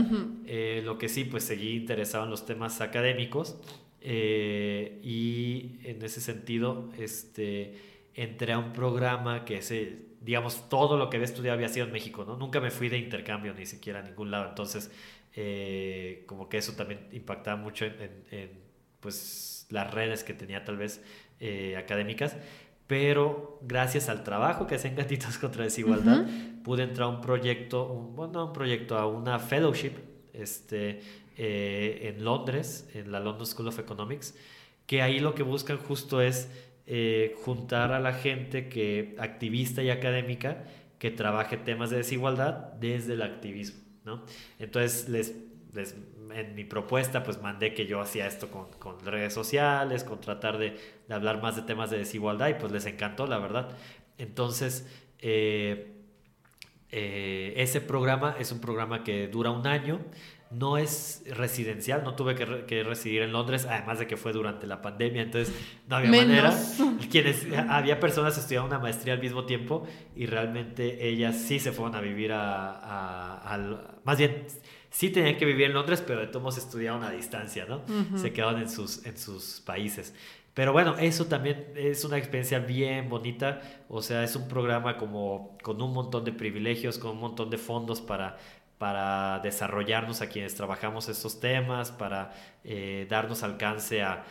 Eh, 0.46 0.82
lo 0.84 0.98
que 0.98 1.08
sí, 1.08 1.24
pues 1.24 1.44
seguí 1.44 1.76
interesado 1.76 2.24
en 2.24 2.30
los 2.30 2.44
temas 2.46 2.80
académicos. 2.80 3.56
Eh, 4.00 5.00
y 5.02 5.78
en 5.84 6.02
ese 6.02 6.20
sentido, 6.20 6.90
este, 6.98 7.74
entré 8.14 8.52
a 8.52 8.58
un 8.58 8.72
programa 8.72 9.44
que 9.44 9.62
se 9.62 10.14
digamos, 10.24 10.70
todo 10.70 10.96
lo 10.96 11.10
que 11.10 11.18
había 11.18 11.26
estudiado 11.26 11.54
había 11.54 11.68
sido 11.68 11.86
en 11.86 11.92
México, 11.92 12.24
¿no? 12.24 12.36
Nunca 12.36 12.58
me 12.58 12.70
fui 12.70 12.88
de 12.88 12.96
intercambio 12.96 13.52
ni 13.52 13.66
siquiera 13.66 14.00
a 14.00 14.02
ningún 14.02 14.30
lado, 14.30 14.48
entonces 14.48 14.90
eh, 15.34 16.24
como 16.26 16.48
que 16.48 16.56
eso 16.56 16.72
también 16.72 17.08
impactaba 17.12 17.60
mucho 17.60 17.84
en, 17.84 18.50
pues, 19.00 19.66
las 19.70 19.92
redes 19.92 20.24
que 20.24 20.32
tenía 20.32 20.64
tal 20.64 20.78
vez 20.78 21.02
eh, 21.40 21.76
académicas, 21.76 22.36
pero 22.86 23.58
gracias 23.62 24.08
al 24.08 24.24
trabajo 24.24 24.66
que 24.66 24.74
hacen 24.74 24.94
Gatitos 24.94 25.38
contra 25.40 25.64
Desigualdad, 25.64 26.26
pude 26.62 26.82
entrar 26.82 27.08
a 27.08 27.10
un 27.10 27.20
proyecto, 27.20 27.90
un, 27.92 28.14
bueno, 28.14 28.46
un 28.46 28.52
proyecto, 28.52 28.98
a 28.98 29.06
una 29.06 29.38
fellowship 29.38 29.92
este, 30.32 31.00
eh, 31.36 32.14
en 32.14 32.24
Londres, 32.24 32.88
en 32.94 33.10
la 33.10 33.20
London 33.20 33.46
School 33.46 33.68
of 33.68 33.78
Economics, 33.78 34.34
que 34.86 35.02
ahí 35.02 35.20
lo 35.20 35.34
que 35.34 35.42
buscan 35.42 35.78
justo 35.78 36.20
es 36.20 36.48
eh, 36.86 37.34
juntar 37.42 37.92
a 37.92 38.00
la 38.00 38.12
gente 38.12 38.68
que, 38.68 39.16
activista 39.18 39.82
y 39.82 39.90
académica 39.90 40.64
que 40.98 41.10
trabaje 41.10 41.56
temas 41.56 41.90
de 41.90 41.98
desigualdad 41.98 42.72
desde 42.74 43.14
el 43.14 43.22
activismo, 43.22 43.80
¿no? 44.04 44.24
Entonces, 44.58 45.08
les, 45.08 45.34
en 46.32 46.54
mi 46.54 46.64
propuesta, 46.64 47.22
pues 47.22 47.40
mandé 47.40 47.74
que 47.74 47.86
yo 47.86 48.00
hacía 48.00 48.26
esto 48.26 48.50
con, 48.50 48.70
con 48.78 49.04
redes 49.04 49.34
sociales, 49.34 50.04
con 50.04 50.20
tratar 50.20 50.58
de, 50.58 50.76
de, 51.08 51.14
hablar 51.14 51.42
más 51.42 51.56
de 51.56 51.62
temas 51.62 51.90
de 51.90 51.98
desigualdad 51.98 52.48
y 52.48 52.54
pues 52.54 52.72
les 52.72 52.86
encantó, 52.86 53.26
la 53.26 53.38
verdad. 53.38 53.70
Entonces, 54.18 54.88
eh, 55.20 55.92
eh, 56.90 57.54
ese 57.56 57.80
programa 57.80 58.36
es 58.38 58.52
un 58.52 58.60
programa 58.60 59.02
que 59.02 59.28
dura 59.28 59.50
un 59.50 59.66
año 59.66 60.00
no 60.54 60.76
es 60.76 61.24
residencial, 61.26 62.04
no 62.04 62.14
tuve 62.14 62.34
que, 62.34 62.82
residir 62.84 63.22
en 63.22 63.32
Londres, 63.32 63.66
además 63.68 63.98
de 63.98 64.06
que 64.06 64.16
fue 64.16 64.32
durante 64.32 64.66
la 64.66 64.82
pandemia, 64.82 65.22
entonces 65.22 65.54
no 65.88 65.96
había 65.96 66.10
manera. 66.10 66.54
Quienes, 67.10 67.46
había 67.68 67.98
personas 68.00 68.36
estudiando 68.38 68.68
una 68.68 68.78
maestría 68.78 69.14
al 69.14 69.20
mismo 69.20 69.44
tiempo 69.44 69.86
y 70.14 70.26
realmente 70.26 71.08
ellas 71.08 71.36
sí 71.36 71.58
se 71.58 71.72
fueron 71.72 71.96
a 71.96 72.00
vivir 72.00 72.30
a, 72.32 73.58
más 74.04 74.18
bien, 74.18 74.46
sí 74.94 75.10
tenían 75.10 75.36
que 75.36 75.44
vivir 75.44 75.66
en 75.66 75.74
Londres, 75.74 76.02
pero 76.06 76.20
de 76.20 76.28
todos 76.28 76.56
estudiaron 76.56 77.02
a 77.02 77.10
distancia, 77.10 77.66
¿no? 77.68 77.82
Se 78.16 78.32
quedaban 78.32 78.60
en 78.60 78.70
sus, 78.70 79.04
en 79.04 79.18
sus 79.18 79.60
países. 79.60 80.14
Pero 80.54 80.72
bueno, 80.72 80.96
eso 80.98 81.26
también 81.26 81.72
es 81.74 82.04
una 82.04 82.16
experiencia 82.16 82.60
bien 82.60 83.08
bonita, 83.08 83.60
o 83.88 84.00
sea, 84.02 84.22
es 84.22 84.36
un 84.36 84.46
programa 84.46 84.96
como 84.96 85.58
con 85.62 85.82
un 85.82 85.92
montón 85.92 86.24
de 86.24 86.32
privilegios, 86.32 86.96
con 86.98 87.10
un 87.10 87.20
montón 87.20 87.50
de 87.50 87.58
fondos 87.58 88.00
para 88.00 88.38
para 88.78 89.38
desarrollarnos 89.38 90.20
a 90.20 90.28
quienes 90.28 90.54
trabajamos 90.54 91.08
estos 91.08 91.40
temas, 91.40 91.90
para 91.92 92.32
eh, 92.64 93.06
darnos 93.08 93.42
alcance 93.42 94.02
a, 94.02 94.24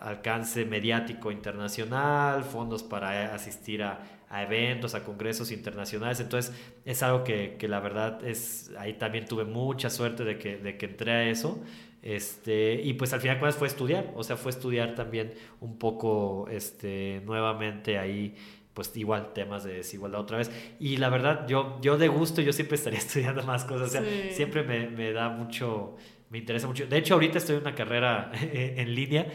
alcance 0.00 0.66
mediático 0.66 1.30
internacional, 1.30 2.44
fondos 2.44 2.82
para 2.82 3.34
asistir 3.34 3.82
a, 3.82 4.00
eventos, 4.30 4.94
a 4.94 5.04
congresos 5.04 5.50
internacionales. 5.50 6.20
Entonces 6.20 6.54
es 6.84 7.02
algo 7.02 7.24
que, 7.24 7.56
la 7.68 7.80
verdad 7.80 8.24
es, 8.24 8.70
ahí 8.78 8.94
también 8.94 9.24
tuve 9.24 9.44
mucha 9.44 9.90
suerte 9.90 10.24
de 10.24 10.38
que, 10.38 10.56
de 10.58 10.76
que 10.76 10.86
entré 10.86 11.12
a 11.12 11.28
eso. 11.30 11.62
Este, 12.02 12.80
y 12.82 12.94
pues 12.94 13.12
al 13.12 13.20
final 13.20 13.38
fue 13.52 13.66
estudiar, 13.66 14.12
o 14.14 14.22
sea, 14.22 14.36
fue 14.36 14.50
estudiar 14.50 14.94
también 14.94 15.34
un 15.60 15.78
poco 15.78 16.46
este, 16.48 17.22
nuevamente 17.24 17.98
ahí 17.98 18.36
pues 18.78 18.96
igual 18.96 19.32
temas 19.32 19.64
de 19.64 19.74
desigualdad 19.74 20.20
otra 20.20 20.38
vez. 20.38 20.52
Y 20.78 20.98
la 20.98 21.08
verdad, 21.08 21.48
yo, 21.48 21.80
yo 21.82 21.98
de 21.98 22.06
gusto, 22.06 22.40
yo 22.42 22.52
siempre 22.52 22.76
estaría 22.76 22.98
estudiando 23.00 23.42
más 23.42 23.64
cosas, 23.64 23.88
o 23.88 23.90
sea, 23.90 24.04
siempre 24.30 24.62
me, 24.62 24.88
me, 24.88 25.10
da 25.10 25.30
mucho, 25.30 25.96
me 26.30 26.38
interesa 26.38 26.68
mucho. 26.68 26.86
De 26.86 26.96
hecho, 26.96 27.14
ahorita 27.14 27.38
estoy 27.38 27.56
en 27.56 27.62
una 27.62 27.74
carrera 27.74 28.30
en 28.40 28.94
línea, 28.94 29.26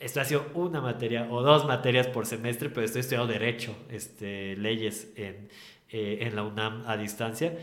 estoy 0.00 0.22
haciendo 0.22 0.50
una 0.54 0.80
materia 0.80 1.28
o 1.30 1.42
dos 1.42 1.66
materias 1.66 2.06
por 2.08 2.26
semestre, 2.26 2.70
pero 2.70 2.84
estoy 2.84 3.00
estudiando 3.00 3.30
Derecho, 3.30 3.76
este, 3.90 4.56
leyes 4.56 5.12
en, 5.16 5.48
eh, 5.90 6.18
en 6.22 6.34
la 6.34 6.42
UNAM 6.42 6.82
a 6.86 6.96
distancia, 6.96 7.56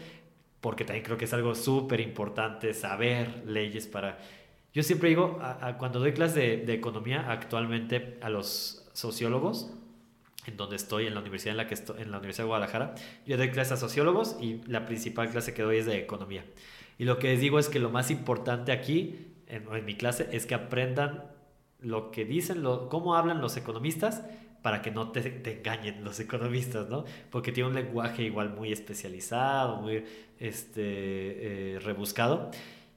porque 0.61 0.85
también 0.85 1.03
creo 1.03 1.17
que 1.17 1.25
es 1.25 1.33
algo 1.33 1.55
súper 1.55 1.99
importante 1.99 2.73
saber 2.73 3.43
leyes 3.45 3.87
para... 3.87 4.19
Yo 4.73 4.83
siempre 4.83 5.09
digo, 5.09 5.39
cuando 5.79 5.99
doy 5.99 6.13
clases 6.13 6.35
de, 6.35 6.57
de 6.57 6.73
economía 6.73 7.31
actualmente 7.31 8.19
a 8.21 8.29
los 8.29 8.87
sociólogos, 8.93 9.73
en 10.45 10.55
donde 10.55 10.75
estoy, 10.75 11.07
en 11.07 11.15
la 11.15 11.21
universidad 11.21 11.53
en 11.53 11.57
la 11.57 11.67
que 11.67 11.73
estoy, 11.73 12.01
en 12.01 12.11
la 12.11 12.17
Universidad 12.17 12.43
de 12.43 12.49
Guadalajara, 12.49 12.95
yo 13.25 13.37
doy 13.37 13.49
clases 13.49 13.73
a 13.73 13.77
sociólogos 13.77 14.37
y 14.39 14.61
la 14.67 14.85
principal 14.85 15.29
clase 15.29 15.53
que 15.53 15.63
doy 15.63 15.77
es 15.77 15.87
de 15.87 15.97
economía. 15.97 16.45
Y 16.99 17.05
lo 17.05 17.17
que 17.17 17.29
les 17.29 17.41
digo 17.41 17.59
es 17.59 17.69
que 17.69 17.79
lo 17.79 17.89
más 17.89 18.11
importante 18.11 18.71
aquí, 18.71 19.27
en, 19.47 19.65
en 19.73 19.85
mi 19.85 19.95
clase, 19.95 20.29
es 20.31 20.45
que 20.45 20.53
aprendan 20.53 21.23
lo 21.79 22.11
que 22.11 22.25
dicen, 22.25 22.63
lo, 22.63 22.89
cómo 22.89 23.15
hablan 23.15 23.41
los 23.41 23.57
economistas 23.57 24.23
para 24.61 24.81
que 24.81 24.91
no 24.91 25.11
te, 25.11 25.21
te, 25.21 25.59
engañen 25.59 26.03
los 26.03 26.19
economistas, 26.19 26.89
¿no? 26.89 27.05
Porque 27.29 27.51
tiene 27.51 27.69
un 27.69 27.75
lenguaje 27.75 28.23
igual 28.23 28.49
muy 28.49 28.71
especializado, 28.71 29.77
muy 29.77 30.03
este, 30.39 31.75
eh, 31.75 31.79
rebuscado. 31.79 32.51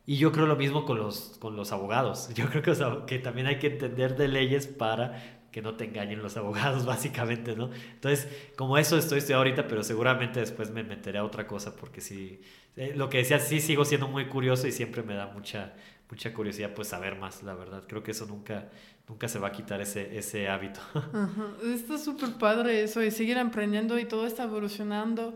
Y 0.06 0.16
yo 0.16 0.32
creo 0.32 0.46
lo 0.46 0.56
mismo 0.56 0.84
con 0.86 0.98
los, 0.98 1.36
con 1.38 1.54
los 1.56 1.72
abogados. 1.72 2.30
Yo 2.34 2.46
creo 2.48 2.62
que, 2.62 2.74
que 3.06 3.18
también 3.18 3.46
hay 3.46 3.58
que 3.58 3.68
entender 3.68 4.16
de 4.16 4.28
leyes 4.28 4.66
para 4.66 5.39
que 5.50 5.62
no 5.62 5.74
te 5.74 5.84
engañen 5.84 6.22
los 6.22 6.36
abogados, 6.36 6.84
básicamente, 6.86 7.56
¿no? 7.56 7.70
Entonces, 7.92 8.28
como 8.56 8.78
eso 8.78 8.96
estoy 8.96 9.18
estudiando 9.18 9.40
ahorita, 9.40 9.68
pero 9.68 9.82
seguramente 9.82 10.40
después 10.40 10.70
me 10.70 10.82
meteré 10.82 11.18
a 11.18 11.24
otra 11.24 11.46
cosa, 11.46 11.76
porque 11.76 12.00
sí, 12.00 12.40
eh, 12.76 12.92
lo 12.94 13.08
que 13.08 13.18
decía, 13.18 13.38
sí 13.38 13.60
sigo 13.60 13.84
siendo 13.84 14.08
muy 14.08 14.26
curioso 14.26 14.66
y 14.66 14.72
siempre 14.72 15.02
me 15.02 15.14
da 15.14 15.26
mucha, 15.26 15.74
mucha 16.08 16.32
curiosidad, 16.32 16.72
pues, 16.74 16.88
saber 16.88 17.16
más, 17.16 17.42
la 17.42 17.54
verdad. 17.54 17.84
Creo 17.88 18.02
que 18.02 18.12
eso 18.12 18.26
nunca, 18.26 18.70
nunca 19.08 19.28
se 19.28 19.38
va 19.38 19.48
a 19.48 19.52
quitar 19.52 19.80
ese, 19.80 20.16
ese 20.16 20.48
hábito. 20.48 20.80
Está 21.64 21.98
súper 21.98 22.34
padre 22.34 22.82
eso, 22.82 23.02
y 23.02 23.10
seguir 23.10 23.38
aprendiendo 23.38 23.98
y 23.98 24.04
todo 24.04 24.26
está 24.26 24.44
evolucionando, 24.44 25.34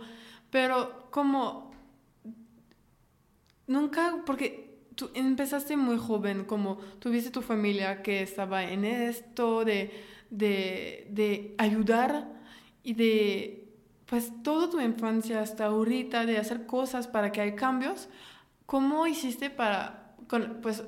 pero 0.51 1.09
como 1.11 1.74
nunca, 3.66 4.23
porque 4.24 4.64
tú 4.94 5.10
empezaste 5.14 5.76
muy 5.76 5.98
joven, 5.98 6.44
como 6.44 6.76
tuviste 6.98 7.30
tu 7.30 7.42
familia 7.42 8.02
que 8.02 8.22
estaba 8.22 8.64
en 8.64 8.84
esto, 8.84 9.64
de, 9.64 9.90
de, 10.30 11.06
de 11.10 11.54
ayudar 11.58 12.28
y 12.82 12.94
de 12.94 13.64
pues 14.06 14.30
toda 14.42 14.70
tu 14.70 14.80
infancia 14.80 15.40
hasta 15.40 15.66
ahorita 15.66 16.26
de 16.26 16.38
hacer 16.38 16.66
cosas 16.66 17.06
para 17.08 17.32
que 17.32 17.40
haya 17.40 17.56
cambios, 17.56 18.08
¿cómo 18.66 19.06
hiciste 19.06 19.50
para, 19.50 20.14
con, 20.28 20.60
pues 20.62 20.84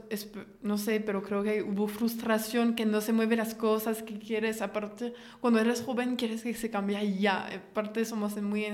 no 0.62 0.78
sé, 0.78 1.00
pero 1.00 1.22
creo 1.22 1.42
que 1.42 1.62
hubo 1.62 1.88
frustración, 1.88 2.74
que 2.74 2.84
no 2.84 3.00
se 3.00 3.12
mueven 3.12 3.38
las 3.38 3.54
cosas 3.54 4.02
que 4.02 4.18
quieres, 4.18 4.62
aparte, 4.62 5.14
cuando 5.40 5.60
eres 5.60 5.82
joven 5.82 6.16
quieres 6.16 6.42
que 6.42 6.54
se 6.54 6.70
cambie 6.70 7.18
ya, 7.18 7.46
aparte 7.46 8.04
somos 8.04 8.36
muy, 8.40 8.66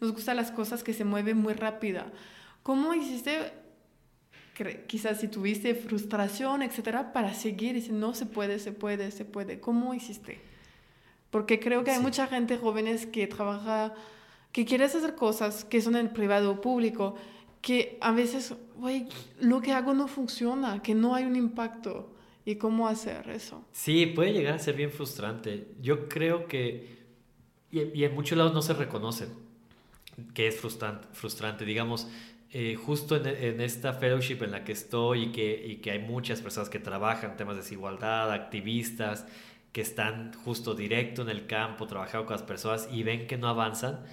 nos 0.00 0.12
gustan 0.12 0.36
las 0.36 0.50
cosas 0.50 0.82
que 0.82 0.94
se 0.94 1.04
mueven 1.04 1.36
muy 1.36 1.52
rápida. 1.54 2.10
¿Cómo 2.62 2.94
hiciste, 2.94 3.52
quizás 4.86 5.20
si 5.20 5.28
tuviste 5.28 5.74
frustración, 5.74 6.62
etcétera, 6.62 7.12
para 7.12 7.34
seguir 7.34 7.76
y 7.76 7.82
si 7.82 7.92
no 7.92 8.14
se 8.14 8.26
puede, 8.26 8.58
se 8.58 8.72
puede, 8.72 9.10
se 9.10 9.24
puede? 9.24 9.60
¿Cómo 9.60 9.94
hiciste? 9.94 10.40
Porque 11.30 11.60
creo 11.60 11.84
que 11.84 11.92
hay 11.92 12.00
mucha 12.00 12.26
gente 12.26 12.56
jóvenes 12.58 13.06
que 13.06 13.26
trabaja, 13.26 13.94
que 14.52 14.64
quiere 14.64 14.84
hacer 14.84 15.14
cosas 15.14 15.64
que 15.64 15.80
son 15.80 15.96
en 15.96 16.08
privado 16.08 16.50
o 16.52 16.60
público, 16.60 17.14
que 17.60 17.98
a 18.00 18.12
veces, 18.12 18.54
güey, 18.76 19.08
lo 19.40 19.60
que 19.60 19.72
hago 19.72 19.94
no 19.94 20.08
funciona, 20.08 20.82
que 20.82 20.94
no 20.94 21.14
hay 21.14 21.24
un 21.24 21.36
impacto. 21.36 22.14
¿Y 22.44 22.56
cómo 22.56 22.88
hacer 22.88 23.28
eso? 23.28 23.64
Sí, 23.70 24.06
puede 24.06 24.32
llegar 24.32 24.54
a 24.54 24.58
ser 24.58 24.74
bien 24.74 24.90
frustrante. 24.90 25.68
Yo 25.80 26.08
creo 26.08 26.46
que, 26.46 26.98
y, 27.70 28.02
en 28.02 28.14
muchos 28.14 28.36
lados 28.36 28.54
no 28.54 28.62
se 28.62 28.72
reconoce 28.72 29.28
que 30.34 30.48
es 30.48 30.58
frustrante, 30.58 31.06
frustrante. 31.12 31.64
digamos, 31.64 32.08
eh, 32.52 32.74
justo 32.74 33.16
en, 33.16 33.60
esta 33.60 33.92
fellowship 33.92 34.42
en 34.42 34.50
la 34.50 34.64
que 34.64 34.72
estoy 34.72 35.24
y 35.24 35.32
que, 35.32 35.66
y 35.66 35.76
que 35.76 35.92
hay 35.92 36.00
muchas 36.00 36.40
personas 36.40 36.68
que 36.68 36.78
trabajan 36.78 37.36
temas 37.36 37.54
de 37.56 37.62
desigualdad, 37.62 38.32
activistas, 38.32 39.26
que 39.72 39.80
están 39.80 40.32
justo 40.32 40.74
directo 40.74 41.22
en 41.22 41.28
el 41.28 41.46
campo, 41.46 41.86
trabajando 41.86 42.26
con 42.26 42.34
las 42.34 42.42
personas 42.42 42.88
y 42.90 43.02
ven 43.04 43.26
que 43.26 43.38
no 43.38 43.48
avanzan, 43.48 44.04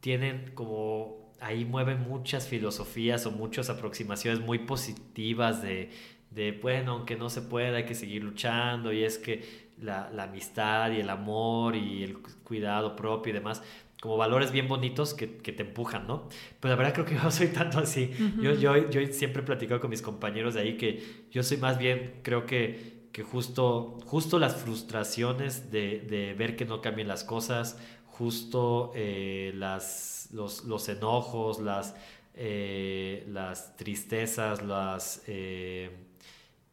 tienen 0.00 0.52
como 0.54 1.32
ahí 1.40 1.64
mueven 1.64 2.00
muchas 2.00 2.46
filosofías 2.48 3.24
o 3.26 3.30
muchas 3.30 3.70
aproximaciones 3.70 4.40
muy 4.40 4.58
positivas 4.58 5.62
de, 5.62 5.90
de 6.30 6.52
bueno, 6.52 6.92
aunque 6.92 7.16
no 7.16 7.30
se 7.30 7.42
pueda, 7.42 7.78
hay 7.78 7.86
que 7.86 7.94
seguir 7.94 8.22
luchando 8.22 8.92
y 8.92 9.04
es 9.04 9.18
que 9.18 9.70
la, 9.80 10.10
amistad 10.22 10.92
y 10.92 11.00
el 11.00 11.10
amor 11.10 11.76
y 11.76 12.04
el 12.04 12.18
cuidado 12.18 12.94
propio 12.96 13.30
y 13.30 13.34
demás, 13.34 13.62
como 14.00 14.16
valores 14.16 14.50
bien 14.50 14.66
bonitos 14.66 15.12
que, 15.14 15.36
que, 15.38 15.52
te 15.52 15.62
empujan, 15.62 16.06
¿no? 16.06 16.28
Pero 16.58 16.74
la 16.74 16.76
verdad 16.76 16.94
creo 16.94 17.06
que 17.06 17.14
yo 17.22 17.30
soy 17.30 17.48
tanto 17.48 17.78
así. 17.78 18.10
yo, 18.40 18.54
yo, 18.54 18.90
yo 18.90 19.06
siempre 19.12 19.42
he 19.42 19.44
platicado 19.44 19.80
con 19.80 19.90
mis 19.90 20.02
compañeros 20.02 20.54
de 20.54 20.60
ahí 20.60 20.76
que 20.76 21.26
yo 21.30 21.42
soy 21.42 21.58
más 21.58 21.78
bien, 21.78 22.20
creo 22.22 22.46
que 22.46 23.00
que 23.12 23.22
justo, 23.22 23.98
justo 24.06 24.38
las 24.38 24.56
frustraciones 24.56 25.70
de, 25.70 26.00
de 26.00 26.34
ver 26.34 26.56
que 26.56 26.64
no 26.64 26.80
cambien 26.80 27.08
las 27.08 27.24
cosas, 27.24 27.78
justo 28.06 28.92
eh, 28.94 29.52
las, 29.54 30.28
los, 30.32 30.64
los, 30.64 30.88
enojos, 30.88 31.60
las, 31.60 31.94
eh, 32.34 33.26
las 33.28 33.76
tristezas, 33.76 34.62
las 34.62 35.22
eh, 35.26 35.90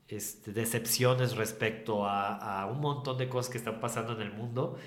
este, 0.08 0.52
decepciones 0.52 1.36
respecto 1.36 2.06
a, 2.06 2.62
a, 2.62 2.66
un 2.68 2.82
montón 2.82 3.18
de 3.18 3.30
cosas 3.30 3.52
que 3.52 3.58
están 3.58 3.80
pasando 3.80 4.14
en 4.14 4.22
el 4.22 4.32
mundo, 4.32 4.78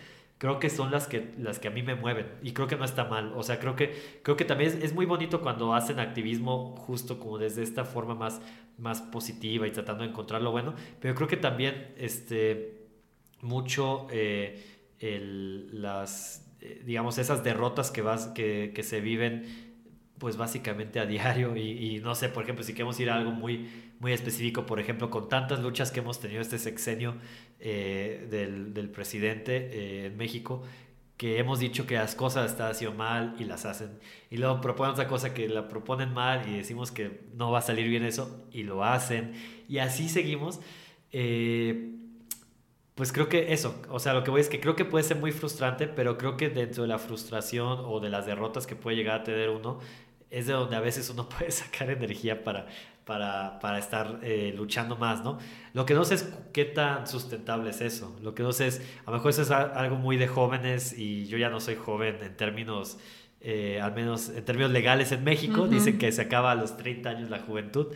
creo 0.41 0.59
que 0.59 0.71
son 0.71 0.91
las 0.91 1.07
que, 1.07 1.35
las 1.39 1.59
que 1.59 1.69
a 1.69 1.71
mí 1.71 1.83
me 1.83 1.95
mueven 1.95 2.27
y 2.43 2.53
creo 2.53 2.67
que 2.67 2.77
no 2.77 2.85
está 2.85 3.05
mal. 3.05 3.35
O 3.37 3.43
sea, 3.43 3.61
creo 3.61 3.77
que, 3.77 3.95
creo 4.23 4.39
que 4.39 4.47
también 4.47 4.81
es, 4.83 4.95
muy 4.95 5.05
bonito 5.05 5.43
cuando 5.43 5.75
hacen 5.75 6.01
activismo 6.01 6.75
justo 6.79 7.21
como 7.21 7.37
desde 7.37 7.63
esta 7.63 7.85
forma 7.85 8.15
más 8.15 8.41
más 8.79 9.03
positiva 9.03 9.67
y 9.67 9.71
tratando 9.71 10.05
de 10.05 10.11
encontrar 10.11 10.41
lo 10.41 10.51
bueno, 10.51 10.75
pero 11.01 11.15
creo 11.15 11.29
que 11.29 11.37
también 11.37 11.93
este, 11.99 12.89
mucho 13.43 14.07
eh, 14.11 14.89
las, 15.73 16.51
eh, 16.61 16.83
digamos, 16.85 17.19
esas 17.19 17.45
derrotas 17.45 17.91
que, 17.91 18.01
vas, 18.03 18.29
que, 18.29 18.73
que, 18.75 18.83
se 18.83 19.03
viven 19.03 19.45
pues 20.19 20.37
básicamente 20.37 20.99
a 20.99 21.07
diario 21.15 21.57
y, 21.57 22.01
no 22.01 22.15
sé, 22.15 22.31
por 22.31 22.45
ejemplo, 22.45 22.65
si 22.65 22.73
queremos 22.73 22.99
ir 23.01 23.11
a 23.11 23.17
algo 23.17 23.31
muy, 23.31 23.69
muy 24.01 24.13
específico, 24.13 24.67
por 24.67 24.81
ejemplo, 24.81 25.11
con 25.11 25.29
tantas 25.29 25.61
luchas 25.61 25.93
que 25.93 26.01
hemos 26.01 26.19
tenido 26.19 26.41
este 26.41 26.59
sexenio 26.59 27.15
eh, 27.61 28.27
del, 28.31 28.75
del, 28.75 28.89
presidente 28.89 30.07
en 30.07 30.17
México, 30.17 30.63
que 31.17 31.39
hemos 31.39 31.59
dicho 31.59 31.87
que 31.87 31.97
las 31.97 32.15
cosas 32.15 32.51
están 32.51 32.71
haciendo 32.71 32.97
mal 32.97 33.37
y 33.39 33.45
las 33.45 33.67
hacen. 33.67 33.91
Y 34.31 34.39
luego 34.39 34.63
proponen 34.63 34.93
otra 34.93 35.07
cosa 35.07 35.35
que 35.35 35.49
la 35.51 35.69
proponen 35.69 36.15
mal 36.15 36.49
y 36.49 36.57
decimos 36.57 36.91
que 36.91 37.21
no 37.35 37.51
va 37.51 37.59
a 37.59 37.63
salir 37.63 37.89
bien 37.89 38.05
eso 38.05 38.47
y 38.51 38.63
lo 38.63 38.83
hacen. 38.83 39.35
Y 39.69 39.79
así 39.79 40.09
seguimos. 40.09 40.61
Eh, 41.13 41.91
pues 42.95 43.13
creo 43.13 43.29
que 43.29 43.53
eso, 43.53 43.81
o 43.91 43.99
sea, 43.99 44.15
lo 44.15 44.25
que 44.25 44.31
voy 44.31 44.41
es 44.41 44.49
que 44.49 44.61
creo 44.61 44.77
que 44.77 44.85
puede 44.85 45.05
ser 45.05 45.19
muy 45.19 45.33
frustrante, 45.33 45.89
pero 45.89 46.19
creo 46.19 46.37
que 46.37 46.49
dentro 46.49 46.83
de 46.83 46.89
la 46.89 46.99
frustración 46.99 47.81
o 47.85 48.01
de 48.01 48.11
las 48.11 48.27
derrotas 48.27 48.67
que 48.67 48.77
puede 48.77 48.97
llegar 48.97 49.21
a 49.21 49.25
tener 49.25 49.51
uno, 49.51 49.79
es 50.31 50.47
de 50.47 50.53
donde 50.53 50.77
a 50.77 50.81
veces 50.81 51.11
uno 51.11 51.29
puede 51.39 51.51
sacar 51.51 51.91
energía 51.91 52.45
para, 52.45 52.67
para, 53.11 53.59
para 53.59 53.81
estar 53.81 54.21
eh, 54.23 54.55
luchando 54.57 54.95
más, 54.95 55.25
¿no? 55.25 55.41
Lo 55.73 55.85
que 55.85 55.95
no 55.95 56.05
sé 56.05 56.15
es 56.15 56.33
qué 56.53 56.65
tan 56.65 57.09
sustentable 57.09 57.71
es 57.71 57.81
eso. 57.81 58.17
Lo 58.23 58.37
que 58.37 58.45
no 58.45 58.53
sé 58.53 58.69
es, 58.69 58.81
a 59.05 59.11
lo 59.11 59.17
mejor 59.17 59.31
eso 59.31 59.43
es 59.43 59.51
algo 59.51 59.97
muy 59.97 60.17
de 60.17 60.29
jóvenes 60.29 60.97
y 60.97 61.27
yo 61.27 61.37
ya 61.37 61.51
no 61.51 61.59
soy 61.59 61.75
joven 61.75 62.19
en 62.23 62.37
términos, 62.37 62.99
eh, 63.41 63.81
al 63.83 63.95
menos 63.95 64.29
en 64.29 64.45
términos 64.45 64.71
legales 64.71 65.11
en 65.11 65.25
México. 65.25 65.67
Dicen 65.67 65.99
que 65.99 66.13
se 66.13 66.23
acaba 66.23 66.53
a 66.53 66.55
los 66.55 66.77
30 66.77 67.11
años 67.11 67.31
la 67.31 67.41
juventud. 67.41 67.89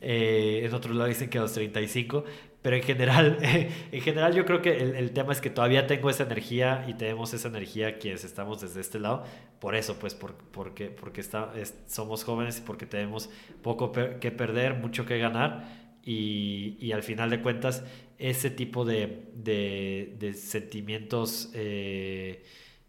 Eh, 0.00 0.62
en 0.64 0.72
otro 0.72 0.94
lado 0.94 1.06
dicen 1.06 1.28
que 1.28 1.36
a 1.36 1.42
los 1.42 1.52
35 1.52 2.24
pero 2.62 2.76
en 2.76 2.82
general, 2.82 3.38
en 3.92 4.00
general 4.00 4.34
yo 4.34 4.46
creo 4.46 4.62
que 4.62 4.78
el, 4.78 4.94
el, 4.94 5.10
tema 5.10 5.32
es 5.32 5.40
que 5.40 5.50
todavía 5.50 5.86
tengo 5.86 6.08
esa 6.08 6.22
energía 6.22 6.84
y 6.88 6.94
tenemos 6.94 7.34
esa 7.34 7.48
energía 7.48 7.98
quienes 7.98 8.24
estamos 8.24 8.60
desde 8.60 8.80
este 8.80 9.00
lado, 9.00 9.24
por 9.58 9.74
eso, 9.74 9.98
pues, 9.98 10.14
por, 10.14 10.34
porque, 10.34 10.88
porque 10.88 11.20
está, 11.20 11.52
somos 11.86 12.24
jóvenes 12.24 12.58
y 12.58 12.60
porque 12.62 12.86
tenemos 12.86 13.28
poco 13.62 13.92
que 13.92 14.30
perder, 14.30 14.74
mucho 14.74 15.04
que 15.04 15.18
ganar 15.18 15.82
y, 16.04 16.76
y, 16.80 16.92
al 16.92 17.02
final 17.02 17.30
de 17.30 17.40
cuentas 17.40 17.84
ese 18.18 18.50
tipo 18.50 18.84
de, 18.84 19.24
de, 19.34 20.16
de 20.18 20.34
sentimientos, 20.34 21.50
eh, 21.54 22.44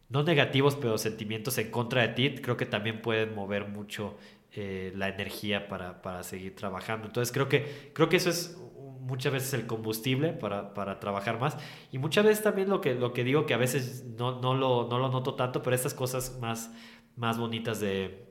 no 0.09 0.23
negativos, 0.23 0.75
pero 0.75 0.97
sentimientos 0.97 1.57
en 1.57 1.71
contra 1.71 2.01
de 2.01 2.09
ti, 2.09 2.35
creo 2.41 2.57
que 2.57 2.65
también 2.65 3.01
pueden 3.01 3.33
mover 3.35 3.67
mucho 3.67 4.17
eh, 4.55 4.93
la 4.95 5.09
energía 5.09 5.67
para, 5.67 6.03
para, 6.03 6.21
seguir 6.21 6.55
trabajando. 6.55 7.07
Entonces 7.07 7.33
creo 7.33 7.49
que, 7.49 7.91
creo 7.93 8.09
que 8.09 8.17
eso 8.17 8.29
es 8.29 8.55
muchas 9.03 9.33
veces 9.33 9.53
el 9.53 9.67
combustible 9.67 10.33
para, 10.33 10.73
para, 10.73 10.99
trabajar 10.99 11.39
más. 11.39 11.57
Y 11.91 11.97
muchas 11.97 12.25
veces 12.25 12.43
también 12.43 12.69
lo 12.69 12.81
que, 12.81 12.95
lo 12.95 13.13
que 13.13 13.23
digo, 13.23 13.45
que 13.45 13.53
a 13.53 13.57
veces 13.57 14.05
no, 14.17 14.39
no, 14.41 14.55
lo, 14.55 14.87
no 14.89 14.99
lo 14.99 15.09
noto 15.09 15.35
tanto, 15.35 15.61
pero 15.61 15.75
estas 15.75 15.93
cosas 15.93 16.37
más, 16.39 16.71
más 17.15 17.37
bonitas 17.37 17.79
de, 17.79 18.25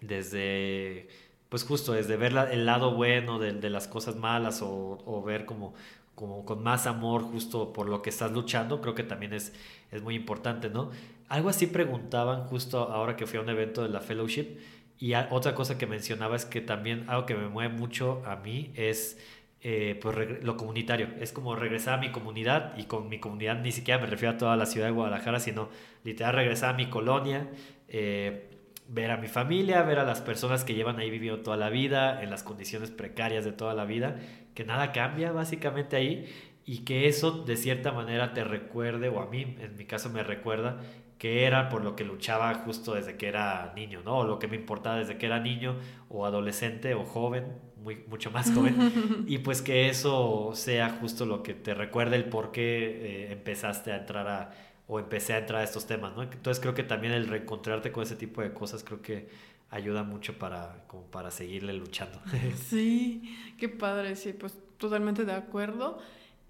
desde, 0.00 1.08
pues 1.48 1.64
justo, 1.64 1.92
desde 1.92 2.16
ver 2.16 2.36
el 2.50 2.66
lado 2.66 2.94
bueno 2.94 3.38
de, 3.38 3.52
de 3.52 3.70
las 3.70 3.88
cosas 3.88 4.16
malas 4.16 4.60
o, 4.62 5.22
ver 5.24 5.46
como, 5.46 5.74
como 6.14 6.44
con 6.44 6.62
más 6.62 6.86
amor 6.86 7.22
justo 7.22 7.72
por 7.72 7.88
lo 7.88 8.02
que 8.02 8.10
estás 8.10 8.32
luchando, 8.32 8.80
creo 8.80 8.94
que 8.94 9.04
también 9.04 9.32
es, 9.32 9.52
es 9.90 10.02
muy 10.02 10.14
importante, 10.14 10.70
¿no? 10.70 10.90
Algo 11.28 11.48
así 11.48 11.66
preguntaban 11.66 12.44
justo 12.46 12.78
ahora 12.78 13.16
que 13.16 13.26
fui 13.26 13.38
a 13.38 13.42
un 13.42 13.48
evento 13.48 13.82
de 13.82 13.88
la 13.88 14.00
fellowship. 14.00 14.58
Y 14.98 15.14
otra 15.14 15.54
cosa 15.54 15.78
que 15.78 15.86
mencionaba 15.86 16.36
es 16.36 16.44
que 16.44 16.60
también 16.60 17.08
algo 17.08 17.24
que 17.24 17.34
me 17.34 17.48
mueve 17.48 17.74
mucho 17.74 18.22
a 18.26 18.36
mí 18.36 18.70
es 18.74 19.18
eh, 19.62 19.98
pues 20.00 20.42
lo 20.42 20.56
comunitario. 20.56 21.08
Es 21.20 21.32
como 21.32 21.54
regresar 21.54 21.94
a 21.94 22.00
mi 22.00 22.10
comunidad 22.10 22.76
y 22.78 22.84
con 22.84 23.08
mi 23.08 23.18
comunidad 23.18 23.60
ni 23.60 23.72
siquiera 23.72 24.00
me 24.00 24.06
refiero 24.06 24.34
a 24.34 24.38
toda 24.38 24.56
la 24.56 24.66
ciudad 24.66 24.86
de 24.86 24.92
Guadalajara, 24.92 25.38
sino 25.38 25.68
literal 26.02 26.34
regresar 26.34 26.74
a 26.74 26.76
mi 26.76 26.88
colonia, 26.88 27.50
eh, 27.88 28.48
ver 28.88 29.10
a 29.10 29.18
mi 29.18 29.28
familia, 29.28 29.82
ver 29.82 29.98
a 29.98 30.04
las 30.04 30.20
personas 30.20 30.64
que 30.64 30.74
llevan 30.74 30.98
ahí 30.98 31.10
viviendo 31.10 31.42
toda 31.42 31.56
la 31.56 31.68
vida, 31.68 32.22
en 32.22 32.30
las 32.30 32.42
condiciones 32.42 32.90
precarias 32.90 33.44
de 33.44 33.52
toda 33.52 33.74
la 33.74 33.84
vida, 33.84 34.16
que 34.54 34.64
nada 34.64 34.92
cambia 34.92 35.30
básicamente 35.32 35.96
ahí 35.96 36.26
y 36.64 36.78
que 36.78 37.06
eso 37.06 37.30
de 37.30 37.56
cierta 37.56 37.92
manera 37.92 38.32
te 38.32 38.44
recuerde, 38.44 39.08
o 39.08 39.20
a 39.20 39.26
mí 39.26 39.56
en 39.60 39.76
mi 39.76 39.84
caso 39.84 40.08
me 40.10 40.22
recuerda, 40.22 40.80
que 41.18 41.44
era 41.44 41.68
por 41.68 41.84
lo 41.84 41.96
que 41.96 42.04
luchaba 42.04 42.54
justo 42.54 42.94
desde 42.94 43.16
que 43.16 43.28
era 43.28 43.72
niño, 43.76 44.00
¿no? 44.02 44.18
O 44.18 44.24
lo 44.24 44.38
que 44.38 44.48
me 44.48 44.56
importaba 44.56 44.96
desde 44.96 45.18
que 45.18 45.26
era 45.26 45.38
niño 45.38 45.76
o 46.08 46.24
adolescente 46.24 46.94
o 46.94 47.04
joven, 47.04 47.44
muy, 47.82 48.04
mucho 48.08 48.30
más 48.30 48.50
joven. 48.54 49.24
y 49.26 49.38
pues 49.38 49.62
que 49.62 49.88
eso 49.88 50.52
sea 50.54 50.90
justo 51.00 51.26
lo 51.26 51.42
que 51.42 51.54
te 51.54 51.74
recuerde 51.74 52.16
el 52.16 52.24
por 52.24 52.52
qué 52.52 53.28
eh, 53.28 53.32
empezaste 53.32 53.92
a 53.92 53.96
entrar 53.98 54.28
a, 54.28 54.50
o 54.86 54.98
empecé 54.98 55.34
a 55.34 55.38
entrar 55.38 55.60
a 55.60 55.64
estos 55.64 55.86
temas, 55.86 56.16
¿no? 56.16 56.22
Entonces 56.22 56.60
creo 56.60 56.74
que 56.74 56.82
también 56.82 57.12
el 57.12 57.28
reencontrarte 57.28 57.92
con 57.92 58.02
ese 58.02 58.16
tipo 58.16 58.42
de 58.42 58.52
cosas 58.52 58.82
creo 58.84 59.00
que 59.00 59.28
ayuda 59.70 60.02
mucho 60.02 60.38
para, 60.38 60.84
como 60.88 61.04
para 61.04 61.30
seguirle 61.30 61.72
luchando. 61.72 62.20
sí, 62.68 63.36
qué 63.58 63.68
padre, 63.68 64.16
sí, 64.16 64.32
pues 64.32 64.54
totalmente 64.78 65.24
de 65.24 65.32
acuerdo. 65.32 65.98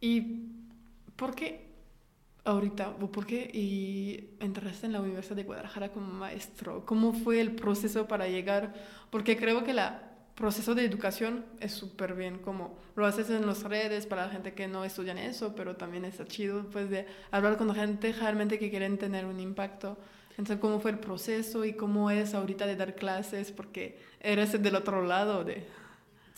¿Y 0.01 0.47
por 1.16 1.35
qué 1.35 1.69
ahorita, 2.44 2.97
por 2.97 3.27
qué 3.27 3.51
y 3.52 4.31
entraste 4.40 4.86
en 4.86 4.93
la 4.93 5.01
Universidad 5.01 5.36
de 5.36 5.44
Guadalajara 5.44 5.93
como 5.93 6.11
maestro? 6.12 6.86
¿Cómo 6.86 7.12
fue 7.12 7.40
el 7.40 7.52
proceso 7.52 8.09
para 8.09 8.27
llegar? 8.28 8.74
Porque 9.11 9.36
creo 9.36 9.65
que 9.65 9.74
la 9.74 10.10
proceso 10.40 10.74
de 10.74 10.84
educación 10.84 11.44
es 11.60 11.72
súper 11.72 12.14
bien, 12.14 12.38
como 12.38 12.76
lo 12.96 13.06
haces 13.06 13.30
en 13.30 13.46
las 13.46 13.62
redes 13.62 14.06
para 14.06 14.26
la 14.26 14.32
gente 14.32 14.54
que 14.54 14.66
no 14.66 14.84
estudia 14.84 15.12
eso, 15.24 15.54
pero 15.54 15.76
también 15.76 16.04
está 16.04 16.24
chido 16.24 16.64
pues 16.72 16.90
de 16.90 17.06
hablar 17.30 17.56
con 17.56 17.72
gente 17.74 18.12
realmente 18.12 18.58
que 18.58 18.70
quieren 18.70 18.98
tener 18.98 19.26
un 19.26 19.38
impacto. 19.38 19.96
Entonces, 20.30 20.58
¿cómo 20.58 20.80
fue 20.80 20.92
el 20.92 20.98
proceso 20.98 21.64
y 21.64 21.74
cómo 21.74 22.10
es 22.10 22.34
ahorita 22.34 22.66
de 22.66 22.74
dar 22.74 22.94
clases? 22.94 23.52
Porque 23.52 24.00
eres 24.20 24.60
del 24.60 24.74
otro 24.74 25.04
lado 25.04 25.44
de... 25.44 25.66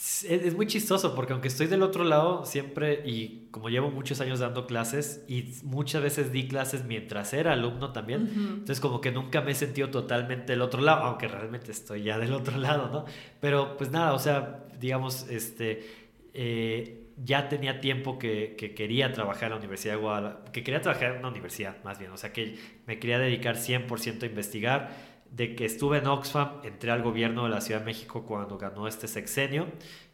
Es, 0.02 0.56
muy 0.56 0.66
chistoso 0.66 1.14
porque 1.14 1.32
aunque 1.32 1.46
estoy 1.46 1.68
del 1.68 1.80
otro 1.80 2.02
lado 2.02 2.44
siempre 2.44 3.02
y 3.06 3.46
como 3.52 3.68
llevo 3.68 3.88
muchos 3.88 4.20
años 4.20 4.40
dando 4.40 4.66
clases 4.66 5.24
y 5.28 5.54
muchas 5.62 6.02
veces 6.02 6.32
di 6.32 6.48
clases 6.48 6.84
mientras 6.84 7.32
era 7.32 7.52
alumno 7.52 7.92
también, 7.92 8.28
entonces 8.34 8.80
como 8.80 9.00
que 9.00 9.12
nunca 9.12 9.42
me 9.42 9.52
he 9.52 9.54
sentido 9.54 9.90
totalmente 9.90 10.54
del 10.54 10.62
otro 10.62 10.80
lado, 10.80 11.04
aunque 11.04 11.28
realmente 11.28 11.70
estoy 11.70 12.02
ya 12.02 12.18
del 12.18 12.32
otro 12.32 12.56
lado, 12.58 12.88
¿no? 12.88 13.04
Pero 13.38 13.76
pues 13.76 13.92
nada, 13.92 14.12
o 14.12 14.18
sea, 14.18 14.64
digamos, 14.80 15.28
este, 15.30 15.86
eh, 16.34 17.04
ya 17.24 17.48
tenía 17.48 17.80
tiempo 17.80 18.18
que, 18.18 18.56
que, 18.58 18.74
quería 18.74 19.12
trabajar 19.12 19.44
en 19.44 19.50
la 19.50 19.56
Universidad 19.58 19.94
de 19.94 20.00
Guadalajara, 20.00 20.44
que 20.52 20.64
quería 20.64 20.80
trabajar 20.80 21.12
en 21.12 21.18
una 21.18 21.28
universidad 21.28 21.76
más 21.84 22.00
bien, 22.00 22.10
o 22.10 22.16
sea, 22.16 22.32
que 22.32 22.58
me 22.88 22.98
quería 22.98 23.20
dedicar 23.20 23.54
100% 23.54 24.24
a 24.24 24.26
investigar 24.26 25.11
de 25.34 25.54
que 25.54 25.64
estuve 25.64 25.98
en 25.98 26.06
Oxfam, 26.06 26.60
entré 26.62 26.90
al 26.90 27.02
gobierno 27.02 27.44
de 27.44 27.50
la 27.50 27.60
Ciudad 27.60 27.80
de 27.80 27.86
México 27.86 28.24
cuando 28.26 28.58
ganó 28.58 28.86
este 28.86 29.08
sexenio, 29.08 29.66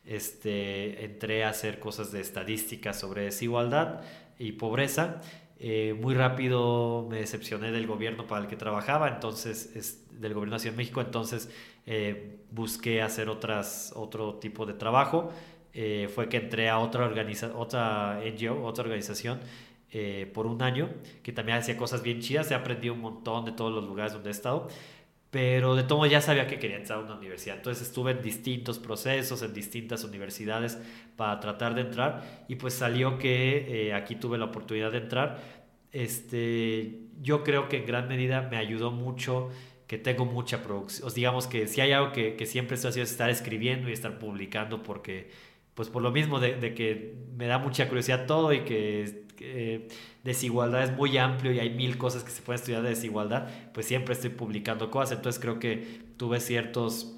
este, 0.05 1.05
entré 1.05 1.45
a 1.45 1.51
hacer 1.51 1.81
cosas 1.81 2.13
de 2.13 2.21
estadística 2.21 2.93
sobre 2.93 3.25
desigualdad 3.25 4.03
y 4.39 4.53
pobreza. 4.53 5.21
Eh, 5.59 5.97
muy 6.01 6.15
rápido 6.15 7.05
me 7.11 7.19
decepcioné 7.19 7.73
del 7.73 7.89
gobierno 7.89 8.29
para 8.29 8.43
el 8.43 8.49
que 8.49 8.55
trabajaba, 8.55 9.09
entonces, 9.09 9.75
es, 9.75 10.07
del 10.21 10.35
gobierno 10.35 10.53
de 10.53 10.57
la 10.57 10.61
Ciudad 10.61 10.75
de 10.75 10.79
México, 10.79 11.01
entonces 11.01 11.51
eh, 11.85 12.39
busqué 12.53 13.03
hacer 13.03 13.29
otras, 13.29 13.93
otro 13.97 14.35
tipo 14.35 14.67
de 14.67 14.75
trabajo. 14.75 15.33
Eh, 15.75 16.09
fue 16.15 16.29
que 16.29 16.37
entré 16.37 16.69
a 16.69 16.79
otra, 16.79 17.05
organiza 17.05 17.53
otra 17.57 18.21
NGO, 18.25 18.65
otra 18.65 18.85
organización, 18.85 19.41
por 20.35 20.47
un 20.47 20.61
año, 20.61 20.91
que 21.23 21.33
también 21.33 21.57
hacía 21.59 21.79
cosas 21.79 22.03
bien 22.03 22.21
chidas. 22.21 22.51
He 22.51 22.55
aprendido 22.55 22.93
un 22.93 23.01
montón 23.01 23.47
de 23.47 23.53
todos 23.53 23.73
los 23.73 23.85
lugares 23.85 24.13
donde 24.13 24.29
he 24.29 24.33
estado 24.33 24.69
pero 25.31 25.75
de 25.75 25.83
todo 25.83 26.07
ya 26.07 26.21
sabía 26.21 26.47
que 26.47 26.59
quería 26.59 26.77
entrar 26.77 27.01
a 27.01 27.03
una 27.03 27.17
universidad. 27.17 27.57
Entonces 27.57 27.87
estuve 27.87 28.13
en 28.13 28.23
distintos 28.23 28.79
procesos, 28.79 29.43
en 29.43 29.53
distintas 29.53 30.05
universidades 30.05 30.79
para 31.17 31.39
tratar 31.41 31.75
de 31.75 31.83
entrar 31.83 32.45
y 32.49 32.57
pues 32.57 32.75
salió 32.75 33.19
que 33.19 33.89
eh, 33.89 33.95
aquí 33.95 34.15
tuve 34.15 34.39
la 34.39 34.47
oportunidad 34.47 34.93
de 34.93 34.99
entrar. 34.99 35.39
Este, 35.93 37.01
yo 37.21 37.45
creo 37.45 37.69
que 37.69 37.79
en 37.79 37.87
gran 37.87 38.09
medida 38.09 38.49
me 38.51 38.57
ayudó 38.57 38.91
mucho 38.91 39.51
que 39.87 39.99
tengo 39.99 40.25
mucha 40.25 40.63
producción. 40.63 41.13
Digamos 41.15 41.47
que 41.47 41.67
si 41.67 41.81
hay 41.81 41.93
algo 41.93 42.13
que, 42.13 42.37
que 42.37 42.47
siempre 42.47 42.77
estoy 42.77 42.91
haciendo 42.91 43.05
es 43.05 43.11
estar 43.13 43.31
escribiendo 43.31 43.89
y 43.91 43.93
estar 43.93 44.19
publicando 44.19 44.83
porque 44.83 45.31
pues 45.75 45.89
por 45.91 46.03
lo 46.03 46.11
mismo 46.11 46.41
de, 46.41 46.57
de 46.57 46.75
que 46.75 47.15
me 47.37 47.47
da 47.47 47.59
mucha 47.59 47.87
curiosidad 47.89 48.27
todo 48.27 48.53
y 48.53 48.61
que 48.61 49.28
eh, 49.41 49.89
desigualdad 50.25 50.83
es 50.85 50.93
muy 50.93 51.17
amplio 51.19 51.53
y 51.53 51.61
hay 51.61 51.71
mil 51.71 51.99
cosas 51.99 52.25
que 52.25 52.31
se 52.31 52.43
pueden 52.43 52.61
estudiar 52.61 52.83
de 52.83 52.91
desigualdad, 52.91 53.49
pues 53.73 53.87
siempre 53.87 54.15
estoy 54.15 54.31
publicando 54.31 54.91
cosas. 54.91 55.17
Entonces 55.17 55.41
creo 55.41 55.59
que 55.59 56.01
tuve 56.17 56.41
ciertos 56.41 57.15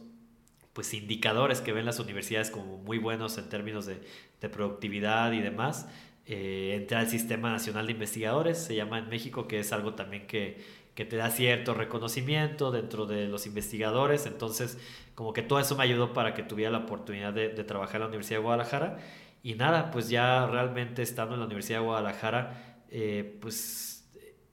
pues 0.72 0.94
indicadores 0.94 1.60
que 1.60 1.72
ven 1.72 1.84
las 1.84 1.98
universidades 1.98 2.50
como 2.50 2.78
muy 2.78 2.98
buenos 2.98 3.36
en 3.38 3.48
términos 3.48 3.86
de, 3.86 4.00
de 4.40 4.48
productividad 4.48 5.32
y 5.32 5.40
demás. 5.40 5.88
Eh, 6.26 6.76
entré 6.76 6.96
al 6.96 7.08
Sistema 7.08 7.50
Nacional 7.50 7.86
de 7.86 7.92
Investigadores, 7.92 8.58
se 8.58 8.76
llama 8.76 8.98
en 8.98 9.08
México, 9.08 9.48
que 9.48 9.58
es 9.58 9.72
algo 9.72 9.94
también 9.94 10.26
que, 10.28 10.62
que 10.94 11.04
te 11.04 11.16
da 11.16 11.30
cierto 11.30 11.74
reconocimiento 11.74 12.70
dentro 12.70 13.06
de 13.06 13.26
los 13.26 13.46
investigadores. 13.46 14.26
Entonces, 14.26 14.78
como 15.16 15.32
que 15.32 15.42
todo 15.42 15.58
eso 15.58 15.76
me 15.76 15.82
ayudó 15.82 16.12
para 16.12 16.34
que 16.34 16.44
tuviera 16.44 16.70
la 16.70 16.78
oportunidad 16.78 17.32
de, 17.32 17.48
de 17.48 17.64
trabajar 17.64 17.96
en 17.96 18.00
la 18.02 18.06
Universidad 18.08 18.38
de 18.38 18.44
Guadalajara. 18.44 18.98
Y 19.42 19.54
nada, 19.54 19.90
pues 19.90 20.08
ya 20.08 20.46
realmente 20.46 21.02
estando 21.02 21.34
en 21.34 21.40
la 21.40 21.46
Universidad 21.46 21.80
de 21.80 21.84
Guadalajara, 21.86 22.76
eh, 22.90 23.38
pues 23.40 23.90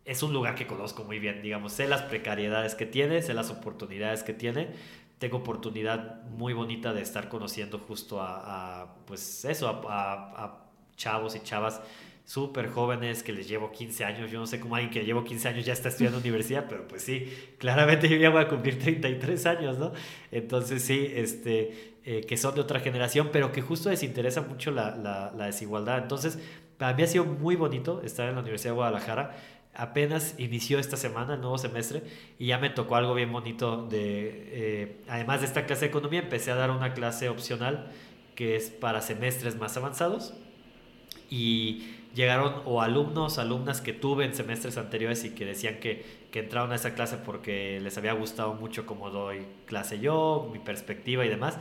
es 0.05 0.23
un 0.23 0.31
lugar 0.31 0.55
que 0.55 0.65
conozco 0.65 1.03
muy 1.03 1.19
bien, 1.19 1.41
digamos, 1.41 1.73
sé 1.73 1.87
las 1.87 2.01
precariedades 2.03 2.75
que 2.75 2.85
tiene, 2.85 3.21
sé 3.21 3.33
las 3.33 3.49
oportunidades 3.49 4.23
que 4.23 4.33
tiene, 4.33 4.69
tengo 5.19 5.37
oportunidad 5.37 6.23
muy 6.29 6.53
bonita 6.53 6.93
de 6.93 7.01
estar 7.01 7.27
conociendo 7.27 7.79
justo 7.79 8.21
a, 8.21 8.95
pues 9.05 9.43
eso, 9.45 9.67
a, 9.89 10.63
chavos 10.95 11.35
y 11.35 11.41
chavas 11.41 11.81
súper 12.23 12.69
jóvenes 12.69 13.21
que 13.21 13.31
les 13.31 13.47
llevo 13.47 13.71
15 13.71 14.05
años. 14.05 14.31
Yo 14.31 14.39
no 14.39 14.47
sé 14.47 14.59
cómo 14.59 14.75
alguien 14.75 14.91
que 14.91 15.03
llevo 15.03 15.23
15 15.23 15.49
años 15.49 15.65
ya 15.65 15.73
está 15.73 15.89
estudiando 15.89 16.19
universidad, 16.19 16.65
pero 16.67 16.87
pues 16.87 17.03
sí, 17.03 17.31
claramente 17.57 18.09
yo 18.09 18.17
ya 18.17 18.29
voy 18.29 18.41
a 18.41 18.47
cumplir 18.47 18.79
33 18.79 19.45
años, 19.45 19.77
¿no? 19.77 19.91
Entonces 20.31 20.81
sí, 20.83 21.11
este, 21.13 21.96
eh, 22.09 22.21
que 22.21 22.37
son 22.37 22.55
de 22.55 22.61
otra 22.61 22.79
generación, 22.79 23.31
pero 23.33 23.51
que 23.51 23.61
justo 23.61 23.89
les 23.89 24.01
interesa 24.01 24.39
mucho 24.39 24.71
la, 24.71 24.95
la, 24.95 25.45
desigualdad. 25.45 25.97
Entonces, 25.97 26.39
para 26.77 26.93
mí 26.93 27.03
ha 27.03 27.07
sido 27.07 27.25
muy 27.25 27.57
bonito 27.57 28.01
estar 28.01 28.29
en 28.29 28.35
la 28.35 28.39
Universidad 28.39 28.71
de 28.71 28.75
Guadalajara. 28.75 29.35
Apenas 29.73 30.33
inició 30.37 30.79
esta 30.79 30.95
semana 30.95 31.33
el 31.33 31.41
nuevo 31.41 31.57
semestre 31.57 32.03
y 32.39 32.45
ya 32.45 32.59
me 32.59 32.69
tocó 32.69 32.95
algo 32.95 33.13
bien 33.13 33.33
bonito 33.33 33.87
de, 33.87 34.47
eh, 34.53 35.01
además 35.09 35.41
de 35.41 35.47
esta 35.47 35.65
clase 35.65 35.81
de 35.81 35.87
economía, 35.87 36.21
empecé 36.21 36.49
a 36.49 36.55
dar 36.55 36.71
una 36.71 36.93
clase 36.93 37.27
opcional 37.27 37.91
que 38.35 38.55
es 38.55 38.69
para 38.69 39.01
semestres 39.01 39.57
más 39.57 39.75
avanzados 39.75 40.33
y 41.29 41.89
llegaron 42.15 42.61
o 42.63 42.81
alumnos, 42.81 43.37
alumnas 43.37 43.81
que 43.81 43.91
tuve 43.91 44.23
en 44.23 44.33
semestres 44.33 44.77
anteriores 44.77 45.25
y 45.25 45.31
que 45.31 45.43
decían 45.43 45.81
que, 45.81 46.05
que 46.31 46.39
entraron 46.39 46.71
a 46.71 46.75
esa 46.75 46.93
clase 46.93 47.17
porque 47.17 47.81
les 47.81 47.97
había 47.97 48.13
gustado 48.13 48.53
mucho 48.53 48.85
cómo 48.85 49.09
doy 49.09 49.45
clase 49.65 49.99
yo, 49.99 50.49
mi 50.53 50.59
perspectiva 50.59 51.25
y 51.25 51.27
demás 51.27 51.57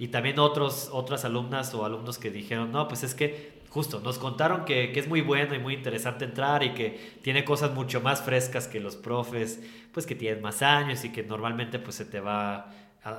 y 0.00 0.08
también 0.08 0.38
otros, 0.38 0.88
otras 0.94 1.26
alumnas 1.26 1.74
o 1.74 1.84
alumnos 1.84 2.16
que 2.16 2.30
dijeron, 2.30 2.72
no, 2.72 2.88
pues 2.88 3.02
es 3.02 3.14
que 3.14 3.60
justo 3.68 4.00
nos 4.00 4.18
contaron 4.18 4.64
que, 4.64 4.92
que, 4.92 5.00
es 5.00 5.06
muy 5.06 5.20
bueno 5.20 5.54
y 5.54 5.58
muy 5.58 5.74
interesante 5.74 6.24
entrar 6.24 6.62
y 6.62 6.72
que 6.72 7.18
tiene 7.20 7.44
cosas 7.44 7.74
mucho 7.74 8.00
más 8.00 8.22
frescas 8.22 8.66
que 8.66 8.80
los 8.80 8.96
profes, 8.96 9.60
pues 9.92 10.06
que 10.06 10.14
tienen 10.14 10.40
más 10.40 10.62
años 10.62 11.04
y 11.04 11.12
que 11.12 11.22
normalmente 11.22 11.78
pues 11.78 11.96
se 11.96 12.06
te 12.06 12.18
va 12.18 12.72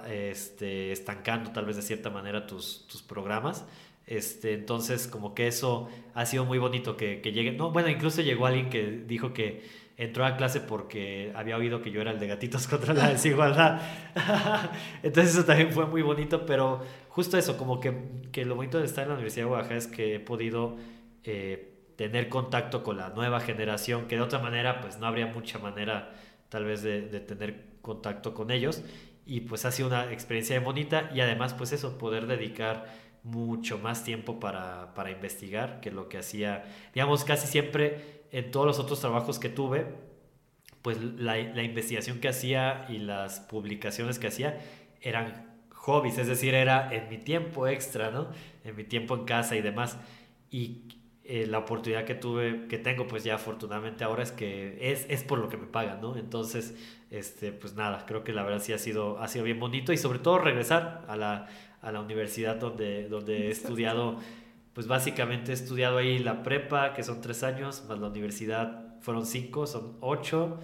este, 0.10 0.92
estancando 0.92 1.52
tal 1.52 1.66
vez 1.66 1.76
de 1.76 1.84
cierta 1.84 2.10
manera 2.10 2.48
tus, 2.48 2.88
tus 2.88 3.04
programas. 3.04 3.64
Este, 4.08 4.54
entonces 4.54 5.08
como 5.08 5.36
que 5.36 5.46
eso 5.46 5.88
ha 6.16 6.26
sido 6.26 6.46
muy 6.46 6.58
bonito 6.58 6.98
que, 6.98 7.22
que 7.22 7.32
llegue. 7.32 7.52
No, 7.52 7.70
bueno, 7.70 7.90
incluso 7.90 8.24
llegó 8.24 8.48
alguien 8.48 8.72
que 8.72 9.04
dijo 9.06 9.34
que 9.34 9.62
entró 10.04 10.26
a 10.26 10.36
clase 10.36 10.62
porque 10.62 11.32
había 11.36 11.58
oído 11.58 11.82
que 11.82 11.92
yo 11.92 12.02
era 12.02 12.12
el 12.12 12.20
de 12.20 12.28
gatitos 12.28 12.68
contra 12.70 12.94
la 12.94 13.10
desigualdad. 13.10 13.82
Entonces 15.04 15.36
eso 15.36 15.46
también 15.46 15.72
fue 15.72 15.86
muy 15.86 16.02
bonito, 16.02 16.46
pero 16.46 16.82
justo 17.10 17.38
eso, 17.38 17.58
como 17.58 17.80
que, 17.80 17.94
que, 18.32 18.44
lo 18.46 18.56
bonito 18.56 18.80
de 18.80 18.86
estar 18.86 19.04
en 19.04 19.10
la 19.10 19.14
Universidad 19.16 19.46
de 19.46 19.50
Guadalajara 19.50 19.78
es 19.78 19.88
que 19.88 20.16
he 20.16 20.20
podido 20.20 20.78
eh, 21.24 21.94
tener 21.98 22.30
contacto 22.30 22.84
con 22.84 22.98
la 22.98 23.10
nueva 23.10 23.40
generación, 23.42 24.08
que 24.08 24.16
de 24.16 24.22
otra 24.22 24.40
manera 24.40 24.82
pues 24.82 24.98
no 24.98 25.06
habría 25.06 25.28
mucha 25.28 25.60
manera 25.60 26.14
tal 26.50 26.66
vez 26.66 26.82
de, 26.82 27.02
de 27.04 27.20
tener 27.20 27.66
contacto 27.82 28.34
con 28.34 28.50
ellos. 28.50 28.84
Y 29.26 29.42
pues 29.42 29.66
ha 29.66 29.72
sido 29.72 29.88
una 29.88 30.12
experiencia 30.12 30.60
bonita 30.60 31.12
y 31.14 31.22
además 31.22 31.54
pues 31.54 31.74
eso, 31.74 32.00
poder 32.00 32.26
dedicar 32.26 32.88
mucho 33.24 33.78
más 33.78 34.04
tiempo 34.04 34.40
para, 34.40 34.94
para 34.96 35.12
investigar 35.12 35.80
que 35.80 35.92
lo 35.92 36.10
que 36.10 36.18
hacía, 36.18 36.66
digamos, 36.94 37.24
casi 37.24 37.48
siempre 37.48 38.21
en 38.32 38.52
todos 38.52 38.66
los 38.66 38.80
otros 38.80 39.00
trabajos 39.00 39.40
que 39.40 39.50
tuve, 39.50 39.86
pues 40.82 41.02
la, 41.02 41.38
la, 41.38 41.64
investigación 41.64 42.20
que 42.20 42.30
hacía 42.30 42.86
y 42.90 42.98
las 42.98 43.40
publicaciones 43.40 44.18
que 44.20 44.28
hacía 44.28 44.60
eran 45.02 45.52
hobbies, 45.72 46.18
es 46.18 46.28
decir, 46.28 46.54
era 46.54 46.94
en 46.94 47.10
mi 47.10 47.18
tiempo 47.18 47.68
extra, 47.68 48.12
¿no? 48.12 48.30
En 48.64 48.76
mi 48.76 48.84
tiempo 48.84 49.16
en 49.16 49.26
casa 49.26 49.56
y 49.56 49.62
demás. 49.62 49.98
Y 50.50 50.84
eh, 51.24 51.46
la 51.48 51.60
oportunidad 51.60 52.04
que 52.04 52.16
tuve, 52.16 52.68
que 52.68 52.78
tengo 52.78 53.08
pues 53.08 53.24
ya 53.24 53.36
afortunadamente 53.36 54.04
ahora 54.04 54.24
es 54.24 54.32
que 54.32 54.92
es, 54.92 55.06
es 55.08 55.24
por 55.24 55.40
lo 55.40 55.50
que 55.50 55.58
me 55.58 55.68
pagan, 55.68 56.02
¿no? 56.02 56.18
Entonces, 56.18 56.76
este, 57.10 57.52
pues 57.52 57.76
nada, 57.76 58.06
creo 58.06 58.24
que 58.24 58.34
la 58.34 58.44
verdad 58.44 58.60
sí 58.62 58.74
ha 58.74 58.78
sido, 58.78 59.20
ha 59.20 59.28
sido 59.28 59.46
bien 59.46 59.60
bonito 59.60 59.94
y 59.94 59.98
sobre 59.98 60.20
todo 60.20 60.40
regresar 60.40 61.06
a 61.08 61.16
la, 61.16 61.48
a 61.82 61.92
la 61.92 62.02
universidad 62.02 62.56
donde, 62.58 63.08
donde 63.08 63.48
he 63.48 63.50
estudiado 63.50 64.18
pues 64.74 64.88
básicamente 64.88 65.52
he 65.52 65.54
estudiado 65.54 65.98
ahí 65.98 66.20
la 66.20 66.44
prepa, 66.44 66.94
que 66.94 67.04
son 67.04 67.22
tres 67.22 67.44
años, 67.44 67.84
más 67.88 68.00
la 68.00 68.08
universidad 68.08 68.92
fueron 69.02 69.26
cinco, 69.26 69.68
son 69.68 69.98
ocho. 70.00 70.60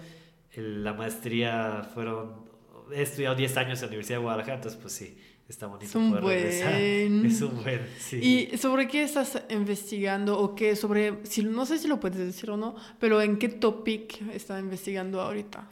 La 0.56 0.94
maestría 0.94 1.88
fueron, 1.94 2.46
he 2.92 3.02
estudiado 3.02 3.34
diez 3.34 3.56
años 3.56 3.78
en 3.80 3.82
la 3.82 3.88
Universidad 3.88 4.18
de 4.18 4.22
Guadalajara, 4.22 4.56
entonces 4.56 4.80
pues 4.80 4.94
sí, 4.94 5.18
está 5.48 5.66
bonito 5.66 5.84
es 5.84 5.94
un 5.94 6.08
poder 6.08 6.22
buen. 6.22 6.36
regresar. 6.36 6.74
Es 7.26 7.42
un 7.42 7.62
buen, 7.62 7.80
sí. 7.98 8.48
¿Y 8.52 8.56
sobre 8.56 8.88
qué 8.88 9.02
estás 9.02 9.42
investigando 9.50 10.38
o 10.38 10.54
qué 10.54 10.74
sobre, 10.74 11.18
si, 11.24 11.44
no 11.44 11.66
sé 11.66 11.78
si 11.78 11.86
lo 11.86 12.00
puedes 12.00 12.18
decir 12.18 12.50
o 12.50 12.56
no, 12.56 12.76
pero 12.98 13.20
en 13.20 13.38
qué 13.38 13.48
topic 13.48 14.22
estás 14.32 14.60
investigando 14.60 15.20
ahorita? 15.20 15.68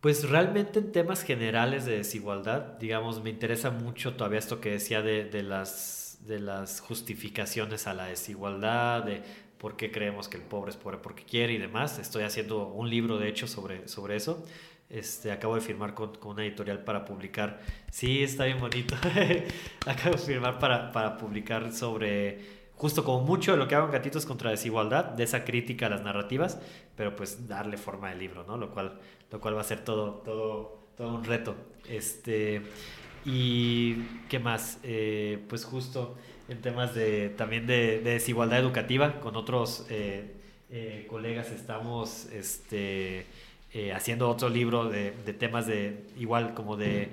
Pues 0.00 0.28
realmente 0.28 0.78
en 0.78 0.92
temas 0.92 1.24
generales 1.24 1.84
de 1.84 1.96
desigualdad, 1.96 2.78
digamos, 2.78 3.22
me 3.22 3.30
interesa 3.30 3.70
mucho 3.70 4.14
todavía 4.14 4.38
esto 4.38 4.60
que 4.60 4.70
decía 4.70 5.02
de, 5.02 5.24
de 5.24 5.42
las 5.42 5.97
de 6.28 6.38
las 6.38 6.80
justificaciones 6.80 7.86
a 7.86 7.94
la 7.94 8.06
desigualdad, 8.06 9.02
de 9.02 9.22
por 9.58 9.76
qué 9.76 9.90
creemos 9.90 10.28
que 10.28 10.36
el 10.36 10.44
pobre 10.44 10.70
es 10.70 10.76
pobre 10.76 10.98
porque 10.98 11.24
quiere 11.24 11.54
y 11.54 11.58
demás. 11.58 11.98
Estoy 11.98 12.22
haciendo 12.22 12.68
un 12.68 12.88
libro, 12.88 13.18
de 13.18 13.28
hecho, 13.28 13.48
sobre, 13.48 13.88
sobre 13.88 14.16
eso. 14.16 14.44
Este, 14.90 15.32
acabo 15.32 15.54
de 15.54 15.60
firmar 15.60 15.94
con, 15.94 16.14
con 16.16 16.32
una 16.32 16.44
editorial 16.44 16.84
para 16.84 17.04
publicar. 17.04 17.60
Sí, 17.90 18.22
está 18.22 18.44
bien 18.44 18.60
bonito. 18.60 18.94
acabo 19.86 20.16
de 20.16 20.22
firmar 20.22 20.58
para, 20.58 20.92
para 20.92 21.16
publicar 21.16 21.72
sobre 21.72 22.58
justo 22.78 23.04
como 23.04 23.24
mucho 23.24 23.52
de 23.52 23.58
lo 23.58 23.66
que 23.66 23.74
hago 23.74 23.86
en 23.86 23.92
Gatitos 23.92 24.24
contra 24.24 24.50
Desigualdad, 24.50 25.04
de 25.06 25.24
esa 25.24 25.44
crítica 25.44 25.86
a 25.86 25.90
las 25.90 26.02
narrativas, 26.02 26.60
pero 26.94 27.16
pues 27.16 27.48
darle 27.48 27.76
forma 27.76 28.10
de 28.10 28.16
libro, 28.16 28.44
¿no? 28.44 28.56
Lo 28.56 28.70
cual, 28.70 29.00
lo 29.32 29.40
cual 29.40 29.56
va 29.56 29.62
a 29.62 29.64
ser 29.64 29.82
todo, 29.82 30.22
todo, 30.24 30.86
todo 30.96 31.16
un 31.16 31.24
reto. 31.24 31.56
Este, 31.88 32.62
y 33.24 33.94
qué 34.28 34.38
más, 34.38 34.78
eh, 34.82 35.38
pues 35.48 35.64
justo 35.64 36.16
en 36.48 36.60
temas 36.60 36.94
de, 36.94 37.30
también 37.30 37.66
de, 37.66 38.00
desigualdad 38.00 38.58
educativa, 38.58 39.20
con 39.20 39.36
otros 39.36 39.86
eh, 39.90 40.34
eh, 40.70 41.06
colegas 41.08 41.50
estamos 41.50 42.26
este, 42.32 43.26
haciendo 43.94 44.28
otro 44.28 44.48
libro 44.48 44.88
de, 44.88 45.10
temas 45.38 45.66
de 45.66 46.06
igual 46.18 46.54
como 46.54 46.76
de, 46.76 47.10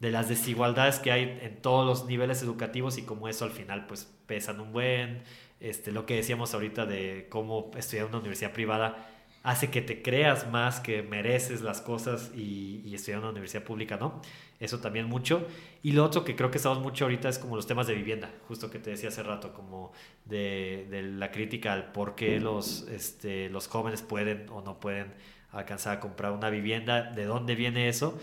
las 0.00 0.28
desigualdades 0.28 0.98
que 0.98 1.12
hay 1.12 1.38
en 1.40 1.62
todos 1.62 1.86
los 1.86 2.06
niveles 2.06 2.42
educativos 2.42 2.98
y 2.98 3.02
como 3.02 3.26
eso 3.26 3.46
al 3.46 3.52
final 3.52 3.86
pues 3.86 4.12
pesan 4.26 4.60
un 4.60 4.70
buen, 4.70 5.22
este, 5.60 5.92
lo 5.92 6.04
que 6.04 6.16
decíamos 6.16 6.52
ahorita 6.52 6.84
de 6.84 7.26
cómo 7.30 7.70
estudiar 7.74 8.04
en 8.04 8.10
una 8.10 8.18
universidad 8.18 8.52
privada 8.52 9.13
hace 9.44 9.70
que 9.70 9.82
te 9.82 10.00
creas 10.00 10.50
más 10.50 10.80
que 10.80 11.02
mereces 11.02 11.60
las 11.60 11.82
cosas 11.82 12.32
y, 12.34 12.92
estudiar 12.94 13.18
en 13.18 13.24
una 13.24 13.32
universidad 13.32 13.62
pública, 13.62 13.98
¿no? 13.98 14.22
Eso 14.58 14.78
también 14.78 15.06
mucho. 15.06 15.46
Y 15.82 15.92
lo 15.92 16.02
otro 16.02 16.24
que 16.24 16.34
creo 16.34 16.50
que 16.50 16.56
estamos 16.56 16.80
mucho 16.80 17.04
ahorita 17.04 17.28
es 17.28 17.38
como 17.38 17.54
los 17.54 17.66
temas 17.66 17.86
de 17.86 17.94
vivienda, 17.94 18.30
justo 18.48 18.70
que 18.70 18.78
te 18.78 18.90
decía 18.90 19.10
hace 19.10 19.22
rato, 19.22 19.52
como 19.52 19.92
de, 20.24 20.86
de 20.90 21.02
la 21.02 21.30
crítica 21.30 21.74
al 21.74 21.92
por 21.92 22.14
qué 22.14 22.40
los, 22.40 22.88
este, 22.88 23.50
los 23.50 23.68
jóvenes 23.68 24.00
pueden 24.00 24.46
o 24.48 24.62
no 24.62 24.80
pueden 24.80 25.12
alcanzar 25.50 25.98
a 25.98 26.00
comprar 26.00 26.32
una 26.32 26.48
vivienda, 26.48 27.02
de 27.02 27.24
dónde 27.26 27.54
viene 27.54 27.88
eso 27.88 28.18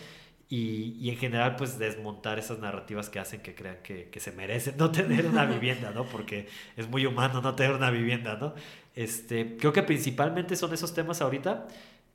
y, 0.52 0.98
y, 0.99 1.10
en 1.11 1.18
general 1.18 1.56
pues 1.56 1.80
desmontar 1.80 2.38
esas 2.38 2.60
narrativas 2.60 3.10
que 3.10 3.19
hacen 3.19 3.41
que 3.41 3.56
crean 3.56 3.77
que, 3.84 4.10
que, 4.10 4.19
se 4.19 4.34
merecen 4.34 4.76
no 4.77 4.91
tener 4.91 5.26
una 5.26 5.45
vivienda, 5.45 5.91
¿no? 5.91 6.03
Porque 6.06 6.49
es 6.76 6.89
muy 6.89 7.06
humano 7.06 7.41
no 7.41 7.56
tener 7.56 7.73
una 7.73 7.89
vivienda, 7.89 8.38
¿no? 8.39 8.53
Este, 8.96 9.58
creo 9.58 9.74
que 9.74 9.84
principalmente 9.84 10.56
son 10.56 10.74
esos 10.74 10.94
temas 10.94 11.22
ahorita, 11.22 11.68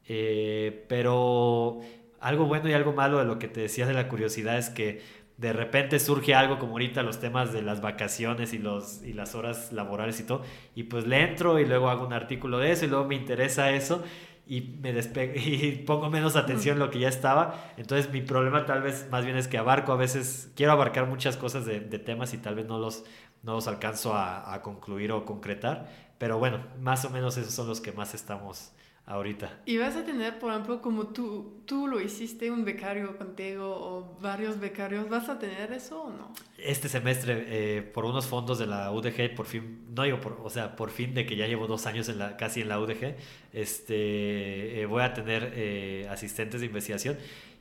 eh, 0.08 0.84
pero 0.88 1.80
algo 2.20 2.46
bueno 2.46 2.68
y 2.68 2.72
algo 2.72 2.92
malo 2.92 3.18
de 3.18 3.24
lo 3.24 3.38
que 3.38 3.48
te 3.48 3.60
decía 3.60 3.86
de 3.86 3.94
la 3.94 4.08
curiosidad 4.08 4.58
es 4.58 4.70
que 4.70 5.00
de 5.36 5.52
repente 5.52 5.98
surge 5.98 6.34
algo 6.34 6.58
como 6.58 6.72
ahorita 6.72 7.02
los 7.02 7.20
temas 7.20 7.52
de 7.52 7.62
las 7.62 7.80
vacaciones 7.80 8.54
y, 8.54 8.58
los, 8.58 9.02
y 9.02 9.12
las 9.12 9.34
horas 9.34 9.72
laborales 9.72 10.18
y 10.20 10.24
todo, 10.24 10.42
y 10.74 10.84
pues 10.84 11.06
le 11.06 11.20
entro 11.22 11.58
y 11.58 11.66
luego 11.66 11.90
hago 11.90 12.06
un 12.06 12.12
artículo 12.12 12.58
de 12.58 12.72
eso 12.72 12.86
y 12.86 12.88
luego 12.88 13.04
me 13.04 13.16
interesa 13.16 13.70
eso 13.70 14.02
y 14.46 14.60
me 14.80 14.90
y 15.36 15.72
pongo 15.86 16.08
menos 16.08 16.36
atención 16.36 16.74
en 16.74 16.78
lo 16.78 16.90
que 16.90 17.00
ya 17.00 17.08
estaba. 17.08 17.72
Entonces 17.76 18.10
mi 18.12 18.22
problema 18.22 18.64
tal 18.64 18.82
vez 18.82 19.08
más 19.10 19.24
bien 19.24 19.36
es 19.36 19.48
que 19.48 19.58
abarco 19.58 19.92
a 19.92 19.96
veces, 19.96 20.52
quiero 20.56 20.72
abarcar 20.72 21.06
muchas 21.06 21.36
cosas 21.36 21.66
de, 21.66 21.80
de 21.80 21.98
temas 21.98 22.32
y 22.32 22.38
tal 22.38 22.54
vez 22.54 22.66
no 22.66 22.78
los, 22.78 23.04
no 23.42 23.54
los 23.54 23.66
alcanzo 23.66 24.14
a, 24.14 24.54
a, 24.54 24.62
concluir 24.62 25.12
o 25.12 25.24
concretar. 25.24 26.05
Pero 26.18 26.38
bueno, 26.38 26.64
más 26.80 27.04
o 27.04 27.10
menos 27.10 27.36
esos 27.36 27.52
son 27.52 27.68
los 27.68 27.80
que 27.80 27.92
más 27.92 28.14
estamos 28.14 28.72
ahorita. 29.06 29.60
¿Y 29.66 29.78
vas 29.78 29.94
a 29.96 30.04
tener, 30.04 30.38
por 30.38 30.50
ejemplo, 30.50 30.82
como 30.82 31.06
tú, 31.08 31.62
tú 31.64 31.86
lo 31.86 32.00
hiciste, 32.00 32.50
un 32.50 32.64
becario 32.64 33.16
contigo 33.16 33.64
o 33.64 34.18
varios 34.20 34.58
becarios, 34.58 35.08
¿vas 35.08 35.28
a 35.28 35.38
tener 35.38 35.72
eso 35.72 36.02
o 36.02 36.10
no? 36.10 36.34
Este 36.58 36.88
semestre, 36.88 37.44
eh, 37.46 37.82
por 37.82 38.04
unos 38.04 38.26
fondos 38.26 38.58
de 38.58 38.66
la 38.66 38.90
UDG, 38.90 39.34
por 39.36 39.46
fin, 39.46 39.86
no 39.94 40.02
digo, 40.02 40.20
por, 40.20 40.40
o 40.42 40.50
sea, 40.50 40.74
por 40.74 40.90
fin 40.90 41.14
de 41.14 41.24
que 41.24 41.36
ya 41.36 41.46
llevo 41.46 41.68
dos 41.68 41.86
años 41.86 42.08
en 42.08 42.18
la, 42.18 42.36
casi 42.36 42.62
en 42.62 42.68
la 42.68 42.80
UDG, 42.80 43.14
este, 43.52 44.80
eh, 44.80 44.86
voy 44.86 45.02
a 45.02 45.14
tener 45.14 45.52
eh, 45.54 46.08
asistentes 46.10 46.60
de 46.60 46.66
investigación. 46.66 47.16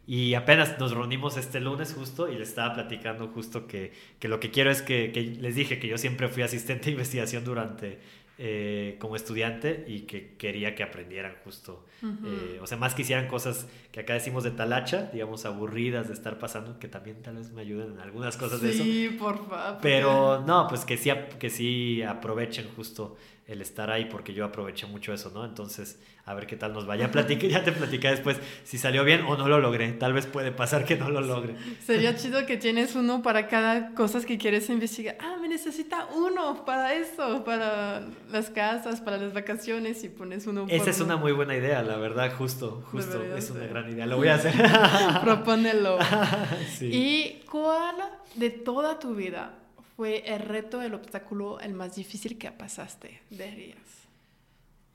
Y 0.07 0.35
apenas 0.35 0.77
nos 0.77 0.91
reunimos 0.91 1.35
este 1.35 1.59
lunes 1.59 1.93
justo 1.93 2.31
y 2.31 2.35
les 2.37 2.49
estaba 2.49 2.75
platicando 2.75 3.27
justo 3.27 3.65
que, 3.65 3.91
que 4.19 4.27
lo 4.27 4.39
que 4.39 4.51
quiero 4.51 4.69
es 4.69 4.83
que, 4.83 5.11
que 5.11 5.21
les 5.21 5.55
dije 5.55 5.79
que 5.79 5.87
yo 5.87 5.97
siempre 5.97 6.27
fui 6.27 6.43
asistente 6.43 6.85
de 6.85 6.91
investigación 6.91 7.43
durante 7.43 7.99
eh, 8.37 8.97
como 8.99 9.15
estudiante 9.15 9.85
y 9.87 10.01
que 10.01 10.35
quería 10.35 10.75
que 10.75 10.83
aprendieran 10.83 11.35
justo, 11.43 11.85
eh, 12.25 12.59
o 12.61 12.67
sea, 12.67 12.77
más 12.77 12.93
que 12.93 13.03
hicieran 13.03 13.27
cosas 13.27 13.67
que 13.91 14.01
acá 14.01 14.13
decimos 14.13 14.43
de 14.43 14.51
talacha, 14.51 15.09
digamos, 15.13 15.45
aburridas 15.45 16.07
de 16.07 16.13
estar 16.13 16.37
pasando, 16.37 16.77
que 16.77 16.87
también 16.87 17.21
tal 17.21 17.37
vez 17.37 17.51
me 17.51 17.61
ayuden 17.61 17.93
en 17.93 17.99
algunas 17.99 18.35
cosas 18.37 18.61
de 18.61 18.71
eso. 18.71 18.83
Sí, 18.83 19.15
por 19.17 19.47
favor. 19.47 19.79
Pero 19.81 20.41
no, 20.45 20.67
pues 20.67 20.85
que 20.85 20.97
sí, 20.97 21.11
que 21.39 21.49
sí 21.49 22.03
aprovechen 22.03 22.67
justo 22.75 23.15
el 23.47 23.61
estar 23.61 23.89
ahí 23.89 24.05
porque 24.05 24.33
yo 24.33 24.43
aproveché 24.43 24.85
mucho 24.87 25.13
eso, 25.13 25.31
¿no? 25.33 25.45
Entonces, 25.45 25.99
a 26.27 26.33
ver 26.33 26.47
qué 26.47 26.55
tal 26.55 26.73
nos 26.73 26.89
va. 26.89 26.95
Ya, 26.95 27.11
ya 27.11 27.63
te 27.63 27.71
platicé 27.71 28.07
después 28.07 28.37
si 28.63 28.79
salió 28.79 29.03
bien 29.03 29.21
o 29.27 29.37
no 29.37 29.47
lo 29.47 29.59
logré. 29.59 29.91
Tal 29.93 30.11
vez 30.11 30.25
puede 30.25 30.51
pasar 30.51 30.83
que 30.83 30.95
no 30.95 31.09
lo 31.09 31.21
logre. 31.21 31.55
Sería 31.85 32.15
chido 32.15 32.47
que 32.47 32.57
tienes 32.57 32.95
uno 32.95 33.21
para 33.21 33.47
cada 33.47 33.93
cosa 33.93 34.19
que 34.25 34.39
quieres 34.39 34.67
investigar. 34.69 35.17
Ah, 35.19 35.37
me 35.39 35.47
necesita 35.47 36.07
uno 36.15 36.65
para 36.65 36.95
eso, 36.95 37.43
para 37.43 38.07
las 38.31 38.49
casas, 38.49 39.01
para 39.01 39.17
las 39.17 39.33
vacaciones 39.33 40.03
y 40.03 40.09
pones 40.09 40.47
uno. 40.47 40.65
Esa 40.67 40.89
es 40.89 40.99
una 40.99 41.15
muy 41.15 41.31
buena 41.31 41.55
idea, 41.55 41.83
la 41.83 41.97
verdad, 41.97 42.33
justo, 42.35 42.83
justo. 42.91 43.23
Es 43.35 43.51
una 43.51 43.67
gran 43.67 43.87
idea. 43.87 44.07
Lo 44.07 44.17
voy 44.17 44.29
a 44.29 44.35
hacer. 44.35 44.53
Propónelo. 45.23 45.99
sí. 46.75 46.89
¿Y 46.91 47.45
cuál 47.51 47.97
de 48.33 48.49
toda 48.49 48.97
tu 48.97 49.13
vida 49.13 49.59
fue 49.95 50.23
el 50.25 50.39
reto, 50.39 50.81
el 50.81 50.95
obstáculo, 50.95 51.59
el 51.59 51.73
más 51.73 51.95
difícil 51.95 52.39
que 52.39 52.51
pasaste, 52.51 53.21
dirías? 53.29 53.84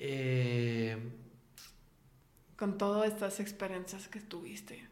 Eh... 0.01 0.97
Con 2.57 2.77
todas 2.77 3.07
estas 3.09 3.41
experiencias 3.41 4.09
que 4.09 4.21
tuviste. 4.21 4.91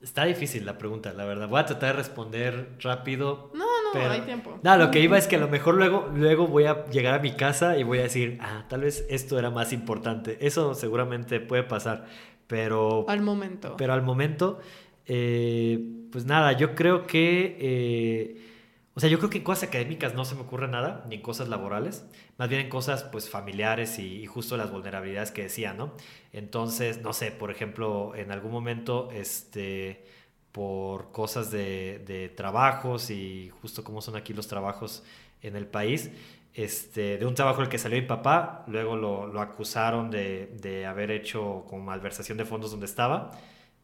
Está 0.00 0.24
difícil 0.24 0.66
la 0.66 0.76
pregunta, 0.76 1.12
la 1.12 1.24
verdad. 1.24 1.48
Voy 1.48 1.60
a 1.60 1.66
tratar 1.66 1.90
de 1.90 2.02
responder 2.02 2.76
rápido. 2.80 3.50
No, 3.54 3.64
no, 3.64 3.90
pero... 3.92 4.10
hay 4.10 4.20
tiempo. 4.22 4.58
No, 4.62 4.76
lo 4.76 4.90
que 4.90 5.00
iba 5.00 5.16
es 5.16 5.26
que 5.26 5.36
a 5.36 5.38
lo 5.38 5.48
mejor 5.48 5.74
luego, 5.74 6.10
luego 6.14 6.46
voy 6.46 6.64
a 6.64 6.84
llegar 6.86 7.14
a 7.14 7.18
mi 7.18 7.32
casa 7.32 7.78
y 7.78 7.82
voy 7.82 7.98
a 7.98 8.02
decir, 8.02 8.38
ah, 8.40 8.66
tal 8.68 8.82
vez 8.82 9.06
esto 9.08 9.38
era 9.38 9.50
más 9.50 9.72
importante. 9.72 10.38
Eso 10.46 10.74
seguramente 10.74 11.40
puede 11.40 11.62
pasar, 11.62 12.06
pero... 12.46 13.04
Al 13.08 13.22
momento. 13.22 13.76
Pero 13.76 13.92
al 13.92 14.02
momento, 14.02 14.58
eh, 15.06 15.80
pues 16.12 16.24
nada, 16.24 16.52
yo 16.52 16.74
creo 16.74 17.06
que... 17.06 17.56
Eh, 17.58 18.45
o 18.96 19.00
sea, 19.00 19.10
yo 19.10 19.18
creo 19.18 19.28
que 19.28 19.38
en 19.38 19.44
cosas 19.44 19.68
académicas 19.68 20.14
no 20.14 20.24
se 20.24 20.34
me 20.34 20.40
ocurre 20.40 20.68
nada, 20.68 21.04
ni 21.06 21.16
en 21.16 21.20
cosas 21.20 21.48
laborales, 21.48 22.06
más 22.38 22.48
bien 22.48 22.62
en 22.62 22.70
cosas 22.70 23.04
pues 23.04 23.28
familiares 23.28 23.98
y, 23.98 24.24
justo 24.24 24.56
las 24.56 24.72
vulnerabilidades 24.72 25.30
que 25.32 25.42
decía, 25.42 25.74
¿no? 25.74 25.92
Entonces, 26.32 27.02
no 27.02 27.12
sé, 27.12 27.30
por 27.30 27.50
ejemplo, 27.50 28.14
en 28.14 28.32
algún 28.32 28.52
momento, 28.52 29.10
este, 29.12 30.02
por 30.50 31.12
cosas 31.12 31.50
de, 31.50 32.32
trabajos 32.36 33.10
y 33.10 33.50
justo 33.60 33.84
cómo 33.84 34.00
son 34.00 34.16
aquí 34.16 34.32
los 34.32 34.48
trabajos 34.48 35.04
en 35.42 35.56
el 35.56 35.66
país, 35.66 36.10
este, 36.54 37.18
de 37.18 37.26
un 37.26 37.34
trabajo 37.34 37.60
el 37.60 37.68
que 37.68 37.76
salió 37.76 38.00
mi 38.00 38.06
papá, 38.06 38.64
luego 38.66 38.96
lo, 38.96 39.40
acusaron 39.42 40.10
de, 40.10 40.46
de, 40.62 40.86
haber 40.86 41.10
hecho 41.10 41.66
como 41.68 41.84
malversación 41.84 42.38
de 42.38 42.46
fondos 42.46 42.70
donde 42.70 42.86
estaba 42.86 43.30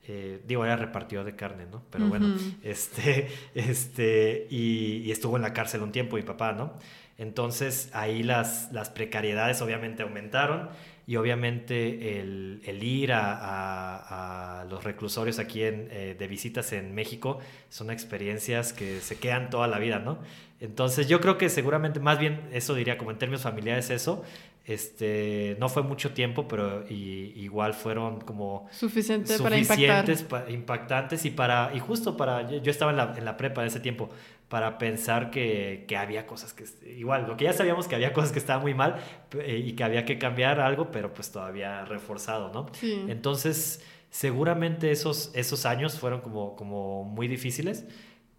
eh, 0.04 0.40
digo, 0.44 0.64
era 0.64 0.76
repartidor 0.76 1.24
de 1.24 1.36
carne, 1.36 1.66
¿no? 1.70 1.82
Pero 1.90 2.08
bueno, 2.08 2.34
este, 2.62 3.28
este, 3.54 4.48
y, 4.50 5.10
estuvo 5.10 5.36
en 5.36 5.42
la 5.42 5.52
cárcel 5.52 5.82
un 5.82 5.92
tiempo 5.92 6.16
mi 6.16 6.22
papá, 6.22 6.52
¿no? 6.52 6.74
Entonces 7.18 7.88
ahí 7.92 8.24
las, 8.24 8.72
las 8.72 8.90
precariedades 8.90 9.62
obviamente 9.62 10.02
aumentaron 10.02 10.70
y 11.06 11.16
obviamente 11.16 12.18
el, 12.18 12.62
el 12.64 12.82
ir 12.82 13.12
a, 13.12 14.60
a, 14.60 14.64
los 14.64 14.82
reclusorios 14.82 15.38
aquí 15.38 15.62
en, 15.62 15.88
eh, 15.90 16.16
de 16.18 16.26
visitas 16.26 16.72
en 16.72 16.94
México 16.94 17.38
son 17.68 17.90
experiencias 17.90 18.72
que 18.72 19.00
se 19.00 19.18
quedan 19.18 19.50
toda 19.50 19.68
la 19.68 19.78
vida, 19.78 19.98
¿no? 19.98 20.18
Entonces 20.60 21.08
yo 21.08 21.20
creo 21.20 21.38
que 21.38 21.48
seguramente, 21.48 22.00
más 22.00 22.18
bien 22.18 22.48
eso 22.52 22.74
diría 22.74 22.96
como 22.98 23.10
en 23.10 23.18
términos 23.18 23.42
familiares 23.42 23.90
eso, 23.90 24.24
este, 24.64 25.56
no 25.58 25.68
fue 25.68 25.82
mucho 25.82 26.12
tiempo, 26.12 26.46
pero 26.46 26.84
igual 26.88 27.74
fueron 27.74 28.20
como 28.20 28.68
Suficiente 28.70 29.36
suficientes 29.36 30.22
para 30.22 30.50
impactantes 30.50 31.24
y 31.24 31.30
para 31.30 31.72
y 31.74 31.80
justo 31.80 32.16
para 32.16 32.48
yo, 32.48 32.70
estaba 32.70 32.92
en 32.92 32.96
la, 32.96 33.14
en 33.16 33.24
la, 33.24 33.36
prepa 33.36 33.62
de 33.62 33.68
ese 33.68 33.80
tiempo 33.80 34.08
para 34.48 34.78
pensar 34.78 35.30
que, 35.30 35.84
que, 35.88 35.96
había 35.96 36.26
cosas 36.26 36.52
que 36.52 36.64
igual 36.90 37.26
lo 37.26 37.36
que 37.36 37.44
ya 37.44 37.52
sabíamos 37.52 37.88
que 37.88 37.96
había 37.96 38.12
cosas 38.12 38.30
que 38.30 38.38
estaban 38.38 38.62
muy 38.62 38.74
mal 38.74 39.00
eh, 39.40 39.60
y 39.66 39.72
que 39.72 39.82
había 39.82 40.04
que 40.04 40.18
cambiar 40.18 40.60
algo, 40.60 40.92
pero 40.92 41.12
pues 41.12 41.32
todavía 41.32 41.84
reforzado, 41.84 42.52
¿no? 42.52 42.66
Entonces 43.08 43.84
seguramente 44.10 44.92
esos 44.92 45.32
esos 45.34 45.66
años 45.66 45.98
fueron 45.98 46.20
como 46.20 46.54
como 46.54 47.02
muy 47.02 47.26
difíciles, 47.26 47.84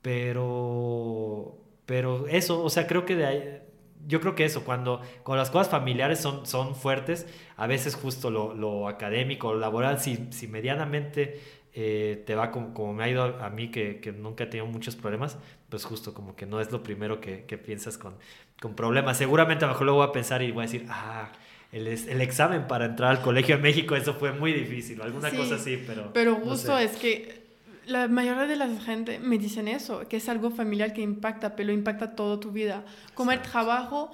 pero 0.01 1.57
pero 1.85 2.27
eso, 2.27 2.63
o 2.63 2.69
sea, 2.69 2.87
creo 2.87 3.05
que 3.05 3.17
de 3.17 3.25
ahí 3.25 3.59
yo 4.07 4.19
creo 4.21 4.35
que 4.35 4.45
eso, 4.45 4.63
cuando, 4.63 5.01
cuando 5.23 5.41
las 5.41 5.51
cosas 5.51 5.69
familiares 5.69 6.19
son, 6.19 6.45
son 6.45 6.75
fuertes, 6.75 7.27
a 7.55 7.67
veces 7.67 7.95
justo 7.95 8.29
lo, 8.29 8.53
lo 8.53 8.87
académico, 8.87 9.53
lo 9.53 9.59
laboral, 9.59 9.99
si, 9.99 10.27
si 10.31 10.47
medianamente 10.47 11.39
eh, 11.73 12.23
te 12.25 12.35
va 12.35 12.51
como, 12.51 12.73
como, 12.73 12.93
me 12.93 13.03
ha 13.03 13.09
ido 13.09 13.23
a, 13.23 13.49
mí, 13.49 13.69
que, 13.71 13.99
que, 13.99 14.11
nunca 14.11 14.43
he 14.43 14.47
tenido 14.47 14.67
muchos 14.67 14.95
problemas, 14.95 15.37
pues 15.69 15.85
justo 15.85 16.13
como 16.13 16.35
que 16.35 16.45
no 16.45 16.61
es 16.61 16.71
lo 16.71 16.83
primero 16.83 17.19
que, 17.19 17.45
que 17.45 17.57
piensas 17.57 17.97
con, 17.97 18.15
con 18.61 18.75
problemas. 18.75 19.17
Seguramente 19.17 19.65
a 19.65 19.67
lo 19.67 19.73
mejor 19.73 19.85
luego 19.85 19.99
voy 19.99 20.09
a 20.09 20.11
pensar 20.11 20.41
y 20.41 20.51
voy 20.51 20.63
a 20.63 20.67
decir, 20.67 20.85
ah, 20.89 21.31
el, 21.71 21.87
el, 21.87 22.21
examen 22.21 22.67
para 22.67 22.85
entrar 22.85 23.09
al 23.09 23.21
colegio 23.21 23.55
en 23.55 23.61
México, 23.63 23.95
eso 23.95 24.13
fue 24.13 24.31
muy 24.31 24.53
difícil, 24.53 25.01
alguna 25.01 25.31
cosa 25.31 25.55
así, 25.55 25.83
pero... 25.87 26.13
Pero 26.13 26.35
justo 26.35 26.77
es 26.77 26.91
que 26.97 27.42
la 27.85 28.07
mayoría 28.07 28.45
de 28.45 28.55
la 28.55 28.69
gente 28.79 29.19
me 29.19 29.37
dicen 29.37 29.67
eso, 29.67 30.07
que 30.07 30.17
es 30.17 30.29
algo 30.29 30.51
familiar 30.51 30.93
que 30.93 31.01
impacta, 31.01 31.55
pero 31.55 31.71
impacta 31.71 32.15
toda 32.15 32.39
tu 32.39 32.51
vida. 32.51 32.85
Como 33.13 33.31
el 33.31 33.41
trabajo 33.41 34.11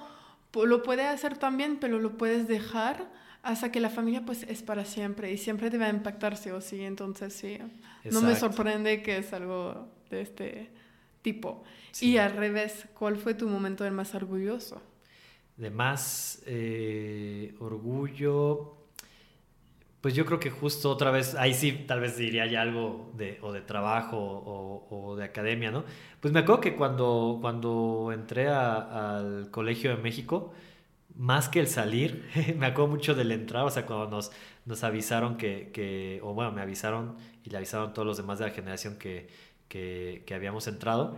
lo 0.54 0.82
puede 0.82 1.06
hacer 1.06 1.38
también, 1.38 1.78
pero 1.80 1.98
lo 1.98 2.16
puedes 2.16 2.48
dejar 2.48 3.10
hasta 3.42 3.72
que 3.72 3.80
la 3.80 3.90
familia 3.90 4.24
pues 4.24 4.42
es 4.44 4.62
para 4.62 4.84
siempre 4.84 5.32
y 5.32 5.38
siempre 5.38 5.70
debe 5.70 5.88
impactarse 5.88 6.52
o 6.52 6.60
sí, 6.60 6.82
entonces 6.82 7.32
sí, 7.32 7.58
no 8.10 8.20
me 8.20 8.36
sorprende 8.36 9.02
que 9.02 9.18
es 9.18 9.32
algo 9.32 9.88
de 10.10 10.20
este 10.20 10.70
tipo. 11.22 11.64
Y 12.00 12.18
al 12.18 12.36
revés, 12.36 12.86
¿cuál 12.94 13.16
fue 13.16 13.34
tu 13.34 13.48
momento 13.48 13.84
de 13.84 13.90
más 13.90 14.14
orgulloso? 14.14 14.82
De 15.56 15.70
más 15.70 16.42
eh, 16.46 17.54
orgullo, 17.60 18.79
pues 20.00 20.14
yo 20.14 20.24
creo 20.24 20.40
que 20.40 20.50
justo 20.50 20.90
otra 20.90 21.10
vez, 21.10 21.34
ahí 21.34 21.52
sí 21.52 21.72
tal 21.86 22.00
vez 22.00 22.16
diría 22.16 22.46
ya 22.46 22.62
algo 22.62 23.12
de, 23.16 23.38
o 23.42 23.52
de 23.52 23.60
trabajo 23.60 24.16
o, 24.18 25.16
de 25.16 25.24
academia, 25.24 25.70
¿no? 25.70 25.84
Pues 26.20 26.32
me 26.32 26.40
acuerdo 26.40 26.60
que 26.62 26.74
cuando, 26.76 27.38
cuando 27.40 28.10
entré 28.12 28.48
al 28.48 29.50
Colegio 29.50 29.94
de 29.94 30.02
México, 30.02 30.52
más 31.16 31.48
que 31.48 31.60
el 31.60 31.66
salir, 31.66 32.24
me 32.58 32.66
acuerdo 32.66 32.92
mucho 32.92 33.14
del 33.14 33.30
entrar, 33.32 33.64
o 33.64 33.70
sea, 33.70 33.84
cuando 33.84 34.08
nos, 34.08 34.32
nos 34.64 34.84
avisaron 34.84 35.36
que, 35.36 35.70
que, 35.72 36.20
o 36.22 36.32
bueno, 36.32 36.52
me 36.52 36.62
avisaron 36.62 37.16
y 37.44 37.50
le 37.50 37.58
avisaron 37.58 37.92
todos 37.92 38.06
los 38.06 38.16
demás 38.16 38.38
de 38.38 38.46
la 38.46 38.52
generación 38.52 38.96
que, 38.96 39.28
que, 39.68 40.22
que 40.26 40.34
habíamos 40.34 40.66
entrado, 40.66 41.16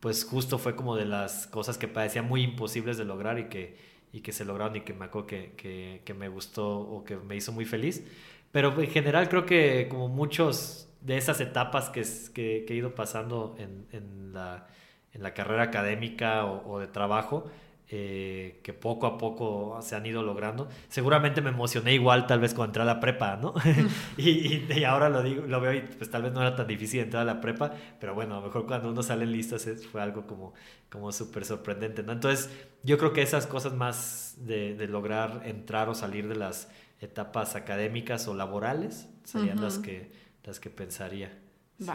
pues 0.00 0.24
justo 0.24 0.58
fue 0.58 0.74
como 0.74 0.96
de 0.96 1.04
las 1.04 1.46
cosas 1.46 1.78
que 1.78 1.88
parecían 1.88 2.26
muy 2.26 2.42
imposibles 2.42 2.98
de 2.98 3.04
lograr 3.04 3.38
y 3.38 3.44
que 3.44 3.93
y 4.14 4.20
que 4.20 4.30
se 4.30 4.44
lograron 4.44 4.76
y 4.76 4.82
que 4.82 4.94
me 4.94 5.06
acuerdo 5.06 5.26
que, 5.26 6.00
que, 6.04 6.14
me 6.14 6.28
gustó 6.28 6.78
o 6.78 7.04
que 7.04 7.16
me 7.16 7.34
hizo 7.34 7.50
muy 7.50 7.64
feliz. 7.64 8.06
Pero 8.52 8.80
en 8.80 8.88
general 8.88 9.28
creo 9.28 9.44
que 9.44 9.88
como 9.90 10.06
muchos 10.08 10.88
de 11.00 11.16
esas 11.16 11.40
etapas 11.40 11.90
que, 11.90 12.04
que, 12.32 12.64
he 12.68 12.74
ido 12.74 12.94
pasando 12.94 13.56
en, 13.58 13.88
en, 13.90 14.32
la, 14.32 14.68
en, 15.12 15.20
la, 15.20 15.34
carrera 15.34 15.64
académica 15.64 16.46
o 16.46 16.78
de 16.78 16.86
trabajo, 16.86 17.50
eh, 17.90 18.60
que 18.62 18.72
poco 18.72 19.06
a 19.06 19.18
poco 19.18 19.78
se 19.82 19.94
han 19.94 20.06
ido 20.06 20.22
logrando. 20.22 20.68
Seguramente 20.88 21.42
me 21.42 21.50
emocioné 21.50 21.92
igual 21.92 22.26
tal 22.26 22.40
vez 22.40 22.54
cuando 22.54 22.70
entré 22.70 22.82
a 22.82 22.86
la 22.86 22.98
prepa, 22.98 23.36
¿no? 23.36 23.52
y, 24.16 24.72
y, 24.72 24.84
ahora 24.84 25.10
lo, 25.10 25.22
digo, 25.22 25.46
lo 25.46 25.60
veo 25.60 25.74
y 25.74 25.80
pues 25.80 26.10
tal 26.10 26.22
vez 26.22 26.32
no 26.32 26.40
era 26.40 26.56
tan 26.56 26.66
difícil 26.66 27.00
entrar 27.00 27.22
a 27.22 27.26
la 27.26 27.40
prepa, 27.40 27.72
pero 28.00 28.14
bueno, 28.14 28.36
a 28.36 28.40
lo 28.40 28.46
mejor 28.46 28.66
cuando 28.66 28.90
uno 28.90 29.02
sale 29.02 29.24
en 29.24 29.32
listas 29.32 29.68
fue 29.92 30.00
algo 30.00 30.26
como, 30.26 30.54
como 30.88 31.12
súper 31.12 31.44
sorprendente, 31.44 32.02
¿no? 32.02 32.12
Entonces 32.12 32.50
yo 32.82 32.96
creo 32.96 33.12
que 33.12 33.20
esas 33.20 33.46
cosas 33.46 33.74
más 33.74 34.34
de, 34.38 34.74
de, 34.74 34.88
lograr 34.88 35.42
entrar 35.44 35.88
o 35.90 35.94
salir 35.94 36.26
de 36.26 36.36
las 36.36 36.70
etapas 37.00 37.54
académicas 37.54 38.26
o 38.28 38.34
laborales 38.34 39.08
serían 39.24 39.60
las, 39.60 39.78
que, 39.78 40.10
las 40.42 40.58
que 40.58 40.70
pensaría. 40.70 41.38
Sí. 41.78 41.90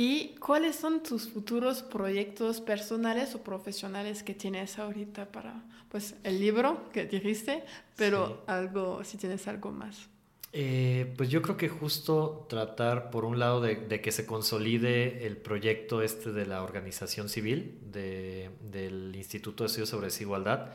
¿Y 0.00 0.36
cuáles 0.38 0.76
son 0.76 1.02
tus 1.02 1.28
futuros 1.28 1.82
proyectos 1.82 2.60
personales 2.60 3.34
o 3.34 3.42
profesionales 3.42 4.22
que 4.22 4.32
tienes 4.32 4.78
ahorita 4.78 5.32
para, 5.32 5.64
pues, 5.88 6.14
el 6.22 6.38
libro 6.38 6.88
que 6.92 7.06
dijiste, 7.06 7.64
pero 7.96 8.44
algo, 8.46 9.02
si 9.02 9.16
tienes 9.16 9.48
algo 9.48 9.72
más? 9.72 10.08
Eh, 10.52 11.12
pues 11.16 11.30
yo 11.30 11.42
creo 11.42 11.56
que 11.56 11.68
justo 11.68 12.46
tratar, 12.48 13.10
por 13.10 13.24
un 13.24 13.40
lado, 13.40 13.60
de, 13.60 14.00
que 14.00 14.12
se 14.12 14.24
consolide 14.24 15.26
el 15.26 15.36
proyecto 15.36 16.00
este 16.00 16.30
de 16.30 16.46
la 16.46 16.62
organización 16.62 17.28
civil 17.28 17.80
de, 17.90 18.50
del 18.70 19.16
Instituto 19.16 19.64
de 19.64 19.66
Estudios 19.66 19.88
sobre 19.88 20.06
Desigualdad, 20.06 20.68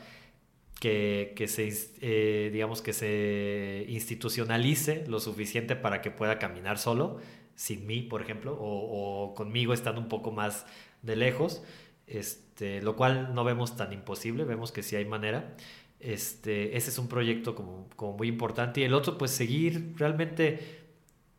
que, 0.78 1.32
que 1.34 1.48
se, 1.48 1.72
eh, 2.02 2.50
digamos, 2.52 2.82
que 2.82 2.92
se 2.92 3.86
institucionalice 3.88 5.06
lo 5.08 5.18
suficiente 5.18 5.76
para 5.76 6.02
que 6.02 6.10
pueda 6.10 6.38
caminar 6.38 6.76
solo 6.76 7.20
sin 7.54 7.86
mí, 7.86 8.02
por 8.02 8.22
ejemplo, 8.22 8.56
o, 8.58 9.34
conmigo 9.34 9.72
estando 9.72 10.00
un 10.00 10.08
poco 10.08 10.30
más 10.30 10.66
de 11.02 11.16
lejos, 11.16 11.62
este, 12.06 12.82
lo 12.82 12.96
cual 12.96 13.34
no 13.34 13.44
vemos 13.44 13.76
tan 13.76 13.92
imposible, 13.92 14.44
vemos 14.44 14.72
que 14.72 14.82
sí 14.82 14.96
hay 14.96 15.04
manera. 15.04 15.56
Este, 16.00 16.76
ese 16.76 16.90
es 16.90 16.98
un 16.98 17.08
proyecto 17.08 17.54
como, 17.54 17.88
como 17.96 18.16
muy 18.16 18.28
importante. 18.28 18.80
Y 18.80 18.84
el 18.84 18.94
otro, 18.94 19.16
pues 19.16 19.30
seguir 19.30 19.94
realmente 19.96 20.84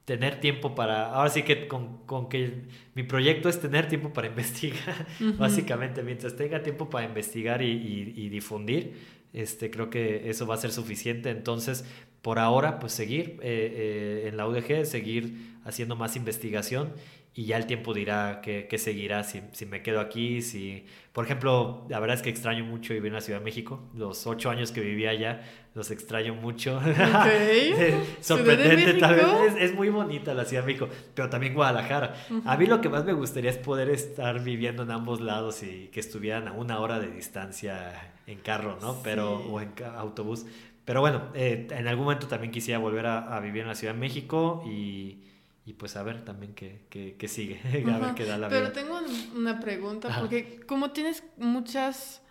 tener 0.06 0.40
tiempo 0.40 0.76
para, 0.76 1.12
ahora 1.14 1.30
sí 1.30 1.42
que 1.42 1.68
con, 1.68 1.98
con, 2.06 2.30
que 2.30 2.64
mi 2.94 3.04
proyecto 3.04 3.50
es 3.50 3.60
tener 3.60 3.88
tiempo 3.88 4.14
para 4.14 4.28
investigar, 4.28 5.08
básicamente, 5.38 6.04
mientras 6.04 6.36
tenga 6.36 6.62
tiempo 6.62 6.90
para 6.90 7.08
investigar 7.08 7.64
y, 7.64 8.14
y, 8.16 8.30
difundir, 8.30 8.94
este, 9.34 9.72
creo 9.72 9.90
que 9.90 10.30
eso 10.30 10.46
va 10.46 10.56
a 10.56 10.58
ser 10.58 10.72
suficiente. 10.72 11.32
Entonces, 11.32 11.86
por 12.26 12.40
ahora, 12.40 12.80
pues 12.80 12.92
seguir 12.92 13.38
eh, 13.44 14.24
eh, 14.24 14.30
en 14.30 14.36
la 14.36 14.48
UDG, 14.48 14.88
seguir 14.88 15.60
haciendo 15.64 15.96
más 15.96 16.16
investigación 16.16 16.92
y 17.36 17.46
ya 17.46 17.58
el 17.58 17.68
tiempo 17.68 17.94
dirá 17.94 18.42
qué, 18.42 18.68
seguirá, 18.80 19.24
si, 19.24 19.44
si, 19.52 19.68
me 19.68 19.84
quedo 19.84 20.00
aquí, 20.00 20.42
si... 20.42 20.88
Por 21.14 21.26
ejemplo, 21.26 21.86
la 21.88 22.00
verdad 22.00 22.16
es 22.16 22.24
que 22.24 22.32
extraño 22.32 22.66
mucho 22.66 22.96
vivir 22.96 23.10
en 23.10 23.14
la 23.14 23.22
Ciudad 23.22 23.40
de 23.40 23.46
México. 23.46 23.80
Los 23.94 24.26
ocho 24.26 24.50
años 24.50 24.72
que 24.72 24.82
viví 24.82 25.06
allá, 25.06 25.44
los 25.76 25.92
extraño 25.92 26.34
mucho. 26.34 26.82
Sorprendente 28.22 28.96
tal 28.96 29.16
vez. 29.16 29.26
Es, 29.60 29.76
muy 29.76 29.90
bonita 29.90 30.34
la 30.34 30.46
Ciudad 30.46 30.64
de 30.64 30.68
México, 30.74 30.90
pero 31.14 31.30
también 31.30 31.54
Guadalajara. 31.54 32.16
A 32.44 32.58
mí 32.58 32.66
lo 32.66 32.82
que 32.82 32.90
más 32.90 33.06
me 33.06 33.14
gustaría 33.14 33.52
es 33.52 33.58
poder 33.58 33.90
estar 33.90 34.44
viviendo 34.44 34.82
en 34.82 34.90
ambos 34.90 35.22
lados 35.22 35.62
y 35.62 35.90
que 35.94 36.00
estuvieran 36.00 36.48
a 36.48 36.54
una 36.54 36.80
hora 36.80 37.00
de 37.00 37.12
distancia 37.12 38.14
en 38.26 38.40
carro, 38.40 38.80
¿no? 38.82 39.04
Pero, 39.04 39.38
o 39.38 39.62
en 39.62 39.74
autobús. 39.96 40.48
Pero 40.86 41.02
bueno, 41.02 41.30
eh, 41.34 41.68
en 41.72 41.88
algún 41.88 42.06
momento 42.06 42.28
también 42.28 42.52
quisiera 42.52 42.80
volver 42.80 43.08
a, 43.08 43.36
a 43.36 43.40
vivir 43.40 43.64
en 43.64 43.68
la 43.68 43.76
Ciudad 43.76 43.94
de 43.94 44.00
México 44.00 44.64
y 44.66 45.26
y 45.66 45.74
pues 45.74 45.96
a 45.96 46.04
ver 46.04 46.24
también 46.24 46.54
qué, 46.54 46.86
qué, 46.90 47.28
sigue, 47.28 47.60
a 47.92 47.98
ver 47.98 48.14
qué 48.14 48.26
da 48.26 48.38
la 48.38 48.50
Pero 48.50 48.72
tengo 48.72 49.00
una 49.36 49.60
pregunta, 49.60 50.16
porque 50.20 50.60
como 50.68 50.92
tienes 50.92 51.24
muchas, 51.38 52.22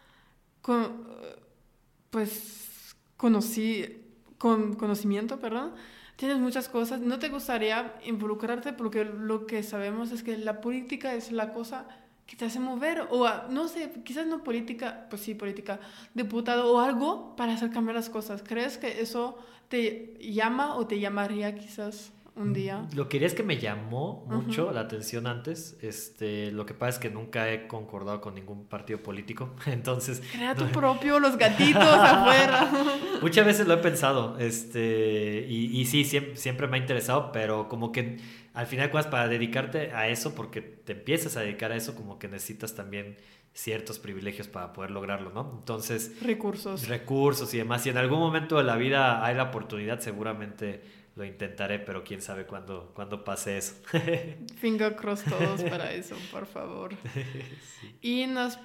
pues, 2.10 2.94
conocí, 3.16 4.02
con 4.38 4.74
conocimiento, 4.74 5.40
perdón, 5.40 5.74
tienes 6.14 6.38
muchas 6.38 6.68
cosas, 6.68 7.00
¿no 7.00 7.18
te 7.18 7.28
gustaría 7.28 7.96
involucrarte? 8.04 8.72
Porque 8.72 9.04
lo 9.04 9.46
que 9.46 9.64
sabemos 9.64 10.12
es 10.12 10.22
que 10.22 10.38
la 10.38 10.60
política 10.60 11.14
es 11.14 11.32
la 11.32 11.52
cosa 11.52 11.88
que 12.26 12.36
te 12.36 12.46
hace 12.46 12.58
mover, 12.58 13.06
o 13.10 13.28
no 13.50 13.68
sé, 13.68 13.90
quizás 14.04 14.26
no 14.26 14.42
política, 14.42 15.06
pues 15.10 15.22
sí, 15.22 15.34
política, 15.34 15.78
diputado 16.14 16.72
o 16.72 16.80
algo 16.80 17.36
para 17.36 17.52
hacer 17.52 17.70
cambiar 17.70 17.96
las 17.96 18.08
cosas. 18.08 18.42
¿Crees 18.42 18.78
que 18.78 19.00
eso 19.00 19.38
te 19.68 20.16
llama 20.20 20.76
o 20.76 20.86
te 20.86 21.00
llamaría 21.00 21.54
quizás? 21.54 22.12
Un 22.36 22.52
día. 22.52 22.86
Lo 22.94 23.08
que 23.08 23.24
es 23.24 23.34
que 23.34 23.42
me 23.42 23.58
llamó 23.58 24.24
mucho 24.28 24.72
la 24.72 24.80
atención 24.80 25.26
antes. 25.26 25.78
Este, 25.82 26.50
lo 26.50 26.66
que 26.66 26.74
pasa 26.74 26.90
es 26.90 26.98
que 26.98 27.10
nunca 27.10 27.50
he 27.50 27.66
concordado 27.66 28.20
con 28.20 28.34
ningún 28.34 28.66
partido 28.66 29.02
político. 29.02 29.54
Entonces. 29.66 30.22
Crea 30.32 30.54
tu 30.54 30.66
propio, 30.66 31.20
los 31.20 31.36
gatitos 31.36 31.82
afuera. 31.82 32.70
Muchas 33.22 33.46
veces 33.46 33.66
lo 33.66 33.74
he 33.74 33.78
pensado. 33.78 34.38
Este. 34.38 35.46
Y, 35.48 35.80
y 35.80 35.86
sí, 35.86 36.04
siempre, 36.04 36.36
siempre, 36.36 36.66
me 36.66 36.76
ha 36.76 36.80
interesado, 36.80 37.30
pero 37.32 37.68
como 37.68 37.92
que 37.92 38.18
al 38.54 38.66
final 38.66 38.90
para 38.90 39.26
dedicarte 39.26 39.92
a 39.92 40.08
eso, 40.08 40.34
porque 40.34 40.62
te 40.62 40.92
empiezas 40.92 41.36
a 41.36 41.40
dedicar 41.40 41.72
a 41.72 41.76
eso, 41.76 41.96
como 41.96 42.18
que 42.20 42.28
necesitas 42.28 42.74
también 42.74 43.16
ciertos 43.52 43.98
privilegios 43.98 44.48
para 44.48 44.72
poder 44.72 44.90
lograrlo, 44.90 45.30
¿no? 45.30 45.56
Entonces... 45.58 46.20
Recursos. 46.22 46.88
Recursos 46.88 47.52
y 47.54 47.58
demás. 47.58 47.82
Si 47.82 47.90
en 47.90 47.98
algún 47.98 48.18
momento 48.18 48.56
de 48.58 48.64
la 48.64 48.76
vida 48.76 49.24
hay 49.24 49.34
la 49.34 49.44
oportunidad, 49.44 50.00
seguramente 50.00 50.82
lo 51.16 51.24
intentaré, 51.24 51.78
pero 51.78 52.02
quién 52.02 52.20
sabe 52.20 52.44
cuándo, 52.46 52.92
cuándo 52.94 53.24
pase 53.24 53.58
eso. 53.58 53.74
Finger 54.56 54.96
cross 54.96 55.22
todos 55.24 55.62
para 55.62 55.92
eso, 55.92 56.16
por 56.30 56.46
favor. 56.46 56.94
Y 58.00 58.26
nos 58.26 58.58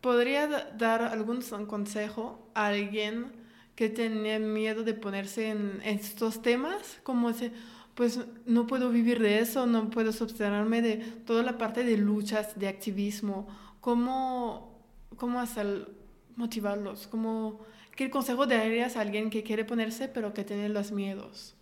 podría 0.00 0.46
dar 0.76 1.02
algún 1.02 1.40
consejo 1.66 2.50
a 2.54 2.66
alguien 2.66 3.32
que 3.74 3.88
tenía 3.88 4.38
miedo 4.38 4.84
de 4.84 4.94
ponerse 4.94 5.48
en 5.48 5.80
estos 5.84 6.42
temas, 6.42 7.00
como 7.02 7.30
ese, 7.30 7.52
pues 7.94 8.20
no 8.46 8.66
puedo 8.66 8.90
vivir 8.90 9.20
de 9.20 9.38
eso, 9.40 9.66
no 9.66 9.90
puedo 9.90 10.12
substituirme 10.12 10.82
de 10.82 10.96
toda 11.26 11.42
la 11.42 11.58
parte 11.58 11.84
de 11.84 11.96
luchas, 11.96 12.58
de 12.58 12.68
activismo, 12.68 13.48
cómo, 13.80 14.78
cómo 15.16 15.40
hacer 15.40 15.88
motivarlos, 16.36 17.06
cómo 17.06 17.64
¿Qué 17.96 18.10
consejo 18.10 18.46
darías 18.46 18.96
a 18.96 19.00
alguien 19.00 19.30
que 19.30 19.42
quiere 19.42 19.64
ponerse 19.64 20.08
pero 20.08 20.34
que 20.34 20.44
tiene 20.44 20.68
los 20.68 20.92
miedos? 20.92 21.54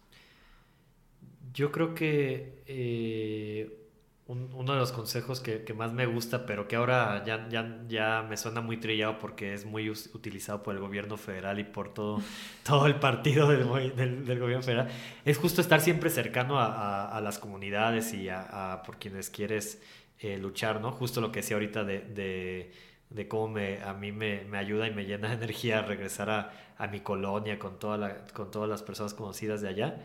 Yo 1.52 1.70
creo 1.70 1.94
que 1.94 2.62
eh, 2.66 3.82
uno 4.26 4.72
de 4.72 4.78
los 4.78 4.92
consejos 4.92 5.40
que, 5.40 5.64
que, 5.64 5.74
más 5.74 5.92
me 5.92 6.06
gusta, 6.06 6.46
pero 6.46 6.66
que 6.68 6.76
ahora 6.76 7.22
ya, 7.26 7.48
ya, 7.48 7.82
ya, 7.88 8.24
me 8.28 8.36
suena 8.36 8.60
muy 8.60 8.78
trillado 8.78 9.18
porque 9.18 9.52
es 9.52 9.66
muy 9.66 9.90
utilizado 9.90 10.62
por 10.62 10.74
el 10.74 10.80
gobierno 10.80 11.16
federal 11.16 11.59
y 11.59 11.64
por 11.64 11.92
todo, 11.92 12.22
todo 12.62 12.86
el 12.86 12.96
partido 12.96 13.48
del, 13.48 13.94
del, 13.94 14.24
del 14.24 14.38
gobierno 14.38 14.62
federal, 14.62 14.88
es 15.24 15.36
justo 15.36 15.60
estar 15.60 15.80
siempre 15.80 16.09
cercano 16.09 16.59
a, 16.59 17.09
a, 17.14 17.20
las 17.20 17.38
comunidades 17.38 18.14
y 18.14 18.28
a, 18.30 18.82
por 18.86 18.98
quienes 18.98 19.28
quieres 19.28 19.82
eh, 20.20 20.38
luchar, 20.38 20.80
¿no? 20.80 20.92
Justo 20.92 21.20
lo 21.20 21.32
que 21.32 21.40
decía 21.40 21.56
ahorita 21.56 21.84
de, 21.84 22.00
de 22.00 22.72
de 23.14 23.28
cómo 23.28 23.48
me, 23.48 23.82
a 23.82 23.94
mí 23.94 24.12
me, 24.12 24.44
me, 24.44 24.59
ayuda 24.59 24.86
y 24.86 24.90
me 24.90 25.05
llena 25.05 25.28
de 25.28 25.34
energía 25.34 25.82
regresar 25.82 26.30
a, 26.30 26.74
a 26.78 26.86
mi 26.86 27.01
colonia 27.01 27.59
con, 27.59 27.78
toda 27.78 27.98
la, 27.98 28.24
con 28.26 28.51
todas 28.51 28.68
las 28.68 28.82
personas 28.82 29.14
conocidas 29.14 29.60
de 29.60 29.68
allá. 29.68 30.02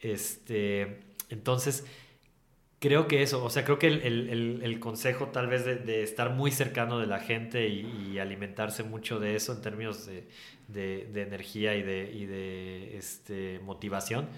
Este, 0.00 1.00
entonces, 1.28 1.86
creo 2.80 3.06
que 3.06 3.22
eso, 3.22 3.44
o 3.44 3.50
sea, 3.50 3.64
creo 3.64 3.78
que 3.78 3.86
el, 3.86 4.02
el, 4.02 4.60
el 4.62 4.80
consejo 4.80 5.28
tal 5.28 5.46
vez 5.48 5.64
de, 5.64 6.02
estar 6.02 6.30
muy 6.30 6.50
cercano 6.50 6.98
de 6.98 7.06
la 7.06 7.20
gente 7.20 7.68
y, 7.68 8.18
alimentarse 8.18 8.82
mucho 8.82 9.20
de 9.20 9.36
eso 9.36 9.52
en 9.52 9.62
términos 9.62 10.06
de, 10.06 10.26
de 10.68 11.22
energía 11.22 11.74
y 11.76 11.82
de, 11.82 12.10
y 12.12 12.96
este, 12.96 13.60
motivación, 13.60 14.28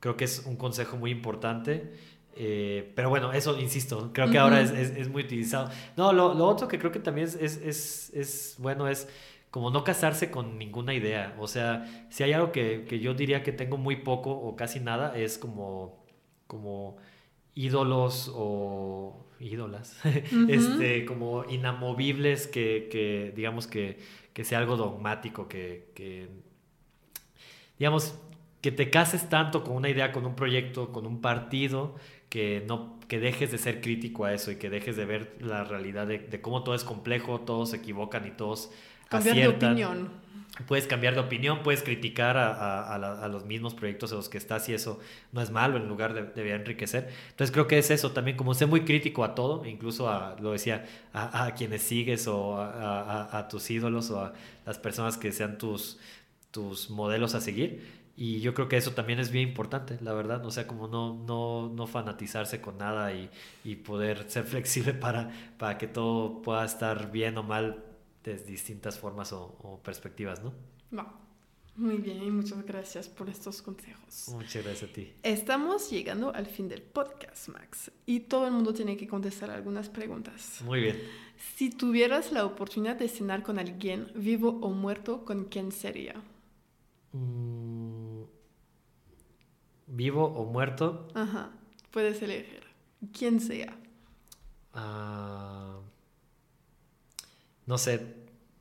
creo 0.00 0.16
que 0.16 0.24
es 0.24 0.44
un 0.46 0.56
consejo 0.56 0.96
muy 0.96 1.10
importante. 1.10 1.92
Eh, 2.40 2.92
pero 2.94 3.10
bueno, 3.10 3.32
eso, 3.32 3.58
insisto, 3.58 4.12
creo 4.12 4.30
que 4.30 4.36
uh 4.36 4.40
-huh. 4.40 4.44
ahora 4.44 4.60
es, 4.60 4.70
es, 4.70 4.96
es, 4.96 5.08
muy 5.08 5.24
utilizado. 5.24 5.70
No, 5.96 6.12
lo, 6.12 6.34
lo, 6.34 6.46
otro 6.46 6.68
que 6.68 6.78
creo 6.78 6.92
que 6.92 7.00
también 7.00 7.26
es, 7.26 7.34
es, 7.34 8.10
es, 8.14 8.54
bueno 8.58 8.86
es 8.86 9.08
como 9.50 9.70
no 9.70 9.82
casarse 9.82 10.30
con 10.30 10.56
ninguna 10.56 10.94
idea. 10.94 11.34
O 11.40 11.48
sea, 11.48 12.06
si 12.10 12.22
hay 12.22 12.32
algo 12.32 12.52
que, 12.52 12.84
que 12.88 13.00
yo 13.00 13.14
diría 13.14 13.42
que 13.42 13.50
tengo 13.50 13.76
muy 13.76 13.96
poco 13.96 14.30
o 14.30 14.54
casi 14.54 14.78
nada, 14.78 15.18
es 15.18 15.36
como, 15.36 16.06
como 16.46 16.96
ídolos 17.56 18.30
o 18.32 19.26
ídolas, 19.40 19.98
uh 20.04 20.08
-huh. 20.08 20.50
este, 20.50 21.04
como 21.06 21.44
inamovibles 21.48 22.46
que, 22.46 22.88
que 22.88 23.32
digamos 23.34 23.66
que, 23.66 23.98
que, 24.32 24.44
sea 24.44 24.58
algo 24.58 24.76
dogmático, 24.76 25.48
que, 25.48 25.90
que, 25.94 26.28
digamos, 27.78 28.14
que 28.60 28.72
te 28.72 28.90
cases 28.90 29.28
tanto 29.28 29.62
con 29.64 29.76
una 29.76 29.88
idea, 29.88 30.12
con 30.12 30.26
un 30.26 30.34
proyecto, 30.34 30.92
con 30.92 31.06
un 31.06 31.20
partido, 31.20 31.94
que 32.28 32.64
no 32.66 32.98
que 33.08 33.18
dejes 33.18 33.50
de 33.50 33.58
ser 33.58 33.80
crítico 33.80 34.26
a 34.26 34.34
eso 34.34 34.50
y 34.50 34.56
que 34.56 34.68
dejes 34.68 34.96
de 34.96 35.06
ver 35.06 35.36
la 35.40 35.64
realidad 35.64 36.06
de, 36.06 36.18
de 36.18 36.40
cómo 36.40 36.62
todo 36.62 36.74
es 36.74 36.84
complejo, 36.84 37.40
todos 37.40 37.70
se 37.70 37.76
equivocan 37.76 38.26
y 38.26 38.30
todos 38.30 38.70
cambiar 39.08 39.36
aciertan. 39.36 39.76
de 39.76 39.84
opinión. 39.84 40.28
Puedes 40.66 40.86
cambiar 40.86 41.14
de 41.14 41.20
opinión, 41.20 41.62
puedes 41.62 41.82
criticar 41.82 42.36
a, 42.36 42.52
a, 42.52 42.94
a, 42.94 42.98
la, 42.98 43.12
a, 43.24 43.28
los 43.28 43.44
mismos 43.44 43.74
proyectos 43.74 44.10
en 44.10 44.16
los 44.16 44.28
que 44.28 44.38
estás 44.38 44.68
y 44.68 44.74
eso 44.74 44.98
no 45.32 45.40
es 45.40 45.50
malo 45.50 45.76
en 45.76 45.88
lugar 45.88 46.14
de, 46.14 46.24
de 46.24 46.52
enriquecer. 46.52 47.08
Entonces 47.30 47.52
creo 47.52 47.68
que 47.68 47.78
es 47.78 47.90
eso 47.90 48.10
también, 48.10 48.36
como 48.36 48.52
ser 48.54 48.66
muy 48.66 48.80
crítico 48.80 49.24
a 49.24 49.34
todo, 49.34 49.64
incluso 49.64 50.10
a, 50.10 50.36
lo 50.40 50.52
decía, 50.52 50.84
a, 51.12 51.54
quienes 51.56 51.82
sigues 51.82 52.26
o 52.26 52.60
a, 52.60 53.46
tus 53.48 53.70
ídolos 53.70 54.10
o 54.10 54.20
a 54.20 54.34
las 54.66 54.78
personas 54.78 55.16
que 55.16 55.30
sean 55.30 55.58
tus, 55.58 55.98
tus 56.50 56.90
modelos 56.90 57.34
a 57.36 57.40
seguir 57.40 57.97
y 58.20 58.40
yo 58.40 58.52
creo 58.52 58.68
que 58.68 58.76
eso 58.76 58.94
también 58.94 59.20
es 59.20 59.30
bien 59.30 59.48
importante, 59.48 59.96
la 60.00 60.12
verdad. 60.12 60.44
O 60.44 60.50
sea, 60.50 60.66
como 60.66 60.88
no, 60.88 61.14
no, 61.14 61.68
no 61.68 61.86
fanatizarse 61.86 62.60
con 62.60 62.76
nada 62.76 63.12
y, 63.12 63.30
y 63.62 63.76
poder 63.76 64.28
ser 64.28 64.44
flexible 64.52 64.92
para, 64.92 65.30
para 65.56 65.78
que 65.78 65.86
todo 65.86 66.42
pueda 66.42 66.64
estar 66.64 67.12
bien 67.12 67.38
o 67.38 67.44
mal 67.44 67.84
de 68.24 68.36
distintas 68.38 68.98
formas 68.98 69.32
o, 69.32 69.56
o 69.62 69.80
perspectivas, 69.80 70.42
¿no? 70.42 70.52
No. 70.90 71.28
Muy 71.76 71.98
bien, 71.98 72.20
y 72.24 72.30
muchas 72.32 72.66
gracias 72.66 73.08
por 73.08 73.30
estos 73.30 73.62
consejos. 73.62 74.30
Muchas 74.32 74.64
gracias 74.64 74.90
a 74.90 74.92
ti. 74.92 75.12
Estamos 75.22 75.88
llegando 75.88 76.34
al 76.34 76.46
fin 76.46 76.68
del 76.68 76.82
podcast, 76.82 77.50
Max, 77.50 77.92
y 78.04 78.18
todo 78.18 78.48
el 78.48 78.52
mundo 78.52 78.74
tiene 78.74 78.96
que 78.96 79.06
contestar 79.06 79.52
algunas 79.52 79.88
preguntas. 79.88 80.60
Muy 80.64 80.80
bien. 80.80 81.00
Si 81.54 81.70
tuvieras 81.70 82.32
la 82.32 82.44
oportunidad 82.44 82.96
de 82.96 83.06
cenar 83.06 83.44
con 83.44 83.60
alguien, 83.60 84.10
vivo 84.16 84.58
o 84.60 84.70
muerto, 84.70 85.24
¿con 85.24 85.44
quién 85.44 85.70
sería? 85.70 86.20
Mm, 87.12 88.22
vivo 89.86 90.24
o 90.24 90.44
muerto. 90.44 91.08
Ajá, 91.14 91.50
puedes 91.90 92.20
elegir. 92.22 92.62
Quien 93.12 93.40
sea. 93.40 93.76
Uh, 94.74 95.80
no 97.66 97.78
sé, 97.78 98.00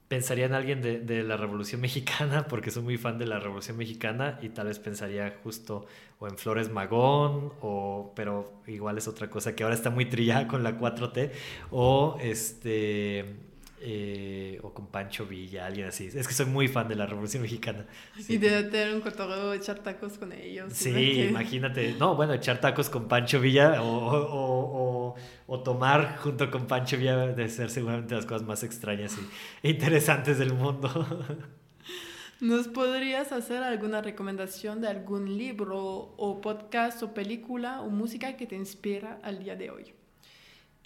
pensaría 0.07 0.45
en 0.45 0.53
alguien 0.53 0.81
de, 0.81 0.99
de, 0.99 1.23
la 1.23 1.37
Revolución 1.37 1.81
Mexicana, 1.87 2.47
porque 2.47 2.71
soy 2.71 2.83
muy 2.83 2.97
fan 2.97 3.17
de 3.17 3.25
la 3.25 3.39
Revolución 3.39 3.77
Mexicana 3.77 4.39
y 4.41 4.49
tal 4.49 4.67
vez 4.67 4.79
pensaría 4.79 5.37
justo 5.43 5.85
o 6.19 6.27
en 6.27 6.37
Flores 6.37 6.71
Magón, 6.71 7.53
o, 7.61 8.13
pero 8.15 8.61
igual 8.65 8.97
es 8.97 9.07
otra 9.07 9.29
cosa 9.29 9.55
que 9.55 9.63
ahora 9.63 9.75
está 9.75 9.89
muy 9.89 10.05
trillada 10.05 10.47
con 10.47 10.63
la 10.63 10.79
4T, 10.79 11.31
o 11.71 12.17
este 12.21 13.46
eh, 13.79 14.59
o 14.63 14.73
con 14.73 14.87
Pancho 14.87 15.25
Villa, 15.25 15.65
alguien 15.65 15.87
así. 15.87 16.07
Es 16.07 16.27
que 16.27 16.33
soy 16.33 16.47
muy 16.47 16.67
fan 16.67 16.87
de 16.87 16.95
la 16.95 17.05
Revolución 17.05 17.43
Mexicana. 17.43 17.85
Sí. 18.19 18.33
Y 18.33 18.37
de 18.37 18.63
tener 18.63 18.95
un 18.95 19.01
cotorreo, 19.01 19.53
echar 19.53 19.79
tacos 19.79 20.17
con 20.17 20.31
ellos. 20.31 20.73
Sí, 20.73 21.21
imagínate. 21.29 21.95
No, 21.99 22.15
bueno, 22.15 22.33
echar 22.33 22.59
tacos 22.59 22.89
con 22.89 23.07
Pancho 23.07 23.39
Villa 23.39 23.81
o, 23.81 23.87
o, 23.87 25.11
o, 25.11 25.15
o, 25.45 25.59
tomar 25.63 26.17
junto 26.17 26.49
con 26.49 26.65
Pancho 26.65 26.97
Villa 26.97 27.27
de 27.27 27.49
ser 27.49 27.69
seguramente 27.69 28.15
las 28.15 28.25
cosas 28.25 28.47
más 28.47 28.63
extrañas 28.63 29.15
y 29.61 29.69
interesantes 29.69 30.39
del 30.39 30.53
mundo. 30.53 30.89
¿Nos 32.39 32.67
podrías 32.67 33.31
hacer 33.31 33.63
alguna 33.63 34.01
recomendación 34.01 34.79
de 34.79 34.87
algún 34.87 35.37
libro 35.37 36.13
o 36.17 36.39
podcast 36.39 37.01
o 37.01 37.13
película 37.13 37.81
o 37.81 37.89
música 37.89 38.37
que 38.37 38.45
te 38.45 38.55
inspira 38.55 39.19
al 39.23 39.39
día 39.39 39.55
de 39.55 39.71
hoy? 39.71 39.93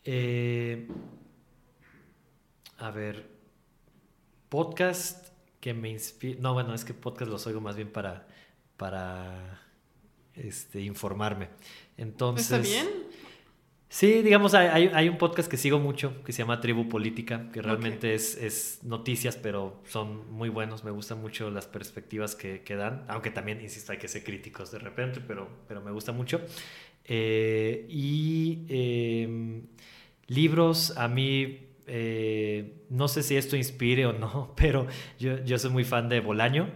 Eh, 0.06 0.88
a 2.82 2.90
ver, 2.90 3.30
podcast 4.50 5.28
que 5.60 5.74
me 5.74 5.90
inspira. 5.90 6.40
No, 6.42 6.54
bueno, 6.54 6.74
es 6.74 6.84
que 6.84 6.94
podcast 6.94 7.32
los 7.32 7.46
oigo 7.46 7.62
más 7.62 7.76
bien 7.76 7.90
para, 7.90 8.28
para 8.76 9.62
este, 10.34 10.82
informarme. 10.82 11.50
Entonces. 11.96 12.52
¿Está 12.52 12.58
bien? 12.58 12.88
Sí, 13.88 14.22
digamos, 14.22 14.54
hay, 14.54 14.90
hay, 14.94 15.10
un 15.10 15.18
podcast 15.18 15.52
que 15.52 15.58
sigo 15.58 15.78
mucho 15.78 16.24
que 16.24 16.32
se 16.32 16.40
llama 16.40 16.62
Tribu 16.62 16.88
Política, 16.88 17.50
que 17.52 17.62
realmente 17.62 18.08
okay. 18.08 18.16
es, 18.16 18.38
es, 18.38 18.80
noticias, 18.84 19.36
pero 19.36 19.82
son 19.86 20.32
muy 20.32 20.48
buenos. 20.48 20.86
Me 20.86 20.92
gustan 20.92 21.20
mucho 21.22 21.52
las 21.52 21.68
perspectivas 21.68 22.34
que, 22.34 22.64
que, 22.64 22.78
dan, 22.78 23.04
aunque 23.10 23.32
también, 23.32 23.60
insisto, 23.62 23.92
hay 23.92 23.98
que 23.98 24.08
ser 24.08 24.24
críticos 24.24 24.72
de 24.72 24.80
repente, 24.80 25.20
pero, 25.20 25.50
pero 25.68 25.82
me 25.82 25.92
gusta 25.92 26.14
mucho. 26.14 26.40
Eh, 27.04 27.86
y 27.90 28.66
eh, 28.70 29.62
libros, 30.28 30.98
a 30.98 31.10
mí 31.10 31.71
eh, 31.94 32.86
no 32.90 33.10
sé 33.10 33.22
si 33.22 33.36
esto 33.36 33.58
inspire 33.58 34.06
o 34.06 34.14
no, 34.14 34.54
pero 34.56 34.88
yo, 35.20 35.44
yo 35.44 35.60
soy 35.60 35.72
muy 35.72 35.84
fan 35.84 36.08
de 36.08 36.22
Bolaño 36.22 36.70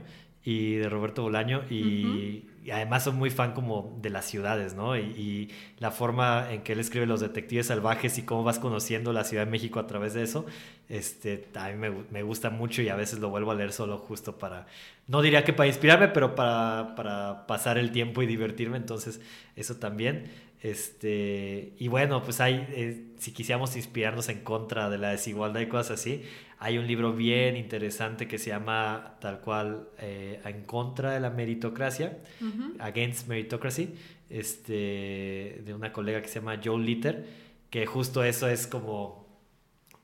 y 0.44 0.76
de 0.76 0.90
Roberto 0.90 1.24
Bolaño 1.24 1.64
y, 1.70 2.06
uh 2.06 2.10
-huh. 2.10 2.44
y, 2.66 2.72
además 2.72 3.06
soy 3.06 3.14
muy 3.14 3.30
fan 3.30 3.54
como 3.54 3.98
de 4.02 4.10
las 4.10 4.26
ciudades, 4.26 4.76
¿no? 4.76 4.98
Y, 4.98 5.02
y, 5.02 5.50
la 5.80 5.92
forma 5.92 6.52
en 6.52 6.64
que 6.64 6.74
él 6.74 6.80
escribe 6.80 7.06
Los 7.06 7.22
Detectives 7.22 7.68
Salvajes 7.68 8.18
y 8.18 8.24
cómo 8.24 8.44
vas 8.44 8.60
conociendo 8.60 9.14
la 9.14 9.24
Ciudad 9.24 9.46
de 9.46 9.52
México 9.52 9.80
a 9.80 9.88
través 9.88 10.14
de 10.14 10.24
eso, 10.24 10.46
este, 10.90 11.48
a 11.56 11.70
mí 11.70 11.76
me, 11.76 11.92
me 12.12 12.22
gusta 12.22 12.50
mucho 12.50 12.82
y 12.82 12.90
a 12.90 12.96
veces 12.96 13.20
lo 13.20 13.30
vuelvo 13.30 13.52
a 13.52 13.56
leer 13.56 13.72
solo 13.72 13.98
justo 13.98 14.38
para, 14.38 14.68
no 15.08 15.22
diría 15.22 15.44
que 15.44 15.54
para 15.54 15.68
inspirarme, 15.68 16.10
pero 16.10 16.36
para, 16.36 16.94
para 16.96 17.48
pasar 17.48 17.78
el 17.78 17.92
tiempo 17.92 18.22
y 18.22 18.28
divertirme, 18.28 18.78
entonces 18.78 19.22
eso 19.56 19.78
también. 19.78 20.26
Este, 20.66 21.74
y 21.78 21.90
bueno, 21.90 22.24
pues 22.24 22.42
hay, 22.42 22.66
eh, 22.72 23.14
si 23.20 23.34
quisiéramos 23.34 23.76
inspirarnos 23.76 24.30
en 24.30 24.40
contra 24.40 24.90
de 24.90 24.98
la 24.98 25.12
desigualdad 25.12 25.62
y 25.62 25.68
cosas 25.68 26.00
así, 26.00 26.24
hay 26.58 26.80
un 26.80 26.88
libro 26.88 27.14
bien 27.14 27.56
interesante 27.56 28.28
que 28.28 28.40
se 28.40 28.50
llama 28.50 29.16
tal 29.22 29.42
cual 29.42 29.90
eh, 30.00 30.42
En 30.44 30.64
contra 30.64 31.12
de 31.12 31.20
la 31.20 31.30
meritocracia, 31.30 32.18
uh 32.42 32.46
-huh. 32.46 32.76
Against 32.80 33.28
Meritocracy, 33.28 33.94
este, 34.32 35.62
de 35.64 35.74
una 35.76 35.94
colega 35.94 36.20
que 36.24 36.30
se 36.30 36.40
llama 36.40 36.60
Joe 36.64 36.84
Litter, 36.84 37.28
que 37.70 37.86
justo 37.86 38.24
eso 38.24 38.48
es 38.50 38.66
como 38.66 39.28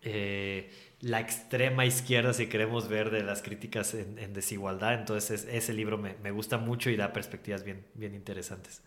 eh, 0.04 0.70
la 1.00 1.22
extrema 1.22 1.88
izquierda, 1.88 2.34
si 2.34 2.46
queremos 2.46 2.88
ver, 2.88 3.10
de 3.10 3.24
las 3.24 3.42
críticas 3.42 3.96
en, 3.96 4.20
en 4.20 4.34
desigualdad. 4.36 4.94
Entonces, 4.94 5.48
ese 5.52 5.74
libro 5.74 5.98
me, 5.98 6.14
me, 6.22 6.30
gusta 6.30 6.60
mucho 6.60 6.92
y 6.92 6.96
da 6.98 7.14
perspectivas 7.14 7.64
bien, 7.64 7.84
bien 7.96 8.14
interesantes. 8.14 8.84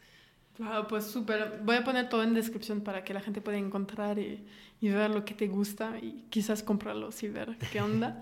Wow, 0.58 0.86
pues 0.88 1.06
súper. 1.06 1.60
Voy 1.64 1.76
a 1.76 1.84
poner 1.84 2.08
todo 2.08 2.22
en 2.22 2.34
descripción 2.34 2.80
para 2.80 3.02
que 3.02 3.12
la 3.12 3.20
gente 3.20 3.40
pueda 3.40 3.58
encontrar 3.58 4.18
y, 4.18 4.46
y 4.80 4.88
ver 4.88 5.10
lo 5.10 5.24
que 5.24 5.34
te 5.34 5.48
gusta 5.48 5.98
y 6.00 6.24
quizás 6.30 6.62
comprarlo 6.62 7.10
y 7.20 7.28
ver 7.28 7.56
qué 7.72 7.80
onda. 7.80 8.20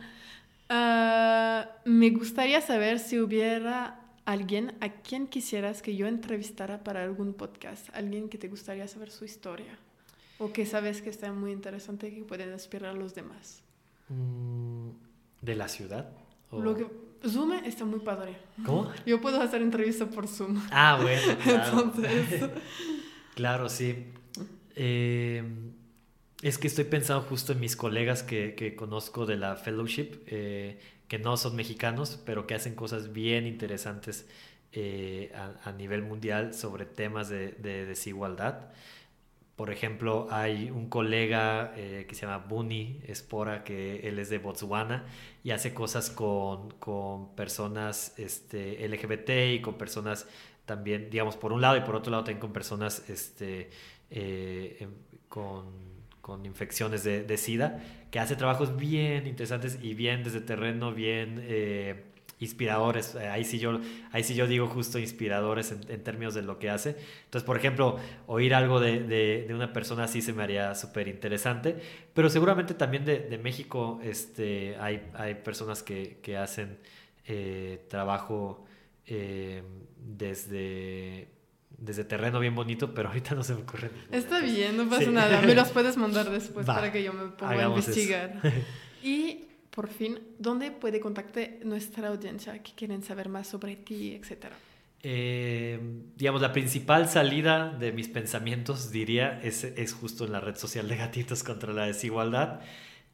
uh, 0.71 1.69
me 1.89 2.11
gustaría 2.11 2.61
saber 2.61 2.99
si 2.99 3.21
hubiera 3.21 4.01
alguien 4.25 4.75
a 4.81 4.89
quien 4.89 5.27
quisieras 5.27 5.83
que 5.83 5.97
yo 5.97 6.07
entrevistara 6.07 6.83
para 6.85 7.03
algún 7.03 7.35
podcast, 7.35 7.89
alguien 7.95 8.29
que 8.29 8.39
te 8.39 8.49
gustaría 8.49 8.87
saber 8.89 9.11
su 9.11 9.25
historia 9.25 9.77
o 10.39 10.53
que 10.53 10.65
sabes 10.67 11.03
que 11.03 11.11
está 11.11 11.33
muy 11.33 11.53
interesante 11.53 12.09
y 12.09 12.13
que 12.17 12.25
puede 12.25 12.51
inspirar 12.51 12.91
a 12.91 12.95
los 12.95 13.15
demás. 13.15 13.63
Mm, 14.09 14.91
¿De 15.41 15.55
la 15.55 15.69
ciudad? 15.69 16.13
O... 16.51 16.61
Lo 16.61 16.77
que 16.77 16.87
Zoom 17.29 17.53
está 17.65 17.85
muy 17.85 18.01
padre. 18.01 18.37
¿Cómo? 18.65 18.93
Yo 19.07 19.21
puedo 19.21 19.41
hacer 19.41 19.63
entrevista 19.63 20.07
por 20.07 20.27
Zoom. 20.27 20.61
Ah, 20.71 20.99
bueno. 21.01 21.37
Claro. 21.43 21.83
Entonces. 21.83 22.51
claro, 23.35 23.69
sí. 23.69 24.07
Eh, 24.77 25.43
es 26.43 26.59
que 26.59 26.67
estoy 26.67 26.85
pensando 26.85 27.23
justo 27.23 27.53
en 27.53 27.61
mis 27.61 27.77
colegas 27.77 28.23
que, 28.23 28.55
que 28.55 28.75
conozco 28.75 29.27
de 29.27 29.37
la 29.37 29.57
fellowship, 29.57 30.23
eh, 30.27 30.81
que 31.09 31.19
no 31.19 31.37
son 31.37 31.55
mexicanos, 31.55 32.21
pero 32.25 32.47
que 32.47 32.55
hacen 32.55 32.75
cosas 32.75 33.13
bien 33.13 33.47
interesantes 33.47 34.27
eh, 34.73 35.31
a, 35.35 35.69
a, 35.69 35.73
nivel 35.73 36.03
mundial 36.03 36.55
sobre 36.55 36.87
temas 36.87 37.29
de, 37.29 37.53
de 37.53 37.85
desigualdad 37.87 38.71
por 39.63 39.71
ejemplo, 39.71 40.27
hay 40.33 40.71
un 40.71 40.89
colega 40.89 41.73
eh, 41.77 42.05
que 42.09 42.17
se 42.17 42.27
llama 42.27 42.39
Buni 42.39 42.99
Espora, 43.07 43.63
que 43.63 44.01
él 44.09 44.19
es 44.19 44.29
de 44.29 44.39
Botswana 44.39 45.05
y 45.45 45.53
hace 45.53 45.73
cosas 45.73 46.11
con, 46.11 46.73
con 46.81 47.37
personas 47.37 48.13
este, 48.19 48.89
LGBT 48.89 49.55
y 49.55 49.61
con 49.61 49.75
personas 49.79 50.27
también, 50.67 51.11
digamos, 51.11 51.37
por 51.37 51.53
un 51.53 51.61
lado 51.61 51.77
y 51.77 51.83
por 51.83 51.95
otro 51.95 52.11
lado 52.11 52.25
también 52.25 52.41
con 52.41 52.53
personas 52.53 53.09
este, 53.09 53.71
eh, 54.11 54.79
em, 54.81 54.91
con, 55.29 55.67
con, 56.21 56.45
infecciones 56.45 57.05
de, 57.05 57.23
de, 57.23 57.37
SIDA, 57.37 57.81
que 58.11 58.19
hace 58.19 58.35
trabajos 58.35 58.77
bien 58.77 59.29
interesantes 59.29 59.79
y 59.81 59.95
bien 59.95 60.25
desde 60.25 60.41
terreno, 60.41 60.93
bien... 60.93 61.39
Eh, 61.41 62.03
inspiradores. 62.43 63.15
Eh, 63.15 63.29
ahí 63.29 63.45
sí 63.45 63.59
yo, 63.59 63.81
ahí 64.11 64.25
sí 64.25 64.35
yo 64.35 64.47
digo 64.47 64.67
justo 64.67 64.99
inspiradores 64.99 65.73
en, 65.73 66.03
términos 66.03 66.35
de 66.35 66.43
lo 66.43 66.59
que 66.59 66.71
hace. 66.71 66.97
Entonces, 67.25 67.47
por 67.47 67.57
ejemplo, 67.57 67.99
oír 68.27 68.55
algo 68.55 68.81
de, 68.81 69.01
de, 69.01 69.55
una 69.55 69.73
persona 69.73 70.05
así 70.05 70.23
se 70.23 70.33
me 70.33 70.43
haría 70.43 70.75
súper 70.75 71.09
interesante. 71.09 71.77
Pero 72.15 72.29
seguramente 72.31 72.75
también 72.75 73.05
de, 73.05 73.21
de, 73.21 73.39
México 73.39 74.01
este, 74.03 74.77
hay, 74.79 75.11
hay 75.15 75.37
personas 75.37 75.83
que, 75.83 76.19
que 76.23 76.37
hacen 76.37 76.79
eh, 77.27 77.87
trabajo 77.89 78.65
eh, 79.07 79.63
desde 79.97 81.29
desde 81.79 82.05
terreno 82.05 82.39
bien 82.39 82.55
bonito, 82.55 82.95
pero 82.95 83.09
ahorita 83.09 83.35
no 83.35 83.43
se 83.43 83.55
me 83.55 83.63
ocurre. 83.63 83.91
Está 84.13 84.41
bien, 84.41 84.77
no 84.77 84.89
pasa 84.89 85.11
nada. 85.11 85.41
Me 85.41 85.55
los 85.55 85.71
puedes 85.73 85.97
mandar 85.97 86.31
después 86.31 86.65
para 86.65 86.93
que 86.93 87.03
yo 87.03 87.13
me 87.13 87.29
ponga 87.31 87.65
a 87.65 87.69
investigar. 87.69 88.41
Y 89.05 89.49
por 89.75 89.89
fin, 89.89 90.21
¿dónde 90.39 90.71
puede 90.71 91.01
contactar 91.01 91.49
nuestra 91.65 92.09
audiencia 92.09 92.63
que 92.63 92.73
quieren 92.75 93.03
saber 93.03 93.31
más 93.31 93.49
sobre 93.49 93.75
ti, 93.77 94.15
etcétera? 94.15 94.55
Eh, 95.03 95.81
digamos, 96.15 96.43
la 96.43 96.53
principal 96.53 97.09
salida 97.09 97.71
de 97.71 97.91
mis 97.91 98.09
pensamientos, 98.09 98.93
diría, 98.93 99.41
es, 99.43 99.65
es, 99.65 99.95
justo 99.95 100.27
en 100.27 100.33
la 100.33 100.41
red 100.41 100.57
social 100.57 100.89
de 100.89 100.97
Gatitos 100.97 101.43
contra 101.43 101.73
la 101.73 101.87
Desigualdad. 101.87 102.61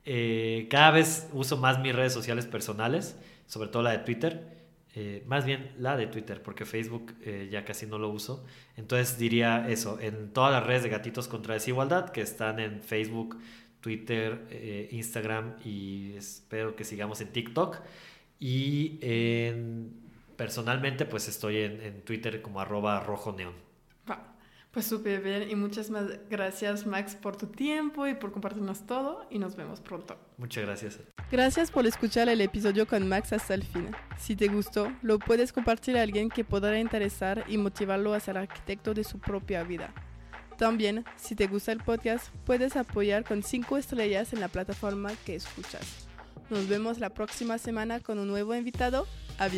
Eh, 0.05 0.67
cada 0.69 0.91
vez 0.91 1.29
uso 1.33 1.57
más 1.59 1.79
mis 1.79 1.95
redes 1.95 2.13
sociales 2.13 2.47
personales, 2.47 3.17
sobre 3.47 3.69
todo 3.69 3.85
la 3.85 3.93
de 3.93 3.99
Twitter. 3.99 4.59
Eh, 4.97 5.23
más 5.27 5.45
bien 5.45 5.71
la 5.79 5.97
de 5.97 6.09
Twitter, 6.09 6.43
porque 6.43 6.65
Facebook 6.65 7.15
ya 7.51 7.65
casi 7.65 7.87
no 7.87 7.99
lo 7.99 8.09
uso. 8.09 8.45
Entonces 8.77 9.17
diría 9.17 9.69
eso, 9.69 10.01
en 10.01 10.33
todas 10.33 10.51
las 10.51 10.67
redes 10.67 10.83
de 10.83 10.89
Gatitos 10.89 11.29
contra 11.29 11.51
la 11.51 11.55
Desigualdad, 11.55 12.11
que 12.11 12.21
están 12.21 12.59
en 12.59 12.83
Facebook, 12.83 13.39
Twitter, 13.81 14.47
eh, 14.51 14.89
Instagram 14.93 15.57
y 15.65 16.15
espero 16.17 16.77
que 16.77 16.85
sigamos 16.85 17.21
en 17.21 17.29
TikTok. 17.29 17.79
Y 18.41 19.01
personalmente 20.37 21.05
pues 21.05 21.29
estoy 21.29 21.59
en, 21.59 22.03
Twitter 22.03 22.41
como 22.41 22.61
arroba 22.61 23.01
rojo 23.01 23.33
neón. 23.33 23.69
Pues 24.71 24.87
súper 24.87 25.23
bien 25.23 25.51
y 25.51 25.57
muchas 25.57 25.89
más 25.91 26.05
gracias 26.29 26.87
Max 26.87 27.17
por 27.17 27.37
tu 27.37 27.47
tiempo 27.47 28.07
y 28.07 28.15
por 28.15 28.33
compartirnos 28.33 28.87
todo 28.87 29.27
y 29.31 29.39
nos 29.39 29.57
vemos 29.57 29.81
pronto. 29.81 30.17
Muchas 30.37 30.65
gracias. 30.65 31.01
Gracias 31.33 31.71
por 31.71 31.87
escuchar 31.87 32.29
el 32.29 32.41
episodio 32.41 32.87
con 32.87 33.09
Max 33.09 33.33
hasta 33.33 33.55
el 33.55 33.65
fin. 33.65 33.91
Si 34.19 34.37
te 34.37 34.49
gustó, 34.49 34.93
lo 35.03 35.19
puedes 35.19 35.53
compartir 35.53 35.97
a 35.97 36.03
alguien 36.03 36.29
que 36.29 36.45
podrá 36.45 36.79
interesar 36.79 37.45
y 37.49 37.57
motivarlo 37.57 38.13
a 38.13 38.21
ser 38.21 38.37
arquitecto 38.39 38.93
de 38.95 39.05
su 39.05 39.19
propia 39.19 39.65
vida. 39.65 39.93
También, 40.59 41.05
si 41.17 41.37
te 41.37 41.47
gusta 41.47 41.71
el 41.71 41.79
podcast, 41.79 42.29
puedes 42.45 42.77
apoyar 42.77 43.25
con 43.25 43.45
5 43.45 43.77
estrellas 43.77 44.33
en 44.33 44.41
la 44.41 44.49
plataforma 44.49 45.13
que 45.25 45.37
escuchas. 45.37 46.09
Nos 46.51 46.69
vemos 46.69 46.99
la 46.99 47.11
próxima 47.11 47.59
semana 47.59 48.01
con 48.01 48.19
un 48.19 48.27
nuevo 48.27 48.55
invitado. 48.57 49.07
A 49.39 49.49